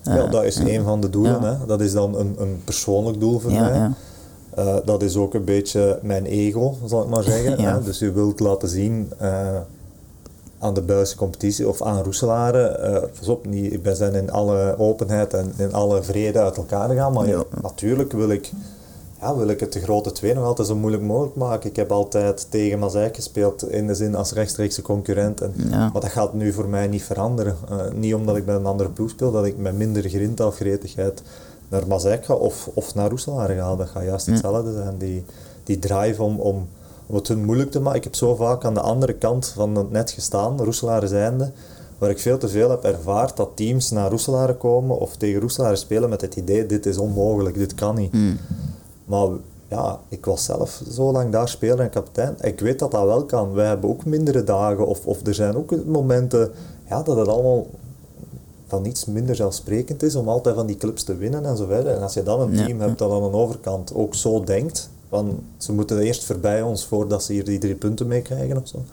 ja, 0.02 0.26
dat 0.26 0.44
is 0.44 0.56
een 0.56 0.84
van 0.84 1.00
de 1.00 1.10
doelen. 1.10 1.42
Hè. 1.42 1.66
Dat 1.66 1.80
is 1.80 1.92
dan 1.92 2.18
een, 2.18 2.34
een 2.38 2.60
persoonlijk 2.64 3.20
doel 3.20 3.38
voor 3.38 3.52
mij. 3.52 3.90
Uh, 4.58 4.76
dat 4.84 5.02
is 5.02 5.16
ook 5.16 5.34
een 5.34 5.44
beetje 5.44 5.98
mijn 6.02 6.26
ego, 6.26 6.76
zal 6.86 7.02
ik 7.02 7.08
maar 7.08 7.22
zeggen. 7.22 7.60
ja. 7.62 7.78
Dus 7.78 7.98
je 7.98 8.12
wilt 8.12 8.40
laten 8.40 8.68
zien 8.68 9.12
uh, 9.22 9.56
aan 10.58 10.74
de 10.74 10.82
Belgische 10.82 11.16
competitie 11.16 11.68
of 11.68 11.82
aan 11.82 12.02
Roeselaren. 12.02 12.92
Uh, 12.92 13.02
pas 13.18 13.28
op, 13.28 13.46
niet, 13.46 13.82
wij 13.82 13.94
zijn 13.94 14.14
in 14.14 14.30
alle 14.30 14.74
openheid 14.78 15.34
en 15.34 15.52
in 15.56 15.72
alle 15.72 16.02
vrede 16.02 16.38
uit 16.38 16.56
elkaar 16.56 16.90
gaan. 16.90 17.12
Maar 17.12 17.28
ja. 17.28 17.42
natuurlijk 17.62 18.12
wil 18.12 18.30
ik, 18.30 18.50
ja, 19.20 19.36
wil 19.36 19.48
ik 19.48 19.60
het 19.60 19.72
de 19.72 19.80
grote 19.80 20.12
twee 20.12 20.34
nog 20.34 20.44
altijd 20.44 20.68
zo 20.68 20.76
moeilijk 20.76 21.02
mogelijk 21.02 21.36
maken. 21.36 21.70
Ik 21.70 21.76
heb 21.76 21.92
altijd 21.92 22.46
tegen 22.50 22.78
Mazijk 22.78 23.14
gespeeld 23.14 23.70
in 23.70 23.86
de 23.86 23.94
zin 23.94 24.14
als 24.14 24.32
rechtstreekse 24.32 24.82
concurrent. 24.82 25.40
En. 25.40 25.54
Maar 25.70 25.92
dat 25.92 26.04
gaat 26.08 26.34
nu 26.34 26.52
voor 26.52 26.68
mij 26.68 26.86
niet 26.86 27.02
veranderen. 27.02 27.56
niet 27.94 28.14
omdat 28.14 28.36
ik 28.36 28.46
bij 28.46 28.54
een 28.54 28.66
andere 28.66 28.88
ploeg 28.88 29.10
speel, 29.10 29.32
dat 29.32 29.44
ik 29.44 29.56
met 29.56 29.76
minder 29.76 30.08
grinta 30.08 30.46
of 30.46 30.56
gretigheid 30.56 31.22
naar 31.68 31.86
Mazijk 31.86 32.24
ga 32.24 32.34
of, 32.34 32.70
of 32.74 32.94
naar 32.94 33.10
Roeselaar 33.10 33.48
ga. 33.48 33.76
Dat 33.76 33.88
gaat 33.88 34.04
juist 34.04 34.26
hetzelfde 34.26 34.72
zijn. 34.72 34.98
Die, 34.98 35.24
die 35.64 35.78
drive 35.78 36.22
om, 36.22 36.40
om, 36.40 36.68
om 37.06 37.14
het 37.14 37.28
hun 37.28 37.44
moeilijk 37.44 37.70
te 37.70 37.80
maken. 37.80 37.98
Ik 37.98 38.04
heb 38.04 38.14
zo 38.14 38.34
vaak 38.34 38.64
aan 38.64 38.74
de 38.74 38.80
andere 38.80 39.12
kant 39.12 39.46
van 39.46 39.76
het 39.76 39.90
net 39.90 40.10
gestaan, 40.10 40.62
Roeselaar 40.62 41.06
zijnde, 41.06 41.50
waar 41.98 42.10
ik 42.10 42.18
veel 42.18 42.38
te 42.38 42.48
veel 42.48 42.70
heb 42.70 42.84
ervaard 42.84 43.36
dat 43.36 43.50
teams 43.54 43.90
naar 43.90 44.10
Roeselaar 44.10 44.54
komen 44.54 44.98
of 44.98 45.16
tegen 45.16 45.40
Roeselaar 45.40 45.76
spelen 45.76 46.08
met 46.08 46.20
het 46.20 46.36
idee, 46.36 46.66
dit 46.66 46.86
is 46.86 46.98
onmogelijk, 46.98 47.54
dit 47.54 47.74
kan 47.74 47.94
niet. 47.94 48.12
Mm. 48.12 48.38
Maar 49.04 49.28
ja, 49.68 50.00
ik 50.08 50.24
was 50.24 50.44
zelf 50.44 50.82
zo 50.90 51.12
lang 51.12 51.32
daar 51.32 51.48
speler 51.48 51.80
en 51.80 51.90
kapitein. 51.90 52.36
Ik 52.40 52.60
weet 52.60 52.78
dat 52.78 52.90
dat 52.90 53.04
wel 53.04 53.24
kan. 53.24 53.52
Wij 53.52 53.66
hebben 53.66 53.90
ook 53.90 54.04
mindere 54.04 54.44
dagen 54.44 54.86
of, 54.86 55.06
of 55.06 55.26
er 55.26 55.34
zijn 55.34 55.56
ook 55.56 55.84
momenten 55.86 56.50
ja, 56.88 57.02
dat 57.02 57.16
het 57.16 57.28
allemaal 57.28 57.66
van 58.68 58.84
iets 58.84 59.04
minder 59.04 59.36
zelfsprekend 59.36 60.02
is 60.02 60.14
om 60.14 60.28
altijd 60.28 60.54
van 60.54 60.66
die 60.66 60.76
clubs 60.76 61.02
te 61.02 61.16
winnen 61.16 61.44
en 61.44 61.56
zo 61.56 61.66
verder. 61.66 61.94
En 61.94 62.02
als 62.02 62.14
je 62.14 62.22
dan 62.22 62.40
een 62.40 62.56
team 62.56 62.80
hebt 62.80 62.98
dat 62.98 63.10
aan 63.10 63.30
de 63.30 63.36
overkant 63.36 63.94
ook 63.94 64.14
zo 64.14 64.44
denkt, 64.44 64.90
van 65.08 65.40
ze 65.56 65.72
moeten 65.72 65.98
eerst 65.98 66.24
voorbij 66.24 66.62
ons 66.62 66.84
voordat 66.84 67.24
ze 67.24 67.32
hier 67.32 67.44
die 67.44 67.58
drie 67.58 67.74
punten 67.74 68.06
meekrijgen 68.06 68.56
of 68.56 68.68
zo. 68.68 68.84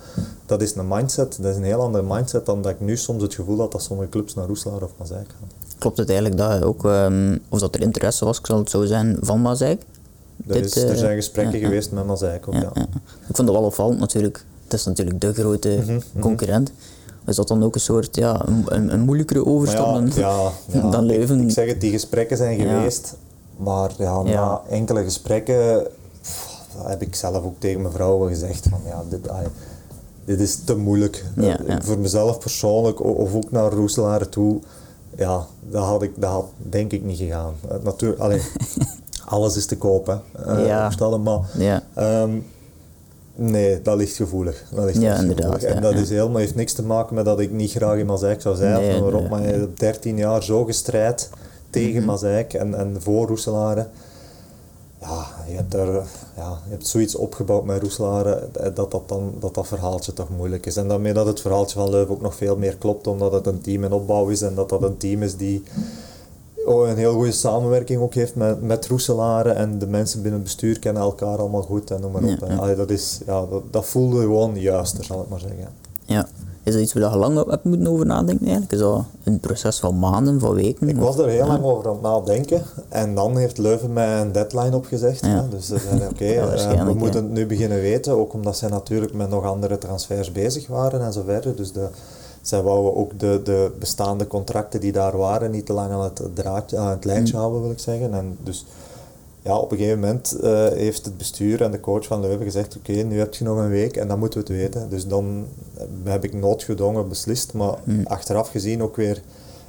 Dat 0.45 0.61
is 0.61 0.76
een 0.76 0.88
mindset, 0.88 1.38
dat 1.41 1.51
is 1.51 1.57
een 1.57 1.63
heel 1.63 1.82
andere 1.82 2.03
mindset 2.07 2.45
dan 2.45 2.61
dat 2.61 2.71
ik 2.71 2.80
nu 2.80 2.97
soms 2.97 3.21
het 3.21 3.34
gevoel 3.34 3.59
had 3.59 3.71
dat 3.71 3.84
sommige 3.84 4.09
clubs 4.09 4.34
naar 4.34 4.47
Roeslaar 4.47 4.82
of 4.82 4.91
Mazijk 4.97 5.28
gaan. 5.39 5.49
Klopt 5.78 5.97
het 5.97 6.09
eigenlijk 6.09 6.39
dat 6.39 6.63
ook, 6.63 6.84
um, 6.84 7.39
of 7.49 7.59
dat 7.59 7.76
er 7.76 7.82
interesse 7.82 8.26
was, 8.26 8.39
ik 8.39 8.45
zal 8.45 8.57
het 8.57 8.69
zo 8.69 8.86
zijn, 8.86 9.17
van 9.21 9.41
Mazijk? 9.41 9.82
Er, 10.47 10.55
is, 10.55 10.76
er 10.76 10.97
zijn 10.97 11.15
gesprekken 11.15 11.59
geweest 11.59 11.91
met 11.91 12.05
Mazijk 12.05 12.47
ook, 12.47 12.53
ja, 12.53 12.71
Ik 13.28 13.36
vond 13.36 13.47
het 13.47 13.57
wel 13.57 13.63
opvallend 13.63 13.99
natuurlijk. 13.99 14.45
Het 14.63 14.73
is 14.73 14.86
natuurlijk 14.86 15.21
de 15.21 15.34
grote 15.34 15.78
mhm, 15.82 15.93
mhm. 15.93 16.19
concurrent. 16.19 16.71
Is 17.26 17.36
dat 17.36 17.47
dan 17.47 17.63
ook 17.63 17.76
een 17.76 17.82
soort, 17.82 18.15
ja, 18.15 18.45
een, 18.47 18.93
een 18.93 18.99
moeilijkere 18.99 19.45
overstap 19.45 20.07
ja, 20.07 20.51
ja, 20.67 20.89
dan 20.89 21.05
Leuven? 21.05 21.38
Ik, 21.41 21.45
ik, 21.45 21.51
zeg 21.51 21.67
het, 21.67 21.82
die 21.82 21.91
gesprekken 21.91 22.38
zijn 22.38 22.59
geweest, 22.59 23.15
maar 23.57 23.91
ja, 23.97 24.21
na 24.21 24.61
enkele 24.69 25.03
gesprekken 25.03 25.88
heb 26.78 27.01
ik 27.01 27.15
zelf 27.15 27.43
ook 27.43 27.59
tegen 27.59 27.82
mijn 27.82 27.93
vrouw 27.93 28.28
gezegd 28.28 28.67
van 28.69 28.80
ja, 28.86 29.03
dit, 29.09 29.30
dit 30.26 30.39
is 30.39 30.63
te 30.63 30.76
moeilijk. 30.76 31.26
Voor 31.80 31.97
mezelf 31.97 32.39
persoonlijk, 32.39 33.03
of 33.03 33.34
ook 33.34 33.51
naar 33.51 33.71
Roeselaar 33.71 34.30
toe, 34.30 34.59
ja, 35.17 35.45
dat 35.69 35.84
had 35.84 36.01
ik, 36.01 36.11
dat 36.15 36.32
had 36.32 36.45
denk 36.57 36.91
ik 36.91 37.03
niet 37.03 37.17
gegaan. 37.17 37.53
Uh, 37.71 37.78
natuurlijk, 37.84 38.21
alles 39.26 39.55
is 39.55 39.65
te 39.65 39.78
kopen. 39.78 40.21
Uh, 40.47 40.65
ja. 40.65 40.91
maar. 41.23 41.39
Um, 42.21 42.45
Nee, 43.36 43.82
dat 43.82 43.98
ligt 43.98 44.16
gevoelig. 44.16 44.64
Dat 44.72 44.86
ligt 44.86 45.02
ja, 45.02 45.16
inderdaad. 45.16 45.64
En 45.64 45.82
dat 45.82 45.94
is 45.94 46.10
helemaal, 46.10 46.38
heeft 46.38 46.56
niks 46.56 46.74
te 46.74 46.84
maken 46.84 47.16
met 47.16 47.26
dat 47.26 47.40
ik 47.40 47.52
niet 47.52 47.72
graag 47.72 47.98
in 47.98 48.06
Mazijk 48.06 48.42
zou 48.42 48.56
zijn. 48.56 48.82
Nee, 48.82 49.28
maar 49.30 49.42
je 49.42 49.70
13 49.74 50.18
jaar 50.18 50.44
zo 50.44 50.64
gestrijd 50.64 51.30
tegen 51.70 52.04
mm 52.04 52.10
en, 52.10 52.76
en 52.76 53.02
voor 53.02 53.28
Roeselaren. 53.28 53.90
Ja, 55.02 55.26
je 55.48 55.56
hebt, 55.56 55.74
er, 55.74 55.94
ja, 56.36 56.60
je 56.64 56.70
hebt 56.70 56.88
zoiets 56.88 57.16
opgebouwd 57.16 57.66
met 57.66 57.82
Roeselaren 57.82 58.50
dat 58.74 58.92
dat, 58.92 59.10
dan, 59.10 59.34
dat 59.40 59.56
dat 59.56 59.68
verhaaltje 59.68 60.14
toch 60.14 60.30
moeilijk 60.30 60.66
is. 60.66 60.78
En 60.78 60.88
daarmee 60.88 61.14
dat 61.14 61.26
het 61.26 61.42
verhaaltje 61.42 61.80
van 61.80 61.90
Leuven 61.90 62.14
ook 62.14 62.22
nog 62.22 62.36
veel 62.36 62.58
meer 62.58 62.76
klopt, 62.78 63.08
omdat 63.08 63.32
het 63.32 63.46
een 63.46 63.62
team 63.62 63.84
in 63.84 63.92
opbouw 63.92 64.28
is 64.28 64.42
en 64.42 64.56
dat 64.56 64.70
dat 64.70 64.84
een 64.84 64.98
team 64.98 65.24
is 65.24 65.36
die 65.36 65.64
oh, 66.66 66.88
een 66.88 66.97
heel 66.97 67.13
goede 67.13 67.32
samenwerking 67.32 68.01
ook 68.01 68.13
heeft 68.13 68.36
met, 68.36 68.61
met 68.61 68.88
Roeselaren 68.88 69.55
en 69.55 69.80
de 69.80 69.88
mensen 69.88 70.22
binnen 70.22 70.39
het 70.39 70.49
bestuur 70.49 70.80
kennen 70.80 71.01
elkaar 71.01 71.38
allemaal 71.38 71.61
goed 71.61 71.91
en 71.91 72.01
noem 72.01 72.11
maar 72.11 72.24
op. 72.24 72.45
Ja, 72.47 72.76
dat, 72.76 72.89
is, 72.89 73.20
ja, 73.26 73.45
dat, 73.45 73.61
dat 73.72 73.86
voelde 73.86 74.20
gewoon 74.20 74.59
juist, 74.59 74.97
zal 75.01 75.22
ik 75.22 75.30
maar 75.30 75.39
zeggen. 75.39 75.68
Ja. 76.05 76.28
Is 76.66 76.74
dat 76.74 76.82
iets 76.82 76.93
waar 76.93 77.11
je 77.11 77.18
lang 77.18 77.38
op 77.38 77.49
hebt 77.49 77.63
moeten 77.63 77.88
over 77.88 78.05
nadenken 78.05 78.45
eigenlijk? 78.45 78.72
Is 78.72 78.80
dat 78.80 79.03
een 79.24 79.39
proces 79.39 79.80
van 79.80 79.99
maanden, 79.99 80.39
van 80.39 80.53
weken? 80.53 80.89
Ik 80.89 80.95
was 80.95 81.18
er 81.18 81.28
heel 81.28 81.47
lang 81.47 81.63
over 81.63 81.88
aan 81.88 81.93
het 81.93 82.01
nadenken 82.01 82.61
en 82.89 83.16
dan 83.16 83.38
heeft 83.38 83.57
Leuven 83.57 83.93
mij 83.93 84.22
een 84.22 84.32
deadline 84.32 84.76
opgezegd. 84.76 85.26
Ja. 85.26 85.47
Dus 85.49 85.66
ze 85.66 85.78
zeiden 85.80 86.09
oké, 86.09 86.26
eh, 86.34 86.86
we 86.86 86.93
moeten 86.93 87.24
het 87.24 87.32
nu 87.32 87.45
beginnen 87.45 87.82
weten, 87.82 88.13
ook 88.13 88.34
omdat 88.34 88.57
zij 88.57 88.70
natuurlijk 88.70 89.13
met 89.13 89.30
nog 89.30 89.43
andere 89.43 89.78
transfers 89.78 90.32
bezig 90.32 90.68
waren 90.68 91.01
en 91.01 91.13
zo 91.13 91.22
verder. 91.26 91.55
Dus 91.55 91.72
de, 91.72 91.88
zij 92.48 92.62
wouden 92.62 92.96
ook 92.96 93.20
de, 93.20 93.41
de 93.43 93.72
bestaande 93.80 94.28
contracten 94.28 94.80
die 94.80 94.91
daar 94.91 95.18
waren 95.18 95.52
niet 95.52 95.66
te 95.66 95.74
lang 95.74 95.91
aan 95.91 96.04
het, 96.04 96.22
draadje, 96.34 96.78
aan 96.78 96.89
het 96.89 97.06
lijntje 97.06 97.34
mm. 97.34 97.39
houden, 97.39 97.62
wil 97.62 97.72
ik 97.72 97.80
zeggen. 97.80 98.14
En 98.14 98.38
dus 98.43 98.66
ja, 99.41 99.58
op 99.58 99.72
een 99.72 99.78
gegeven 99.78 100.00
moment 100.00 100.38
uh, 100.43 100.68
heeft 100.68 101.06
het 101.06 101.18
bestuur 101.18 101.62
en 101.62 101.72
de 101.72 101.80
coach 101.80 102.06
van 102.06 102.22
Leuven 102.22 102.46
gezegd, 102.46 102.78
oké, 102.78 102.91
nu 102.91 103.20
heb 103.20 103.34
je 103.34 103.43
nog 103.43 103.58
een 103.58 103.70
week 103.70 103.98
en 103.98 104.08
dan 104.08 104.20
moeten 104.20 104.39
we 104.39 104.54
het 104.54 104.62
weten. 104.62 104.89
Dus 104.89 105.08
dan 105.08 105.46
heb 106.04 106.24
ik 106.24 106.34
noodgedwongen 106.34 107.10
beslist, 107.10 107.54
maar 107.54 107.74
mm. 107.84 108.06
achteraf 108.08 108.50
gezien 108.50 108.84
ook 108.84 108.96
weer 108.96 109.22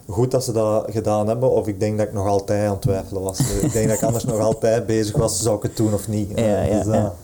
goed 0.08 0.30
dat 0.30 0.44
ze 0.44 0.52
dat 0.52 0.86
gedaan 0.90 1.28
hebben, 1.28 1.50
of 1.50 1.66
ik 1.66 1.80
denk 1.80 1.98
dat 1.98 2.06
ik 2.06 2.12
nog 2.12 2.26
altijd 2.26 2.66
aan 2.66 2.72
het 2.72 2.82
twijfelen 2.82 3.22
was. 3.22 3.38
ik 3.62 3.72
denk 3.72 3.88
dat 3.88 3.96
ik 3.96 4.02
anders 4.02 4.24
nog 4.24 4.40
altijd 4.40 4.86
bezig 4.86 5.16
was, 5.16 5.42
zou 5.42 5.56
ik 5.56 5.62
het 5.62 5.76
doen 5.76 5.94
of 5.94 6.08
niet. 6.08 6.30
Ja, 6.34 6.62
ja, 6.62 6.82
dus, 6.82 6.94
ja. 6.94 7.14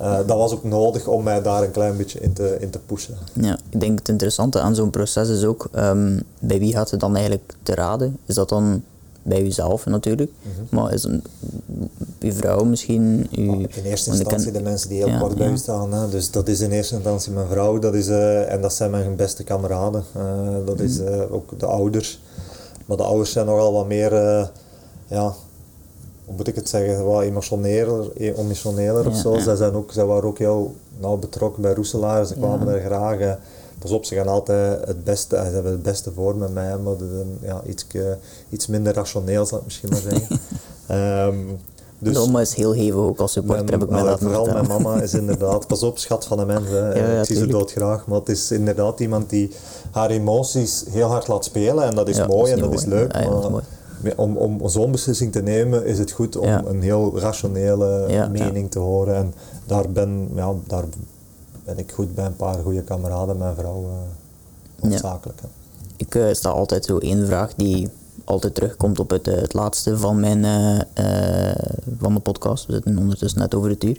Uh, 0.00 0.16
dat 0.16 0.36
was 0.36 0.52
ook 0.52 0.64
nodig 0.64 1.06
om 1.06 1.22
mij 1.22 1.42
daar 1.42 1.62
een 1.62 1.70
klein 1.70 1.96
beetje 1.96 2.20
in 2.20 2.32
te, 2.32 2.56
in 2.60 2.70
te 2.70 2.78
pushen. 2.78 3.14
Ja, 3.32 3.58
ik 3.70 3.80
denk 3.80 3.98
het 3.98 4.08
interessante 4.08 4.60
aan 4.60 4.74
zo'n 4.74 4.90
proces 4.90 5.28
is 5.28 5.44
ook, 5.44 5.68
um, 5.76 6.22
bij 6.40 6.58
wie 6.58 6.72
gaat 6.72 6.90
het 6.90 7.00
dan 7.00 7.14
eigenlijk 7.14 7.54
te 7.62 7.74
raden? 7.74 8.18
Is 8.26 8.34
dat 8.34 8.48
dan 8.48 8.82
bij 9.22 9.42
jezelf 9.42 9.86
natuurlijk, 9.86 10.30
mm 10.42 10.52
-hmm. 10.56 10.66
maar 10.78 10.92
is 10.92 11.04
een, 11.04 11.22
uw 12.20 12.32
vrouw 12.32 12.64
misschien? 12.64 13.28
Uw, 13.32 13.52
in 13.52 13.84
eerste 13.84 14.10
instantie 14.10 14.52
de 14.52 14.62
mensen 14.62 14.88
die 14.88 14.98
heel 14.98 15.08
ja, 15.08 15.18
kort 15.18 15.34
bij 15.34 15.46
ja. 15.46 15.52
u 15.52 15.56
staan. 15.56 15.92
Hè. 15.92 16.08
Dus 16.08 16.30
dat 16.30 16.48
is 16.48 16.60
in 16.60 16.70
eerste 16.70 16.94
instantie 16.94 17.32
mijn 17.32 17.48
vrouw 17.48 17.78
dat 17.78 17.94
is, 17.94 18.08
uh, 18.08 18.52
en 18.52 18.60
dat 18.60 18.74
zijn 18.74 18.90
mijn 18.90 19.16
beste 19.16 19.44
kameraden. 19.44 20.04
Uh, 20.16 20.22
dat 20.66 20.80
is 20.80 20.98
uh, 21.00 21.32
ook 21.32 21.58
de 21.58 21.66
ouders. 21.66 22.20
Maar 22.86 22.96
de 22.96 23.02
ouders 23.02 23.32
zijn 23.32 23.46
nogal 23.46 23.72
wat 23.72 23.86
meer, 23.86 24.12
ja, 25.06 25.34
hoe 26.32 26.40
moet 26.40 26.48
ik 26.48 26.54
het 26.54 26.68
zeggen, 26.68 27.04
wat 27.04 27.22
emotioneler, 27.22 28.16
emotioneler 28.16 29.02
ja, 29.02 29.08
of 29.08 29.16
zo. 29.16 29.38
Zij, 29.38 29.56
zijn 29.56 29.72
ook, 29.72 29.92
zij 29.92 30.04
waren 30.04 30.24
ook 30.24 30.38
heel 30.38 30.74
nauw 30.98 31.16
betrokken 31.16 31.62
bij 31.62 31.74
Roeselaar, 31.74 32.26
ze 32.26 32.34
kwamen 32.34 32.68
er 32.68 32.80
graag. 32.80 33.38
Pas 33.78 33.90
op, 33.90 34.04
ze 34.04 34.14
gaan 34.14 34.28
altijd 34.28 34.86
het 34.86 35.04
beste, 35.04 35.36
ze 35.36 35.42
hebben 35.42 35.72
het 35.72 35.82
beste 35.82 36.12
voor 36.12 36.36
met 36.36 36.54
mij, 36.54 36.76
maar 36.76 36.94
ja, 37.40 37.62
iets, 37.66 37.86
iets 38.48 38.66
minder 38.66 38.94
rationeel 38.94 39.46
zal 39.46 39.58
ik 39.58 39.64
misschien 39.64 39.88
maar 39.88 40.00
zeggen. 40.00 40.40
um, 41.28 41.58
dus 41.98 42.16
Oma 42.16 42.40
is 42.40 42.54
heel 42.54 42.72
hevig 42.72 42.94
ook 42.94 43.18
als 43.18 43.32
supporter, 43.32 43.70
heb 43.70 43.82
ik 43.82 43.88
mij 43.88 44.02
laten 44.02 44.26
Vooral 44.26 44.46
mijn 44.46 44.66
mama 44.66 45.00
is 45.02 45.14
inderdaad, 45.14 45.66
pas 45.66 45.82
op, 45.82 45.98
schat 45.98 46.24
van 46.24 46.38
een 46.38 46.46
mens. 46.46 46.68
Hè. 46.68 46.94
Ja, 46.94 47.12
ja, 47.12 47.20
ik 47.20 47.24
zie 47.24 47.36
ze 47.36 47.46
doodgraag, 47.46 48.06
maar 48.06 48.18
het 48.18 48.28
is 48.28 48.50
inderdaad 48.50 49.00
iemand 49.00 49.30
die 49.30 49.50
haar 49.90 50.10
emoties 50.10 50.84
heel 50.90 51.08
hard 51.08 51.28
laat 51.28 51.44
spelen 51.44 51.84
en 51.84 51.94
dat 51.94 52.08
is 52.08 52.16
Ja, 52.16 52.26
mooi 52.26 52.38
dat 52.38 52.48
is 52.48 52.62
en 52.62 52.70
dat 52.70 52.80
is 52.80 52.84
leuk. 52.84 53.12
Dat 53.12 53.44
is 53.44 53.50
mooi. 53.50 53.62
Om, 54.16 54.36
om 54.36 54.68
zo'n 54.68 54.90
beslissing 54.92 55.32
te 55.32 55.42
nemen 55.42 55.86
is 55.86 55.98
het 55.98 56.10
goed 56.10 56.36
om 56.36 56.46
Ja. 56.46 56.62
een 56.66 56.82
heel 56.82 57.18
rationele 57.18 58.04
Ja, 58.08 58.28
mening 58.28 58.70
te 58.70 58.78
horen. 58.78 59.14
En 59.14 59.34
daar 59.66 59.90
ben, 59.90 60.28
ja, 60.34 60.52
daar 60.66 60.84
ben 61.64 61.78
ik 61.78 61.92
goed 61.92 62.14
bij 62.14 62.24
een 62.24 62.36
paar 62.36 62.58
goede 62.62 62.82
kameraden, 62.82 63.36
mijn 63.38 63.54
vrouw, 63.54 63.84
eh 63.84 64.88
noodzakelijk. 64.88 65.40
Ik 65.96 66.14
eh, 66.14 66.32
sta 66.32 66.48
altijd 66.48 66.84
zo 66.84 66.98
één 66.98 67.26
vraag 67.26 67.54
die 67.54 67.88
altijd 68.24 68.54
terugkomt 68.54 68.98
op 68.98 69.10
het, 69.10 69.28
eh, 69.28 69.40
het 69.40 69.54
laatste 69.54 69.98
van, 69.98 70.20
mijn, 70.20 70.44
van 71.98 72.14
de 72.14 72.20
podcast. 72.20 72.66
We 72.66 72.72
zitten 72.72 72.98
ondertussen 72.98 73.40
net 73.40 73.54
over 73.54 73.70
het 73.70 73.84
uur. 73.84 73.98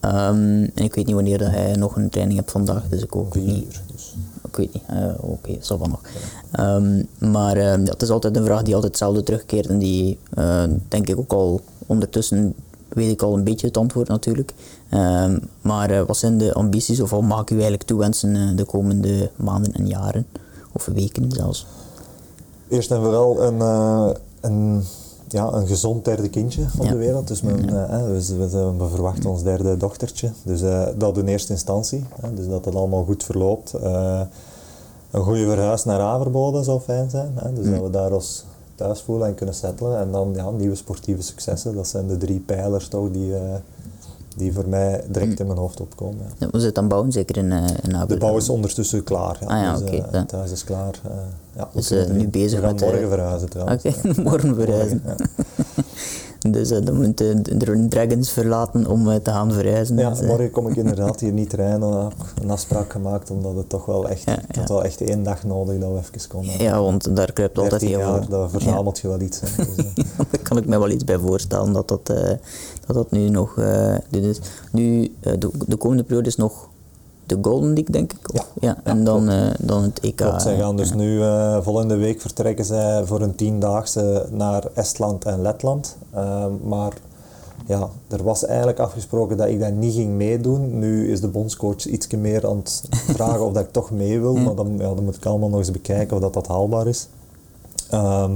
Ehm, 0.00 0.66
en 0.74 0.84
ik 0.84 0.94
weet 0.94 1.06
niet 1.06 1.14
wanneer 1.14 1.38
dat 1.38 1.50
hij 1.50 1.72
nog 1.72 1.96
een 1.96 2.08
training 2.08 2.38
hebt 2.38 2.50
vandaag, 2.50 2.88
dus 2.88 3.02
ik 3.02 3.16
ook 3.16 3.32
Vier 3.32 3.42
niet. 3.42 3.80
Dus. 3.92 4.14
Ik 4.58 4.64
weet 4.72 4.72
niet. 4.74 4.82
Eh, 4.86 5.30
Oké, 5.30 5.56
zal 5.60 5.78
wel 5.78 5.88
nog. 5.88 6.00
Ehm, 6.52 7.02
maar 7.32 7.58
ja, 7.58 7.78
het 7.78 8.02
is 8.02 8.10
altijd 8.10 8.36
een 8.36 8.44
vraag 8.44 8.62
die 8.62 8.74
altijd 8.74 8.92
hetzelfde 8.92 9.22
terugkeert 9.22 9.66
en 9.66 9.78
die 9.78 10.18
eh, 10.34 10.62
denk 10.88 11.08
ik 11.08 11.18
ook 11.18 11.32
al 11.32 11.60
ondertussen 11.86 12.54
weet 12.88 13.10
ik 13.10 13.22
al 13.22 13.34
een 13.36 13.44
beetje 13.44 13.66
het 13.66 13.76
antwoord 13.76 14.08
natuurlijk. 14.08 14.54
Ehm, 14.88 15.38
maar 15.60 15.90
eh, 15.90 16.06
wat 16.06 16.16
zijn 16.16 16.38
de 16.38 16.54
ambities 16.54 17.00
of 17.00 17.10
wat 17.10 17.22
mag 17.22 17.40
ik 17.40 17.50
u 17.50 17.54
eigenlijk 17.54 17.82
toewensen 17.82 18.36
eh, 18.36 18.56
de 18.56 18.64
komende 18.64 19.30
maanden 19.36 19.72
en 19.72 19.86
jaren? 19.86 20.26
Of 20.72 20.84
weken 20.94 21.32
zelfs? 21.32 21.66
Eerst 22.68 22.90
en 22.90 23.00
vooral 23.02 23.42
een, 23.42 23.60
een, 24.40 24.82
ja, 25.28 25.52
een 25.52 25.66
gezond 25.66 26.04
derde 26.04 26.28
kindje 26.28 26.62
op 26.78 26.84
Ja. 26.84 26.90
de 26.90 26.96
wereld. 26.96 27.28
Dus 27.28 27.40
eh, 27.42 27.48
we, 28.78 28.86
verwachten 28.90 29.30
ons 29.30 29.42
derde 29.42 29.76
dochtertje. 29.76 30.30
Dus 30.44 30.62
eh, 30.62 30.86
dat 30.96 31.18
in 31.18 31.26
eerste 31.26 31.52
instantie. 31.52 32.04
Dus 32.34 32.46
dat 32.48 32.64
het 32.64 32.74
allemaal 32.74 33.04
goed 33.04 33.24
verloopt. 33.24 33.72
Een 35.10 35.22
goede 35.22 35.44
verhuis 35.46 35.84
naar 35.84 36.00
Averboden 36.00 36.64
zou 36.64 36.80
fijn 36.80 37.10
zijn. 37.10 37.32
Hè, 37.34 37.52
dus 37.52 37.70
dat 37.70 37.82
we 37.82 37.90
daar 37.90 38.12
ons 38.12 38.44
thuis 38.74 39.00
voelen 39.00 39.28
en 39.28 39.34
kunnen 39.34 39.54
settelen. 39.54 39.98
En 39.98 40.10
dan 40.10 40.32
ja, 40.34 40.50
nieuwe 40.50 40.74
sportieve 40.74 41.22
successen. 41.22 41.74
Dat 41.74 41.88
zijn 41.88 42.06
de 42.06 42.16
drie 42.16 42.40
pijlers 42.40 42.88
toch 42.88 43.10
die, 43.10 43.34
eh, 43.34 43.40
die 44.36 44.52
voor 44.52 44.68
mij 44.68 45.04
direct 45.08 45.40
in 45.40 45.46
mijn 45.46 45.58
hoofd 45.58 45.80
opkomen. 45.80 46.18
Ja. 46.18 46.34
Ja, 46.38 46.48
We 46.50 46.60
zitten 46.60 46.82
aan 46.82 46.88
bouwen, 46.88 47.12
zeker 47.12 47.36
in, 47.36 47.52
in 47.52 48.06
De 48.06 48.16
bouw 48.16 48.36
is 48.36 48.48
ondertussen 48.48 49.02
klaar. 49.04 49.36
Ja. 49.40 49.46
Ah 49.46 49.62
ja, 49.62 49.72
dus, 49.72 49.82
oké, 49.88 49.96
eh. 49.96 50.20
Het 50.20 50.32
huis 50.32 50.50
is 50.50 50.64
klaar. 50.64 51.00
ja, 51.56 51.68
Dus, 51.72 51.90
nu 51.90 52.28
bezig 52.28 52.60
we 52.60 52.66
gaan 52.66 52.74
met, 52.74 52.84
morgen 52.84 53.08
verhuizen 53.08 53.48
trouwens. 53.48 53.84
Oké, 53.84 54.12
morgen 54.30 54.54
verhuizen. 54.54 55.02
Morgen. 55.04 55.26
Dus 56.50 56.70
eh, 56.70 56.84
dan 56.84 56.96
moeten 56.96 57.42
de 57.42 57.56
de 57.56 57.88
Dragons 57.88 58.30
verlaten 58.30 58.86
om 58.86 59.10
eh, 59.10 59.16
te 59.16 59.30
gaan 59.30 59.52
verhuizen. 59.52 59.96
Ja, 59.96 60.10
Dus, 60.10 60.20
eh, 60.20 60.26
morgen 60.28 60.50
kom 60.50 60.68
ik 60.68 60.76
inderdaad 60.76 61.20
hier 61.20 61.32
niet 61.32 61.52
rijden. 61.52 61.80
Dan 61.80 62.02
heb 62.02 62.12
ik 62.12 62.42
een 62.42 62.50
afspraak 62.50 62.92
gemaakt, 62.92 63.30
omdat 63.30 63.56
het 63.56 63.68
toch 63.68 63.86
wel 63.86 64.08
echt... 64.08 64.24
Ja, 64.24 64.64
wel 64.66 64.84
echt 64.84 65.00
één 65.00 65.22
dag 65.22 65.44
nodig 65.44 65.78
dat 65.80 65.92
we 65.92 65.98
even 65.98 66.28
konden. 66.28 66.62
ja, 66.62 66.80
want 66.82 67.16
daar 67.16 67.32
kruipt 67.32 67.58
altijd 67.58 67.80
13 67.80 67.98
heel 67.98 68.14
veel. 68.14 68.28
daar 68.28 68.50
verzamelt 68.50 68.98
je 68.98 69.08
wel 69.08 69.20
iets. 69.20 69.40
Hè. 69.40 69.46
Dus, 69.64 69.76
eh, 69.76 70.04
Daar 70.16 70.42
kan 70.42 70.56
ik 70.56 70.66
me 70.66 70.78
wel 70.78 70.90
iets 70.90 71.04
bij 71.04 71.18
voorstellen 71.18 71.72
dat 71.72 71.88
dat, 71.88 72.10
eh, 72.10 72.30
dat, 72.86 72.96
dat 72.96 73.10
nu 73.10 73.28
nog 73.28 73.58
eh, 73.58 73.94
is. 74.10 74.40
Nu, 74.72 75.12
eh, 75.20 75.32
de, 75.38 75.50
de 75.66 75.76
komende 75.76 76.02
periode 76.02 76.28
is 76.28 76.36
nog 76.36 76.68
de 77.26 77.38
Golden 77.42 77.66
League, 77.72 77.90
denk 77.90 78.12
ik. 78.12 78.34
Of- 78.34 78.52
Ja. 78.60 78.76
en 78.84 78.98
Ja, 78.98 79.04
dan, 79.04 79.28
eh, 79.28 79.50
dan 79.60 79.82
het 79.82 80.00
EK. 80.00 80.16
Klopt, 80.16 80.42
zij 80.42 80.56
gaan 80.58 80.76
dus 80.76 80.88
ja. 80.88 80.94
nu, 80.94 81.22
eh, 81.22 81.58
volgende 81.62 81.96
week 81.96 82.20
vertrekken 82.20 82.64
zij 82.64 83.04
voor 83.04 83.20
een 83.20 83.34
tiendaagse 83.34 84.26
naar 84.30 84.64
Estland 84.74 85.24
en 85.24 85.42
Letland. 85.42 85.96
Ehm, 86.14 86.50
maar 86.64 86.92
ja, 87.66 87.88
er 88.08 88.22
was 88.22 88.44
eigenlijk 88.44 88.78
afgesproken 88.78 89.36
dat 89.36 89.48
ik 89.48 89.60
dat 89.60 89.72
niet 89.72 89.94
ging 89.94 90.10
meedoen. 90.16 90.78
Nu 90.78 91.10
is 91.12 91.20
de 91.20 91.28
bondscoach 91.28 91.86
iets 91.86 92.06
meer 92.08 92.46
aan 92.48 92.56
het 92.56 92.82
vragen 92.90 93.44
of 93.46 93.52
dat 93.52 93.62
ik 93.62 93.72
toch 93.72 93.90
mee 93.90 94.20
wil. 94.20 94.34
Maar 94.44 94.54
dan, 94.54 94.74
ja, 94.78 94.94
dan 94.94 95.04
moet 95.04 95.16
ik 95.16 95.26
allemaal 95.26 95.48
nog 95.48 95.58
eens 95.58 95.70
bekijken 95.70 96.16
of 96.16 96.22
dat, 96.22 96.32
dat 96.34 96.46
haalbaar 96.46 96.86
is. 96.86 97.08
Ehm, 97.90 98.32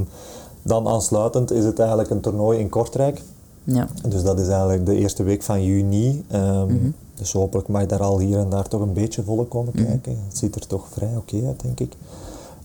dan 0.62 0.88
aansluitend 0.88 1.53
is 1.53 1.64
het 1.64 1.78
eigenlijk 1.78 2.11
een 2.11 2.20
toernooi 2.20 2.59
in 2.59 2.68
Kortrijk. 2.68 3.22
Ja. 3.64 3.88
Dus 4.09 4.22
dat 4.22 4.38
is 4.41 4.49
eigenlijk 4.49 4.86
de 4.86 4.95
eerste 4.95 5.22
week 5.22 5.43
van 5.43 5.64
juni. 5.64 6.24
Ehm, 6.30 6.64
Mhm. 6.74 6.91
Dus 7.20 7.32
hopelijk 7.32 7.68
mag 7.68 7.86
daar 7.86 8.02
al 8.02 8.18
hier 8.18 8.38
en 8.38 8.48
daar 8.50 8.68
toch 8.68 8.80
een 8.80 8.92
beetje 8.92 9.22
volk 9.22 9.50
komen 9.50 9.72
kijken. 9.72 10.18
Het 10.28 10.38
ziet 10.38 10.54
er 10.54 10.66
toch 10.66 10.88
vrij 10.90 11.16
oké 11.16 11.46
uit, 11.46 11.62
denk 11.62 11.80
ik. 11.80 11.92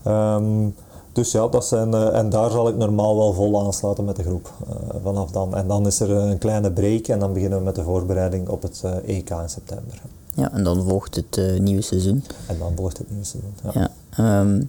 Ehm, 0.02 0.68
dus 1.12 1.32
ja, 1.32 1.48
dat 1.48 1.66
zijn, 1.66 1.94
eh, 1.94 2.18
en 2.18 2.30
daar 2.30 2.50
zal 2.50 2.68
ik 2.68 2.76
normaal 2.76 3.16
wel 3.16 3.32
vol 3.32 3.66
aansluiten 3.66 4.04
met 4.04 4.16
de 4.16 4.22
groep 4.22 4.52
eh, 4.68 4.74
vanaf 5.02 5.30
dan. 5.30 5.54
En 5.54 5.68
dan 5.68 5.86
is 5.86 6.00
er 6.00 6.10
een 6.10 6.38
kleine 6.38 6.70
break 6.70 7.06
en 7.06 7.18
dan 7.18 7.32
beginnen 7.32 7.58
we 7.58 7.64
met 7.64 7.74
de 7.74 7.82
voorbereiding 7.82 8.48
op 8.48 8.62
het 8.62 8.82
eh, 8.84 9.16
EK 9.16 9.30
in 9.30 9.48
september. 9.48 10.02
ja, 10.34 10.52
en 10.52 10.64
dan 10.64 10.84
volgt 10.84 11.14
het 11.14 11.60
nieuwe 11.60 11.82
seizoen. 11.82 12.24
En 12.46 12.58
dan 12.58 12.72
volgt 12.76 12.98
het 12.98 13.10
nieuwe 13.10 13.24
seizoen. 13.24 13.52
Ja. 13.62 13.70
Ja. 13.74 13.90
ehm, 14.40 14.62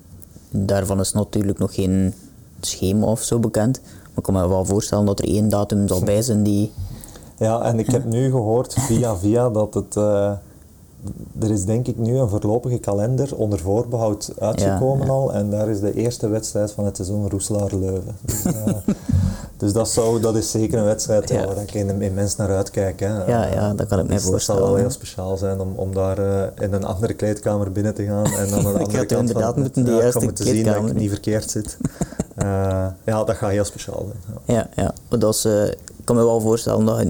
daarvan 0.49 0.99
is 0.99 1.11
natuurlijk 1.11 1.59
nog 1.59 1.73
geen 1.73 2.13
schema 2.61 3.05
of 3.05 3.21
zo 3.23 3.39
bekend. 3.39 3.79
Maar 3.81 4.17
ik 4.17 4.23
kan 4.23 4.33
me 4.33 4.47
wel 4.47 4.65
voorstellen 4.65 5.05
dat 5.05 5.19
er 5.19 5.27
één 5.27 5.49
datum 5.49 5.87
zal 5.87 6.01
bij 6.01 6.21
zijn 6.21 6.43
die... 6.43 6.71
Ja, 7.37 7.61
en 7.61 7.79
ik 7.79 7.91
heb 7.91 8.05
nu 8.05 8.29
gehoord 8.29 8.73
via 8.73 9.15
via 9.15 9.49
dat 9.49 9.73
het. 9.73 9.95
eh, 9.95 10.31
er 11.39 11.51
is 11.51 11.65
denk 11.65 11.87
ik 11.87 11.97
nu 11.97 12.17
een 12.17 12.29
voorlopige 12.29 12.77
kalender 12.77 13.35
onder 13.35 13.59
voorbehoud 13.59 14.33
uitgekomen 14.39 14.99
Ja, 14.99 15.05
ja. 15.05 15.11
al. 15.19 15.33
En 15.33 15.49
daar 15.49 15.69
is 15.69 15.79
de 15.79 15.93
eerste 15.93 16.27
wedstrijd 16.27 16.71
van 16.71 16.85
het 16.85 16.95
seizoen 16.95 17.29
Roeselaar-Leuven. 17.29 18.15
Dus, 18.25 18.43
eh, 18.45 18.53
dus 19.57 19.73
dat, 19.73 19.89
zou, 19.89 20.21
dat 20.21 20.35
is 20.35 20.51
zeker 20.51 20.79
een 20.79 20.85
wedstrijd 20.85 21.29
ja. 21.29 21.39
Ja. 21.39 21.45
waar 21.47 21.61
ik 21.61 21.73
in- 21.73 22.01
immens 22.01 22.35
naar 22.35 22.55
uitkijk. 22.55 22.99
Hè. 22.99 23.25
Ja, 23.25 23.45
ja, 23.45 23.73
dat 23.73 23.87
kan 23.87 23.99
ik 23.99 24.07
mij 24.07 24.15
Dus 24.15 24.25
voorstellen. 24.25 24.61
zal 24.61 24.69
wel 24.69 24.79
heel 24.79 24.89
speciaal 24.89 25.37
zijn 25.37 25.59
om, 25.59 25.73
om 25.75 25.93
daar 25.93 26.17
eh, 26.17 26.63
in 26.65 26.73
een 26.73 26.83
andere 26.85 27.13
kleedkamer 27.13 27.71
binnen 27.71 27.93
te 27.93 28.03
gaan. 28.05 28.25
En 28.25 28.49
dan 28.49 28.57
aan 28.67 28.73
de 28.73 28.79
Ik 28.79 28.85
andere 28.85 28.97
had 28.97 29.05
kant 29.05 29.11
inderdaad 29.11 29.53
van, 29.53 29.61
moeten 29.61 29.83
de 29.83 29.89
ja, 29.91 29.95
ik 29.95 30.01
juiste 30.01 30.19
ga 30.19 30.25
moeten 30.25 30.45
zien 30.45 30.63
dat 30.65 30.75
ik 30.75 30.93
niet 30.93 31.09
verkeerd 31.09 31.51
zit. 31.51 31.77
Eh, 32.37 32.45
ja, 33.05 33.23
dat 33.23 33.35
gaat 33.35 33.49
heel 33.51 33.63
speciaal 33.63 34.05
zijn. 34.11 34.37
Ja. 34.45 34.53
Ja, 34.53 34.69
ja. 34.83 34.93
Maar 35.09 35.19
dat 35.19 35.33
is, 35.33 35.45
eh, 35.45 35.65
ik 35.67 35.77
kan 36.03 36.15
me 36.15 36.23
wel 36.23 36.41
voorstellen 36.41 36.85
dat 36.85 37.05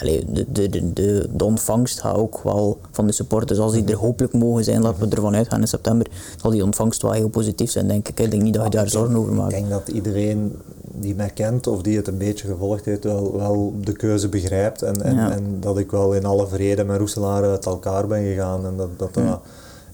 allee, 0.00 0.24
de, 0.32 0.68
de, 0.68 0.92
de, 1.36 1.44
ontvangst 1.44 2.00
gaat 2.00 2.16
ook 2.16 2.40
wel 2.42 2.78
van 2.90 3.06
de 3.06 3.12
supporters, 3.12 3.58
als 3.58 3.72
die 3.72 3.84
er 3.84 3.94
hopelijk 3.96 4.32
mogen 4.32 4.64
zijn, 4.64 4.82
laten 4.82 5.08
we 5.08 5.14
ervan 5.16 5.34
uitgaan 5.34 5.60
in 5.60 5.68
september, 5.68 6.06
zal 6.40 6.50
die 6.50 6.64
ontvangst 6.64 7.02
wel 7.02 7.12
heel 7.12 7.28
positief 7.28 7.70
zijn, 7.70 7.88
denk 7.88 8.08
ik. 8.08 8.20
Ik 8.20 8.30
denk 8.30 8.42
niet 8.42 8.54
dat 8.54 8.64
je 8.64 8.70
daar 8.70 8.88
zorgen 8.88 9.16
over 9.16 9.32
Ik 9.32 9.38
maakt. 9.38 9.50
denk 9.50 9.70
dat 9.70 9.88
iedereen 9.88 10.56
die 10.94 11.14
mij 11.14 11.30
kent 11.34 11.66
of 11.66 11.82
die 11.82 11.96
het 11.96 12.08
een 12.08 12.18
beetje 12.18 12.46
gevolgd 12.46 12.84
heeft, 12.84 13.04
wel, 13.04 13.36
wel 13.36 13.74
de 13.80 13.92
keuze 13.92 14.28
begrijpt. 14.28 14.82
En, 14.82 15.02
en, 15.02 15.14
Ja. 15.14 15.30
en 15.32 15.56
dat 15.60 15.78
ik 15.78 15.90
wel 15.90 16.14
in 16.14 16.24
alle 16.24 16.46
vrede 16.46 16.84
met 16.84 16.98
Roeselaar 16.98 17.42
uit 17.44 17.66
elkaar 17.66 18.06
ben 18.06 18.22
gegaan. 18.24 18.66
En 18.66 18.76
dat, 18.76 18.88
dat, 18.96 19.10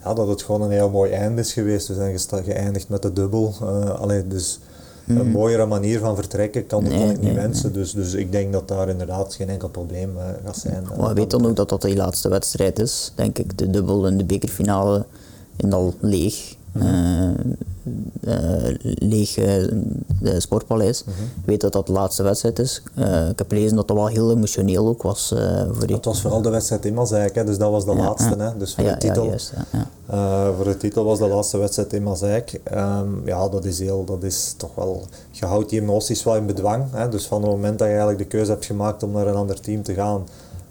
ja, 0.04 0.14
dat 0.14 0.28
het 0.28 0.42
gewoon 0.42 0.62
een 0.62 0.70
heel 0.70 0.90
mooi 0.90 1.10
einde 1.12 1.40
is 1.40 1.52
geweest. 1.52 1.88
We 1.88 1.94
zijn 1.94 2.44
geëindigd 2.44 2.88
met 2.88 3.02
de 3.02 3.12
dubbel. 3.12 3.54
Eh, 3.60 3.90
allee, 4.00 4.26
dus 4.28 4.58
een 5.06 5.30
mooiere 5.30 5.66
manier 5.66 5.98
van 5.98 6.14
vertrekken 6.16 6.66
kan, 6.66 6.82
Mhm. 6.82 6.90
Nee, 6.92 7.00
kan 7.00 7.10
ik 7.10 7.16
niet 7.20 7.32
nee, 7.32 7.34
wensen. 7.42 7.72
Dus, 7.72 7.92
dus 7.92 8.12
ik 8.14 8.32
denk 8.32 8.52
dat 8.52 8.68
daar 8.68 8.88
inderdaad 8.88 9.34
geen 9.34 9.48
enkel 9.48 9.68
probleem 9.68 10.10
eh, 10.18 10.24
gaat 10.44 10.56
zijn. 10.56 10.86
Maar 10.98 11.08
je 11.08 11.14
weet 11.14 11.30
dan 11.30 11.46
ook 11.46 11.56
dat 11.56 11.68
dat 11.68 11.82
die 11.82 11.96
laatste 11.96 12.28
wedstrijd 12.28 12.78
is, 12.78 13.12
denk 13.14 13.38
ik. 13.38 13.58
De 13.58 13.70
dubbel 13.70 14.06
en 14.06 14.16
de 14.16 14.24
bekerfinale 14.24 15.04
in 15.56 15.72
al 15.72 15.94
leeg. 16.00 16.54
Mhm. 16.72 17.32
Eh, 18.20 18.34
leeg 18.82 19.34
de 20.20 20.40
Sportpaleis. 20.40 21.04
Mhm. 21.04 21.22
Ik 21.22 21.46
weet 21.46 21.60
dat 21.60 21.72
dat 21.72 21.86
de 21.86 21.92
laatste 21.92 22.22
wedstrijd 22.22 22.58
is. 22.58 22.82
ik 23.30 23.38
heb 23.38 23.48
gelezen 23.48 23.76
dat 23.76 23.88
dat 23.88 23.96
wel 23.96 24.06
heel 24.06 24.30
emotioneel 24.30 24.86
ook 24.86 25.02
was 25.02 25.34
voor 25.72 25.86
die. 25.86 25.96
Het 25.96 26.04
was 26.04 26.20
vooral 26.20 26.42
de 26.42 26.50
wedstrijd 26.50 26.84
in 26.84 26.94
Mazeik, 26.94 27.34
hè, 27.34 27.44
dus 27.44 27.58
dat 27.58 27.70
was 27.70 27.84
de 27.84 27.94
laatste. 27.94 28.34
Hè, 28.38 28.56
dus 28.56 28.74
voor 28.74 28.84
de 28.84 28.96
titel. 28.96 29.22
Ja, 29.22 29.28
juist, 29.28 29.52
ja. 29.72 30.52
Voor 30.56 30.64
de 30.64 30.76
titel 30.76 31.04
was 31.04 31.18
de 31.18 31.26
laatste 31.26 31.58
wedstrijd 31.58 31.92
in 31.92 32.02
Mazeik. 32.02 32.60
Um, 32.74 33.22
ja, 33.24 33.48
dat 33.48 33.64
is, 33.64 33.78
heel, 33.78 34.04
dat 34.04 34.22
is 34.22 34.54
toch 34.56 34.74
wel... 34.74 35.02
Je 35.30 35.46
houdt 35.46 35.70
die 35.70 35.80
emoties 35.80 36.22
wel 36.22 36.36
in 36.36 36.46
bedwang. 36.46 36.84
Hè? 36.92 37.08
Dus 37.08 37.26
van 37.26 37.42
het 37.42 37.50
moment 37.50 37.78
dat 37.78 37.86
je 37.86 37.92
eigenlijk 37.92 38.22
de 38.22 38.36
keuze 38.36 38.50
hebt 38.50 38.64
gemaakt 38.64 39.02
om 39.02 39.10
naar 39.10 39.26
een 39.26 39.34
ander 39.34 39.60
team 39.60 39.82
te 39.82 39.94
gaan, 39.94 40.26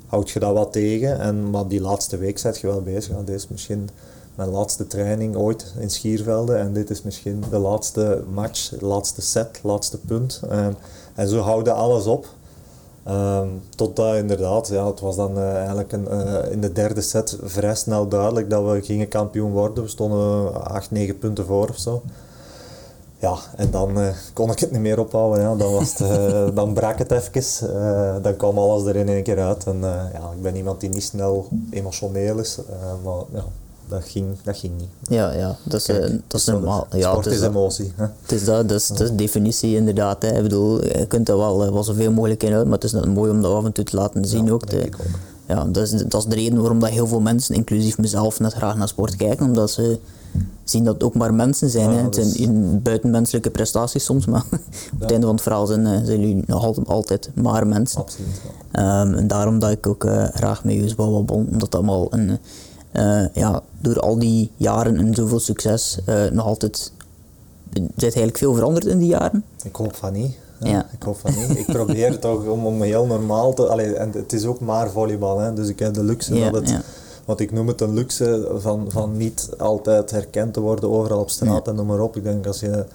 houd 0.07 0.29
je 0.29 0.39
dat 0.39 0.53
wat 0.53 0.71
tegen. 0.71 1.19
En, 1.19 1.49
maar 1.49 1.67
die 1.67 1.81
laatste 1.81 2.17
week 2.17 2.37
zit 2.37 2.57
je 2.57 2.67
wel 2.67 2.81
bezig. 2.81 3.15
Dit 3.17 3.35
is 3.35 3.47
misschien 3.47 3.89
mijn 4.35 4.49
laatste 4.49 4.87
training 4.87 5.35
ooit 5.35 5.73
in 5.79 5.89
Schiervelde. 5.89 6.55
En 6.55 6.73
dit 6.73 6.89
is 6.89 7.01
misschien 7.01 7.43
de 7.49 7.57
laatste 7.57 8.23
match, 8.33 8.69
de 8.69 8.85
laatste 8.85 9.21
set, 9.21 9.59
laatste 9.63 9.97
punt. 9.97 10.41
Um, 10.51 10.75
en 11.15 11.27
zo 11.27 11.39
houden 11.39 11.75
alles 11.75 12.05
op. 12.05 12.27
Um, 13.09 13.61
totdat 13.75 14.15
inderdaad, 14.15 14.67
ja, 14.67 14.87
het 14.87 14.99
was 14.99 15.15
dan 15.15 15.37
uh, 15.37 15.55
eigenlijk 15.55 15.91
een, 15.91 16.07
uh, 16.11 16.51
in 16.51 16.61
de 16.61 16.71
derde 16.71 17.01
set 17.01 17.37
vrij 17.43 17.75
snel 17.75 18.07
duidelijk 18.07 18.49
dat 18.49 18.71
we 18.71 18.81
gingen 18.81 19.07
kampioen 19.07 19.51
worden. 19.51 19.83
We 19.83 19.89
stonden 19.89 20.65
8, 20.65 20.91
9 20.91 21.17
punten 21.17 21.45
voor 21.45 21.69
of 21.69 21.77
zo. 21.77 22.01
Ja, 23.19 23.37
en 23.55 23.71
dan 23.71 23.99
uh, 23.99 24.07
kon 24.33 24.51
ik 24.51 24.59
het 24.59 24.71
niet 24.71 24.81
meer 24.81 24.99
ophouden. 24.99 25.41
Ja. 25.41 25.55
Dan, 25.55 25.71
was 25.71 25.97
het, 25.97 26.55
dan 26.55 26.73
brak 26.73 26.97
het 26.97 27.11
even. 27.11 28.23
dan 28.23 28.35
kwam 28.35 28.57
alles 28.57 28.85
er 28.85 28.95
in 28.95 29.09
één 29.09 29.23
keer 29.23 29.39
uit. 29.39 29.65
En 29.65 29.79
ja, 30.13 30.31
ik 30.35 30.41
ben 30.41 30.55
iemand 30.55 30.79
die 30.79 30.89
niet 30.89 31.03
snel 31.03 31.47
emotioneel 31.69 32.39
is. 32.39 32.59
maar 33.03 33.23
ja, 33.31 33.45
dat 33.87 34.03
ging, 34.03 34.25
dat 34.43 34.57
ging 34.57 34.73
niet. 34.77 34.89
Ja, 35.01 35.31
ja 35.31 35.55
dat 35.63 35.79
is, 35.79 35.85
Kijk, 35.85 36.21
dat 36.27 36.39
is 36.39 36.45
normaal. 36.45 36.87
Ja, 36.91 37.09
sport 37.09 37.25
het 37.25 37.33
is, 37.33 37.41
emotie. 37.41 37.91
Hè? 37.95 38.05
Het 38.21 38.31
is 38.31 38.45
dat, 38.45 38.69
dat 38.69 38.79
is, 38.79 38.87
dat 38.87 38.99
is 38.99 39.09
de 39.09 39.15
definitie 39.15 39.75
inderdaad. 39.75 40.21
Hè. 40.21 40.35
Ik 40.35 40.41
bedoel, 40.41 40.83
je 40.83 41.05
kunt 41.07 41.29
er 41.29 41.37
wel, 41.37 41.73
wel 41.73 41.83
zoveel 41.83 42.11
mogelijk 42.11 42.43
in 42.43 42.53
uit, 42.53 42.65
maar 42.65 42.73
het 42.73 42.83
is 42.83 42.91
net 42.91 43.05
mooi 43.05 43.31
om 43.31 43.41
dat 43.41 43.53
af 43.53 43.65
en 43.65 43.71
toe 43.71 43.83
te 43.83 43.95
laten 43.95 44.25
zien 44.25 44.45
ja, 44.45 44.51
ook. 44.51 44.69
De, 44.69 44.85
ook. 44.85 44.95
Ja, 45.47 45.65
dat 45.65 45.83
is, 45.83 45.91
dat 45.91 46.21
is 46.21 46.25
de 46.25 46.35
reden 46.35 46.59
waarom 46.59 46.79
dat 46.79 46.89
heel 46.89 47.07
veel 47.07 47.21
mensen, 47.21 47.55
inclusief 47.55 47.97
mezelf, 47.97 48.39
net 48.39 48.53
graag 48.53 48.75
naar 48.75 48.87
sport 48.87 49.15
kijken, 49.15 49.45
omdat 49.45 49.71
ze 49.71 49.99
zien 50.63 50.83
dat 50.83 50.93
het 50.93 51.03
ook 51.03 51.13
maar 51.13 51.33
mensen 51.33 51.69
zijn. 51.69 51.89
Ja, 51.89 51.95
hè. 51.95 52.03
Het 52.03 52.15
zijn 52.15 52.35
in 52.35 52.81
buitenmenselijke 52.81 53.49
prestaties 53.49 54.03
soms, 54.03 54.25
maar 54.25 54.43
op 54.93 54.99
het 54.99 55.11
einde 55.11 55.25
van 55.25 55.35
het 55.35 55.43
verhaal 55.43 55.65
zijn, 55.65 55.85
eh, 55.85 55.99
zijn 56.03 56.19
jullie 56.19 56.43
nog 56.47 56.87
altijd, 56.87 57.29
maar 57.33 57.67
mensen. 57.67 58.01
Absoluut. 58.01 58.41
Um, 58.71 59.13
en 59.13 59.27
daarom 59.27 59.59
dat 59.59 59.71
ik 59.71 59.87
ook 59.87 60.03
uh, 60.03 60.27
graag 60.33 60.63
met 60.63 60.73
jullie 60.73 60.95
babbel, 60.95 61.35
omdat 61.35 61.59
dat 61.59 61.75
allemaal 61.75 62.07
een 62.09 62.39
ja, 63.33 63.61
door 63.81 63.99
al 63.99 64.19
die 64.19 64.51
jaren 64.55 64.97
en 64.97 65.13
zoveel 65.13 65.39
succes 65.39 65.97
uh, 66.09 66.29
nog 66.31 66.45
altijd. 66.45 66.91
Zit 67.73 68.01
eigenlijk 68.03 68.37
veel 68.37 68.53
veranderd 68.53 68.85
in 68.85 68.97
die 68.97 69.07
jaren? 69.07 69.43
Ik 69.63 69.75
hoop 69.75 69.95
van 69.95 70.13
niet. 70.13 70.35
Ja. 70.59 70.69
ja. 70.69 70.85
Ik 70.91 71.03
hoop 71.03 71.17
van 71.17 71.33
niet. 71.37 71.57
Ik 71.57 71.65
probeer 71.65 72.19
toch 72.19 72.45
om, 72.45 72.65
om 72.65 72.81
heel 72.81 73.05
normaal 73.05 73.53
te. 73.53 73.67
Allee, 73.67 73.95
en 73.95 74.11
het 74.11 74.33
is 74.33 74.45
ook 74.45 74.59
maar 74.59 74.89
volleybal, 74.89 75.39
hè, 75.39 75.53
dus 75.53 75.67
ik 75.67 75.79
heb 75.79 75.93
de 75.93 76.03
luxe 76.03 76.35
ja, 76.35 76.49
dat 76.49 76.61
het. 76.61 76.69
Ja. 76.69 76.81
Want 77.25 77.39
ik 77.39 77.51
noem 77.51 77.67
het 77.67 77.81
een 77.81 77.93
luxe 77.93 78.51
van, 78.57 78.85
van 78.89 79.17
niet 79.17 79.49
altijd 79.57 80.11
herkend 80.11 80.53
te 80.53 80.59
worden 80.59 80.91
overal 80.91 81.19
op 81.19 81.29
straat 81.29 81.67
en 81.67 81.75
noem 81.75 81.85
maar 81.85 81.99
op. 81.99 82.15
Ik 82.15 82.23
denk 82.23 82.47
als 82.47 82.59
je 82.59 82.85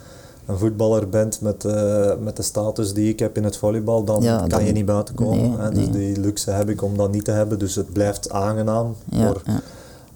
een 0.46 0.59
voetballer 0.59 1.09
bent 1.09 1.40
met, 1.40 1.64
uh, 1.64 2.11
met 2.20 2.36
de 2.36 2.42
status 2.42 2.92
die 2.92 3.09
ik 3.09 3.18
heb 3.18 3.36
in 3.36 3.44
het 3.44 3.57
volleybal, 3.57 4.05
dan 4.05 4.22
kan 4.22 4.48
dan- 4.48 4.64
je 4.64 4.72
niet 4.72 4.84
buiten 4.84 5.14
komen. 5.14 5.38
nee, 5.38 5.59
hè. 5.59 5.70
Dus 5.70 5.88
nee. 5.88 5.90
die 5.90 6.20
luxe 6.20 6.51
heb 6.51 6.68
ik 6.68 6.82
om 6.82 6.96
dat 6.96 7.12
niet 7.12 7.24
te 7.24 7.30
hebben. 7.30 7.59
Dus 7.59 7.74
het 7.74 7.92
blijft 7.92 8.30
aangenaam. 8.30 8.96
Ja, 9.11 9.26
voor 9.26 9.42
ja. 9.44 9.61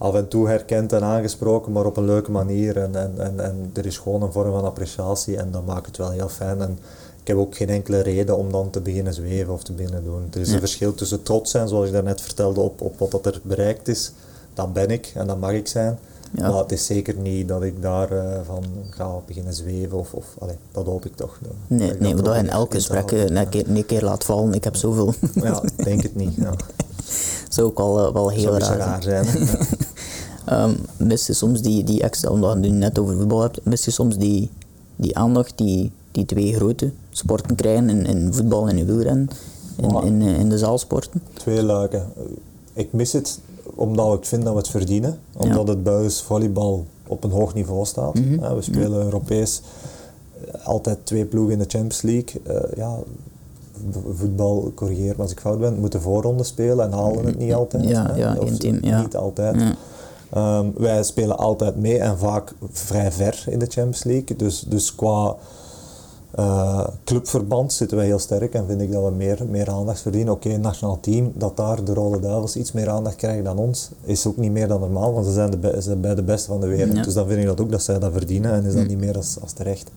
Af 0.05 0.15
en 0.15 0.29
toe 0.29 0.49
herkend 0.49 0.93
en 0.93 1.03
aangesproken, 1.03 1.73
maar 1.73 1.85
op 1.87 1.97
een 1.97 2.05
leuke 2.05 2.31
manier. 2.31 2.77
En, 2.77 2.95
en, 2.97 3.13
en, 3.19 3.41
en 3.41 3.71
er 3.75 3.87
is 3.87 3.99
gewoon 3.99 4.23
een 4.23 4.33
vorm 4.33 4.51
van 4.53 4.65
appreciatie 4.65 5.37
en 5.37 5.51
dat 5.51 5.67
maakt 5.67 5.87
het 5.87 5.97
wel 5.97 6.11
heel 6.11 6.29
fijn. 6.29 6.61
En 6.61 6.79
ik 7.21 7.27
heb 7.27 7.37
ook 7.37 7.57
geen 7.57 7.69
enkele 7.69 8.01
reden 8.01 8.37
om 8.37 8.53
dan 8.53 8.71
te 8.71 8.81
beginnen 8.81 9.15
zweven 9.15 9.53
of 9.53 9.63
te 9.63 9.73
beginnen 9.73 10.05
doen. 10.05 10.29
Er 10.33 10.41
is 10.41 10.49
Ja. 10.49 10.55
een 10.55 10.59
verschil 10.61 10.95
tussen 10.95 11.23
trots 11.23 11.51
zijn, 11.51 11.69
zoals 11.69 11.87
ik 11.87 11.93
daarnet 11.93 12.21
vertelde, 12.21 12.61
op, 12.61 12.81
op 12.81 12.99
wat 12.99 13.11
dat 13.11 13.27
er 13.27 13.41
bereikt 13.43 13.89
is. 13.89 14.13
Dat 14.55 14.73
ben 14.73 14.89
ik 14.91 15.13
en 15.15 15.27
dat 15.27 15.41
mag 15.41 15.53
ik 15.53 15.67
zijn. 15.69 15.99
Ja. 16.33 16.51
Maar 16.51 16.59
het 16.63 16.73
is 16.73 16.87
zeker 16.87 17.15
niet 17.17 17.49
dat 17.49 17.63
ik 17.63 17.83
daar 17.83 18.11
eh, 18.13 18.41
van 18.47 18.65
ga 18.91 19.11
beginnen 19.27 19.55
zweven. 19.55 19.99
Of, 19.99 20.13
of 20.15 20.25
allee, 20.39 20.57
dat 20.73 20.87
hoop 20.87 21.05
ik 21.07 21.17
toch. 21.17 21.39
Nee, 21.67 21.93
nee, 21.99 22.15
dat 22.15 22.35
je 22.35 22.41
in 22.41 22.49
elk 22.51 22.75
gesprek 22.75 23.13
eh, 23.13 23.25
een 23.25 23.49
keer, 23.49 23.69
een 23.69 23.87
keer 23.87 24.03
laat 24.03 24.25
vallen. 24.25 24.53
Ik 24.55 24.65
heb 24.65 24.77
zoveel. 24.77 25.15
Ja, 25.35 25.63
ik 25.63 25.85
denk 25.85 26.03
het 26.03 26.15
niet. 26.17 26.35
Ja. 26.35 26.55
zou 27.49 27.67
ook 27.67 27.79
wel, 27.79 28.07
eh, 28.07 28.13
wel 28.13 28.29
heel 28.29 28.43
Zou 28.43 28.59
raar 28.59 28.79
raar 28.79 29.03
zijn. 29.03 29.27
mis 30.97 31.27
je 31.27 31.33
soms 31.33 31.63
die, 31.63 31.85
die 31.85 32.03
extra, 32.03 32.31
omdat 32.31 32.59
je 32.61 32.71
net 32.71 32.99
over 32.99 33.17
voetbal 33.17 33.41
hebt, 33.41 33.65
mis 33.65 33.85
je 33.85 33.91
soms 33.91 34.17
die, 34.19 34.51
die 34.97 35.17
aandacht 35.17 35.59
die 35.59 35.93
die 36.15 36.25
twee 36.25 36.55
grote 36.55 36.91
sporten 37.11 37.57
krijgen 37.57 37.89
in, 37.91 38.07
in 38.07 38.35
voetbal 38.35 38.69
en 38.69 38.79
in 38.79 38.87
wielrennen, 38.87 39.29
in, 39.77 39.91
Ja. 39.91 40.03
in, 40.03 40.23
eh, 40.23 40.39
in 40.39 40.49
de 40.49 40.59
zaalsporten? 40.59 41.23
Twee 41.33 41.63
luiken. 41.63 42.07
Ik 42.73 42.93
mis 42.93 43.13
het 43.13 43.39
omdat 43.75 44.15
ik 44.15 44.25
vind 44.25 44.43
dat 44.43 44.53
we 44.53 44.59
het 44.59 44.69
verdienen. 44.69 45.19
Omdat 45.37 45.69
het 45.69 45.83
buis 45.83 46.21
volleybal 46.21 46.87
op 47.07 47.25
een 47.25 47.31
hoog 47.31 47.55
niveau 47.55 47.85
staat. 47.85 48.15
Mhm. 48.15 48.41
Ja, 48.41 48.55
we 48.55 48.63
spelen 48.63 49.05
Europees 49.05 49.63
eh, 50.47 50.67
altijd 50.67 50.99
twee 51.03 51.25
ploegen 51.25 51.53
in 51.53 51.59
de 51.59 51.65
Champions 51.69 52.03
League. 52.03 52.41
Eh, 52.45 52.77
ja, 52.77 52.97
voetbal, 54.15 54.73
corrigeer 54.75 55.15
me 55.17 55.23
als 55.23 55.31
ik 55.31 55.41
fout 55.41 55.61
ben, 55.61 55.79
moeten 55.79 56.01
voorronde 56.01 56.45
spelen 56.45 56.85
en 56.85 56.93
halen 56.93 57.25
het 57.25 57.39
niet 57.39 57.55
altijd. 57.55 57.85
Ja, 57.85 58.07
hè. 58.13 58.17
ja, 58.17 58.37
Of 58.39 58.49
één 58.49 58.59
team, 58.59 58.79
ja. 58.81 59.01
Niet 59.01 59.17
altijd. 59.17 59.57
Ja. 59.61 60.65
Wij 60.77 61.03
spelen 61.03 61.39
altijd 61.39 61.77
mee 61.77 61.99
en 61.99 62.19
vaak 62.19 62.55
vrij 62.71 63.13
ver 63.13 63.45
in 63.49 63.59
de 63.59 63.67
Champions 63.67 64.05
League. 64.05 64.37
Dus, 64.37 64.61
dus 64.61 64.95
qua 64.95 65.37
eh, 66.35 66.87
clubverband 67.05 67.73
zitten 67.73 67.97
wij 67.97 68.07
heel 68.07 68.19
sterk 68.19 68.55
en 68.55 68.67
vind 68.67 68.81
ik 68.81 68.93
dat 68.93 69.05
we 69.05 69.11
meer, 69.11 69.39
meer 69.49 69.71
aandacht 69.71 70.01
verdienen. 70.01 70.33
Oké, 70.33 70.49
een 70.49 70.61
nationaal 70.61 71.01
team, 71.01 71.33
dat 71.35 71.57
daar 71.57 71.85
de 71.85 71.95
Rode 71.95 72.21
Duivels 72.21 72.57
iets 72.57 72.73
meer 72.73 72.89
aandacht 72.91 73.17
krijgen 73.17 73.45
dan 73.45 73.59
ons, 73.59 73.91
is 74.05 74.27
ook 74.27 74.37
niet 74.37 74.51
meer 74.51 74.69
dan 74.69 74.81
normaal, 74.81 75.13
want 75.13 75.27
ze 75.27 75.33
zijn, 75.33 75.51
de 75.51 75.71
ze 75.75 75.81
zijn 75.81 76.01
bij 76.01 76.15
de 76.15 76.23
beste 76.23 76.49
van 76.49 76.61
de 76.61 76.67
wereld. 76.67 76.97
Ja. 76.97 77.03
Dus 77.03 77.15
dan 77.15 77.27
vind 77.27 77.41
ik 77.41 77.47
dat 77.47 77.61
ook 77.61 77.71
dat 77.71 77.83
zij 77.83 77.99
dat 77.99 78.13
verdienen 78.13 78.53
en 78.53 78.65
is 78.65 78.75
dat 78.75 78.87
niet 78.87 78.99
meer 78.99 79.17
als, 79.17 79.37
als 79.41 79.53
terecht. 79.53 79.91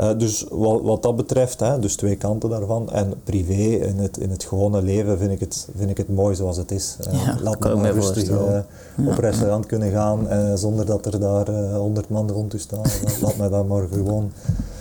Eh, 0.00 0.10
dus 0.18 0.44
wat, 0.50 0.80
wat 0.82 1.02
dat 1.02 1.16
betreft, 1.16 1.60
hè, 1.60 1.78
dus 1.78 1.96
twee 1.96 2.16
kanten 2.16 2.50
daarvan. 2.50 2.90
En 2.90 3.14
privé, 3.24 3.86
in 3.86 3.98
het, 3.98 4.16
in 4.18 4.30
het 4.30 4.44
gewone 4.44 4.82
leven, 4.82 5.18
vind 5.18 5.32
ik 5.32 5.40
het, 5.40 5.68
vind 5.76 5.90
ik 5.90 5.96
het 5.96 6.08
mooi 6.08 6.34
zoals 6.34 6.56
het 6.56 6.70
is. 6.70 6.96
Eh, 7.00 7.24
Ja, 7.24 7.36
laat 7.42 7.60
me 7.60 7.74
maar 7.74 7.92
rustig 7.92 8.28
eh, 8.28 8.58
op 9.06 9.18
restaurant 9.18 9.66
kunnen 9.66 9.90
gaan 9.90 10.28
zonder 10.58 10.86
dat 10.86 11.06
er 11.06 11.20
daar 11.20 11.50
honderd 11.74 12.08
man 12.08 12.30
rond 12.30 12.54
u 12.54 12.58
staan. 12.58 12.82
Laat 13.22 13.36
mij 13.36 13.48
dat 13.48 13.68
maar 13.68 13.86
gewoon, 13.92 14.32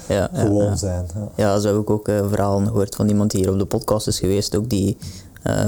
Ja, 0.08 0.30
gewoon 0.34 0.78
zijn. 0.78 1.06
Ja. 1.14 1.28
Ja, 1.36 1.60
zo 1.60 1.68
heb 1.68 1.82
ik 1.82 1.90
ook 1.90 2.06
verhalen 2.06 2.68
gehoord 2.68 2.96
van 2.96 3.08
iemand 3.08 3.32
die 3.32 3.42
hier 3.42 3.52
op 3.52 3.60
de 3.60 3.66
podcast 3.66 4.08
is 4.08 4.20
geweest, 4.20 4.56
ook 4.56 4.70
die 4.70 4.98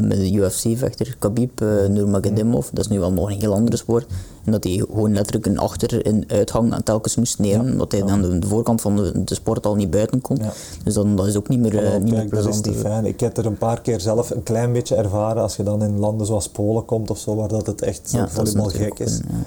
met 0.01 0.11
de 0.17 0.31
UFC-vechter 0.33 1.15
Khabib 1.19 1.61
uh, 1.61 1.85
Nurmagomedov, 1.87 2.67
dat 2.71 2.85
is 2.85 2.91
nu 2.91 2.99
wel 2.99 3.11
nog 3.11 3.29
een 3.31 3.39
heel 3.39 3.53
andere 3.53 3.77
sport, 3.77 4.05
en 4.45 4.51
dat 4.51 4.63
hij 4.63 4.73
gewoon 4.73 5.13
letterlijk 5.13 5.45
een 5.45 5.57
achter- 5.59 6.05
en 6.05 6.23
uitgang 6.27 6.75
telkens 6.83 7.15
moest 7.15 7.39
nemen, 7.39 7.65
Ja. 7.65 7.71
omdat 7.71 7.91
hij 7.91 8.03
aan 8.05 8.21
de, 8.21 8.39
de 8.39 8.47
voorkant 8.47 8.81
van 8.81 8.95
de, 8.95 9.23
de 9.23 9.33
sport 9.35 9.65
al 9.65 9.75
niet 9.75 9.89
buiten 9.89 10.21
kon. 10.21 10.37
Ja. 10.41 10.51
Dus 10.83 10.93
dan, 10.93 11.15
dat 11.15 11.27
is 11.27 11.37
ook 11.37 11.47
niet 11.47 11.59
meer, 11.59 11.83
eh, 11.85 11.93
niet 11.93 12.03
meer 12.03 12.13
kijk, 12.13 12.29
dat 12.31 12.47
is 12.47 12.61
plezant. 12.61 12.85
fijn. 12.85 13.05
Ik 13.05 13.19
heb 13.19 13.37
er 13.37 13.45
een 13.45 13.57
paar 13.57 13.81
keer 13.81 13.99
zelf 13.99 14.29
een 14.29 14.43
klein 14.43 14.73
beetje 14.73 14.95
ervaren 14.95 15.41
als 15.41 15.55
je 15.55 15.63
dan 15.63 15.83
in 15.83 15.99
landen 15.99 16.25
zoals 16.27 16.49
Polen 16.49 16.85
komt 16.85 17.09
of 17.09 17.17
zo, 17.17 17.35
waar 17.35 17.47
dat 17.47 17.65
het 17.67 17.81
echt 17.81 18.09
Ja, 18.11 18.27
natuurlijk 18.35 18.75
gek 18.75 18.99
is. 18.99 19.13
ook 19.17 19.23
een, 19.29 19.35
ja. 19.37 19.43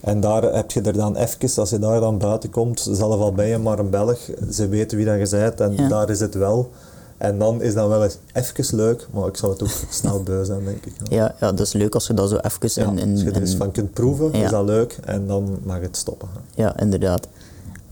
En 0.00 0.20
daar 0.20 0.42
heb 0.54 0.70
je 0.70 0.80
er 0.80 0.92
dan 0.92 1.16
even, 1.16 1.60
als 1.60 1.70
je 1.70 1.78
daar 1.78 2.00
dan 2.00 2.18
buiten 2.18 2.50
komt, 2.50 2.88
zelf 2.90 3.20
al 3.20 3.32
ben 3.32 3.46
je 3.46 3.58
maar 3.58 3.78
een 3.78 3.90
Belg, 3.90 4.18
ze 4.50 4.68
weten 4.68 4.96
wie 4.96 5.06
dat 5.06 5.30
je 5.30 5.36
bent 5.36 5.60
en 5.60 5.88
daar 5.88 6.10
is 6.10 6.20
het 6.20 6.34
wel. 6.34 6.70
En 7.18 7.38
dan 7.38 7.62
is 7.62 7.74
dat 7.74 7.88
wel 7.88 8.02
eens 8.04 8.18
even 8.32 8.76
leuk, 8.76 9.06
maar 9.12 9.26
ik 9.28 9.36
zou 9.36 9.52
het 9.52 9.62
ook 9.62 9.68
snel 9.90 10.22
beu 10.22 10.44
zijn, 10.44 10.64
denk 10.64 10.84
ik. 10.84 10.92
Ja. 11.08 11.16
Ja, 11.16 11.34
ja, 11.40 11.50
dat 11.52 11.66
is 11.66 11.72
leuk 11.72 11.94
als 11.94 12.06
je 12.06 12.14
dat 12.14 12.28
zo 12.28 12.36
even 12.36 12.82
in, 12.86 12.98
in, 12.98 13.12
als 13.12 13.22
je 13.22 13.30
er 13.30 13.40
eens 13.40 13.54
van 13.56 13.70
kunt 13.72 13.92
proeven, 13.92 14.38
Ja. 14.38 14.44
is 14.44 14.50
dat 14.50 14.64
leuk 14.64 14.98
en 15.04 15.26
dan 15.26 15.58
mag 15.62 15.80
het 15.80 15.96
stoppen. 15.96 16.28
Ja, 16.54 16.78
inderdaad. 16.80 17.28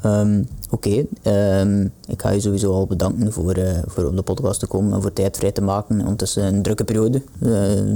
Ehm, 0.00 0.42
Oké, 0.70 1.04
ehm, 1.22 1.82
ik 2.06 2.20
ga 2.22 2.30
je 2.30 2.40
sowieso 2.40 2.72
al 2.72 2.86
bedanken 2.86 3.32
voor, 3.32 3.52
eh, 3.52 3.78
voor 3.86 4.04
op 4.04 4.16
de 4.16 4.22
podcast 4.22 4.60
te 4.60 4.66
komen 4.66 4.92
en 4.92 5.02
voor 5.02 5.12
tijd 5.12 5.36
vrij 5.36 5.52
te 5.52 5.62
maken. 5.62 5.96
Want 5.96 6.20
het 6.20 6.28
is 6.28 6.36
een 6.36 6.62
drukke 6.62 6.84
periode 6.84 7.22
eh, 7.40 7.50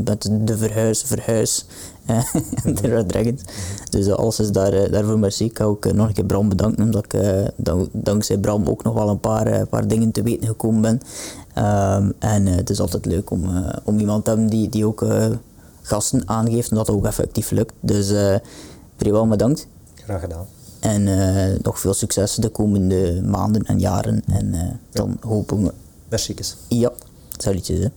met 0.04 0.28
de 0.40 0.56
verhuis, 0.56 1.02
verhuis 1.02 1.66
de 2.64 2.88
Red 2.88 3.08
Dragons. 3.08 3.42
Dus 3.90 4.10
alles 4.10 4.40
is 4.40 4.50
daar, 4.50 4.72
eh, 4.72 4.92
daarvoor 4.92 5.18
merci. 5.18 5.44
Ik 5.44 5.58
ga 5.58 5.64
ook 5.64 5.86
eh, 5.86 5.92
nog 5.92 6.06
een 6.08 6.12
keer 6.14 6.24
Bram 6.24 6.48
bedanken, 6.48 6.84
omdat 6.84 7.04
ik 7.04 7.14
eh, 7.14 7.44
dank- 7.56 7.88
dankzij 7.92 8.38
Bram 8.38 8.66
ook 8.68 8.82
nog 8.82 8.94
wel 8.94 9.08
een 9.08 9.20
paar, 9.20 9.66
paar 9.66 9.88
dingen 9.88 10.10
te 10.12 10.22
weten 10.22 10.46
gekomen 10.46 10.80
ben. 10.80 11.00
Ehm, 11.54 12.10
en 12.18 12.46
het 12.46 12.70
is 12.70 12.80
altijd 12.80 13.06
leuk 13.06 13.30
om, 13.30 13.44
om 13.84 13.98
iemand 13.98 14.24
te 14.24 14.30
hebben 14.30 14.48
die, 14.48 14.68
die 14.68 14.86
ook 14.86 15.06
gasten 15.82 16.28
aangeeft 16.28 16.70
en 16.70 16.76
dat 16.76 16.90
ook 16.90 17.06
effectief 17.06 17.50
lukt. 17.50 17.72
Dus 17.80 18.10
uh, 18.10 18.34
wel 18.98 19.28
bedankt. 19.28 19.66
Graag 19.94 20.20
gedaan. 20.20 20.46
En 20.80 21.02
nog 21.62 21.80
veel 21.80 21.94
succes 21.94 22.34
de 22.34 22.48
komende 22.48 23.22
maanden 23.24 23.62
en 23.62 23.78
jaren. 23.80 24.22
En 24.26 24.80
dan 24.90 25.16
hopen 25.20 25.62
we. 25.62 25.72
Merci. 26.08 26.34
Ja, 26.68 26.92
salutjes. 27.36 27.78
Hè. 27.84 27.88